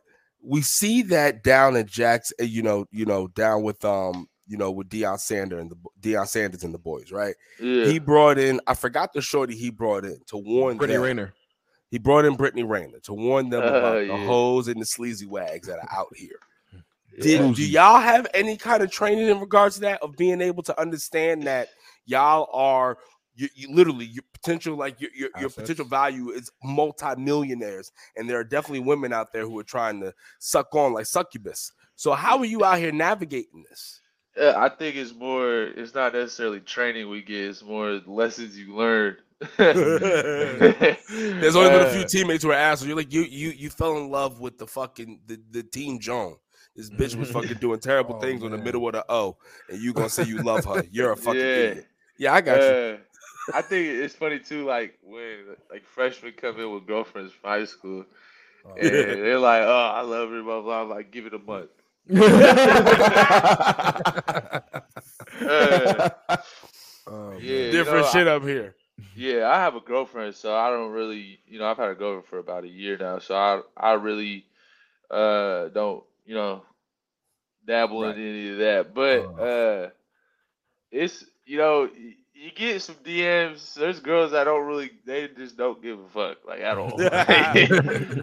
we 0.47 0.62
see 0.62 1.03
that 1.03 1.42
down 1.42 1.76
at 1.76 1.86
Jack's, 1.86 2.32
uh, 2.40 2.44
you 2.44 2.62
know, 2.62 2.86
you 2.90 3.05
know, 3.05 3.26
down 3.28 3.62
with 3.62 3.84
um, 3.84 4.28
you 4.47 4.57
know, 4.57 4.70
with 4.70 4.88
Deion 4.88 5.18
Sanders 5.18 5.61
and 5.61 5.70
the 5.70 5.76
Deion 6.01 6.26
Sanders 6.28 6.62
and 6.62 6.72
the 6.72 6.78
boys, 6.78 7.11
right? 7.11 7.34
yeah. 7.61 7.86
He 7.86 7.99
brought 7.99 8.38
in, 8.38 8.61
I 8.66 8.74
forgot 8.74 9.12
the 9.12 9.20
shorty 9.20 9.57
he 9.57 9.70
brought 9.70 10.05
in 10.05 10.18
to 10.28 10.36
warn 10.36 10.76
Brittany 10.76 10.97
them. 10.99 11.03
Renner. 11.05 11.34
He 11.90 11.99
brought 11.99 12.24
in 12.24 12.34
Brittany 12.36 12.62
Renner 12.62 12.99
to 13.05 13.12
warn 13.12 13.51
them 13.51 13.62
Uh, 13.62 13.66
about 13.78 14.07
the 14.07 14.16
hoes 14.16 14.68
and 14.68 14.80
the 14.80 14.86
sleazy 14.86 15.26
wags 15.26 15.66
that 15.68 15.78
are 15.78 15.88
out 15.92 16.14
here. 16.16 16.38
Yeah. 17.18 17.22
Did 17.22 17.55
do 17.55 17.66
y'all 17.66 17.99
have 18.01 18.26
any 18.34 18.59
kind 18.59 18.82
of 18.82 18.90
training 18.90 19.28
in 19.28 19.40
regards 19.40 19.76
to 19.76 19.80
that 19.82 20.03
of 20.03 20.16
being 20.18 20.42
able 20.42 20.62
to 20.64 20.78
understand 20.78 21.44
that 21.44 21.68
y'all 22.05 22.51
are 22.53 22.99
you, 23.37 23.49
you 23.55 23.72
literally 23.74 24.07
your 24.07 24.24
potential 24.32 24.76
like 24.76 25.01
your 25.01 25.11
your, 25.14 25.28
your 25.39 25.51
potential 25.51 25.84
value 25.84 26.30
is 26.30 26.51
multi-millionaires 26.64 27.93
and 28.16 28.28
there 28.28 28.39
are 28.39 28.45
definitely 28.45 28.80
women 28.80 29.12
out 29.12 29.32
there 29.32 29.45
who 29.45 29.59
are 29.59 29.64
trying 29.64 30.01
to 30.01 30.12
suck 30.39 30.74
on 30.74 30.95
like 30.95 31.07
succubus. 31.07 31.72
So 31.95 32.12
how 32.12 32.39
are 32.39 32.45
you 32.45 32.64
out 32.64 32.78
here 32.78 32.93
navigating 32.93 33.64
this? 33.68 34.01
Yeah, 34.37 34.55
I 34.57 34.68
think 34.68 34.97
it's 34.97 35.14
more. 35.14 35.62
It's 35.62 35.95
not 35.95 36.12
necessarily 36.12 36.61
training 36.61 37.09
we 37.09 37.22
get. 37.22 37.45
It's 37.45 37.62
more 37.62 38.01
lessons 38.07 38.59
you 38.59 38.76
learn. 38.76 39.16
There's 39.57 41.57
only 41.57 41.70
been 41.70 41.82
a 41.82 41.91
few 41.91 42.03
Uh, 42.03 42.07
teammates 42.07 42.45
who 42.45 42.51
are 42.51 42.55
assholes. 42.55 42.89
You're 42.89 42.97
like 42.97 43.12
you 43.12 43.22
you 43.22 43.51
you 43.51 43.70
fell 43.70 43.97
in 43.97 44.11
love 44.11 44.41
with 44.41 44.59
the 44.59 44.66
fucking 44.66 45.20
the, 45.26 45.41
the 45.51 45.62
team 45.62 45.99
Joan. 45.99 46.37
This 46.74 46.91
bitch 46.91 47.16
was 47.16 47.30
fucking 47.30 47.57
doing 47.59 47.80
terrible 47.80 48.16
Oh, 48.16 48.20
things 48.20 48.43
in 48.43 48.51
the 48.51 48.59
middle 48.59 48.87
of 48.87 48.93
the 48.93 49.05
O, 49.11 49.39
and 49.70 49.80
you 49.80 49.95
gonna 49.95 50.11
say 50.11 50.24
you 50.24 50.43
love 50.43 50.64
her. 50.66 50.84
You're 50.91 51.12
a 51.12 51.16
fucking 51.16 51.41
Yeah. 51.41 51.47
idiot. 51.47 51.87
Yeah, 52.18 52.34
I 52.34 52.41
got 52.41 52.61
you. 52.61 52.99
I 53.53 53.62
think 53.62 53.86
it's 53.88 54.14
funny 54.14 54.38
too. 54.40 54.64
Like 54.64 54.99
when 55.03 55.57
like 55.70 55.84
freshmen 55.84 56.32
come 56.32 56.59
in 56.61 56.70
with 56.72 56.86
girlfriends 56.86 57.32
from 57.32 57.51
high 57.51 57.64
school, 57.64 58.05
and 58.76 59.24
they're 59.24 59.38
like, 59.38 59.62
"Oh, 59.62 59.92
I 59.94 60.01
love 60.03 60.30
her." 60.30 60.42
Blah 60.42 60.62
blah. 60.62 60.82
I'm 60.82 60.88
like, 60.90 61.11
give 61.11 61.26
it 61.26 61.34
a 61.34 61.38
month. 61.38 61.70
Uh, 65.47 66.09
Oh, 67.07 67.40
man. 67.40 67.40
yeah, 67.40 67.70
you 67.72 67.84
Different 67.84 67.84
know, 67.84 68.07
I- 68.07 68.18
shit 68.18 68.26
up 68.28 68.42
here. 68.42 68.74
Yeah, 69.14 69.49
I 69.49 69.59
have 69.61 69.74
a 69.76 69.80
girlfriend, 69.80 70.34
so 70.34 70.55
I 70.55 70.70
don't 70.70 70.90
really, 70.92 71.40
you 71.47 71.59
know, 71.59 71.66
I've 71.66 71.76
had 71.78 71.90
a 71.90 71.94
girlfriend 71.94 72.26
for 72.26 72.38
about 72.38 72.64
a 72.64 72.68
year 72.68 72.97
now, 72.99 73.18
so 73.18 73.34
I 73.34 73.61
I 73.76 73.92
really 73.94 74.47
uh 75.11 75.68
don't, 75.68 76.05
you 76.26 76.34
know, 76.34 76.62
dabble 77.66 78.05
Right. 78.05 78.16
in 78.16 78.18
any 78.18 78.51
of 78.53 78.59
that. 78.59 78.94
But 78.94 79.38
uh 79.40 79.90
it's 80.90 81.24
you 81.44 81.59
know, 81.59 81.88
y- 81.92 82.14
you 82.37 82.53
get 82.53 82.82
some 82.82 82.97
DMs, 83.05 83.74
there's 83.74 84.01
girls 84.01 84.32
that 84.32 84.45
don't 84.45 84.66
really 84.66 84.91
they 85.07 85.28
just 85.28 85.57
don't 85.57 85.82
give 85.82 85.99
a 86.01 86.09
fuck, 86.09 86.39
like 86.47 86.61
at 86.61 86.78
all. 86.78 87.07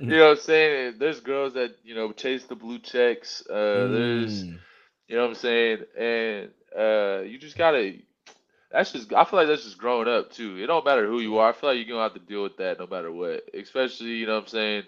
you 0.08 0.18
know 0.18 0.24
what 0.30 0.32
I'm 0.32 0.38
saying? 0.38 0.96
There's 1.00 1.22
girls 1.22 1.54
that, 1.54 1.76
you 1.84 1.96
know, 1.96 2.12
chase 2.14 2.46
the 2.46 2.56
blue 2.56 2.80
checks. 2.80 3.46
Uh 3.48 3.90
there's 3.92 4.48
Mm. 4.48 4.60
you 5.08 5.16
know 5.16 5.24
what 5.24 5.30
I'm 5.30 5.36
saying? 5.36 5.80
And 5.98 6.50
uh 6.78 7.22
you 7.24 7.38
just 7.40 7.58
gotta 7.58 7.96
that's 8.72 8.92
just 8.92 9.14
I 9.14 9.24
feel 9.26 9.40
like 9.40 9.48
that's 9.48 9.64
just 9.64 9.78
growing 9.78 10.08
up 10.08 10.32
too. 10.32 10.58
It 10.58 10.68
don't 10.68 10.86
matter 10.86 11.08
who 11.08 11.20
you 11.20 11.38
are. 11.38 11.50
I 11.50 11.54
feel 11.54 11.70
like 11.70 11.78
you're 11.78 11.88
gonna 11.88 12.04
have 12.04 12.14
to 12.14 12.20
deal 12.20 12.44
with 12.44 12.58
that 12.58 12.80
no 12.80 12.88
matter 12.88 13.12
what. 13.12 13.44
Especially, 13.54 14.12
you 14.12 14.28
know 14.28 14.36
what 14.36 14.44
I'm 14.44 14.48
saying? 14.48 14.84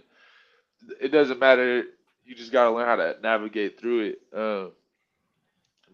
It 1.01 1.09
doesn't 1.09 1.39
matter. 1.39 1.83
You 2.25 2.35
just 2.35 2.51
gotta 2.51 2.71
learn 2.71 2.87
how 2.87 2.95
to 2.97 3.17
navigate 3.21 3.79
through 3.79 4.01
it. 4.15 4.19
Um 4.33 4.71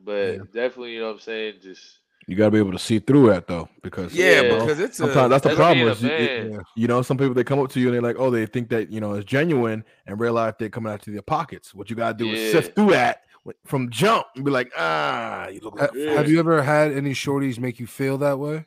but 0.03 0.39
Yeah. 0.39 0.53
definitely, 0.53 0.93
you 0.93 0.99
know 1.01 1.07
what 1.07 1.13
I'm 1.15 1.19
saying, 1.19 1.55
just 1.61 2.00
You 2.27 2.35
gotta 2.35 2.51
be 2.51 2.59
able 2.59 2.71
to 2.71 2.79
see 2.79 2.99
through 2.99 3.27
that 3.27 3.47
though, 3.47 3.67
because 3.81 4.13
Yeah, 4.13 4.41
Yeah. 4.41 4.59
because 4.59 4.79
it's 4.79 4.99
a, 4.99 5.03
sometimes 5.03 5.29
that's 5.31 5.43
the 5.43 5.49
that's 5.49 5.57
problem. 5.59 5.87
is 5.89 6.03
you- 6.03 6.09
it- 6.09 6.63
you 6.75 6.87
know, 6.87 7.01
some 7.01 7.17
people 7.17 7.33
they 7.33 7.43
come 7.43 7.59
up 7.59 7.69
to 7.71 7.79
you 7.79 7.87
and 7.87 7.95
they're 7.95 8.01
like, 8.01 8.15
oh, 8.19 8.29
they 8.29 8.45
think 8.45 8.69
that 8.69 8.89
you 8.91 9.01
know 9.01 9.13
it's 9.15 9.25
genuine, 9.25 9.83
and 10.05 10.19
realize 10.19 10.53
they're 10.59 10.69
coming 10.69 10.93
out 10.93 11.01
to 11.03 11.11
their 11.11 11.21
pockets. 11.23 11.73
What 11.73 11.89
you 11.89 11.95
gotta 11.95 12.13
do 12.17 12.29
is 12.31 12.51
sift 12.51 12.75
through 12.75 12.91
that 12.91 13.23
from 13.65 13.89
jump 13.89 14.27
and 14.35 14.45
be 14.45 14.51
like, 14.51 14.71
ah, 14.77 15.47
you 15.47 15.59
look 15.61 15.79
Ha- 15.79 15.87
like 15.95 16.17
Have 16.17 16.29
you 16.29 16.39
ever 16.39 16.61
had 16.61 16.91
any 16.93 17.11
shorties 17.11 17.57
make 17.59 17.79
you 17.79 17.87
feel 17.87 18.17
that 18.19 18.37
way? 18.39 18.65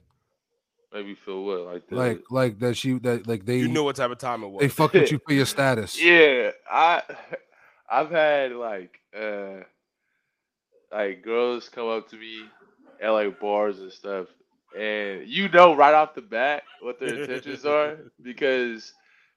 maybe 0.93 1.15
feel 1.17 1.45
what 1.45 1.61
like 1.63 1.89
the, 1.89 1.97
Like, 1.97 2.23
like 2.31 2.59
that 2.61 2.77
she 2.77 2.99
that 3.01 3.27
like 3.27 3.45
they 3.45 3.59
you 3.59 3.67
knew 3.69 3.83
what 3.83 3.97
type 3.97 4.13
of 4.13 4.19
time 4.19 4.45
it 4.45 4.49
was. 4.49 4.61
they 4.61 4.69
fucked 4.69 4.95
with 4.95 5.11
you 5.11 5.19
for 5.27 5.33
your 5.33 5.47
status. 5.57 6.01
Yeah, 6.01 6.51
I 6.71 7.03
I've 7.91 8.11
had 8.11 8.53
like 8.53 8.99
uh 9.17 9.63
like 10.93 11.23
girls 11.23 11.69
come 11.69 11.89
up 11.89 12.09
to 12.11 12.17
me 12.17 12.45
at 13.01 13.11
like 13.11 13.39
bars 13.41 13.79
and 13.81 13.93
stuff, 13.93 14.27
and 14.79 15.27
you 15.27 15.49
know 15.49 15.75
right 15.75 15.95
off 15.95 16.15
the 16.15 16.23
bat 16.23 16.65
what 16.81 16.99
their 17.01 17.15
intentions 17.15 17.65
are 17.67 17.99
because 18.23 18.93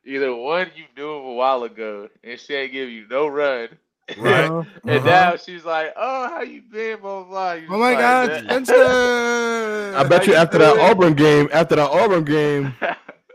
either 0.05 0.33
one 0.35 0.67
you 0.75 0.85
knew 0.95 1.09
him 1.17 1.25
a 1.25 1.33
while 1.33 1.63
ago 1.63 2.09
and 2.23 2.39
she 2.39 2.53
ain't 2.53 2.71
give 2.73 2.89
you 2.89 3.05
no 3.09 3.27
run. 3.27 3.69
Right. 4.15 4.51
Uh-huh, 4.51 4.63
And 4.87 5.03
uh-huh. 5.03 5.05
now 5.05 5.35
she's 5.35 5.65
like, 5.65 5.93
"Oh, 5.95 6.29
how 6.29 6.41
you 6.41 6.61
been?" 6.61 6.99
Blah 6.99 7.23
blah. 7.23 7.29
blah. 7.29 7.51
You 7.53 7.69
Oh 7.69 7.77
my 7.79 7.95
just 7.95 7.95
God, 7.95 8.31
like, 8.31 8.43
Spencer! 8.43 8.75
I 9.93 10.03
bet 10.03 10.27
you 10.27 10.33
you 10.33 10.35
after 10.35 10.57
that? 10.59 10.77
Auburn 10.77 11.13
game, 11.13 11.49
after 11.53 11.75
that 11.75 11.89
Auburn 11.89 12.23
game, 12.25 12.73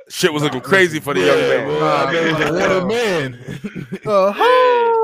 Shit 0.08 0.32
was 0.32 0.42
looking 0.42 0.60
crazy 0.60 1.00
for 1.00 1.14
the 1.14 1.20
young 1.22 1.46
man. 1.46 1.62
boy, 1.64 1.78
Nah, 1.78 2.04
I 2.04 2.06
mean, 2.06 2.38
nah, 2.38 2.50
what 2.50 2.70
a 2.70 2.80
nah. 2.80 2.86
man. 2.86 3.38
The 4.04 4.32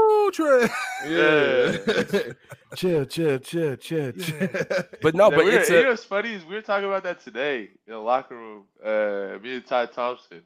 whole 0.08 0.30
trip. 0.30 0.70
yeah. 1.06 2.32
chill, 2.74 3.04
chill, 3.06 3.38
chill, 3.38 3.76
chill, 3.76 4.12
chill. 4.12 4.48
But 5.02 5.14
no, 5.14 5.30
Yeah, 5.30 5.36
but 5.36 5.44
we 5.44 5.52
were- 5.52 5.58
it's 5.58 5.70
you 5.70 5.82
know 5.82 5.88
what's 5.90 6.04
funny 6.04 6.32
is 6.34 6.44
we 6.44 6.54
were 6.54 6.62
talking 6.62 6.86
about 6.86 7.02
that 7.04 7.20
today 7.20 7.70
in 7.86 7.92
the 7.92 7.98
locker 7.98 8.36
room. 8.36 8.64
Uh, 8.84 9.38
me 9.42 9.54
and 9.56 9.66
Ty 9.66 9.86
Thompson, 9.86 10.42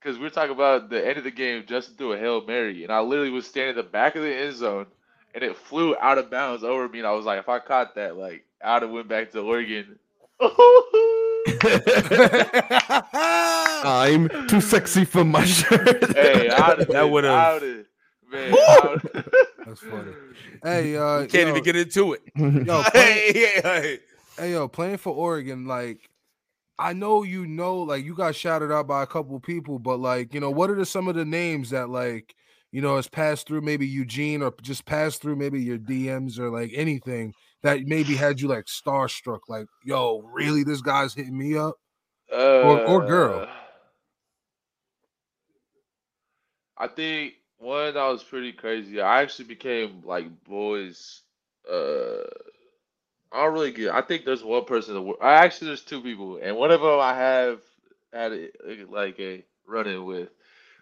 because 0.00 0.18
we 0.18 0.24
were 0.24 0.30
talking 0.30 0.52
about 0.52 0.90
the 0.90 1.06
end 1.06 1.18
of 1.18 1.24
the 1.24 1.30
game. 1.30 1.64
Justin 1.66 1.96
threw 1.96 2.12
a 2.12 2.18
hail 2.18 2.44
mary, 2.44 2.82
and 2.84 2.92
I 2.92 3.00
literally 3.00 3.30
was 3.30 3.46
standing 3.46 3.70
at 3.70 3.76
the 3.76 3.82
back 3.90 4.16
of 4.16 4.22
the 4.22 4.34
end 4.34 4.56
zone, 4.56 4.86
and 5.34 5.44
it 5.44 5.56
flew 5.56 5.96
out 6.00 6.18
of 6.18 6.30
bounds 6.30 6.64
over 6.64 6.88
me. 6.88 6.98
And 6.98 7.06
I 7.08 7.12
was 7.12 7.24
like, 7.26 7.38
if 7.38 7.48
I 7.48 7.58
caught 7.58 7.94
that, 7.94 8.16
like 8.16 8.44
I'd 8.64 8.82
have 8.82 8.90
went 8.90 9.08
back 9.08 9.30
to 9.32 9.40
Oregon. 9.40 9.98
I'm 12.82 14.28
too 14.48 14.60
sexy 14.60 15.04
for 15.04 15.24
my 15.24 15.44
shirt. 15.56 16.12
hey, 16.16 16.48
I'd 16.48 16.78
have 16.80 16.88
That 16.88 17.10
would've- 17.10 17.86
man. 18.30 18.54
That's 19.66 19.80
funny. 19.80 20.12
Hey, 20.62 20.96
uh, 20.96 21.20
can't 21.26 21.34
yo, 21.34 21.48
even 21.48 21.62
get 21.62 21.76
into 21.76 22.12
it. 22.14 22.22
yo, 22.36 22.82
play, 22.90 23.32
Hey, 23.32 23.60
hey, 23.62 23.98
hey, 24.36 24.52
yo, 24.52 24.68
playing 24.68 24.98
for 24.98 25.14
Oregon, 25.14 25.66
like, 25.66 26.08
I 26.78 26.92
know 26.92 27.22
you 27.22 27.46
know, 27.46 27.78
like, 27.78 28.04
you 28.04 28.14
got 28.14 28.34
shouted 28.34 28.72
out 28.72 28.86
by 28.86 29.02
a 29.02 29.06
couple 29.06 29.38
people, 29.40 29.78
but 29.78 29.98
like, 29.98 30.32
you 30.32 30.40
know, 30.40 30.50
what 30.50 30.70
are 30.70 30.74
the, 30.76 30.86
some 30.86 31.08
of 31.08 31.14
the 31.14 31.24
names 31.24 31.70
that 31.70 31.90
like, 31.90 32.34
you 32.72 32.80
know, 32.80 32.96
has 32.96 33.08
passed 33.08 33.46
through 33.46 33.60
maybe 33.60 33.86
Eugene 33.86 34.42
or 34.42 34.54
just 34.62 34.86
passed 34.86 35.20
through 35.20 35.36
maybe 35.36 35.60
your 35.60 35.76
DMs 35.78 36.38
or 36.38 36.50
like 36.50 36.70
anything 36.74 37.34
that 37.62 37.80
maybe 37.84 38.14
had 38.16 38.40
you 38.40 38.48
like 38.48 38.64
starstruck, 38.64 39.40
like, 39.48 39.66
yo, 39.84 40.20
really, 40.32 40.64
this 40.64 40.80
guy's 40.80 41.12
hitting 41.12 41.36
me 41.36 41.56
up. 41.56 41.76
Or- 42.32 42.86
or 42.86 43.06
girl. 43.06 43.40
Uh, 43.40 43.46
I 46.78 46.86
think 46.86 47.34
one 47.60 47.94
that 47.94 48.02
was 48.08 48.22
pretty 48.24 48.52
crazy. 48.52 49.00
I 49.00 49.22
actually 49.22 49.46
became 49.46 50.02
like 50.04 50.26
boys. 50.44 51.20
Uh, 51.70 52.24
I 53.32 53.44
don't 53.44 53.52
really 53.54 53.72
get. 53.72 53.94
I 53.94 54.00
think 54.02 54.24
there's 54.24 54.42
one 54.42 54.64
person. 54.64 54.94
That, 54.94 55.14
I 55.22 55.34
actually 55.34 55.68
there's 55.68 55.82
two 55.84 56.00
people, 56.02 56.38
and 56.42 56.56
one 56.56 56.70
of 56.72 56.80
them 56.80 56.98
I 56.98 57.14
have 57.14 57.60
had 58.12 58.32
a, 58.32 58.48
like 58.90 59.20
a 59.20 59.44
run 59.66 59.86
in 59.86 60.04
with. 60.04 60.30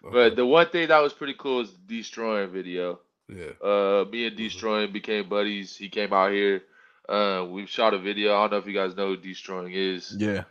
But 0.01 0.35
the 0.37 0.45
one 0.45 0.67
thing 0.69 0.87
that 0.87 1.01
was 1.01 1.13
pretty 1.13 1.35
cool 1.37 1.59
is 1.61 1.69
Deestroying 1.71 2.49
video. 2.51 2.99
yeah, 3.27 3.51
Uh, 3.61 4.05
me 4.09 4.25
and 4.27 4.37
Deestroying 4.37 4.93
became 4.93 5.27
buddies. 5.27 5.75
He 5.75 5.89
came 5.89 6.13
out 6.13 6.31
here. 6.31 6.63
Uh, 7.07 7.45
we 7.49 7.65
shot 7.65 7.93
a 7.93 7.99
video. 7.99 8.33
I 8.35 8.41
don't 8.43 8.51
know 8.51 8.57
if 8.59 8.67
you 8.67 8.73
guys 8.73 8.95
know 8.95 9.07
who 9.13 9.17
Deestroying 9.17 9.73
is. 9.73 10.15
yeah. 10.17 10.43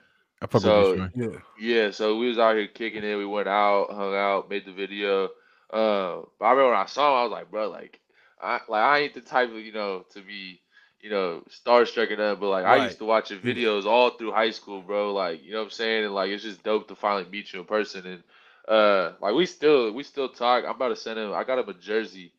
I 0.42 0.46
fuck 0.46 0.60
So- 0.62 1.08
yeah, 1.16 1.28
Yeah, 1.58 1.90
so 1.90 2.16
we 2.18 2.28
was 2.28 2.38
out 2.38 2.56
here 2.56 2.68
kicking 2.68 3.02
it. 3.02 3.16
We 3.16 3.24
went 3.26 3.48
out, 3.48 3.90
hung 3.90 4.14
out, 4.14 4.48
made 4.50 4.66
the 4.66 4.72
video. 4.72 5.30
Uh, 5.70 6.22
but 6.38 6.46
I 6.46 6.50
remember 6.52 6.70
when 6.72 6.80
I 6.80 6.86
saw 6.86 7.10
him, 7.12 7.18
I 7.18 7.22
was 7.24 7.32
like, 7.32 7.50
bro, 7.50 7.68
like, 7.70 8.00
I 8.40 8.60
like 8.68 8.82
I 8.82 8.98
ain't 9.00 9.14
the 9.14 9.20
type 9.20 9.50
of 9.50 9.56
you 9.56 9.72
know 9.72 10.04
to 10.12 10.20
be, 10.20 10.60
you 11.00 11.10
know, 11.10 11.42
starstruck 11.50 12.10
and 12.10 12.18
that, 12.20 12.40
but 12.40 12.48
like 12.48 12.64
I 12.64 12.76
used 12.76 12.98
to 12.98 13.04
watch 13.04 13.30
your 13.30 13.40
videos 13.40 13.86
all 13.86 14.10
through 14.10 14.32
high 14.32 14.50
school, 14.50 14.82
bro. 14.82 15.12
Like, 15.12 15.42
you 15.42 15.52
know 15.52 15.58
what 15.58 15.64
I'm 15.64 15.70
saying? 15.70 16.04
And 16.04 16.14
like 16.14 16.30
it's 16.30 16.42
just 16.44 16.62
dope 16.62 16.88
to 16.88 16.94
finally 16.96 17.28
meet 17.30 17.52
you 17.52 17.60
in 17.60 17.66
person. 17.66 18.06
And 18.06 18.22
uh, 18.68 19.12
like 19.20 19.34
we 19.34 19.46
still 19.46 19.92
we 19.92 20.02
still 20.02 20.28
talk. 20.28 20.64
I'm 20.64 20.70
about 20.76 20.88
to 20.88 20.96
send 20.96 21.18
him. 21.18 21.32
I 21.32 21.44
got 21.44 21.58
him 21.58 21.68
a 21.68 21.74
jersey, 21.74 22.32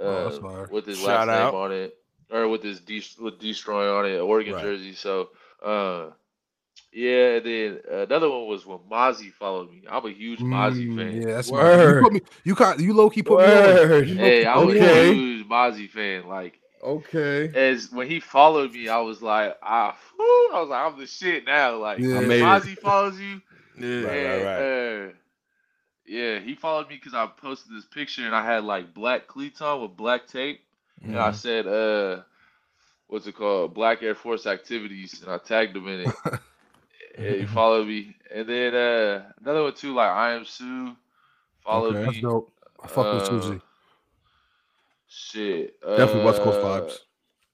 uh, 0.00 0.40
Oh, 0.40 0.68
with 0.68 0.86
his 0.86 0.98
Shout 0.98 1.00
last 1.00 1.30
out. 1.30 1.32
name 1.32 1.52
on 1.54 1.72
it, 1.72 1.96
or 2.30 2.48
with 2.48 2.62
his 2.62 2.80
de- 2.80 3.02
with 3.20 3.38
destroy 3.38 3.96
on 3.98 4.06
it, 4.06 4.18
Oregon 4.18 4.56
Right. 4.56 4.56
jersey. 4.56 4.94
So, 4.94 5.30
uh. 5.62 6.10
Yeah, 6.92 7.36
and 7.36 7.46
then 7.46 7.80
another 7.90 8.28
one 8.28 8.46
was 8.48 8.66
when 8.66 8.78
Mozzy 8.90 9.32
followed 9.32 9.70
me. 9.70 9.82
I'm 9.88 10.04
a 10.04 10.10
huge 10.10 10.40
Mozzy 10.40 10.86
Mm, 10.86 10.96
fan. 10.96 11.22
yeah, 11.22 11.34
that's 11.36 11.50
my, 11.50 11.62
you, 11.88 11.94
put 12.02 12.12
me, 12.12 12.20
you 12.44 12.54
got 12.54 12.80
you 12.80 12.92
low 12.92 13.08
key 13.08 13.22
put 13.22 13.40
me 13.40 13.46
on. 13.46 14.06
Hey, 14.18 14.44
I'm 14.44 14.58
low-key 14.66 14.78
a 14.78 14.78
put 14.78 14.80
me 14.80 14.80
on. 14.80 14.88
Okay. 14.98 15.14
huge 15.14 15.46
Mozzy 15.48 15.88
fan. 15.88 16.28
Like, 16.28 16.58
Okay. 16.84 17.48
as 17.54 17.90
when 17.92 18.08
he 18.08 18.20
followed 18.20 18.72
me, 18.72 18.88
I 18.88 18.98
was 18.98 19.22
like, 19.22 19.56
ah, 19.62 19.96
whew, 20.16 20.50
I 20.52 20.60
was 20.60 20.68
like, 20.68 20.92
I'm 20.92 20.98
the 20.98 21.06
shit 21.06 21.46
now. 21.46 21.76
Like, 21.78 22.00
Yeah. 22.00 22.18
if 22.18 22.24
I 22.24 22.28
made 22.28 22.40
it. 22.40 22.44
Mozzy 22.44 22.78
follows 22.78 23.18
you, 23.18 23.40
Yeah. 23.78 24.06
Right, 24.06 24.34
and, 24.36 24.44
right, 24.44 24.58
uh, 25.08 25.12
yeah, 26.06 26.40
he 26.40 26.54
followed 26.54 26.88
me 26.88 26.96
because 26.96 27.14
I 27.14 27.26
posted 27.26 27.74
this 27.74 27.86
picture 27.86 28.26
and 28.26 28.34
I 28.34 28.44
had 28.44 28.64
like 28.64 28.92
black 28.92 29.28
cleats 29.28 29.62
on 29.62 29.80
with 29.80 29.96
black 29.96 30.26
tape, 30.26 30.60
and 31.04 31.16
I 31.18 31.30
said, 31.30 31.66
uh, 31.66 32.22
what's 33.06 33.26
it 33.26 33.34
called, 33.36 33.72
Black 33.74 34.02
Air 34.02 34.14
Force 34.14 34.46
Activities, 34.46 35.22
and 35.22 35.30
I 35.30 35.38
tagged 35.38 35.76
him 35.76 35.88
in 35.88 36.00
it. 36.00 36.14
and 37.16 37.38
he 37.38 37.46
followed 37.46 37.86
me, 37.88 38.16
and 38.34 38.48
then 38.48 38.74
uh, 38.74 39.32
another 39.40 39.62
one 39.64 39.74
too, 39.74 39.94
like 39.94 40.10
I 40.10 40.32
am 40.32 40.44
Sue, 40.44 40.96
followed 41.64 41.96
Okay. 41.96 42.04
That's 42.04 42.18
me. 42.18 42.22
dope. 42.22 42.52
I 42.82 42.88
fuck 42.88 43.12
with 43.12 43.24
Uh, 43.24 43.26
Susie. 43.26 43.62
Shit, 45.08 45.76
Definitely 45.96 46.24
West 46.24 46.42
Coast 46.42 46.60
uh, 46.60 46.60
vibes. 46.60 47.00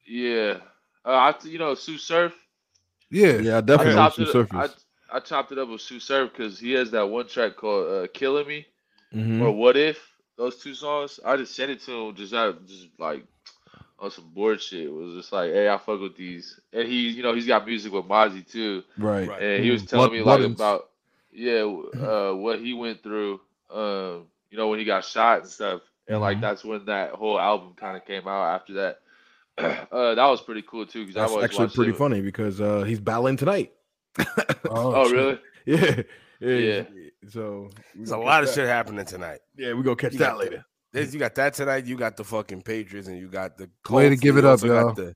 Yeah, 0.06 0.58
uh, 1.04 1.08
I 1.10 1.34
you 1.44 1.58
know 1.58 1.74
Sue 1.74 1.98
Surf. 1.98 2.34
Yeah, 3.10 3.42
Yeah, 3.42 3.58
I 3.58 3.60
I 3.74 3.84
definitely 3.84 4.02
know 4.02 4.08
chopped 4.08 4.18
some 4.18 4.26
it. 4.26 4.36
I, 4.52 4.70
I 5.12 5.20
chopped 5.20 5.52
it 5.52 5.58
up 5.58 5.68
with 5.68 5.80
Sue 5.80 6.00
Surf 6.00 6.30
because 6.32 6.58
he 6.58 6.72
has 6.72 6.90
that 6.92 7.08
one 7.08 7.28
track 7.28 7.56
called 7.56 7.88
uh, 7.90 8.08
"Killing 8.14 8.46
Me" 8.48 8.66
Mhm. 9.12 9.38
or 9.38 9.52
"What 9.56 9.76
If." 9.76 9.98
Those 10.36 10.58
two 10.58 10.74
songs, 10.74 11.20
I 11.24 11.36
just 11.36 11.54
sent 11.54 11.70
it 11.70 11.80
to 11.82 11.92
him 11.92 12.14
just 12.16 12.34
out, 12.34 12.66
just 12.66 12.88
like 12.98 13.24
on 13.98 14.10
some 14.10 14.28
bored 14.34 14.60
shit. 14.62 14.84
It 14.86 14.92
was 14.92 15.14
just 15.14 15.32
like, 15.32 15.52
hey, 15.52 15.68
I 15.68 15.76
fuck 15.78 16.00
with 16.00 16.16
these, 16.16 16.58
and 16.72 16.86
he, 16.88 17.08
you 17.10 17.22
know, 17.22 17.34
he's 17.34 17.46
got 17.46 17.66
music 17.66 17.92
with 17.92 18.04
Mozzy 18.04 18.48
too, 18.48 18.82
Right. 18.96 19.28
Right. 19.28 19.42
and 19.42 19.64
he 19.64 19.70
was 19.70 19.82
Mm, 19.82 19.88
telling 19.88 20.08
Blood- 20.10 20.12
me 20.12 20.22
like 20.22 20.38
Bloodins. 20.38 20.54
about, 20.60 20.90
yeah, 21.32 21.62
uh, 21.62 22.32
what 22.34 22.58
he 22.60 22.74
went 22.74 23.02
through, 23.02 23.40
um, 23.70 24.26
you 24.50 24.56
know, 24.56 24.68
when 24.68 24.78
he 24.78 24.84
got 24.84 25.04
shot 25.04 25.40
and 25.40 25.48
stuff, 25.48 25.82
and 26.06 26.20
like 26.20 26.38
Mhm. 26.38 26.42
that's 26.42 26.64
when 26.64 26.84
that 26.86 27.10
whole 27.12 27.38
album 27.38 27.74
kind 27.76 27.96
of 27.96 28.04
came 28.04 28.26
out 28.28 28.54
after 28.54 28.72
that. 28.74 29.00
uh, 29.58 30.14
that 30.14 30.26
was 30.26 30.40
pretty 30.40 30.62
cool 30.62 30.86
too 30.86 31.00
because 31.04 31.16
I've 31.16 31.22
That's 31.22 31.32
always 31.32 31.44
actually 31.46 31.68
pretty 31.68 31.90
it. 31.90 31.96
funny 31.98 32.20
because 32.20 32.60
uh, 32.60 32.82
he's 32.84 33.00
battling 33.00 33.36
tonight. 33.36 33.72
Oh, 34.70 35.08
shit. 35.08 35.16
really? 35.16 35.38
yeah. 35.66 36.02
yeah. 36.40 36.58
Yeah. 36.58 36.82
So 37.28 37.68
There's 37.94 38.10
a 38.12 38.16
lot 38.16 38.42
of 38.42 38.48
that. 38.48 38.54
shit 38.54 38.68
happening 38.68 39.04
tonight. 39.04 39.40
Yeah, 39.56 39.72
we 39.74 39.82
gonna 39.82 39.96
catch 39.96 40.12
You 40.12 40.20
that 40.20 40.38
later. 40.38 40.64
There's, 40.92 41.12
you 41.12 41.20
got 41.20 41.34
that 41.34 41.54
tonight. 41.54 41.86
You 41.86 41.96
got 41.96 42.16
the 42.16 42.24
fucking 42.24 42.62
Patriots, 42.62 43.08
and 43.08 43.18
you 43.18 43.28
got 43.28 43.56
the 43.58 43.68
Way 43.90 44.08
to 44.08 44.16
give 44.16 44.36
and 44.36 44.44
it 44.44 44.48
up, 44.48 44.52
also 44.52 44.68
got 44.68 44.80
y'all. 44.80 44.94
The, 44.94 45.14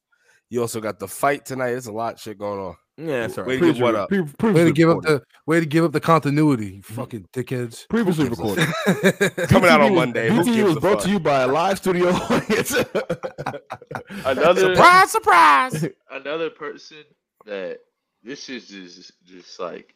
you 0.51 0.61
also 0.61 0.81
got 0.81 0.99
the 0.99 1.09
fight 1.09 1.47
tonight. 1.47 1.71
There's 1.71 1.87
a 1.87 1.93
lot 1.93 2.15
of 2.15 2.21
shit 2.21 2.39
going 2.39 2.61
on. 2.61 2.77
Yeah, 2.99 3.23
that's 3.23 3.39
all 3.39 3.45
Way 3.45 3.55
right. 3.57 3.61
to 3.69 3.73
give 3.73 3.83
what 3.83 3.95
up. 3.95 4.09
pre- 4.11 4.21
Way 4.21 4.27
to 4.27 4.37
previously 4.37 4.73
give 4.73 4.91
up 4.91 5.03
the 5.03 5.23
way 5.47 5.61
to 5.61 5.67
give 5.67 5.85
up 5.85 5.93
the 5.93 6.01
continuity, 6.01 6.67
you 6.67 6.83
mm-hmm. 6.83 6.95
fucking 6.95 7.27
dickheads. 7.33 7.89
previously 7.89 8.29
recorded. 8.29 8.69
Coming 9.49 9.71
out 9.71 9.81
on 9.81 9.95
Monday. 9.95 10.29
Who 10.29 10.43
BTU 10.43 10.65
was 10.65 10.79
brought 10.79 10.97
fuck? 10.97 11.05
to 11.05 11.11
you 11.11 11.19
by 11.19 11.43
a 11.43 11.47
live 11.47 11.79
studio 11.79 12.09
audience. 12.31 12.75
Another 14.27 14.75
Surprise, 14.75 15.11
surprise. 15.11 15.89
another 16.11 16.51
person 16.51 16.99
that 17.47 17.79
this 18.23 18.51
is 18.51 18.69
just 18.69 19.13
just 19.25 19.59
like 19.59 19.95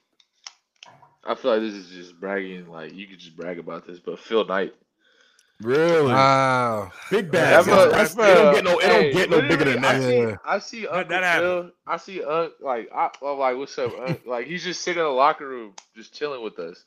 I 1.23 1.35
feel 1.35 1.51
like 1.53 1.61
this 1.61 1.75
is 1.75 1.91
just 1.91 2.19
bragging. 2.19 2.67
Like 2.67 2.95
you 2.95 3.07
could 3.07 3.19
just 3.19 3.37
brag 3.37 3.59
about 3.59 3.87
this, 3.87 4.01
but 4.01 4.19
Phil 4.19 4.47
Knight. 4.47 4.75
Really? 5.63 6.13
Wow. 6.13 6.93
Big 7.11 7.31
That 7.33 7.65
bag. 7.65 7.67
mu- 7.67 7.91
That's- 7.91 8.15
that 8.15 8.31
It 8.31 8.35
don't 8.35 8.55
get 8.55 8.65
no. 8.65 8.79
It 8.79 8.85
Hey, 8.85 9.13
don't 9.13 9.21
get 9.21 9.31
no 9.31 9.41
bigger 9.49 9.65
than 9.65 9.83
that. 9.83 9.95
I 9.95 10.01
see, 10.01 10.17
Yeah. 10.19 10.37
I 10.45 10.59
see 10.59 10.87
Uncle 10.87 11.09
that 11.09 11.23
happened. 11.23 11.47
Phil. 11.47 11.71
I 11.87 11.97
see 11.97 12.23
Unc 12.25 12.53
like 12.61 12.91
I, 12.95 13.11
I'm 13.23 13.39
like, 13.39 13.57
what's 13.57 13.79
up? 13.79 13.93
Unc? 13.99 14.21
like 14.27 14.47
he's 14.47 14.63
just 14.65 14.83
sitting 14.83 15.01
in 15.01 15.07
the 15.07 15.13
locker 15.13 15.49
room, 15.49 15.73
just 15.95 16.13
chilling 16.13 16.43
with 16.45 16.59
us. 16.59 16.85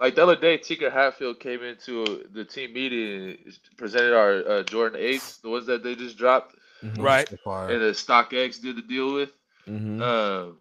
Like 0.00 0.14
the 0.16 0.22
other 0.22 0.36
day, 0.36 0.58
Tinker 0.58 0.90
Hatfield 0.90 1.38
came 1.40 1.62
into 1.62 2.24
the 2.32 2.44
team 2.44 2.72
meeting 2.72 3.36
and 3.44 3.58
presented 3.76 4.14
our 4.14 4.48
uh, 4.48 4.62
Jordan 4.64 5.00
Eights, 5.00 5.38
the 5.38 5.50
ones 5.50 5.66
that 5.66 5.82
they 5.84 5.94
just 5.94 6.16
dropped, 6.18 6.54
Mhm. 6.84 7.02
Right. 7.02 7.28
Fire. 7.44 7.68
and 7.70 7.80
the 7.82 7.90
StockX 7.92 8.60
did 8.60 8.76
the 8.76 8.82
deal 8.82 9.12
with. 9.14 9.30
Mhm. 9.68 10.00
Um, 10.02 10.58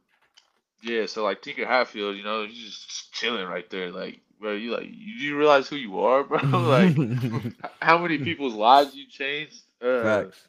yeah, 0.84 1.06
so 1.08 1.24
like 1.24 1.42
Tinker 1.42 1.66
Hatfield, 1.66 2.18
you 2.18 2.24
know, 2.24 2.46
he's 2.46 2.58
just 2.86 3.14
chilling 3.14 3.48
right 3.48 3.68
there. 3.70 3.92
Like, 3.92 4.20
bro, 4.40 4.54
you 4.54 4.72
like, 4.72 4.86
you, 4.86 5.14
you 5.30 5.38
realize 5.38 5.68
who 5.68 5.76
you 5.76 6.00
are, 6.00 6.24
bro? 6.24 6.40
like, 6.44 6.96
how 7.82 7.98
many 7.98 8.18
people's 8.20 8.54
lives 8.54 8.96
you 8.96 9.08
changed? 9.08 9.62
Uh, 9.82 10.04
Facts. 10.04 10.48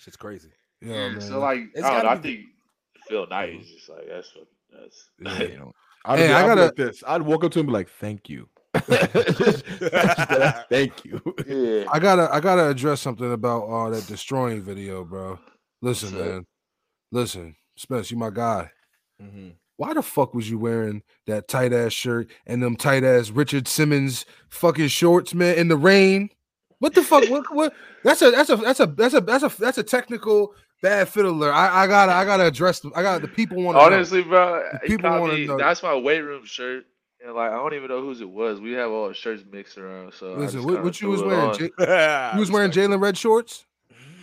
Shit's 0.00 0.16
crazy. 0.16 0.50
Yeah, 0.82 0.94
yeah, 0.94 1.08
man. 1.10 1.20
so 1.20 1.38
like, 1.40 1.60
It's 1.74 1.84
I 1.84 1.94
don't 1.94 2.04
know. 2.04 2.10
I 2.10 2.16
think 2.18 2.40
Phil 3.08 3.26
Knight 3.26 3.60
is 3.60 3.68
just 3.70 3.88
like 3.88 4.06
that's 4.08 4.30
fucking 4.30 4.46
nuts. 4.72 5.10
Yeah, 5.20 5.42
you 5.52 5.58
know. 5.58 5.72
I'd, 6.06 6.18
Hey, 6.18 6.28
be, 6.28 6.32
I 6.32 6.42
I'd 6.42 6.46
gotta- 6.46 6.64
like 6.66 6.76
this. 6.76 7.02
I'd 7.06 7.22
walk 7.22 7.44
up 7.44 7.52
to 7.52 7.58
him 7.58 7.66
and 7.66 7.68
be 7.68 7.72
like, 7.74 7.88
"Thank 7.90 8.28
you." 8.30 8.48
Thank 10.70 11.04
you. 11.04 11.20
Yeah. 11.46 11.84
I 11.90 11.98
gotta 11.98 12.32
I 12.32 12.40
gotta 12.40 12.68
address 12.68 13.00
something 13.00 13.30
about 13.32 13.64
uh 13.64 13.90
that 13.90 14.04
Deestroying 14.04 14.62
video, 14.62 15.04
bro. 15.04 15.38
Listen, 15.82 16.16
man. 16.18 16.46
Listen, 17.12 17.56
Spence, 17.76 18.10
you 18.10 18.16
my 18.16 18.30
guy. 18.30 18.70
Mhm. 19.22 19.52
Why 19.80 19.94
the 19.94 20.02
fuck 20.02 20.34
was 20.34 20.50
you 20.50 20.58
wearing 20.58 21.02
that 21.26 21.48
tight 21.48 21.72
ass 21.72 21.94
shirt 21.94 22.30
and 22.46 22.62
them 22.62 22.76
tight 22.76 23.02
ass 23.02 23.30
Richard 23.30 23.66
Simmons 23.66 24.26
fucking 24.50 24.88
shorts, 24.88 25.32
man, 25.32 25.56
in 25.56 25.68
the 25.68 25.76
rain? 25.78 26.28
What 26.80 26.94
the 26.94 27.02
fuck? 27.02 27.24
what, 27.30 27.44
what? 27.54 27.72
That's 28.04 28.20
a 28.20 28.30
that's 28.30 28.50
a 28.50 28.56
that's 28.56 28.80
a 28.80 28.86
that's 28.88 29.14
a 29.14 29.20
that's 29.22 29.42
a 29.42 29.48
that's 29.58 29.78
a 29.78 29.82
technical 29.82 30.54
bad 30.82 31.08
fiddler. 31.08 31.50
I, 31.50 31.84
I 31.84 31.86
gotta 31.86 32.12
I 32.12 32.26
gotta 32.26 32.44
address 32.46 32.80
them. 32.80 32.92
I 32.94 33.00
got 33.02 33.22
the 33.22 33.28
people 33.28 33.62
want 33.62 33.78
to 33.78 33.82
Honestly, 33.82 34.22
bro, 34.22 34.62
The 34.70 34.76
eh, 34.84 34.86
people 34.86 35.08
wanna 35.18 35.38
know. 35.46 35.56
that's 35.56 35.82
my 35.82 35.94
weight 35.94 36.20
room 36.20 36.44
shirt. 36.44 36.84
And 37.24 37.34
like 37.34 37.50
I 37.50 37.54
don't 37.56 37.72
even 37.72 37.88
know 37.88 38.02
whose 38.02 38.20
it 38.20 38.28
was. 38.28 38.60
We 38.60 38.72
have 38.72 38.90
all 38.90 39.08
the 39.08 39.14
shirts 39.14 39.44
mixed 39.50 39.78
around. 39.78 40.12
So 40.12 40.34
Listen, 40.34 40.62
what, 40.62 40.84
what 40.84 41.00
you 41.00 41.08
was 41.08 41.22
wearing? 41.22 41.48
on. 41.52 41.58
J- 41.58 41.70
you 42.34 42.40
was 42.40 42.50
wearing 42.50 42.70
Jaylon 42.70 43.00
Redd 43.00 43.16
shorts? 43.16 43.64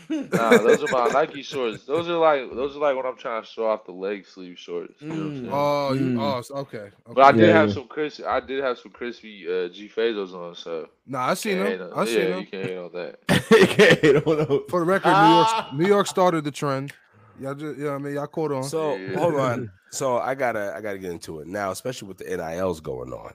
Nah, 0.09 0.61
those 0.61 0.83
are 0.83 0.87
my 0.87 1.07
Nike 1.09 1.41
shorts. 1.41 1.85
Those 1.85 2.07
are 2.09 2.17
like 2.17 2.49
those 2.53 2.75
are 2.75 2.79
like 2.79 2.95
when 2.95 3.05
I'm 3.05 3.17
trying 3.17 3.41
to 3.43 3.47
show 3.47 3.67
off 3.67 3.85
the 3.85 3.91
leg 3.91 4.25
sleeve 4.25 4.57
shorts. 4.57 5.01
You 5.09 5.17
know 5.17 5.23
what 5.25 5.29
I'm 5.29 5.33
Mm. 5.33 5.41
saying? 5.41 5.53
Oh, 5.53 5.93
you 5.93 6.09
Mm. 6.11 6.17
oh 6.51 6.59
okay. 6.61 6.77
okay. 6.77 6.91
But 7.13 7.21
I 7.21 7.31
did 7.31 7.47
Yeah, 7.47 7.53
have 7.53 7.71
some 7.71 7.87
crispy. 7.87 8.23
I 8.25 8.39
did 8.39 8.63
have 8.63 8.77
some 8.77 8.91
crispy 8.91 9.45
uh, 9.47 9.69
G 9.69 9.89
Fazos 9.89 10.33
on, 10.33 10.55
so 10.55 10.87
Nah, 11.05 11.27
I 11.27 11.33
seen 11.33 11.57
can't 11.59 11.79
them. 11.79 11.91
on- 11.91 12.01
I 12.01 12.05
seen 12.05 12.15
yeah, 12.15 12.29
them. 12.29 12.39
you 12.39 12.45
can't 12.47 12.63
hate 12.63 12.77
on 12.77 12.91
that. 12.93 13.19
Okay, 13.63 14.13
don't 14.13 14.49
know. 14.49 14.63
For 14.69 14.79
the 14.79 14.85
record, 14.85 15.17
New 15.17 15.27
York 15.27 15.47
New 15.71 15.85
York 15.87 16.07
started 16.07 16.43
the 16.43 16.51
trend. 16.51 16.93
Y'all 17.39 17.53
just, 17.53 17.77
you 17.77 17.85
know 17.85 17.91
what 17.91 17.95
I 18.01 18.03
mean? 18.03 18.13
Y'all 18.15 18.27
caught 18.27 18.51
on. 18.51 18.63
So 18.63 18.97
Yeah. 19.07 19.17
hold 19.19 19.35
on. 19.35 19.69
So 19.89 20.17
I 20.17 20.35
gotta 20.35 20.73
I 20.75 20.81
gotta 20.81 20.97
get 20.97 21.11
into 21.11 21.39
it 21.39 21.47
now, 21.47 21.71
especially 21.71 22.09
with 22.09 22.17
the 22.17 22.25
NILs 22.29 22.81
going 22.81 23.13
on. 23.13 23.33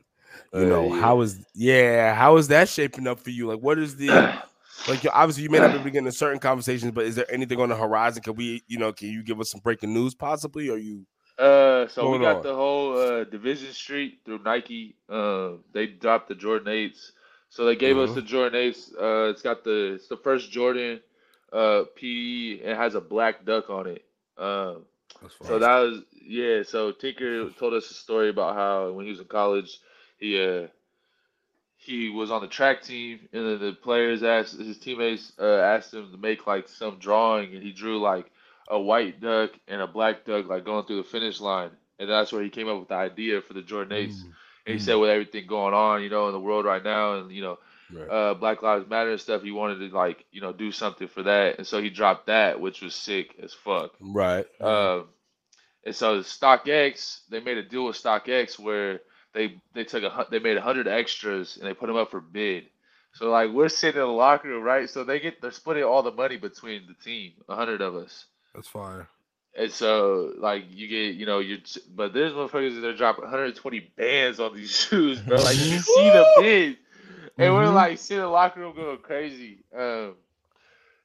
You 0.52 0.64
Uh, 0.64 0.68
know 0.68 0.90
yeah. 0.90 1.00
how 1.00 1.20
is 1.22 1.46
yeah 1.54 2.14
how 2.14 2.36
is 2.36 2.48
that 2.48 2.68
shaping 2.68 3.06
up 3.06 3.18
for 3.18 3.30
you? 3.30 3.46
Like 3.48 3.60
what 3.60 3.78
is 3.78 3.96
the 3.96 4.28
like 4.86 5.04
obviously 5.12 5.44
you 5.44 5.50
may 5.50 5.60
not 5.60 5.72
be 5.72 5.78
getting 5.90 6.04
to 6.04 6.12
certain 6.12 6.40
conversations, 6.40 6.92
but 6.92 7.04
is 7.04 7.16
there 7.16 7.30
anything 7.32 7.60
on 7.60 7.68
the 7.68 7.76
horizon? 7.76 8.22
Can 8.22 8.34
we 8.34 8.62
you 8.66 8.78
know 8.78 8.92
can 8.92 9.08
you 9.08 9.22
give 9.22 9.40
us 9.40 9.50
some 9.50 9.60
breaking 9.60 9.92
news 9.94 10.14
possibly? 10.14 10.68
Or 10.68 10.78
you 10.78 11.06
Uh, 11.38 11.86
so 11.88 12.08
we 12.08 12.18
got 12.18 12.42
on. 12.42 12.42
the 12.42 12.54
whole 12.54 12.96
uh, 12.98 13.24
Division 13.24 13.72
Street 13.72 14.20
through 14.24 14.40
Nike. 14.42 14.96
Uh, 15.08 15.52
they 15.72 15.86
dropped 15.86 16.28
the 16.28 16.34
Jordan 16.34 16.68
eights, 16.68 17.12
so 17.48 17.64
they 17.64 17.76
gave 17.76 17.96
us 17.98 18.12
Mhm. 18.12 18.14
the 18.14 18.22
Jordan 18.22 18.60
eights. 18.60 18.92
Uh, 18.94 19.28
it's 19.30 19.42
got 19.42 19.64
the 19.64 19.94
it's 19.94 20.08
the 20.08 20.16
first 20.16 20.50
Jordan 20.50 21.00
uh 21.52 21.84
PE. 21.96 22.60
It 22.62 22.76
has 22.76 22.94
a 22.94 23.00
black 23.00 23.44
duck 23.44 23.70
on 23.70 23.86
it. 23.86 24.04
Um, 24.38 24.84
so 25.40 25.58
that 25.58 25.78
was 25.80 26.02
yeah. 26.20 26.62
So 26.62 26.92
Tinker 26.92 27.50
told 27.50 27.74
us 27.74 27.90
a 27.90 27.94
story 27.94 28.28
about 28.30 28.54
how 28.54 28.90
when 28.92 29.04
he 29.06 29.10
was 29.10 29.20
in 29.20 29.26
college, 29.26 29.78
he 30.18 30.40
uh 30.40 30.68
he 31.82 32.10
was 32.10 32.30
on 32.30 32.42
the 32.42 32.48
track 32.48 32.82
team, 32.82 33.28
and 33.32 33.46
then 33.46 33.60
the 33.60 33.72
players 33.72 34.22
asked 34.22 34.58
his 34.58 34.78
teammates 34.78 35.32
uh, 35.40 35.44
asked 35.58 35.94
him 35.94 36.10
to 36.12 36.18
make 36.18 36.46
like 36.46 36.68
some 36.68 36.98
drawing, 36.98 37.54
and 37.54 37.62
he 37.62 37.72
drew 37.72 38.00
like 38.00 38.30
a 38.68 38.80
white 38.80 39.20
duck 39.20 39.50
and 39.68 39.80
a 39.82 39.86
black 39.86 40.24
duck 40.24 40.46
like 40.48 40.64
going 40.64 40.86
through 40.86 40.98
the 40.98 41.02
finish 41.08 41.40
line, 41.40 41.70
and 41.98 42.08
that's 42.10 42.32
where 42.32 42.42
he 42.42 42.50
came 42.50 42.68
up 42.68 42.78
with 42.78 42.88
the 42.88 42.94
idea 42.94 43.40
for 43.42 43.54
the 43.54 43.62
Jordan 43.62 43.92
Eights. 43.98 44.24
And 44.66 44.72
he 44.74 44.78
said 44.78 44.94
with 44.94 45.10
everything 45.10 45.46
going 45.46 45.74
on, 45.74 46.02
you 46.02 46.08
know, 46.10 46.28
in 46.28 46.32
the 46.32 46.40
world 46.40 46.64
right 46.64 46.82
now, 46.84 47.14
and 47.18 47.32
you 47.32 47.42
know, 47.42 47.58
Right. 47.90 48.08
uh, 48.08 48.34
Black 48.34 48.62
Lives 48.62 48.88
Matter 48.88 49.10
and 49.10 49.20
stuff, 49.20 49.42
he 49.42 49.50
wanted 49.52 49.78
to 49.90 49.96
like 49.96 50.24
you 50.32 50.40
know 50.40 50.52
do 50.52 50.72
something 50.72 51.08
for 51.08 51.22
that, 51.24 51.58
and 51.58 51.66
so 51.66 51.82
he 51.82 51.90
dropped 51.90 52.26
that, 52.28 52.60
which 52.60 52.80
was 52.82 52.94
sick 52.94 53.34
as 53.42 53.52
fuck. 53.52 53.92
right? 54.00 54.46
Um, 54.60 55.08
and 55.84 55.94
so 55.94 56.20
StockX, 56.20 57.20
they 57.28 57.40
made 57.40 57.58
a 57.58 57.62
deal 57.62 57.86
with 57.86 57.96
StockX 58.02 58.58
where 58.58 59.00
they 59.34 59.60
they 59.74 59.84
took 59.84 60.02
a 60.04 60.26
they 60.30 60.38
made 60.38 60.56
a 60.56 60.62
hundred 60.62 60.88
extras 60.88 61.56
and 61.56 61.66
they 61.66 61.74
put 61.74 61.86
them 61.88 61.96
up 61.96 62.10
for 62.10 62.20
bid. 62.20 62.64
So 63.14 63.30
like 63.30 63.50
we're 63.50 63.68
sitting 63.68 64.00
in 64.00 64.06
the 64.06 64.12
locker 64.12 64.48
room, 64.48 64.62
right? 64.62 64.88
So 64.88 65.04
they 65.04 65.20
get 65.20 65.40
they're 65.40 65.50
splitting 65.52 65.84
all 65.84 66.02
the 66.02 66.12
money 66.12 66.36
between 66.36 66.86
the 66.86 66.94
team, 67.04 67.32
a 67.48 67.56
hundred 67.56 67.80
of 67.82 67.94
us. 67.96 68.26
That's 68.54 68.68
fire. 68.68 69.08
And 69.56 69.70
so 69.70 70.32
like 70.38 70.64
you 70.70 70.88
get 70.88 71.14
you 71.16 71.26
know 71.26 71.40
you 71.40 71.58
but 71.94 72.12
there's 72.14 72.32
motherfuckers 72.32 72.80
that 72.80 72.88
are 72.88 72.96
dropping 72.96 73.24
120 73.24 73.80
bands 73.96 74.40
on 74.40 74.54
these 74.54 74.70
shoes, 74.88 75.20
bro. 75.20 75.42
Like 75.42 75.58
you 75.58 75.78
see 75.78 76.10
the 76.10 76.24
bid, 76.36 76.78
and 77.38 77.54
we're 77.54 77.66
Mhm. 77.66 77.74
like 77.74 77.98
sitting 77.98 78.18
in 78.18 78.24
the 78.24 78.30
locker 78.30 78.60
room 78.60 78.74
going 78.74 78.98
crazy. 78.98 79.64
Um, 79.76 80.16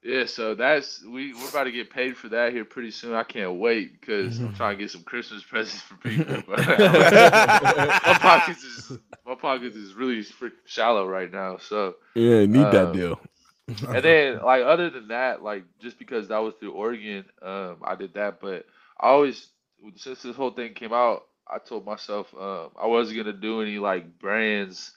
yeah, 0.03 0.25
so 0.25 0.55
that's 0.55 1.03
we 1.03 1.33
we're 1.33 1.49
about 1.49 1.65
to 1.65 1.71
get 1.71 1.89
paid 1.89 2.17
for 2.17 2.29
that 2.29 2.53
here 2.53 2.65
pretty 2.65 2.91
soon. 2.91 3.13
I 3.13 3.23
can't 3.23 3.55
wait 3.59 3.99
because 3.99 4.39
I'm 4.41 4.53
trying 4.53 4.77
to 4.77 4.83
get 4.83 4.91
some 4.91 5.03
Christmas 5.03 5.43
presents 5.49 5.81
for 5.81 5.95
people. 5.97 6.43
My 6.47 8.17
pockets 8.19 8.63
is 8.63 8.91
my 9.25 9.35
pockets 9.35 9.75
is 9.75 9.93
really 9.93 10.23
shallow 10.65 11.07
right 11.07 11.31
now. 11.31 11.57
So 11.57 11.95
Yeah, 12.15 12.45
need 12.45 12.71
that 12.71 12.89
Um, 12.89 12.93
deal. 12.93 13.19
and 13.67 14.03
then 14.03 14.39
like 14.41 14.63
other 14.63 14.89
than 14.89 15.09
that, 15.09 15.43
like 15.43 15.63
just 15.79 15.99
because 15.99 16.27
that 16.29 16.39
was 16.39 16.53
through 16.59 16.71
Oregon, 16.73 17.25
um, 17.41 17.77
I 17.83 17.95
did 17.95 18.13
that. 18.13 18.39
But 18.39 18.65
I 18.99 19.09
always 19.09 19.49
since 19.95 20.21
this 20.21 20.35
whole 20.35 20.51
thing 20.51 20.73
came 20.73 20.93
out, 20.93 21.23
I 21.47 21.59
told 21.59 21.85
myself 21.85 22.33
um, 22.39 22.69
I 22.81 22.87
wasn't 22.87 23.17
gonna 23.17 23.33
do 23.37 23.61
any 23.61 23.79
like 23.79 24.19
brands 24.19 24.93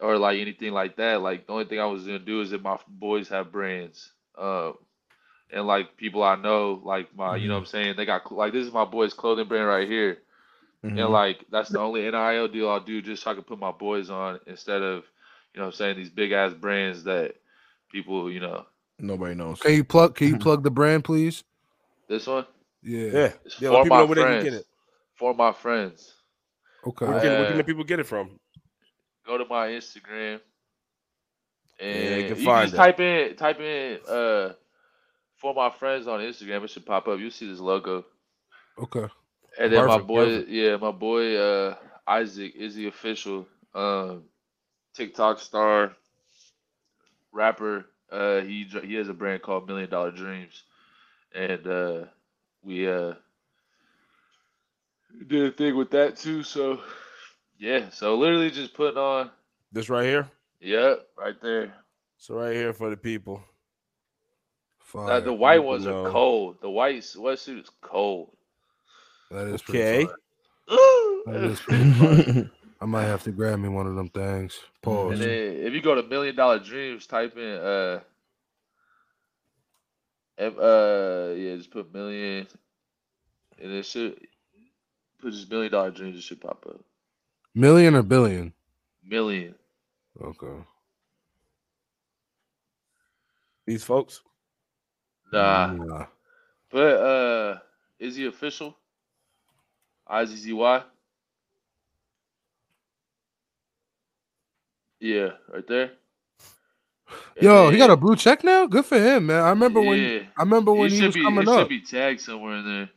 or 0.00 0.18
like 0.18 0.38
anything 0.40 0.72
like 0.72 0.96
that. 0.96 1.20
Like 1.22 1.46
the 1.46 1.52
only 1.52 1.64
thing 1.66 1.80
I 1.80 1.86
was 1.86 2.04
gonna 2.04 2.18
do 2.18 2.40
is 2.42 2.52
if 2.52 2.62
my 2.62 2.78
boys 2.88 3.28
have 3.28 3.52
brands. 3.52 4.12
Um, 4.38 4.74
and 5.52 5.66
like 5.66 5.96
people 5.96 6.22
I 6.22 6.36
know, 6.36 6.80
like 6.84 7.14
my, 7.16 7.36
you 7.36 7.48
know 7.48 7.54
what 7.54 7.60
I'm 7.60 7.66
saying? 7.66 7.94
They 7.96 8.04
got 8.04 8.30
like 8.32 8.52
this 8.52 8.66
is 8.66 8.72
my 8.72 8.84
boy's 8.84 9.14
clothing 9.14 9.46
brand 9.48 9.66
right 9.68 9.88
here. 9.88 10.18
Mhm. 10.84 11.00
And 11.00 11.08
like 11.12 11.44
that's 11.50 11.70
the 11.70 11.78
only 11.80 12.02
NIL 12.10 12.48
deal 12.48 12.68
I'll 12.68 12.80
do 12.80 13.00
just 13.02 13.22
so 13.22 13.30
I 13.30 13.34
can 13.34 13.42
put 13.44 13.58
my 13.58 13.72
boys 13.72 14.10
on 14.10 14.40
instead 14.46 14.82
of, 14.82 15.04
you 15.54 15.60
know 15.60 15.66
what 15.66 15.74
I'm 15.74 15.78
saying, 15.78 15.96
these 15.96 16.10
big 16.10 16.32
ass 16.32 16.52
brands 16.52 17.04
that 17.04 17.36
people, 17.90 18.30
you 18.30 18.40
know, 18.40 18.66
Nobody 18.98 19.34
knows. 19.34 19.60
Can 19.60 19.74
you 19.74 19.84
plug 19.84 20.14
can 20.16 20.28
you 20.28 20.38
plug 20.38 20.62
the 20.62 20.70
brand, 20.70 21.04
please? 21.04 21.44
this 22.08 22.26
one 22.26 22.46
Yeah. 22.82 23.00
Yeah, 23.12 23.32
is 23.44 23.56
yeah. 23.60 23.70
for 23.70 23.82
people 23.82 23.96
my 23.96 24.00
know 24.02 24.06
where 24.06 24.14
they 24.16 24.22
can 24.22 24.30
friends. 24.30 24.44
get 24.44 24.52
it. 24.54 24.66
For 25.16 25.34
my 25.34 25.52
friends. 25.52 26.12
Okay. 26.86 27.06
Where 27.06 27.20
can, 27.20 27.28
where 27.30 27.44
can 27.46 27.54
Uh, 27.54 27.56
the 27.58 27.64
people 27.64 27.84
get 27.84 28.00
it 28.00 28.06
from? 28.06 28.38
Go 29.26 29.38
to 29.38 29.44
my 29.46 29.68
Instagram. 29.68 30.40
And 31.80 31.88
Yeah, 31.90 32.16
they 32.16 32.24
can 32.24 32.36
you 32.36 32.36
find 32.36 32.54
just 32.54 32.74
it. 32.74 32.76
type 32.76 33.00
in 33.00 33.36
type 33.36 33.60
in 33.60 33.98
uh 34.08 34.54
for 35.36 35.54
my 35.54 35.70
friends 35.70 36.06
on 36.08 36.20
Instagram, 36.20 36.64
it 36.64 36.70
should 36.70 36.86
pop 36.86 37.08
up. 37.08 37.18
You'll 37.20 37.30
see 37.30 37.48
this 37.50 37.60
logo. 37.60 38.04
Okay. 38.78 39.08
And 39.58 39.72
then 39.72 39.86
my 39.86 39.98
boy, 39.98 40.38
perfect. 40.38 40.48
yeah, 40.48 40.76
my 40.76 40.90
boy 40.92 41.36
uh 41.36 41.76
Isaac 42.06 42.54
is 42.56 42.74
the 42.74 42.86
official 42.88 43.46
um 43.74 44.24
TikTok 44.94 45.40
star 45.40 45.96
rapper. 47.32 47.86
Uh 48.10 48.40
he 48.40 48.64
he 48.84 48.94
has 48.94 49.08
a 49.08 49.14
brand 49.14 49.42
called 49.42 49.66
Million 49.68 49.90
Dollar 49.90 50.10
Dreams. 50.12 50.64
And 51.34 51.66
uh 51.66 52.04
we 52.62 52.88
uh 52.88 53.14
did 55.26 55.46
a 55.46 55.50
thing 55.52 55.76
with 55.76 55.90
that 55.92 56.16
too, 56.16 56.42
so 56.42 56.80
yeah, 57.58 57.90
so 57.90 58.16
literally 58.16 58.50
just 58.50 58.74
putting 58.74 58.98
on 58.98 59.30
This 59.72 59.88
right 59.90 60.04
here. 60.04 60.30
Yep, 60.66 61.06
right 61.16 61.40
there. 61.40 61.72
So 62.18 62.34
right 62.34 62.52
here 62.52 62.72
for 62.72 62.90
the 62.90 62.96
people. 62.96 63.40
Fire. 64.80 65.12
Uh, 65.12 65.20
the 65.20 65.32
white 65.32 65.58
people 65.58 65.66
ones 65.68 65.84
know. 65.84 66.06
are 66.06 66.10
cold. 66.10 66.56
The 66.60 66.68
white 66.68 67.02
sweatsuit 67.02 67.60
is 67.60 67.70
cold. 67.82 68.36
that 69.30 69.46
is 69.46 69.62
Okay. 69.62 70.06
pretty. 70.06 70.12
That 71.26 71.44
is 71.44 71.60
pretty 71.60 71.92
fire. 71.92 72.50
I 72.80 72.84
might 72.84 73.04
have 73.04 73.22
to 73.24 73.30
grab 73.30 73.60
me 73.60 73.68
one 73.68 73.86
of 73.86 73.94
them 73.94 74.08
things. 74.08 74.58
Pause. 74.82 75.12
And 75.12 75.22
then 75.22 75.66
if 75.66 75.72
you 75.72 75.80
go 75.80 75.94
to 75.94 76.02
Million 76.02 76.34
Dollar 76.34 76.58
Dreams, 76.58 77.06
type 77.06 77.36
in 77.36 77.58
uh, 77.58 78.00
if, 80.36 80.58
uh, 80.58 81.32
yeah, 81.36 81.56
just 81.56 81.70
put 81.70 81.94
million, 81.94 82.46
and 83.62 83.72
it 83.72 83.86
should 83.86 84.18
put 85.20 85.32
just 85.32 85.48
Million 85.48 85.70
Dollar 85.70 85.92
Dreams. 85.92 86.16
It 86.16 86.22
should 86.22 86.40
pop 86.40 86.66
up. 86.68 86.80
Million 87.54 87.94
or 87.94 88.02
billion? 88.02 88.52
Million. 89.04 89.54
Okay. 90.22 90.62
These 93.66 93.84
folks. 93.84 94.22
Nah, 95.32 95.72
Nah. 95.74 96.06
but 96.70 96.78
uh, 97.00 97.58
is 97.98 98.16
he 98.16 98.26
official? 98.26 98.76
I 100.06 100.24
Z 100.24 100.36
Z 100.36 100.52
Y. 100.52 100.82
Yeah, 105.00 105.30
right 105.52 105.66
there. 105.66 105.90
And 107.36 107.44
Yo, 107.44 107.70
he 107.70 107.78
got 107.78 107.90
a 107.90 107.96
blue 107.96 108.16
check 108.16 108.42
now. 108.44 108.66
Good 108.66 108.84
for 108.86 108.98
him, 108.98 109.26
man. 109.26 109.42
I 109.42 109.50
remember 109.50 109.80
when 109.80 109.98
I 110.38 110.42
remember 110.42 110.72
when 110.72 110.90
he 110.90 110.96
he, 110.96 111.02
should 111.02 111.06
was 111.06 111.14
be. 111.14 111.22
coming 111.22 111.42
It 111.42 111.48
up. 111.48 111.58
should 111.58 111.68
be 111.68 111.80
tagged 111.82 112.20
somewhere 112.20 112.56
in 112.56 112.64
there, 112.64 112.90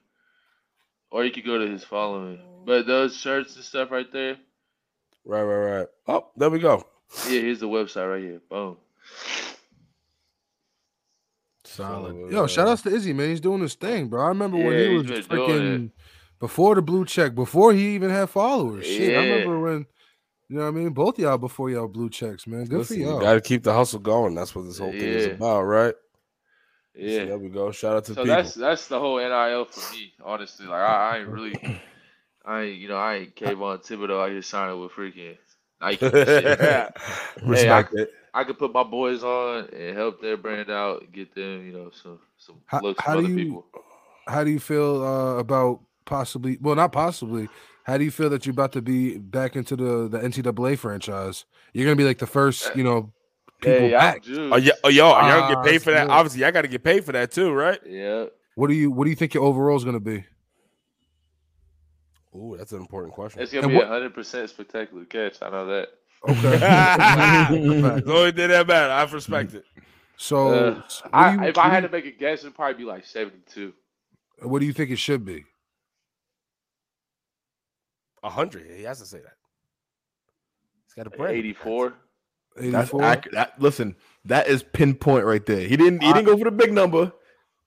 or 1.11 1.25
you 1.25 1.31
could 1.31 1.45
go 1.45 1.57
to 1.57 1.69
his 1.69 1.83
following. 1.83 2.39
But 2.65 2.85
those 2.87 3.17
shirts 3.17 3.55
and 3.55 3.65
stuff 3.65 3.91
right 3.91 4.11
there. 4.11 4.37
Right, 5.25 5.43
right, 5.43 5.77
right. 5.79 5.87
Oh, 6.07 6.27
there 6.37 6.49
we 6.49 6.59
go. 6.59 6.85
Yeah, 7.25 7.41
here's 7.41 7.59
the 7.59 7.67
website 7.67 8.09
right 8.09 8.21
here. 8.21 8.41
Boom. 8.49 8.77
Solid. 11.65 12.31
Yo, 12.31 12.47
shout 12.47 12.67
outs 12.67 12.81
to 12.83 12.89
Izzy, 12.89 13.13
man. 13.13 13.29
He's 13.29 13.41
doing 13.41 13.61
his 13.61 13.75
thing, 13.75 14.07
bro. 14.07 14.23
I 14.23 14.29
remember 14.29 14.57
when 14.57 14.79
he 14.79 14.87
was 14.87 15.05
he's 15.07 15.27
been 15.27 15.37
doing 15.37 15.59
freaking 15.59 15.91
before 16.39 16.75
the 16.75 16.81
blue 16.81 17.05
check, 17.05 17.35
before 17.35 17.73
he 17.73 17.95
even 17.95 18.09
had 18.09 18.29
followers. 18.29 18.85
Shit, 18.85 19.15
I 19.15 19.19
remember 19.19 19.59
when 19.59 19.85
You 20.49 20.57
know 20.57 20.63
what 20.63 20.67
I 20.69 20.71
mean? 20.71 20.89
Both 20.89 21.19
y'all 21.19 21.37
before 21.37 21.69
y'all 21.69 21.87
blue 21.87 22.09
checks, 22.09 22.47
man. 22.47 22.65
Good 22.65 22.79
Listen, 22.79 22.97
for 22.97 23.03
y'all. 23.03 23.19
Got 23.21 23.33
to 23.33 23.41
keep 23.41 23.63
the 23.63 23.73
hustle 23.73 23.99
going. 23.99 24.33
That's 24.33 24.55
what 24.55 24.65
this 24.65 24.79
whole 24.79 24.91
thing 24.91 25.13
is 25.13 25.27
about, 25.27 25.61
right? 25.63 25.93
So 26.95 27.01
Yeah. 27.01 27.25
there 27.25 27.37
we 27.37 27.49
go. 27.49 27.71
Shout 27.71 27.97
out 27.97 28.05
to 28.05 28.15
So 28.15 28.23
people. 28.23 28.35
that's 28.35 28.53
that's 28.55 28.87
the 28.87 28.99
whole 28.99 29.19
NIL 29.19 29.65
for 29.65 29.81
me, 29.93 30.13
honestly. 30.23 30.65
Like 30.65 30.81
I, 30.81 31.15
I 31.15 31.19
ain't 31.19 31.29
really, 31.29 31.57
I 32.45 32.61
ain't 32.63 32.77
you 32.79 32.87
know 32.87 32.97
I 32.97 33.15
ain't 33.17 33.35
cave 33.35 33.61
on 33.61 33.77
Thibodeau. 33.79 34.19
I 34.21 34.31
just 34.31 34.49
signed 34.49 34.71
up 34.71 34.79
with 34.79 34.91
freaking 34.91 35.37
Nike. 35.81 36.05
and 36.05 36.13
shit. 36.15 36.59
Hey, 36.59 36.89
Respect 37.43 37.93
it. 37.95 38.11
I 38.33 38.43
could 38.43 38.59
put 38.59 38.71
my 38.73 38.83
boys 38.83 39.23
on 39.23 39.69
and 39.73 39.97
help 39.97 40.21
their 40.21 40.37
brand 40.37 40.69
out, 40.69 41.11
get 41.11 41.33
them 41.33 41.65
you 41.65 41.73
know 41.73 41.89
some 41.91 42.19
some 42.37 42.57
How- 42.65 42.81
looks 42.81 43.01
how 43.03 43.13
from 43.15 43.21
do 43.25 43.31
other 43.31 43.39
you- 43.39 43.45
people. 43.45 43.65
How 44.27 44.43
do 44.43 44.51
you 44.51 44.59
feel 44.59 45.03
uh, 45.03 45.37
about 45.37 45.79
possibly? 46.05 46.57
Well, 46.61 46.75
not 46.75 46.91
possibly. 46.91 47.49
How 47.85 47.97
do 47.97 48.03
you 48.03 48.11
feel 48.11 48.29
that 48.29 48.45
you're 48.45 48.51
about 48.53 48.71
to 48.73 48.81
be 48.81 49.17
back 49.17 49.55
into 49.55 49.75
the 49.75 50.07
the 50.07 50.19
NCAA 50.19 50.77
franchise? 50.77 51.45
You're 51.73 51.85
gonna 51.85 51.95
be 51.95 52.03
like 52.03 52.19
the 52.19 52.27
first, 52.27 52.75
you 52.75 52.83
know, 52.83 53.11
people 53.61 53.79
Hey, 53.79 53.91
back. 53.91 54.23
Oh, 54.29 54.57
yeah, 54.57 54.73
oh, 54.83 54.89
yo, 54.89 55.07
y'all 55.09 55.13
Ah, 55.15 55.53
get 55.55 55.63
paid 55.71 55.81
for 55.81 55.89
that. 55.91 56.05
good. 56.05 56.11
Obviously, 56.13 56.43
I 56.45 56.51
got 56.51 56.61
to 56.61 56.67
get 56.67 56.83
paid 56.83 57.03
for 57.05 57.13
that 57.13 57.31
too, 57.31 57.51
right? 57.51 57.79
Yeah. 57.87 58.25
What 58.53 58.67
do 58.67 58.75
you 58.75 58.91
What 58.91 59.05
do 59.05 59.09
you 59.09 59.15
think 59.15 59.33
your 59.33 59.43
overall 59.43 59.75
is 59.77 59.83
gonna 59.83 59.99
be? 59.99 60.23
Ooh, 62.35 62.55
that's 62.57 62.71
an 62.71 62.79
important 62.79 63.13
question. 63.13 63.41
It's 63.41 63.51
gonna 63.51 63.63
And 63.67 63.71
be 63.71 63.77
what- 63.77 63.85
a 63.87 63.89
hundred 63.89 64.13
percent 64.13 64.49
spectacular 64.49 65.05
catch. 65.05 65.41
I 65.41 65.49
know 65.49 65.65
that. 65.67 65.89
Okay. 66.27 68.01
so 68.05 68.25
it 68.25 68.35
did 68.35 68.51
that 68.51 68.67
bad. 68.67 68.91
I 68.91 69.09
respect 69.11 69.53
it. 69.53 69.63
So, 70.17 70.47
Uh, 70.49 70.73
what 70.75 71.09
I, 71.13 71.33
you- 71.33 71.43
if 71.49 71.57
I 71.57 71.69
had 71.69 71.83
you- 71.83 71.87
to 71.89 71.91
make 71.93 72.05
a 72.05 72.11
guess, 72.11 72.41
it'd 72.41 72.53
probably 72.55 72.73
be 72.75 72.83
like 72.83 73.05
seventy-two. 73.05 73.73
what 74.41 74.59
do 74.59 74.65
you 74.65 74.73
think 74.73 74.91
it 74.91 74.97
should 74.97 75.23
be? 75.25 75.45
A 78.23 78.29
hundred. 78.29 78.69
He 78.69 78.83
has 78.83 78.99
to 78.99 79.05
say 79.05 79.19
that. 79.19 79.33
He's 80.85 80.93
got 80.95 81.07
a 81.07 81.09
brand. 81.17 81.37
Eighty-four. 81.37 81.93
That's 82.57 82.89
84. 82.89 83.03
accurate. 83.03 83.35
That, 83.35 83.53
listen, 83.61 83.95
that 84.25 84.47
is 84.47 84.61
pinpoint 84.63 85.23
right 85.25 85.45
there. 85.45 85.61
He 85.61 85.77
didn't. 85.77 86.01
He 86.03 86.09
I- 86.09 86.13
didn't 86.13 86.25
go 86.25 86.37
for 86.37 86.43
the 86.45 86.51
big 86.51 86.73
number. 86.73 87.13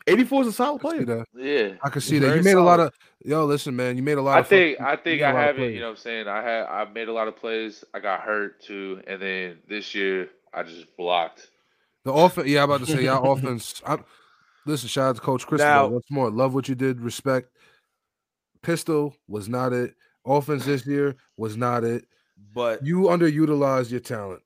84 0.07 0.43
is 0.43 0.49
a 0.49 0.53
solid 0.53 0.81
I 0.85 0.91
can 0.91 0.99
see 1.01 1.05
player. 1.05 1.16
that. 1.16 1.27
Yeah. 1.70 1.74
I 1.83 1.89
can 1.91 2.01
see 2.01 2.19
that. 2.19 2.27
You 2.27 2.33
very 2.33 2.43
made 2.43 2.55
a 2.57 2.62
lot 2.62 2.81
of 2.81 2.93
yo. 3.24 3.45
Listen, 3.45 3.74
man, 3.77 3.97
you 3.97 4.03
made 4.03 4.19
a 4.19 4.23
lot 4.23 4.37
I 4.37 4.41
of. 4.41 4.49
think 4.49 4.79
fucking- 4.79 4.93
I 4.93 4.97
think 4.97 5.20
made 5.20 5.23
a 5.23 5.27
I 5.27 5.33
lot 5.33 5.39
of 5.51 5.57
haven't. 5.57 5.73
You 5.74 5.81
know 5.81 5.87
what 5.87 5.91
I'm 5.93 5.97
saying? 5.97 6.29
I 6.29 6.43
had 6.43 6.65
I 6.66 6.85
made 6.93 7.09
a 7.09 7.12
lot 7.12 7.29
of 7.29 7.37
plays. 7.37 7.85
I 7.95 8.01
got 8.01 8.20
hurt 8.20 8.61
too, 8.62 9.01
and 9.07 9.20
then 9.23 9.59
this 9.69 9.95
year 9.95 10.29
I 10.53 10.62
just 10.65 10.97
blocked. 10.97 11.51
The 12.05 12.12
offense, 12.12 12.49
yeah, 12.49 12.65
I'm 12.65 12.70
about 12.70 12.87
to 12.87 12.93
say 12.93 13.05
y'all 13.05 13.33
offense. 13.33 13.81
I, 13.87 13.99
listen, 14.66 14.89
shout 14.89 15.11
out 15.11 15.15
to 15.16 15.23
Coach 15.23 15.47
Chris. 15.47 15.61
Now- 15.61 15.87
Once 15.89 16.07
more, 16.11 16.31
love 16.31 16.55
what 16.55 16.69
you 16.69 16.74
did. 16.74 17.01
Respect. 17.01 17.49
Pistol 18.62 19.15
was 19.29 19.49
not 19.49 19.73
it. 19.73 19.95
Offense 20.24 20.65
this 20.66 20.87
year 20.87 21.16
was 21.37 21.57
not 21.57 21.85
it. 21.85 22.05
But 22.55 22.85
You 22.85 23.03
underutilized 23.03 23.91
your 23.91 24.01
talent. 24.01 24.43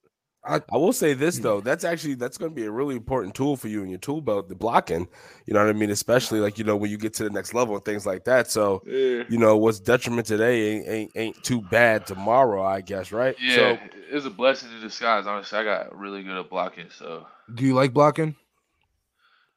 I 0.46 0.76
will 0.76 0.92
say 0.92 1.14
this 1.14 1.38
though, 1.38 1.60
that's 1.60 1.84
actually 1.84 2.14
that's 2.14 2.38
going 2.38 2.50
to 2.52 2.54
be 2.54 2.64
a 2.64 2.70
really 2.70 2.94
important 2.96 3.34
tool 3.34 3.56
for 3.56 3.68
you 3.68 3.82
in 3.82 3.88
your 3.88 3.98
tool 3.98 4.20
belt, 4.20 4.48
the 4.48 4.54
blocking. 4.54 5.08
You 5.46 5.54
know 5.54 5.60
what 5.60 5.68
I 5.68 5.72
mean? 5.72 5.90
Especially 5.90 6.40
like 6.40 6.58
you 6.58 6.64
know 6.64 6.76
when 6.76 6.90
you 6.90 6.96
get 6.98 7.14
to 7.14 7.24
the 7.24 7.30
next 7.30 7.54
level 7.54 7.74
and 7.74 7.84
things 7.84 8.06
like 8.06 8.24
that. 8.24 8.50
So 8.50 8.82
Yeah. 8.86 9.24
you 9.28 9.38
know 9.38 9.56
what's 9.56 9.80
detriment 9.80 10.26
today 10.26 10.68
ain't 10.72 10.88
ain't, 10.88 11.10
ain't 11.16 11.44
too 11.44 11.60
bad 11.60 12.06
tomorrow, 12.06 12.62
I 12.64 12.80
guess, 12.80 13.12
right? 13.12 13.36
Yeah, 13.40 13.54
So 13.54 13.78
it 14.10 14.14
was 14.14 14.26
a 14.26 14.30
blessing 14.30 14.70
in 14.72 14.80
disguise. 14.80 15.26
Honestly, 15.26 15.58
I 15.58 15.64
got 15.64 15.96
really 15.98 16.22
good 16.22 16.36
at 16.38 16.48
blocking. 16.48 16.90
So 16.90 17.26
Do 17.52 17.64
you 17.64 17.74
like 17.74 17.92
blocking? 17.92 18.36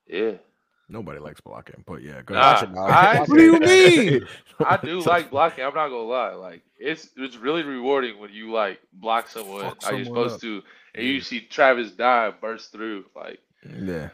yeah, 0.07 0.33
Nobody 0.91 1.19
likes 1.19 1.39
blocking, 1.41 1.83
but 1.85 2.01
yeah, 2.01 2.21
go 2.23 2.33
Nah, 2.33 2.53
ahead. 2.53 2.75
I- 2.75 3.19
What 3.27 3.37
do 3.37 3.43
you 3.43 3.59
mean? 3.59 4.27
I 4.65 4.77
do 4.77 5.01
like 5.01 5.29
blocking. 5.29 5.63
I'm 5.63 5.73
not 5.75 5.89
gonna 5.89 6.01
lie. 6.01 6.33
Like 6.33 6.63
it's 6.77 7.09
it's 7.15 7.37
really 7.37 7.63
rewarding 7.63 8.19
when 8.19 8.33
you 8.33 8.51
like 8.51 8.79
block 8.93 9.27
someone 9.27 9.69
Fuck 9.69 9.81
how 9.81 9.91
you're 9.91 10.05
someone 10.05 10.05
supposed 10.05 10.35
up. 10.35 10.41
to, 10.41 10.61
and 10.99 11.07
you 11.07 11.21
see 11.21 11.41
Travis 11.41 11.91
Dye 11.91 12.31
burst 12.31 12.71
through. 12.71 13.05
Like 13.15 13.39
Yeah, 13.63 14.09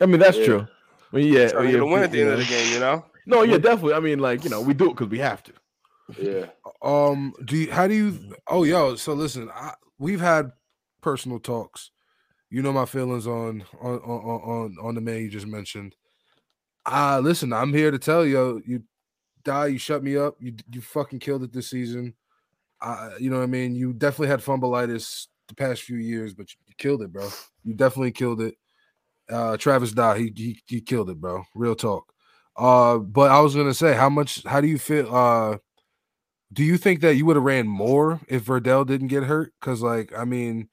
I 0.00 0.06
mean 0.06 0.20
that's 0.20 0.36
Yeah. 0.38 0.44
true. 0.44 0.68
I 1.12 1.16
mean, 1.16 1.32
yeah, 1.32 1.48
trying 1.48 1.66
to 1.66 1.72
yeah, 1.72 1.78
get 1.78 1.86
win 1.86 2.02
at 2.02 2.10
the 2.10 2.20
end 2.20 2.30
of 2.30 2.38
the 2.38 2.44
game, 2.44 2.72
you 2.74 2.80
know. 2.80 3.04
No, 3.26 3.42
yeah, 3.42 3.58
definitely. 3.58 3.94
I 3.94 4.00
mean, 4.00 4.18
like 4.18 4.42
you 4.44 4.50
know, 4.50 4.60
we 4.60 4.74
do 4.74 4.86
it 4.90 4.94
because 4.94 5.08
we 5.08 5.18
have 5.18 5.42
to. 5.44 5.52
yeah, 6.18 6.46
Um, 6.82 7.32
do 7.44 7.56
you? 7.56 7.70
How 7.72 7.86
do 7.86 7.94
you? 7.94 8.34
Oh, 8.48 8.64
yo. 8.64 8.96
So 8.96 9.14
listen, 9.14 9.48
I, 9.54 9.74
we've 9.98 10.20
had 10.20 10.50
personal 11.00 11.38
talks. 11.38 11.90
You 12.50 12.62
know 12.62 12.72
my 12.72 12.84
feelings 12.84 13.26
on 13.26 13.64
on 13.80 13.98
on 13.98 14.40
on 14.40 14.76
on 14.82 14.94
the 14.94 15.00
man 15.00 15.22
you 15.22 15.28
just 15.30 15.46
mentioned. 15.46 15.96
Ah, 16.86 17.18
listen, 17.22 17.52
I'm 17.52 17.72
here 17.72 17.90
to 17.90 17.98
tell 17.98 18.26
you, 18.26 18.62
you 18.66 18.82
die, 19.42 19.68
you 19.68 19.78
shut 19.78 20.02
me 20.02 20.16
up, 20.16 20.36
you 20.40 20.54
you 20.70 20.80
fucking 20.80 21.20
killed 21.20 21.42
it 21.44 21.52
this 21.52 21.70
season. 21.70 22.14
Uh, 22.80 23.10
you 23.18 23.30
know 23.30 23.38
what 23.38 23.44
I 23.44 23.46
mean? 23.46 23.74
You 23.74 23.92
definitely 23.92 24.28
had 24.28 24.40
fumbleitis 24.40 25.28
the 25.48 25.54
past 25.54 25.82
few 25.82 25.96
years, 25.96 26.34
but 26.34 26.50
you, 26.52 26.74
killed 26.78 27.02
it, 27.02 27.12
bro. 27.12 27.28
You 27.62 27.74
definitely 27.74 28.12
killed 28.12 28.40
it. 28.42 28.56
Uh, 29.30 29.56
Travis 29.56 29.92
Dye, 29.92 30.18
he, 30.18 30.32
he 30.36 30.62
he 30.66 30.80
killed 30.80 31.10
it, 31.10 31.20
bro. 31.20 31.44
Real 31.54 31.74
talk. 31.74 32.12
Uh, 32.56 32.98
but 32.98 33.30
I 33.30 33.40
was 33.40 33.54
gonna 33.54 33.74
say, 33.74 33.94
how 33.94 34.08
much? 34.08 34.44
How 34.44 34.60
do 34.60 34.66
you 34.66 34.78
feel? 34.78 35.14
Uh, 35.14 35.58
do 36.52 36.62
you 36.62 36.76
think 36.76 37.00
that 37.00 37.16
you 37.16 37.26
would 37.26 37.36
have 37.36 37.44
ran 37.44 37.66
more 37.66 38.20
if 38.28 38.44
Verdell 38.44 38.86
didn't 38.86 39.08
get 39.08 39.24
hurt? 39.24 39.52
Because, 39.60 39.82
like, 39.82 40.12
I 40.16 40.24
mean, 40.24 40.68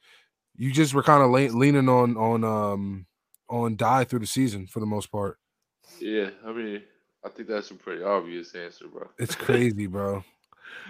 you 0.55 0.71
just 0.71 0.93
were 0.93 1.03
kind 1.03 1.23
of 1.23 1.31
le- 1.31 1.57
leaning 1.57 1.89
on 1.89 2.17
on 2.17 2.43
um 2.43 3.07
on 3.49 3.75
Dye 3.75 4.03
through 4.03 4.19
the 4.19 4.27
season 4.27 4.67
for 4.67 4.79
the 4.79 4.85
most 4.85 5.11
part. 5.11 5.37
yeah. 5.99 6.29
I 6.45 6.51
mean, 6.51 6.83
I 7.23 7.29
think 7.29 7.47
that's 7.47 7.71
a 7.71 7.75
pretty 7.75 8.03
obvious 8.03 8.53
answer, 8.55 8.87
bro. 8.87 9.09
It's 9.17 9.35
crazy, 9.47 9.87
bro. 9.87 10.23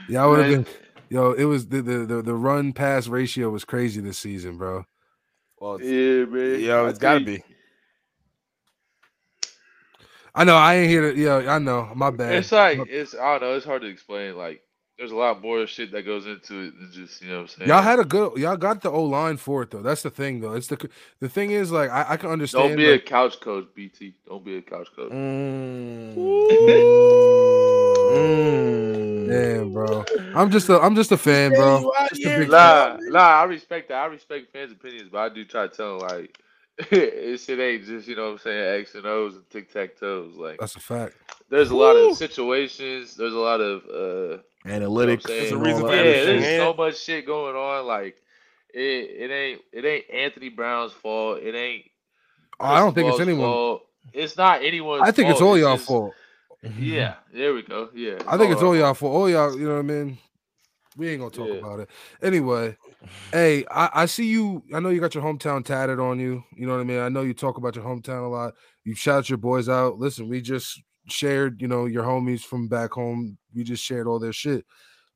Yeah, 0.10 0.24
I 0.24 0.28
would 0.28 0.40
have 0.40 0.66
been. 0.66 0.74
Yo, 1.10 1.32
it 1.34 1.44
was 1.46 1.68
the, 1.68 1.82
the 1.82 2.06
the 2.06 2.22
the 2.22 2.34
run 2.34 2.72
pass 2.74 3.08
ratio 3.08 3.50
was 3.50 3.66
crazy 3.66 4.00
this 4.02 4.18
season, 4.18 4.58
bro. 4.58 4.86
Well, 5.60 5.76
it's- 5.76 5.90
Yeah, 5.92 6.26
man. 6.26 6.60
yeah, 6.60 6.76
I 6.76 6.90
it's 6.90 7.00
got 7.00 7.20
to 7.20 7.26
think 7.26 7.46
be. 7.46 7.56
I 10.34 10.44
know 10.46 10.56
I 10.56 10.76
ain't 10.76 10.90
here 10.90 11.12
to. 11.12 11.18
Yeah, 11.20 11.54
I 11.54 11.60
know. 11.60 11.92
My 11.96 12.10
bad. 12.12 12.34
It's 12.36 12.52
like 12.54 12.80
it's 12.88 13.14
I 13.14 13.38
don't 13.38 13.42
know. 13.50 13.56
It's 13.58 13.66
hard 13.66 13.82
to 13.82 13.88
explain. 13.90 14.38
Like 14.38 14.62
there's 14.98 15.12
a 15.12 15.16
lot 15.16 15.42
more 15.42 15.68
shit 15.68 15.92
that 15.92 16.04
goes 16.06 16.26
into 16.26 16.68
it 16.68 16.74
than 16.80 16.90
just 16.94 17.22
you 17.22 17.28
know 17.30 17.36
what 17.38 17.42
I'm 17.42 17.48
saying. 17.50 17.70
y'all 17.70 17.82
had 17.82 18.00
a 18.00 18.06
good. 18.06 18.38
Y'all 18.38 18.56
got 18.56 18.82
the 18.82 18.90
O 18.90 19.04
line 19.04 19.36
for 19.36 19.64
it 19.64 19.72
though. 19.72 19.82
That's 19.82 20.04
the 20.04 20.10
thing 20.10 20.40
though. 20.40 20.54
It's 20.54 20.68
the 20.68 20.90
the 21.20 21.28
thing 21.28 21.52
is 21.52 21.72
like 21.74 21.90
I, 21.90 22.06
I 22.14 22.18
can 22.18 22.30
understand. 22.30 22.70
Don't 22.70 22.78
be 22.78 22.90
like, 22.90 23.02
a 23.02 23.04
couch 23.04 23.42
coach, 23.42 23.68
BT. 23.76 24.14
Don't 24.26 24.46
be 24.46 24.56
a 24.56 24.62
couch 24.62 24.88
coach. 24.96 25.12
Mm. 25.12 26.16
Damn, 29.32 29.74
bro. 29.74 30.06
I'm 30.36 30.52
just 30.52 30.70
a 30.70 30.80
I'm 30.80 30.96
just 30.96 31.12
a 31.12 31.18
fan, 31.18 31.52
bro. 31.54 31.92
Just 32.10 32.26
a 32.26 32.40
big 32.40 32.50
Nah, 32.50 32.98
nah, 33.00 33.20
I 33.20 33.44
respect 33.46 33.90
that. 33.90 34.04
I 34.04 34.06
respect 34.06 34.52
fans' 34.52 34.72
opinions, 34.72 35.10
but 35.12 35.20
I 35.20 35.30
do 35.30 35.46
try 35.46 35.68
to 35.68 35.76
tell 35.76 36.00
them 36.00 36.08
like 36.08 36.38
it 36.92 37.40
shit 37.40 37.60
ain't 37.60 37.86
just 37.86 38.08
you 38.08 38.16
know 38.16 38.26
what 38.26 38.32
I'm 38.32 38.38
saying 38.40 38.82
X 38.82 38.96
and 38.96 39.06
O's 39.06 39.36
and 39.36 39.50
tic 39.50 39.72
tac 39.72 40.00
toes. 40.00 40.36
Like 40.36 40.60
That's 40.60 40.76
a 40.76 40.80
fact. 40.80 41.16
there's 41.50 41.72
a 41.72 41.76
lot 41.76 41.96
Woo. 41.96 42.12
of 42.12 42.18
situations. 42.18 43.16
There's 43.16 43.34
a 43.34 43.38
lot 43.38 43.62
of 43.62 43.84
uh, 43.86 44.42
Analytics. 44.66 45.24
There's 45.24 45.52
a 45.52 45.56
and 45.56 45.66
reason 45.66 45.82
for 45.82 45.96
yeah, 45.96 46.04
there's 46.04 46.42
man. 46.42 46.60
so 46.60 46.74
much 46.74 46.98
shit 46.98 47.26
going 47.26 47.56
on. 47.56 47.86
Like 47.86 48.18
it, 48.74 48.80
it 48.80 49.32
ain't 49.32 49.62
it 49.74 49.86
ain't 49.86 50.06
Anthony 50.12 50.50
Brown's 50.50 50.94
fault. 50.94 51.40
It 51.40 51.56
ain't. 51.56 51.86
Oh, 52.60 52.66
I 52.66 52.80
don't 52.80 52.94
think 52.94 53.10
it's 53.10 53.20
anyone. 53.20 53.46
Fault. 53.46 53.88
It's 54.14 54.38
not 54.38 54.64
anyone's. 54.64 55.04
I 55.04 55.12
think 55.12 55.30
it's 55.30 55.42
all 55.42 55.58
y'all 55.58 55.78
fault. 55.78 56.14
Yeah, 56.64 57.16
there 57.34 57.54
we 57.54 57.64
go. 57.64 57.90
Yeah, 57.94 58.22
I 58.28 58.38
think 58.38 58.52
it's 58.52 58.62
all 58.62 58.76
y'all 58.76 58.94
for 58.94 59.12
All 59.12 59.30
y'all, 59.30 59.58
you 59.58 59.68
know 59.68 59.76
what 59.76 59.80
I 59.80 59.84
mean? 59.84 60.18
We 60.96 61.10
ain't 61.10 61.20
gonna 61.20 61.32
talk 61.32 61.50
Yeah. 61.50 61.60
about 61.60 61.80
it. 61.80 61.90
Anyway, 62.22 62.78
hey, 63.32 63.66
I, 63.72 63.90
I 63.94 64.06
see 64.06 64.26
you. 64.26 64.64
I 64.74 64.80
know 64.80 64.90
you 64.90 65.00
got 65.00 65.16
your 65.16 65.24
hometown 65.24 65.66
tatted 65.66 66.00
on 66.00 66.20
you. 66.20 66.44
You 66.56 66.68
know 66.68 66.74
what 66.74 66.82
I 66.82 66.86
mean? 66.86 67.00
I 67.00 67.10
know 67.10 67.22
you 67.22 67.34
talk 67.34 67.58
about 67.58 67.76
your 67.76 67.86
hometown 67.86 68.26
a 68.26 68.28
lot. 68.28 68.54
You 68.84 68.94
shout 68.94 69.30
your 69.30 69.38
boys 69.38 69.70
out. 69.70 69.98
Listen, 69.98 70.28
we 70.28 70.42
just 70.42 70.82
shared, 71.08 71.62
you 71.62 71.68
know, 71.68 71.86
your 71.86 72.04
homies 72.04 72.42
from 72.42 72.68
back 72.68 72.92
home. 72.92 73.38
We 73.56 73.64
just 73.64 73.84
shared 73.84 74.08
all 74.08 74.20
their 74.20 74.34
shit. 74.34 74.66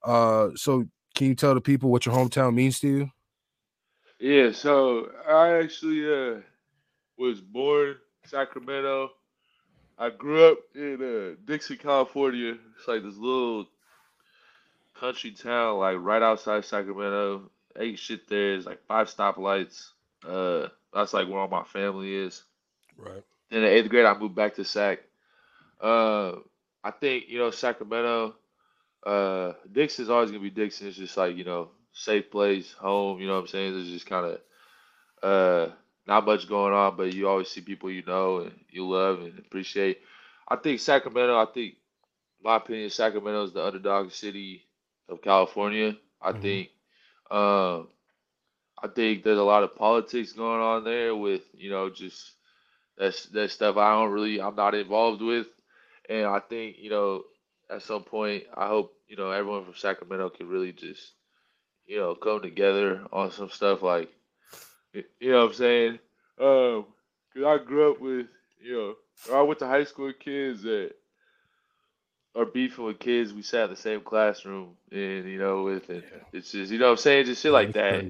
Uh, 0.04 0.50
so 0.56 0.86
can 1.14 1.28
you 1.28 1.36
tell 1.36 1.54
the 1.54 1.62
people 1.62 1.92
what 1.92 2.06
your 2.06 2.16
hometown 2.16 2.54
means 2.54 2.80
to 2.80 2.88
you? 2.88 3.10
Yeah, 4.20 4.52
so 4.52 5.12
I 5.28 5.58
actually 5.58 6.06
uh 6.12 6.40
was 7.18 7.42
born 7.42 7.96
Sacramento. 8.26 9.10
I 9.98 10.10
grew 10.10 10.52
up 10.52 10.58
in 10.74 11.02
uh, 11.02 11.36
Dixon, 11.46 11.78
California. 11.78 12.58
It's 12.78 12.88
like 12.88 13.04
this 13.04 13.18
little 13.18 13.68
country 15.00 15.32
town, 15.32 15.80
like 15.80 15.98
right 16.00 16.22
outside 16.22 16.66
Sacramento. 16.66 17.50
Ain't 17.78 18.00
shit 18.00 18.28
there. 18.28 18.56
It's 18.56 18.66
like 18.66 18.86
five 18.88 19.08
stoplights. 19.08 19.90
Uh, 20.28 20.68
that's 20.94 21.14
like 21.14 21.28
where 21.28 21.40
all 21.40 21.48
my 21.48 21.64
family 21.64 22.14
is. 22.14 22.44
Right. 22.98 23.24
Then 23.50 23.64
in 23.64 23.70
eighth 23.70 23.90
grade, 23.90 24.06
I 24.06 24.18
moved 24.18 24.36
back 24.36 24.56
to 24.56 24.64
Sac. 24.64 25.00
Uh, 25.80 26.36
I 26.84 26.92
think 26.92 27.26
you 27.28 27.38
know 27.38 27.52
Sacramento. 27.52 28.36
Uh, 29.06 29.54
Dixon's 29.72 30.10
always 30.10 30.32
gonna 30.32 30.42
be 30.42 30.50
Dixon. 30.50 30.88
It's 30.88 30.98
just 30.98 31.18
like 31.18 31.36
you 31.36 31.44
know, 31.44 31.70
safe 31.94 32.32
place, 32.32 32.72
home. 32.74 33.20
You 33.20 33.28
know 33.28 33.36
what 33.36 33.42
I'm 33.42 33.48
saying? 33.48 33.80
It's 33.80 33.90
just 33.90 34.06
kind 34.08 34.26
of 34.26 34.40
uh, 35.24 35.74
not 36.08 36.26
much 36.26 36.48
going 36.48 36.74
on, 36.74 36.96
but 36.98 37.14
you 37.14 37.28
always 37.28 37.50
see 37.50 37.62
people 37.62 37.90
you 37.92 38.04
know 38.06 38.40
and 38.40 38.54
you 38.70 38.88
love 38.88 39.20
and 39.22 39.38
appreciate. 39.40 40.00
I 40.48 40.56
think 40.58 40.80
Sacramento. 40.80 41.38
I 41.38 41.46
think, 41.46 41.76
my 42.44 42.58
opinion, 42.58 42.90
Sacramento 42.90 43.44
is 43.44 43.54
the 43.54 43.66
underdog 43.66 44.12
city 44.12 44.64
of 45.10 45.22
California. 45.22 45.96
I 46.22 46.32
Mhm. 46.32 46.34
think 46.34 46.70
Um, 47.32 47.88
I 48.82 48.88
think 48.88 49.24
there's 49.24 49.38
a 49.40 49.44
lot 49.44 49.64
of 49.64 49.76
politics 49.76 50.34
going 50.34 50.62
on 50.62 50.84
there 50.84 51.16
with 51.16 51.44
you 51.54 51.70
know 51.70 51.90
just 51.90 52.34
that's 52.98 53.26
that 53.28 53.52
stuff 53.52 53.78
I 53.78 53.92
don't 53.94 54.12
really 54.12 54.42
I'm 54.42 54.56
not 54.56 54.76
involved 54.76 55.22
with, 55.22 55.48
and 56.10 56.26
I 56.26 56.40
think 56.40 56.78
you 56.80 56.90
know 56.90 57.24
at 57.70 57.82
some 57.84 58.04
point 58.04 58.46
I 58.56 58.68
hope 58.68 58.94
you 59.08 59.16
know 59.18 59.32
everyone 59.32 59.66
from 59.66 59.76
Sacramento 59.76 60.30
can 60.30 60.48
really 60.48 60.72
just 60.74 61.14
you 61.86 61.98
know 61.98 62.16
come 62.16 62.42
together 62.42 63.06
on 63.12 63.32
some 63.32 63.50
stuff 63.50 63.82
like 63.82 64.10
you 65.20 65.32
know 65.32 65.42
what 65.42 65.50
I'm 65.50 65.54
saying. 65.54 66.00
Um, 66.40 66.86
cause 67.34 67.44
I 67.46 67.58
grew 67.64 67.92
up 67.92 68.00
with 68.00 68.28
you 68.62 68.74
know 68.74 69.36
I 69.38 69.42
went 69.42 69.60
to 69.60 69.68
high 69.68 69.84
school 69.84 70.08
with 70.08 70.20
kids 70.20 70.64
that 70.64 70.92
are 72.36 72.46
beefing 72.46 72.86
with 72.86 73.00
kids 73.00 73.34
we 73.34 73.42
sat 73.42 73.66
in 73.66 73.70
the 73.72 73.76
same 73.76 74.02
classroom 74.02 74.76
and 74.92 75.26
you 75.26 75.40
know 75.40 75.64
with 75.64 75.90
and 75.90 76.04
it's 76.34 76.52
just 76.52 76.72
you 76.72 76.78
know 76.80 76.86
what 76.88 76.92
I'm 76.92 76.98
saying 76.98 77.26
just 77.26 77.42
shit 77.42 77.52
like 77.52 77.74
that. 77.74 78.04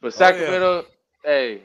But 0.00 0.08
Oh, 0.08 0.08
yeah. 0.08 0.10
Sacramento, 0.10 0.84
hey, 1.24 1.62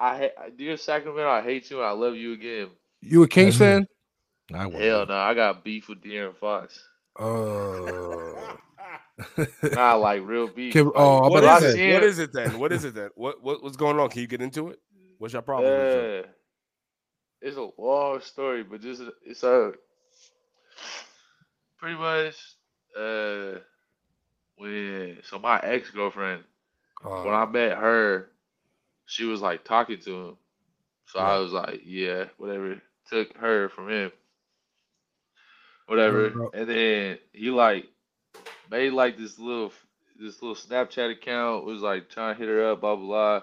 I 0.00 0.16
ha- 0.18 0.48
dear 0.56 0.76
Sacramento, 0.76 1.30
I 1.30 1.42
hate 1.42 1.70
you 1.70 1.78
and 1.78 1.86
I 1.86 1.92
love 1.92 2.16
you 2.16 2.32
again. 2.32 2.68
You 3.00 3.22
a 3.22 3.28
Kings 3.28 3.56
fan? 3.56 3.86
I 4.52 4.66
wasn't. 4.66 4.82
Hell 4.82 5.06
no, 5.06 5.14
I 5.14 5.34
got 5.34 5.62
beef 5.62 5.88
with 5.88 6.02
De'Aaron 6.02 6.34
Fox. 6.36 6.82
Uh, 7.18 8.56
Not 9.62 9.96
like 10.00 10.22
real 10.24 10.48
beef. 10.48 10.72
Kim- 10.72 10.86
like, 10.86 10.94
oh, 10.96 11.24
I'm 11.24 11.30
What 11.30 11.44
about 11.44 11.60
to 11.60 11.66
is 11.68 11.74
say- 11.74 11.90
it? 11.90 11.94
What 11.94 12.04
is 12.04 12.18
it 12.18 12.32
then? 12.32 12.58
What 12.58 12.72
is 12.72 12.84
it 12.84 12.94
then? 12.94 13.10
What, 13.14 13.42
what 13.42 13.62
what's 13.62 13.76
going 13.76 13.98
on? 13.98 14.08
Can 14.10 14.20
you 14.20 14.26
get 14.28 14.40
into 14.42 14.68
it? 14.68 14.78
What's 15.18 15.32
your 15.32 15.42
problem? 15.42 15.70
with? 15.72 16.24
Uh, 16.24 16.28
it's 17.40 17.56
a 17.56 17.68
long 17.78 18.20
story, 18.20 18.62
but 18.64 18.80
just 18.80 19.02
it's 19.24 19.42
a 19.42 19.72
pretty 21.78 21.96
much 21.96 22.34
uh 22.98 23.58
when 24.56 25.18
so 25.22 25.38
my 25.38 25.60
ex 25.60 25.90
girlfriend 25.90 26.42
when 27.02 27.12
uh, 27.12 27.28
I 27.28 27.46
met 27.46 27.76
her, 27.78 28.30
she 29.06 29.24
was 29.24 29.40
like 29.40 29.64
talking 29.64 30.00
to 30.00 30.28
him. 30.28 30.36
So 31.06 31.20
I 31.20 31.38
was 31.38 31.52
like, 31.52 31.82
yeah, 31.86 32.24
whatever. 32.38 32.82
Took 33.08 33.36
her 33.36 33.68
from 33.68 33.88
him. 33.88 34.10
Whatever. 35.86 36.30
bro. 36.30 36.50
And 36.52 36.68
then 36.68 37.18
he 37.32 37.50
like 37.50 37.86
made 38.70 38.92
like 38.92 39.16
this 39.16 39.38
little 39.38 39.72
this 40.18 40.42
little 40.42 40.56
Snapchat 40.56 41.12
account, 41.12 41.62
It 41.62 41.66
was 41.66 41.82
like 41.82 42.08
trying 42.10 42.34
to 42.34 42.38
hit 42.38 42.48
her 42.48 42.72
up, 42.72 42.80
blah 42.80 42.96
blah 42.96 43.06
blah. 43.06 43.42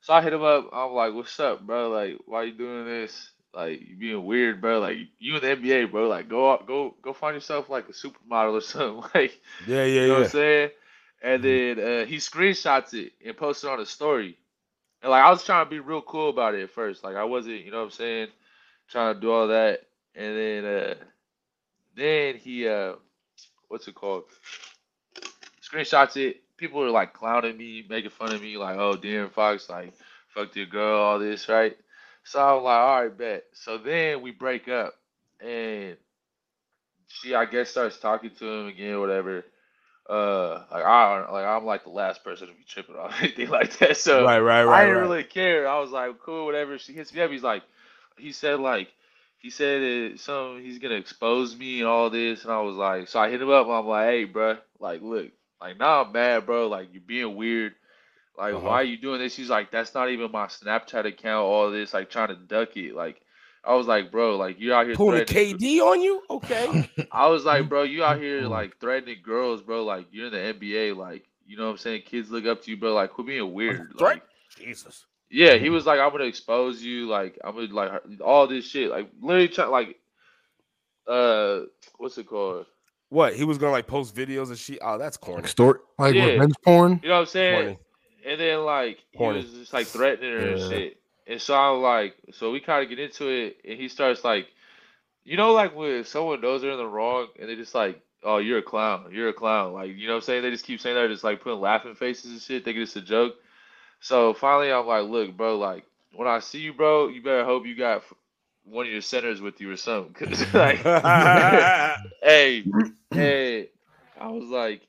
So 0.00 0.14
I 0.14 0.22
hit 0.22 0.32
him 0.32 0.42
up, 0.42 0.70
I'm 0.72 0.92
like, 0.92 1.14
What's 1.14 1.38
up, 1.40 1.66
bro? 1.66 1.90
Like, 1.90 2.18
why 2.26 2.44
you 2.44 2.52
doing 2.52 2.86
this? 2.86 3.32
Like 3.54 3.80
you 3.80 3.96
being 3.96 4.24
weird, 4.24 4.60
bro. 4.60 4.80
Like 4.80 4.98
you 5.18 5.36
in 5.36 5.40
the 5.42 5.48
NBA, 5.48 5.90
bro. 5.90 6.08
Like 6.08 6.28
go 6.28 6.52
out 6.52 6.66
go 6.66 6.96
go 7.02 7.12
find 7.12 7.34
yourself 7.34 7.68
like 7.70 7.88
a 7.88 7.92
supermodel 7.92 8.54
or 8.54 8.60
something. 8.60 9.02
Like 9.14 9.40
Yeah, 9.66 9.84
yeah, 9.84 10.02
you 10.02 10.08
know 10.08 10.14
what. 10.14 10.24
I'm 10.24 10.24
saying? 10.24 10.70
And 11.22 11.42
then 11.42 11.78
uh, 11.78 12.04
he 12.06 12.16
screenshots 12.16 12.94
it 12.94 13.12
and 13.24 13.36
posts 13.36 13.64
it 13.64 13.70
on 13.70 13.78
his 13.78 13.90
story. 13.90 14.38
And 15.02 15.10
like 15.10 15.22
I 15.22 15.30
was 15.30 15.44
trying 15.44 15.66
to 15.66 15.70
be 15.70 15.80
real 15.80 16.02
cool 16.02 16.30
about 16.30 16.54
it 16.54 16.62
at 16.62 16.70
first. 16.70 17.04
Like 17.04 17.16
I 17.16 17.24
wasn't, 17.24 17.64
you 17.64 17.70
know 17.70 17.78
what 17.78 17.84
I'm 17.84 17.90
saying, 17.90 18.28
trying 18.88 19.14
to 19.14 19.20
do 19.20 19.30
all 19.30 19.48
that. 19.48 19.80
And 20.14 20.36
then 20.36 20.64
uh 20.64 20.94
then 21.96 22.36
he 22.36 22.68
uh 22.68 22.94
what's 23.74 23.88
it 23.88 23.96
called? 23.96 24.24
Screenshots 25.62 26.16
it. 26.16 26.42
People 26.58 26.82
are 26.84 26.90
like 26.90 27.14
clowning 27.14 27.58
me, 27.58 27.84
making 27.90 28.10
fun 28.12 28.32
of 28.32 28.42
me, 28.42 28.56
like, 28.58 28.78
oh 28.78 28.96
De'Aaron 28.96 29.32
Fox, 29.32 29.68
like, 29.70 29.94
fucked 30.28 30.56
your 30.56 30.66
girl, 30.66 31.00
all 31.00 31.20
this, 31.20 31.48
right? 31.48 31.76
So 32.24 32.40
I 32.40 32.54
was 32.54 32.64
like, 32.64 32.78
all 32.78 33.02
right, 33.02 33.18
bet. 33.18 33.44
So 33.54 33.78
then 33.78 34.22
we 34.22 34.32
break 34.32 34.68
up 34.68 34.94
and 35.40 35.96
she 37.08 37.34
I 37.34 37.46
guess 37.46 37.70
starts 37.70 37.98
talking 37.98 38.32
to 38.38 38.46
him 38.46 38.68
again, 38.68 39.00
whatever 39.00 39.44
uh 40.10 40.64
like 40.72 40.84
I 40.84 41.18
don't 41.18 41.32
like 41.32 41.46
I'm 41.46 41.66
like 41.66 41.84
the 41.84 41.90
last 41.90 42.24
person 42.24 42.48
to 42.48 42.54
be 42.54 42.64
tripping 42.68 42.96
on 42.96 43.12
anything 43.20 43.50
like 43.50 43.78
that. 43.78 43.98
So 43.98 44.30
Right, 44.30 44.40
right, 44.40 44.64
right. 44.64 44.66
I 44.66 44.84
didn't 44.84 45.00
right. 45.02 45.02
really 45.02 45.24
care. 45.24 45.68
I 45.68 45.80
was 45.80 45.92
like, 45.92 46.18
cool, 46.20 46.46
whatever. 46.46 46.78
She 46.78 46.94
hits 46.94 47.14
me 47.14 47.22
up. 47.22 47.32
He's 47.32 47.44
like, 47.44 47.64
he 48.18 48.32
said 48.32 48.60
like, 48.60 48.88
he 49.44 49.50
said 49.50 49.82
it, 49.82 50.20
some 50.20 50.62
he's 50.62 50.78
gonna 50.78 50.94
expose 50.94 51.54
me 51.54 51.80
and 51.80 51.86
all 51.86 52.08
this, 52.08 52.44
and 52.44 52.50
I 52.52 52.62
was 52.62 52.76
like, 52.76 53.08
so 53.08 53.20
I 53.20 53.28
hit 53.28 53.42
him 53.42 53.50
up. 53.50 53.66
I'm 53.68 53.86
like, 53.86 54.06
hey, 54.06 54.24
bro, 54.24 54.56
like, 54.80 55.02
look, 55.02 55.32
like, 55.60 55.78
now 55.78 56.02
I'm 56.02 56.12
mad, 56.12 56.46
bro. 56.46 56.66
Like, 56.66 56.88
you're 56.94 57.02
being 57.02 57.36
weird. 57.36 57.74
Like, 58.38 58.54
Uh-huh. 58.54 58.66
why 58.66 58.76
are 58.76 58.84
you 58.84 58.96
doing 58.96 59.18
this? 59.18 59.36
He's 59.36 59.50
like, 59.50 59.70
that's 59.70 59.92
not 59.94 60.08
even 60.08 60.32
my 60.32 60.46
Snapchat 60.46 61.04
account. 61.04 61.44
All 61.44 61.70
this, 61.70 61.92
like, 61.92 62.08
trying 62.08 62.28
to 62.28 62.36
duck 62.36 62.74
it. 62.78 62.94
Like, 62.94 63.20
I 63.62 63.74
was 63.74 63.86
like, 63.86 64.10
bro, 64.10 64.36
like, 64.38 64.58
you're 64.58 64.74
out 64.74 64.86
here 64.86 64.96
Pulling 64.96 65.26
KD 65.26 65.80
on 65.80 66.00
you? 66.00 66.22
Okay. 66.30 66.88
I 67.12 67.28
was 67.28 67.44
like, 67.44 67.68
bro, 67.68 67.82
you 67.82 68.02
out 68.02 68.18
here 68.18 68.48
like 68.48 68.80
threatening 68.80 69.18
girls, 69.22 69.60
bro. 69.60 69.84
Like 69.84 70.06
you're 70.10 70.28
in 70.28 70.32
the 70.32 70.38
NBA, 70.38 70.96
like 70.96 71.26
you 71.46 71.58
know 71.58 71.66
what 71.66 71.72
I'm 71.72 71.76
saying. 71.76 72.02
Kids 72.06 72.30
look 72.30 72.46
up 72.46 72.62
to 72.62 72.70
you, 72.70 72.78
bro. 72.78 72.94
Like 72.94 73.10
quit 73.10 73.26
being 73.26 73.52
weird. 73.52 73.94
Like, 73.94 74.22
Jesus. 74.56 75.04
Yeah, 75.30 75.56
he 75.56 75.70
was 75.70 75.86
like, 75.86 76.00
I'm 76.00 76.10
gonna 76.10 76.24
expose 76.24 76.82
you. 76.82 77.06
Like 77.06 77.38
I'm 77.44 77.54
gonna 77.54 77.72
like 77.72 78.02
all 78.20 78.46
this 78.46 78.66
shit. 78.66 78.90
Like 78.90 79.10
literally, 79.20 79.48
try, 79.48 79.66
like 79.66 79.96
uh, 81.06 81.60
what's 81.98 82.18
it 82.18 82.26
called? 82.26 82.66
What? 83.08 83.34
He 83.34 83.44
was 83.44 83.58
gonna 83.58 83.72
like 83.72 83.86
post 83.86 84.14
videos 84.14 84.48
and 84.48 84.58
shit. 84.58 84.78
Oh, 84.82 84.98
that's 84.98 85.16
corny. 85.16 85.42
Extort. 85.42 85.82
like 85.98 86.14
Yeah. 86.14 86.26
revenge 86.26 86.54
porn. 86.64 87.00
You 87.02 87.08
know 87.08 87.14
what 87.16 87.20
I'm 87.20 87.26
saying? 87.26 87.62
Corny. 87.62 87.78
And 88.26 88.40
then 88.40 88.64
like 88.64 88.98
he 89.10 89.22
was 89.22 89.50
just 89.50 89.72
like 89.72 89.86
threatening 89.86 90.32
her 90.32 90.48
and 90.52 90.60
shit. 90.60 91.00
And 91.26 91.40
so 91.40 91.54
I'm 91.54 91.80
like, 91.82 92.16
so 92.32 92.50
we 92.50 92.60
kind 92.60 92.82
of 92.82 92.90
get 92.90 92.98
into 92.98 93.28
it, 93.28 93.56
and 93.66 93.78
he 93.78 93.88
starts 93.88 94.24
like, 94.24 94.48
you 95.24 95.36
know, 95.36 95.52
like 95.52 95.74
when 95.74 96.04
someone 96.04 96.40
knows 96.40 96.60
they're 96.60 96.70
in 96.70 96.76
the 96.76 96.86
wrong, 96.86 97.28
and 97.38 97.48
they 97.48 97.56
just 97.56 97.74
like, 97.74 98.00
oh, 98.22 98.38
you're 98.38 98.58
a 98.58 98.62
clown, 98.62 99.10
you're 99.10 99.30
a 99.30 99.34
clown, 99.34 99.72
like 99.72 99.96
you 99.96 100.06
know 100.06 100.14
what 100.14 100.22
I'm 100.22 100.26
saying? 100.26 100.42
They 100.42 100.50
just 100.50 100.66
keep 100.66 100.80
saying 100.80 100.96
that, 100.96 101.08
just 101.08 101.24
like 101.24 101.42
putting 101.42 101.60
laughing 101.60 101.94
faces 101.94 102.30
and 102.30 102.40
shit, 102.40 102.64
thinking 102.64 102.82
it's 102.82 102.96
a 102.96 103.00
joke. 103.00 103.36
So 104.00 104.34
finally, 104.34 104.70
I'm 104.72 104.86
like, 104.86 105.04
look, 105.08 105.36
bro, 105.36 105.56
like 105.58 105.84
when 106.14 106.28
I 106.28 106.38
see 106.40 106.58
you, 106.60 106.72
bro, 106.72 107.08
you 107.08 107.22
better 107.22 107.44
hope 107.44 107.66
you 107.66 107.74
got 107.76 108.02
one 108.64 108.86
of 108.86 108.92
your 108.92 109.00
centers 109.00 109.40
with 109.40 109.60
you 109.60 109.70
or 109.70 109.76
something. 109.76 110.12
Cause 110.28 110.40
like, 110.54 110.78
hey, 112.22 112.64
hey, 113.10 113.68
I 114.20 114.28
was 114.28 114.48
like. 114.48 114.82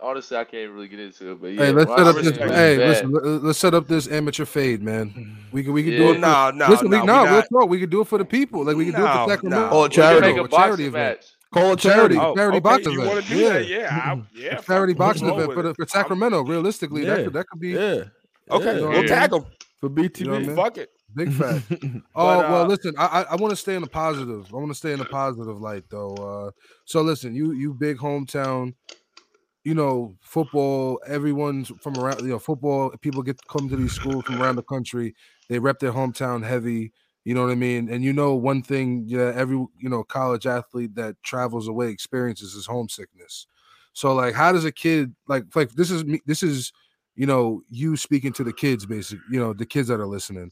Honestly, 0.00 0.36
I 0.36 0.44
can't 0.44 0.70
really 0.70 0.86
get 0.86 1.00
into 1.00 1.32
it, 1.32 1.40
but 1.40 1.48
yeah. 1.48 1.64
hey, 1.64 1.72
let's 1.72 1.90
set 1.90 2.06
up 2.06 2.14
this. 2.14 2.36
Hey, 2.36 2.46
bad. 2.46 2.78
listen, 2.78 3.10
let- 3.10 3.24
let's 3.42 3.58
set 3.58 3.74
up 3.74 3.88
this 3.88 4.06
amateur 4.06 4.44
fade, 4.44 4.80
man. 4.80 5.36
We 5.50 5.64
can 5.64 5.72
we 5.72 5.82
can 5.82 5.90
do 5.90 6.10
it. 6.10 6.14
For, 6.14 6.20
no, 6.20 6.50
no, 6.52 6.68
listen, 6.68 6.88
no. 6.88 7.00
we, 7.00 7.04
no, 7.06 7.22
we 7.24 7.28
real 7.28 7.34
not- 7.34 7.46
talk. 7.52 7.68
We 7.68 7.80
can 7.80 7.90
do 7.90 8.00
it 8.02 8.06
for 8.06 8.16
the 8.16 8.24
people. 8.24 8.62
Like 8.64 8.76
we 8.76 8.84
can 8.84 8.94
do 8.94 9.00
it 9.00 9.04
No, 9.04 9.24
for 9.24 9.30
Sacramento. 9.32 9.60
no. 9.60 9.70
Oh, 9.72 9.82
We 9.82 9.88
can 9.88 9.96
charity. 9.96 10.26
make 10.28 10.36
a 10.36 10.44
a 10.44 10.48
charity 10.48 10.70
boxing 10.70 10.86
event. 10.86 11.32
Match. 11.54 11.62
Call 11.62 11.72
a 11.72 11.76
Charity. 11.76 12.14
charity. 12.14 12.16
Oh, 12.18 12.34
charity 12.34 12.56
okay, 12.56 12.62
boxing 12.62 12.92
you 12.92 13.00
event. 13.02 13.14
want 13.14 13.26
to 13.26 13.32
do 13.32 13.38
Yeah. 13.40 13.48
that? 13.52 13.66
Yeah, 13.68 13.88
I, 14.14 14.22
yeah. 14.34 14.60
Charity 14.60 14.94
boxing 14.94 15.28
roll 15.28 15.38
event 15.40 15.54
for, 15.54 15.62
the, 15.62 15.74
for 15.74 15.86
Sacramento. 15.86 16.42
Realistically, 16.44 17.04
that 17.04 17.24
could 17.24 17.32
that 17.34 17.46
could 17.48 17.60
be 17.60 17.70
Yeah. 17.70 18.04
Okay, 18.50 18.80
Yeah. 18.80 18.86
We'll 18.88 18.88
what 18.98 19.08
tag 19.08 19.32
him. 19.32 19.44
For 19.80 19.88
BTV. 19.88 20.18
You 20.20 20.26
know 20.26 20.34
I 20.34 20.38
mean? 20.40 20.56
Fuck 20.56 20.78
it. 20.78 20.90
big 21.14 21.32
fat. 21.38 21.62
But, 21.68 21.78
Oh 22.16 22.26
well, 22.38 22.64
uh, 22.64 22.66
listen, 22.66 22.94
I 22.98 23.06
I, 23.06 23.22
I 23.22 23.36
want 23.36 23.50
to 23.52 23.56
stay 23.56 23.74
in 23.76 23.82
the 23.82 23.88
positive. 23.88 24.46
I 24.52 24.56
want 24.56 24.70
to 24.70 24.74
stay 24.74 24.92
in 24.92 24.98
the 24.98 25.04
positive 25.04 25.60
light 25.60 25.84
though. 25.88 26.14
Uh, 26.14 26.50
so 26.84 27.00
listen, 27.02 27.34
you 27.34 27.52
you 27.52 27.74
big 27.74 27.96
hometown, 27.98 28.74
you 29.64 29.74
know 29.74 30.16
football. 30.20 31.00
Everyone's 31.06 31.70
from 31.80 31.96
around. 31.96 32.20
You 32.22 32.30
know 32.30 32.38
football. 32.40 32.90
People 33.00 33.22
get 33.22 33.38
come 33.46 33.68
to 33.68 33.76
these 33.76 33.92
schools 33.92 34.24
from 34.24 34.42
around 34.42 34.56
the 34.56 34.62
country. 34.64 35.14
They 35.48 35.58
rep 35.60 35.78
their 35.78 35.92
hometown 35.92 36.44
heavy. 36.44 36.92
You 37.28 37.34
know 37.34 37.42
what 37.42 37.52
I 37.52 37.56
mean? 37.56 37.90
And 37.92 38.02
you 38.02 38.12
know 38.14 38.34
one 38.34 38.62
thing, 38.62 39.04
yeah, 39.06 39.32
every 39.34 39.56
you 39.56 39.88
know 39.92 40.02
college 40.02 40.46
athlete 40.46 40.94
that 40.94 41.14
travels 41.22 41.68
away 41.68 41.88
experiences 41.90 42.54
is 42.54 42.64
homesickness. 42.66 43.46
So 43.92 44.14
like, 44.14 44.34
how 44.34 44.50
does 44.52 44.64
a 44.64 44.72
kid 44.72 45.14
like 45.26 45.44
like 45.54 45.70
this 45.72 45.90
is 45.90 46.04
me? 46.06 46.20
This 46.24 46.42
is 46.42 46.72
you 47.16 47.26
know 47.26 47.60
you 47.68 47.96
speaking 47.96 48.32
to 48.32 48.44
the 48.44 48.52
kids, 48.52 48.86
basic. 48.86 49.18
You 49.30 49.40
know 49.40 49.52
the 49.52 49.66
kids 49.66 49.88
that 49.88 50.00
are 50.00 50.06
listening 50.16 50.50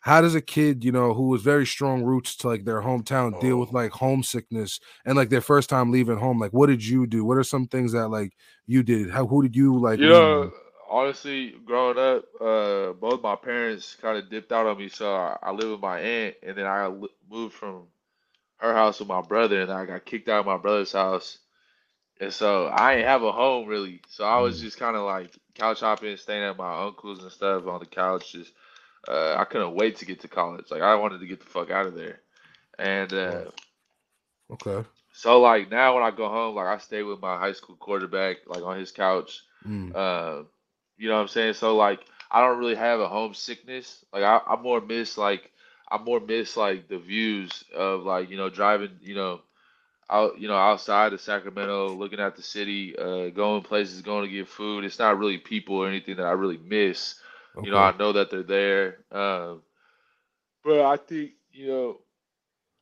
how 0.00 0.20
does 0.20 0.34
a 0.34 0.40
kid 0.40 0.84
you 0.84 0.92
know 0.92 1.14
who 1.14 1.28
was 1.28 1.40
very 1.42 1.66
strong 1.66 2.02
roots 2.04 2.36
to 2.36 2.46
like 2.46 2.64
their 2.66 2.82
hometown 2.82 3.40
deal 3.40 3.56
with 3.58 3.70
Oh. 3.70 3.78
like 3.80 3.90
homesickness 3.90 4.78
and 5.06 5.16
like 5.16 5.30
their 5.30 5.40
first 5.40 5.70
time 5.70 5.90
leaving 5.90 6.18
home 6.18 6.38
like 6.38 6.52
what 6.52 6.66
did 6.66 6.84
you 6.84 7.06
do 7.06 7.24
what 7.24 7.38
are 7.38 7.42
some 7.54 7.66
things 7.66 7.92
that 7.92 8.08
like 8.08 8.32
you 8.66 8.82
did 8.82 9.10
how 9.10 9.26
who 9.26 9.42
did 9.42 9.56
you 9.56 9.78
like 9.80 9.98
You 9.98 10.08
know? 10.08 10.52
Honestly, 10.94 11.54
growing 11.64 11.98
up, 11.98 12.24
uh, 12.40 12.92
both 12.92 13.22
my 13.22 13.36
parents 13.36 13.96
kind 14.00 14.16
of 14.16 14.30
dipped 14.30 14.52
out 14.52 14.66
on 14.66 14.78
me, 14.78 14.88
so 14.88 15.14
I, 15.14 15.36
I 15.42 15.50
lived 15.50 15.72
with 15.72 15.80
my 15.80 16.00
aunt, 16.00 16.36
and 16.42 16.56
then 16.56 16.66
I 16.66 16.86
li- 16.86 17.08
moved 17.28 17.54
from 17.54 17.84
her 18.58 18.72
house 18.74 19.00
with 19.00 19.08
my 19.08 19.20
brother, 19.20 19.60
and 19.60 19.72
I 19.72 19.84
got 19.86 20.04
kicked 20.04 20.28
out 20.28 20.40
of 20.40 20.46
my 20.46 20.56
brother's 20.56 20.92
house, 20.92 21.38
and 22.20 22.32
so 22.32 22.68
I 22.68 22.94
didn't 22.94 23.08
have 23.08 23.22
a 23.22 23.32
home 23.32 23.66
really. 23.66 24.02
So 24.08 24.24
I 24.24 24.38
was 24.38 24.60
just 24.60 24.78
kind 24.78 24.96
of 24.96 25.04
like 25.04 25.34
couch 25.54 25.80
hopping, 25.80 26.16
staying 26.16 26.44
at 26.44 26.56
my 26.56 26.84
uncle's 26.86 27.22
and 27.22 27.32
stuff 27.32 27.66
on 27.66 27.80
the 27.80 27.86
couch. 27.86 28.32
Just 28.32 28.52
uh, 29.08 29.34
I 29.36 29.44
couldn't 29.44 29.74
wait 29.74 29.96
to 29.96 30.06
get 30.06 30.20
to 30.20 30.28
college. 30.28 30.70
Like 30.70 30.82
I 30.82 30.94
wanted 30.94 31.20
to 31.20 31.26
get 31.26 31.40
the 31.40 31.46
fuck 31.46 31.70
out 31.70 31.86
of 31.86 31.94
there, 31.94 32.20
and 32.78 33.12
uh, 33.12 33.44
okay 34.52 34.84
so 35.14 35.40
like 35.40 35.70
now 35.70 35.94
when 35.94 36.02
I 36.02 36.10
go 36.10 36.28
home, 36.28 36.56
like 36.56 36.66
I 36.66 36.78
stay 36.78 37.02
with 37.02 37.20
my 37.20 37.38
high 37.38 37.52
school 37.52 37.76
quarterback, 37.76 38.38
like 38.46 38.62
on 38.62 38.78
his 38.78 38.90
couch. 38.90 39.42
Mm. 39.66 39.94
Uh, 39.94 40.42
you 40.96 41.08
know 41.08 41.16
what 41.16 41.22
I'm 41.22 41.28
saying? 41.28 41.54
So 41.54 41.76
like 41.76 42.00
I 42.30 42.40
don't 42.40 42.58
really 42.58 42.74
have 42.76 43.00
a 43.00 43.08
homesickness. 43.08 44.04
Like 44.12 44.22
I, 44.22 44.40
I 44.46 44.60
more 44.60 44.80
miss 44.80 45.16
like 45.18 45.50
I 45.90 45.98
more 45.98 46.20
miss 46.20 46.56
like 46.56 46.88
the 46.88 46.98
views 46.98 47.64
of 47.74 48.02
like, 48.02 48.30
you 48.30 48.36
know, 48.36 48.48
driving, 48.50 48.98
you 49.00 49.14
know, 49.14 49.40
out, 50.10 50.38
you 50.38 50.48
know, 50.48 50.56
outside 50.56 51.12
of 51.12 51.20
Sacramento, 51.20 51.94
looking 51.94 52.20
at 52.20 52.36
the 52.36 52.42
city, 52.42 52.96
uh, 52.98 53.30
going 53.30 53.62
places, 53.62 54.02
going 54.02 54.24
to 54.24 54.30
get 54.34 54.48
food. 54.48 54.84
It's 54.84 54.98
not 54.98 55.18
really 55.18 55.38
people 55.38 55.76
or 55.76 55.88
anything 55.88 56.16
that 56.16 56.26
I 56.26 56.32
really 56.32 56.58
miss. 56.58 57.14
You 57.60 57.70
know, 57.70 57.78
I 57.78 57.96
know 57.96 58.12
that 58.12 58.30
they're 58.30 58.42
there. 58.42 58.98
Um, 59.10 59.62
but 60.64 60.80
I 60.80 60.96
think, 60.96 61.32
you 61.52 61.68
know, 61.68 62.00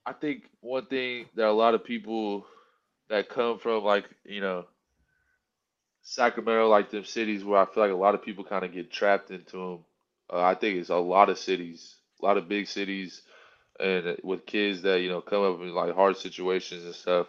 I 0.06 0.12
think 0.12 0.44
one 0.60 0.86
thing 0.86 1.26
that 1.34 1.46
a 1.46 1.52
lot 1.52 1.74
of 1.74 1.84
people 1.84 2.46
that 3.08 3.28
come 3.28 3.58
from 3.58 3.84
like, 3.84 4.08
you 4.24 4.40
know, 4.40 4.66
Sacramento, 6.02 6.68
like 6.68 6.90
them 6.90 7.04
cities 7.04 7.44
where 7.44 7.60
I 7.60 7.64
feel 7.66 7.82
like 7.82 7.92
a 7.92 7.96
lot 7.96 8.14
of 8.14 8.22
people 8.22 8.44
kind 8.44 8.64
of 8.64 8.72
get 8.72 8.90
trapped 8.90 9.30
into 9.30 9.56
them. 9.56 9.78
Uh, 10.32 10.42
I 10.42 10.54
think 10.54 10.78
it's 10.78 10.90
a 10.90 10.96
lot 10.96 11.28
of 11.30 11.38
cities, 11.38 11.96
a 12.20 12.24
lot 12.24 12.36
of 12.36 12.48
big 12.48 12.66
cities, 12.66 13.22
and 13.78 14.06
uh, 14.08 14.14
with 14.22 14.44
kids 14.46 14.82
that 14.82 15.00
you 15.00 15.08
know 15.10 15.20
come 15.20 15.42
up 15.42 15.60
in 15.60 15.74
like 15.74 15.94
hard 15.94 16.16
situations 16.16 16.84
and 16.84 16.94
stuff. 16.94 17.26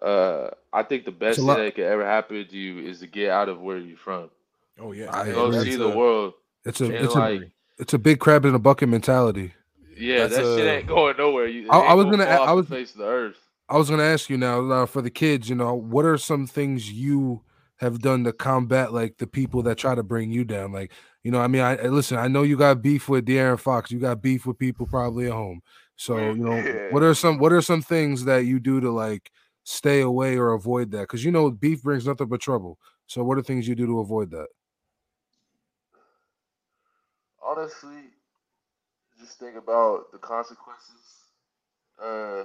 Uh, 0.00 0.48
I 0.72 0.82
think 0.82 1.04
the 1.06 1.10
best 1.12 1.38
thing 1.38 1.46
that 1.46 1.74
could 1.74 1.84
ever 1.84 2.04
happen 2.04 2.46
to 2.46 2.56
you 2.56 2.86
is 2.86 3.00
to 3.00 3.06
get 3.06 3.30
out 3.30 3.48
of 3.48 3.60
where 3.60 3.78
you're 3.78 3.96
from. 3.96 4.30
Oh 4.78 4.92
yeah, 4.92 5.08
I 5.14 5.30
Go 5.32 5.46
agree. 5.46 5.70
see 5.72 5.76
the 5.76 5.88
world. 5.88 6.34
It's 6.64 6.80
a 6.80 6.90
it's 7.04 7.14
like, 7.14 7.40
a 7.40 7.44
it's 7.78 7.94
a 7.94 7.98
big 7.98 8.18
crab 8.20 8.44
in 8.44 8.54
a 8.54 8.58
bucket 8.58 8.88
mentality. 8.88 9.54
yeah, 9.96 10.26
That's 10.26 10.36
that 10.36 10.42
shit 10.56 10.66
ain't 10.66 10.86
going 10.86 11.16
nowhere. 11.16 11.46
You, 11.46 11.68
I- 11.70 11.78
I 11.80 11.94
was 11.94 12.04
gonna 12.06 12.18
gonna 12.18 12.26
fall 12.26 12.38
a- 12.38 12.42
off 12.42 12.48
I 12.48 12.52
was- 12.52 12.68
face 12.68 12.92
the 12.92 13.04
earth. 13.06 13.36
I 13.68 13.76
was 13.78 13.90
gonna 13.90 14.02
ask 14.04 14.30
you 14.30 14.36
now 14.36 14.70
uh, 14.70 14.86
for 14.86 15.02
the 15.02 15.10
kids. 15.10 15.48
You 15.48 15.56
know, 15.56 15.74
what 15.74 16.04
are 16.04 16.16
some 16.18 16.46
things 16.46 16.92
you 16.92 17.42
have 17.78 18.00
done 18.00 18.24
to 18.24 18.32
combat 18.32 18.92
like 18.92 19.18
the 19.18 19.26
people 19.26 19.62
that 19.64 19.78
try 19.78 19.94
to 19.94 20.02
bring 20.02 20.30
you 20.30 20.44
down? 20.44 20.72
Like, 20.72 20.92
you 21.22 21.30
know, 21.30 21.40
I 21.40 21.46
mean, 21.48 21.62
I 21.62 21.76
I- 21.76 21.86
listen. 21.88 22.18
I 22.18 22.28
know 22.28 22.42
you 22.42 22.56
got 22.56 22.82
beef 22.82 23.08
with 23.08 23.26
De'Aaron 23.26 23.58
Fox. 23.60 23.90
You 23.90 23.98
got 24.00 24.22
beef 24.22 24.46
with 24.46 24.58
people 24.58 24.86
probably 24.86 25.26
at 25.26 25.32
home. 25.32 25.60
So, 25.96 26.34
you 26.34 26.44
know, 26.44 26.56
Yeah. 26.64 26.92
what 26.92 27.02
are 27.02 27.14
some 27.14 27.38
what 27.38 27.52
are 27.52 27.62
some 27.62 27.82
things 27.82 28.24
that 28.24 28.44
you 28.46 28.60
do 28.60 28.80
to 28.80 28.90
like 28.90 29.30
stay 29.64 30.00
away 30.00 30.36
or 30.36 30.52
avoid 30.52 30.90
that? 30.92 31.02
Because 31.02 31.24
you 31.24 31.30
know, 31.32 31.50
beef 31.50 31.82
brings 31.82 32.06
nothing 32.06 32.28
but 32.28 32.40
trouble. 32.40 32.78
So, 33.06 33.22
what 33.24 33.38
are 33.38 33.42
things 33.42 33.66
you 33.68 33.74
do 33.74 33.86
to 33.86 34.00
avoid 34.00 34.30
that? 34.32 34.48
honestly, 37.42 38.10
just 39.18 39.38
think 39.38 39.56
about 39.56 40.12
the 40.12 40.18
consequences. 40.18 40.92
Uh, 42.02 42.44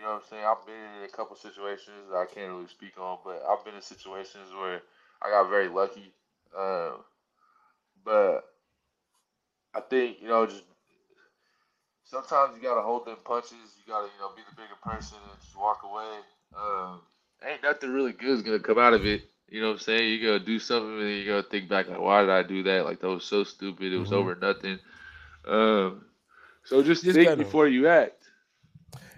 you 0.00 0.06
know 0.06 0.14
what 0.14 0.22
I'm 0.24 0.28
saying? 0.30 0.44
I've 0.44 0.64
been 0.64 0.74
in 0.98 1.04
a 1.04 1.12
couple 1.12 1.36
situations 1.36 2.08
that 2.10 2.16
I 2.16 2.24
can't 2.24 2.50
really 2.52 2.68
speak 2.68 2.98
on, 2.98 3.18
but 3.22 3.44
I've 3.46 3.62
been 3.66 3.74
in 3.74 3.82
situations 3.82 4.48
where 4.58 4.80
I 5.20 5.28
got 5.28 5.50
very 5.50 5.68
lucky. 5.68 6.10
Uh, 6.56 6.92
but 8.02 8.44
I 9.74 9.80
think, 9.80 10.22
you 10.22 10.28
know, 10.28 10.46
just 10.46 10.64
sometimes 12.04 12.56
you 12.56 12.62
gotta 12.62 12.80
hold 12.80 13.04
them 13.06 13.18
punches. 13.24 13.52
You 13.78 13.92
gotta, 13.92 14.06
you 14.06 14.20
know, 14.20 14.30
be 14.34 14.42
the 14.48 14.56
bigger 14.56 14.78
person 14.82 15.18
and 15.30 15.40
just 15.42 15.56
walk 15.58 15.82
away. 15.84 16.16
Um, 16.56 17.00
ain't 17.46 17.62
nothing 17.62 17.92
really 17.92 18.12
good 18.12 18.30
is 18.30 18.42
gonna 18.42 18.58
come 18.58 18.78
out 18.78 18.94
of 18.94 19.04
it. 19.04 19.22
You 19.50 19.60
know 19.60 19.68
what 19.68 19.74
I'm 19.74 19.78
saying? 19.80 20.18
You're 20.20 20.32
gonna 20.38 20.44
do 20.46 20.58
something 20.58 21.00
and 21.00 21.10
you're 21.24 21.26
gonna 21.36 21.48
think 21.50 21.68
back 21.68 21.88
like, 21.88 22.00
why 22.00 22.22
did 22.22 22.30
I 22.30 22.42
do 22.42 22.62
that? 22.64 22.84
Like 22.86 23.00
that 23.00 23.08
was 23.08 23.24
so 23.24 23.44
stupid. 23.44 23.92
It 23.92 23.98
was 23.98 24.10
Mhm. 24.10 24.14
over 24.14 24.34
nothing. 24.34 24.78
Um, 25.44 26.06
so 26.64 26.82
just, 26.82 27.04
Just 27.04 27.16
think 27.16 27.26
gotta- 27.28 27.42
before 27.42 27.68
you 27.68 27.86
act. 27.88 28.19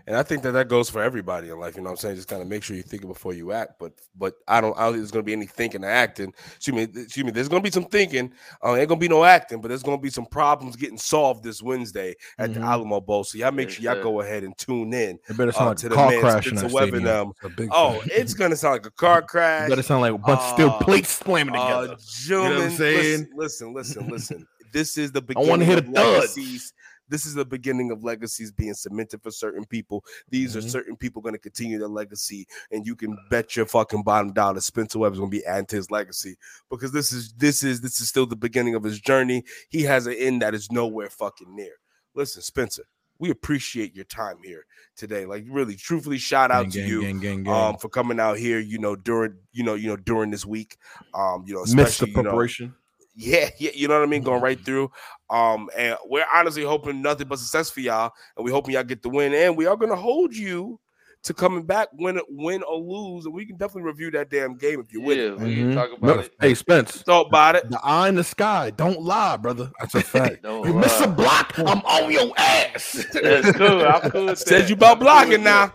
And 0.07 0.17
I 0.17 0.23
think 0.23 0.43
that 0.43 0.53
that 0.53 0.69
goes 0.69 0.91
for 0.91 1.03
everybody 1.03 1.49
in 1.51 1.59
life. 1.59 1.77
You 1.77 1.83
know 1.83 1.87
what 1.87 1.93
I'm 1.93 1.97
saying? 1.99 2.17
Just 2.17 2.29
kind 2.29 2.43
of 2.43 2.49
make 2.49 2.63
sure 2.63 2.77
you 2.77 2.83
think 2.83 3.07
before 3.07 3.33
you 3.35 3.53
act. 3.53 3.75
But 3.79 3.93
but 4.17 4.35
I 4.49 4.61
don't. 4.61 4.77
I 4.77 4.83
don't 4.85 4.93
think 4.95 5.03
there's 5.03 5.11
going 5.11 5.23
to 5.25 5.27
be 5.27 5.33
any 5.33 5.47
thinking 5.47 5.85
or 5.85 5.89
acting. 5.91 6.33
Excuse 6.57 6.75
me. 6.75 7.03
Excuse 7.03 7.25
me. 7.25 7.31
There's 7.31 7.49
going 7.49 7.63
to 7.63 7.67
be 7.67 7.73
some 7.73 7.85
thinking. 7.85 8.33
Uh, 8.65 8.75
ain't 8.77 8.89
going 8.89 9.01
to 9.01 9.05
be 9.05 9.09
no 9.09 9.25
acting. 9.25 9.61
But 9.61 9.69
there's 9.69 9.83
going 9.83 9.99
to 9.99 10.03
be 10.03 10.11
some 10.11 10.27
problems 10.27 10.77
getting 10.77 10.99
solved 10.99 11.45
this 11.45 11.63
Wednesday 11.63 12.15
at 12.39 12.53
the 12.55 12.61
Mhm. 12.61 12.65
Alamo 12.65 13.01
Bowl. 13.01 13.25
So 13.25 13.39
y'all 13.39 13.53
make 13.53 13.71
sure 13.71 13.83
y'all 13.85 14.03
go 14.03 14.21
ahead 14.21 14.43
and 14.45 14.57
tune 14.59 14.93
in 14.93 15.19
It 15.29 15.37
better 15.37 15.51
uh, 15.51 15.53
sound 15.53 15.79
to 15.79 15.89
like 15.89 15.91
the 15.91 15.95
a 15.95 15.97
car 15.97 16.11
man 16.11 16.21
crash 16.21 16.35
in 16.47 16.57
Spencer 16.57 16.67
that 16.69 16.73
Webb 16.75 16.89
stadium. 16.89 17.33
a 17.45 17.49
big 17.49 17.69
Oh, 17.73 17.93
fact. 18.01 18.11
it's 18.13 18.35
going 18.35 18.51
to 18.51 18.57
sound 18.57 18.73
like 18.75 18.87
a 18.87 18.91
car 18.91 19.23
crash. 19.23 19.67
It 19.67 19.71
better 19.71 19.83
sound 19.83 20.01
like 20.03 20.15
a 20.15 20.19
bunch 20.19 20.41
of 20.41 20.55
steel 20.55 20.71
Uh, 20.71 20.79
plates 20.79 21.11
slamming 21.11 21.55
together. 21.55 21.73
Uh, 21.75 21.81
together. 21.83 21.97
gentlemen, 22.23 22.71
saying? 22.73 23.29
listen, 23.37 23.73
listen, 23.73 23.75
listen, 23.75 24.09
listen. 24.09 24.47
This 24.73 24.97
is 24.97 25.13
the 25.13 25.21
I 25.21 25.25
beginning 25.27 25.51
wanna 25.51 25.65
hear 25.67 25.79
of 25.79 25.87
the 25.87 25.93
thuds. 25.93 26.37
legacies. 26.37 26.73
This 27.09 27.27
is 27.27 27.35
the 27.35 27.45
beginning 27.45 27.91
of 27.91 28.05
legacies 28.05 28.51
being 28.51 28.75
cemented 28.75 29.23
for 29.23 29.31
certain 29.31 29.65
people. 29.65 30.05
These 30.31 30.55
Mhm. 30.55 30.57
are 30.59 30.63
certain 30.63 30.97
people 30.97 31.21
going 31.23 31.35
to 31.35 31.39
continue 31.39 31.79
their 31.79 31.89
legacy, 31.89 32.47
and 32.71 32.87
you 32.87 32.97
can 32.97 33.17
bet 33.31 33.57
your 33.57 33.67
fucking 33.67 34.03
bottom 34.03 34.33
dollar 34.33 34.61
Spencer 34.61 34.99
Webb 34.99 35.13
is 35.13 35.19
going 35.19 35.31
to 35.31 35.37
be 35.37 35.45
adding 35.45 35.67
to 35.67 35.77
his 35.77 35.91
legacy 35.91 36.37
because 36.71 36.93
this 36.93 37.13
is 37.13 37.33
this 37.35 37.63
is 37.63 37.81
this 37.81 38.01
is 38.01 38.09
still 38.09 38.27
the 38.27 38.37
beginning 38.37 38.75
of 38.75 38.83
his 38.83 39.01
journey. 39.01 39.45
He 39.69 39.83
has 39.83 40.07
an 40.07 40.15
end 40.15 40.43
that 40.43 40.55
is 40.55 40.71
nowhere 40.71 41.11
fucking 41.11 41.55
near. 41.55 41.75
Listen, 42.15 42.43
Spencer, 42.43 42.85
we 43.19 43.31
appreciate 43.31 43.95
your 43.95 44.05
time 44.05 44.39
here 44.43 44.65
today. 44.97 45.27
Like, 45.27 45.45
really, 45.49 45.77
truthfully, 45.77 46.19
shout 46.19 46.51
out 46.51 46.71
Gang, 46.71 46.71
to 46.73 46.79
gang, 46.79 46.89
you 47.15 47.21
gang, 47.21 47.49
um 47.49 47.77
for 47.79 47.89
coming 47.89 48.19
out 48.21 48.39
here 48.39 48.59
you 48.59 48.79
know 48.79 48.97
during 48.97 49.37
you 49.53 49.63
know 49.65 49.75
you 49.75 49.89
know 49.89 49.97
during 49.97 50.31
this 50.31 50.45
week 50.47 50.77
um 51.15 51.45
you 51.47 51.55
know 51.55 51.61
Missed 51.61 51.75
the 51.77 51.83
especially 51.83 52.11
you 52.11 52.17
know, 52.17 52.23
preparation. 52.23 52.75
yeah 53.15 53.51
yeah 53.59 53.71
you 53.75 53.89
know 53.89 53.99
what 53.99 54.03
i 54.07 54.11
mean 54.11 54.23
going 54.23 54.41
right 54.43 54.59
through 54.65 54.91
um 55.33 55.69
and 55.77 55.97
we're 56.07 56.25
honestly 56.33 56.63
hoping 56.63 57.03
nothing 57.03 57.27
but 57.27 57.39
success 57.39 57.71
for 57.71 57.81
y'all 57.81 58.13
and 58.37 58.45
we're 58.45 58.53
hoping 58.53 58.75
y'all 58.75 58.85
get 58.85 59.03
the 59.03 59.09
win 59.09 59.33
and 59.35 59.57
we 59.57 59.67
are 59.67 59.77
going 59.77 59.91
to 59.91 59.97
hold 59.97 60.35
you 60.37 60.79
to 61.25 61.33
coming 61.33 61.63
back 61.65 61.89
win 61.95 62.21
win 62.29 62.63
or 62.65 62.79
lose 62.79 63.25
and 63.25 63.33
we 63.35 63.47
can 63.47 63.57
definitely 63.57 63.83
review 63.89 64.11
that 64.11 64.29
damn 64.29 64.57
game 64.57 64.81
if 64.81 64.93
you're 64.93 65.03
with 65.03 65.17
yeah, 65.19 65.31
we 65.45 65.55
can 65.55 65.71
Mhm. 65.71 65.75
talk 65.75 66.03
No, 66.03 66.19
it. 66.19 66.35
hey, 66.41 66.53
Spence, 66.55 67.03
thought 67.03 67.29
about 67.29 67.55
it 67.57 67.71
the 67.71 67.79
eye 67.83 68.09
in 68.09 68.17
the 68.17 68.25
sky. 68.25 68.71
Don't 68.71 69.01
lie, 69.01 69.37
brother. 69.37 69.71
That's 69.81 69.95
a 69.95 70.01
fact. 70.03 70.43
Don't 70.43 70.67
You 70.67 70.75
miss 70.75 71.01
a 71.01 71.07
block, 71.07 71.57
I'm 71.59 71.79
on 71.79 72.11
your 72.13 72.33
ass. 72.37 73.07
That's 73.13 73.53
cool. 73.57 73.83
I'm 73.87 74.11
cool 74.11 74.27
with 74.27 74.39
said 74.39 74.63
that. 74.63 74.69
you 74.69 74.75
about 74.75 75.01
I'm 75.01 75.07
cool 75.07 75.29
with 75.29 75.41
blocking 75.41 75.45
now 75.45 75.73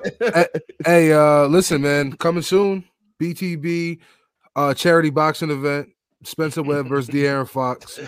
hey, 0.85 1.11
uh, 1.13 1.47
listen, 1.47 1.81
man, 1.81 2.11
coming 2.17 2.43
soon. 2.43 2.83
BTB, 3.19 3.99
uh, 4.55 4.73
charity 4.73 5.09
boxing 5.09 5.49
event. 5.49 5.89
Spencer 6.23 6.63
Webb 6.63 6.87
versus 6.89 7.09
De'Aaron 7.13 7.47
Fox. 7.47 7.99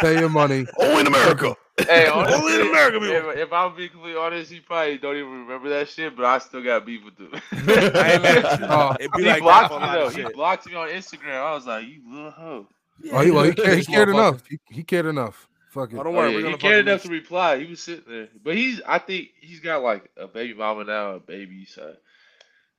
Pay 0.00 0.18
your 0.20 0.28
money. 0.28 0.66
oh, 0.78 0.98
in 0.98 1.06
America. 1.06 1.56
Hey, 1.76 2.06
Only 2.08 2.54
in 2.54 2.60
America, 2.68 3.00
people. 3.00 3.30
if, 3.30 3.36
if 3.36 3.52
I'm 3.52 3.74
being 3.74 3.88
completely 3.90 4.20
honest, 4.20 4.52
he 4.52 4.60
probably 4.60 4.96
don't 4.96 5.16
even 5.16 5.30
remember 5.46 5.68
that 5.70 5.88
shit, 5.88 6.14
but 6.14 6.24
I 6.24 6.38
still 6.38 6.62
got 6.62 6.86
beef 6.86 7.00
with 7.04 7.18
him. 7.18 7.30
I 7.52 8.12
ain't 8.12 8.22
mad 8.22 8.44
at. 8.44 8.62
Oh, 8.62 8.94
he 9.16 9.24
like 9.24 9.42
blocked 9.42 9.72
me 9.74 9.86
though. 9.92 10.08
He 10.08 10.22
blocked 10.32 10.66
me 10.66 10.74
on 10.76 10.88
Instagram. 10.88 11.34
I 11.34 11.52
was 11.52 11.66
like, 11.66 11.84
"You 11.86 12.00
little 12.08 12.30
hoe." 12.30 12.66
Oh, 13.10 13.20
he, 13.22 13.30
well, 13.32 13.42
he, 13.42 13.52
cared, 13.54 13.78
he 13.78 13.84
cared 13.84 14.08
enough. 14.08 14.46
He, 14.48 14.58
he 14.70 14.82
cared 14.84 15.06
enough. 15.06 15.48
Fuck 15.70 15.92
it. 15.92 15.96
Oh, 15.98 16.04
don't 16.04 16.14
Oh, 16.14 16.18
worry, 16.18 16.28
yeah, 16.30 16.34
we're 16.36 16.38
he 16.38 16.44
gonna 16.44 16.58
cared 16.58 16.84
fucking 16.84 16.88
enough 16.92 17.02
to 17.02 17.08
reply. 17.08 17.58
He 17.58 17.66
was 17.66 17.80
sitting 17.80 18.04
there, 18.06 18.28
but 18.44 18.54
he's. 18.54 18.80
I 18.86 18.98
think 19.00 19.30
he's 19.40 19.58
got 19.58 19.82
like 19.82 20.08
a 20.16 20.28
baby 20.28 20.54
mama 20.54 20.84
now, 20.84 21.10
a 21.16 21.18
baby. 21.18 21.64
So, 21.64 21.94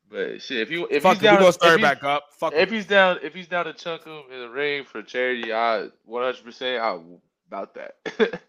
but 0.09 0.41
shit, 0.41 0.59
if 0.59 0.71
you 0.71 0.87
if 0.91 1.03
Fuck 1.03 1.15
he's 1.17 1.23
it, 1.23 1.25
we 1.25 1.29
down, 1.31 1.39
gonna 1.39 1.53
start 1.53 1.79
he's- 1.79 1.93
back 1.93 2.03
up. 2.03 2.23
Fuck 2.39 2.53
If 2.53 2.71
it. 2.71 2.75
he's 2.75 2.85
down, 2.85 3.19
if 3.23 3.33
he's 3.33 3.47
down 3.47 3.65
to 3.65 3.73
chunk 3.73 4.05
him 4.05 4.23
in 4.33 4.39
the 4.41 4.49
ring 4.49 4.83
for 4.85 5.01
charity, 5.01 5.51
I 5.53 5.87
100 6.05 6.43
percent 6.43 6.81
I 6.83 6.97
about 7.47 7.73
that. 7.75 7.95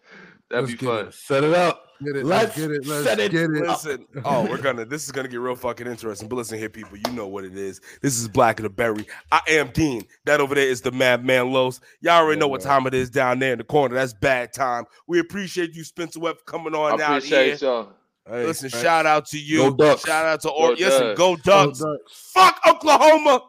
That'd 0.49 0.69
Let's 0.69 0.79
be 0.79 0.85
fun. 0.85 1.07
it. 1.07 1.13
Set 1.13 1.43
it 1.43 1.53
up. 1.53 1.83
Get 2.01 2.15
it. 2.15 2.25
Let's 2.25 2.55
Let's 2.55 2.57
get 2.57 2.71
it. 2.71 2.87
Let's 2.87 3.05
set 3.05 3.19
it 3.19 3.31
get 3.33 3.41
it. 3.49 3.67
Listen, 3.67 4.05
oh, 4.23 4.45
we're 4.47 4.61
gonna. 4.61 4.85
This 4.85 5.03
is 5.03 5.11
gonna 5.11 5.27
get 5.27 5.41
real 5.41 5.55
fucking 5.57 5.85
interesting. 5.87 6.29
But 6.29 6.37
listen 6.37 6.57
here, 6.57 6.69
people. 6.69 6.95
You 6.97 7.11
know 7.11 7.27
what 7.27 7.43
it 7.43 7.57
is. 7.57 7.81
This 8.01 8.17
is 8.17 8.29
Black 8.29 8.59
of 8.59 8.63
the 8.63 8.69
Berry. 8.69 9.05
I 9.29 9.41
am 9.49 9.71
Dean. 9.71 10.03
That 10.25 10.39
over 10.39 10.55
there 10.55 10.65
is 10.67 10.79
the 10.81 10.91
Madman 10.91 11.51
Los. 11.51 11.81
Y'all 11.99 12.13
already 12.23 12.37
Yeah, 12.37 12.41
know 12.41 12.47
what 12.47 12.61
time 12.61 12.87
it 12.87 12.93
is 12.93 13.09
down 13.09 13.39
there 13.39 13.51
in 13.51 13.57
the 13.57 13.65
corner. 13.65 13.93
That's 13.95 14.13
bad 14.13 14.53
time. 14.53 14.85
We 15.07 15.19
appreciate 15.19 15.73
you, 15.75 15.83
Spencer 15.83 16.21
Webb, 16.21 16.37
for 16.37 16.45
coming 16.45 16.73
I 16.73 16.77
on 16.77 17.01
out 17.01 17.23
here. 17.23 17.55
y'all. 17.55 17.89
Hey, 18.29 18.45
Listen, 18.45 18.69
hey, 18.69 18.81
shout 18.81 19.05
out 19.05 19.25
to 19.27 19.39
you. 19.39 19.57
Go 19.71 19.75
Ducks. 19.75 20.05
Shout 20.05 20.25
out 20.25 20.41
to 20.41 20.49
or 20.49 20.69
Go 20.69 20.75
yes, 20.77 20.93
and 20.93 21.03
Ducks. 21.15 21.17
go 21.17 21.31
Oh, 21.31 21.35
Ducks. 21.37 21.79
Ducks. 21.79 22.31
Fuck 22.33 22.59
Oklahoma. 22.67 23.41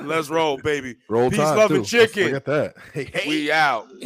Let's 0.00 0.28
roll, 0.28 0.56
baby. 0.64 0.96
Roll 1.08 1.30
Peace, 1.30 1.38
Tide, 1.38 1.56
love, 1.56 1.68
too. 1.70 1.76
and 1.76 1.86
chicken. 1.86 2.24
Look 2.32 2.34
at 2.34 2.44
that. 2.46 2.74
Hey, 2.92 3.04
hey. 3.12 3.28
We 3.28 3.52
out. 3.52 3.86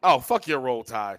Oh, 0.00 0.20
fuck 0.20 0.46
your 0.46 0.60
roll 0.60 0.84
tide. 0.84 1.16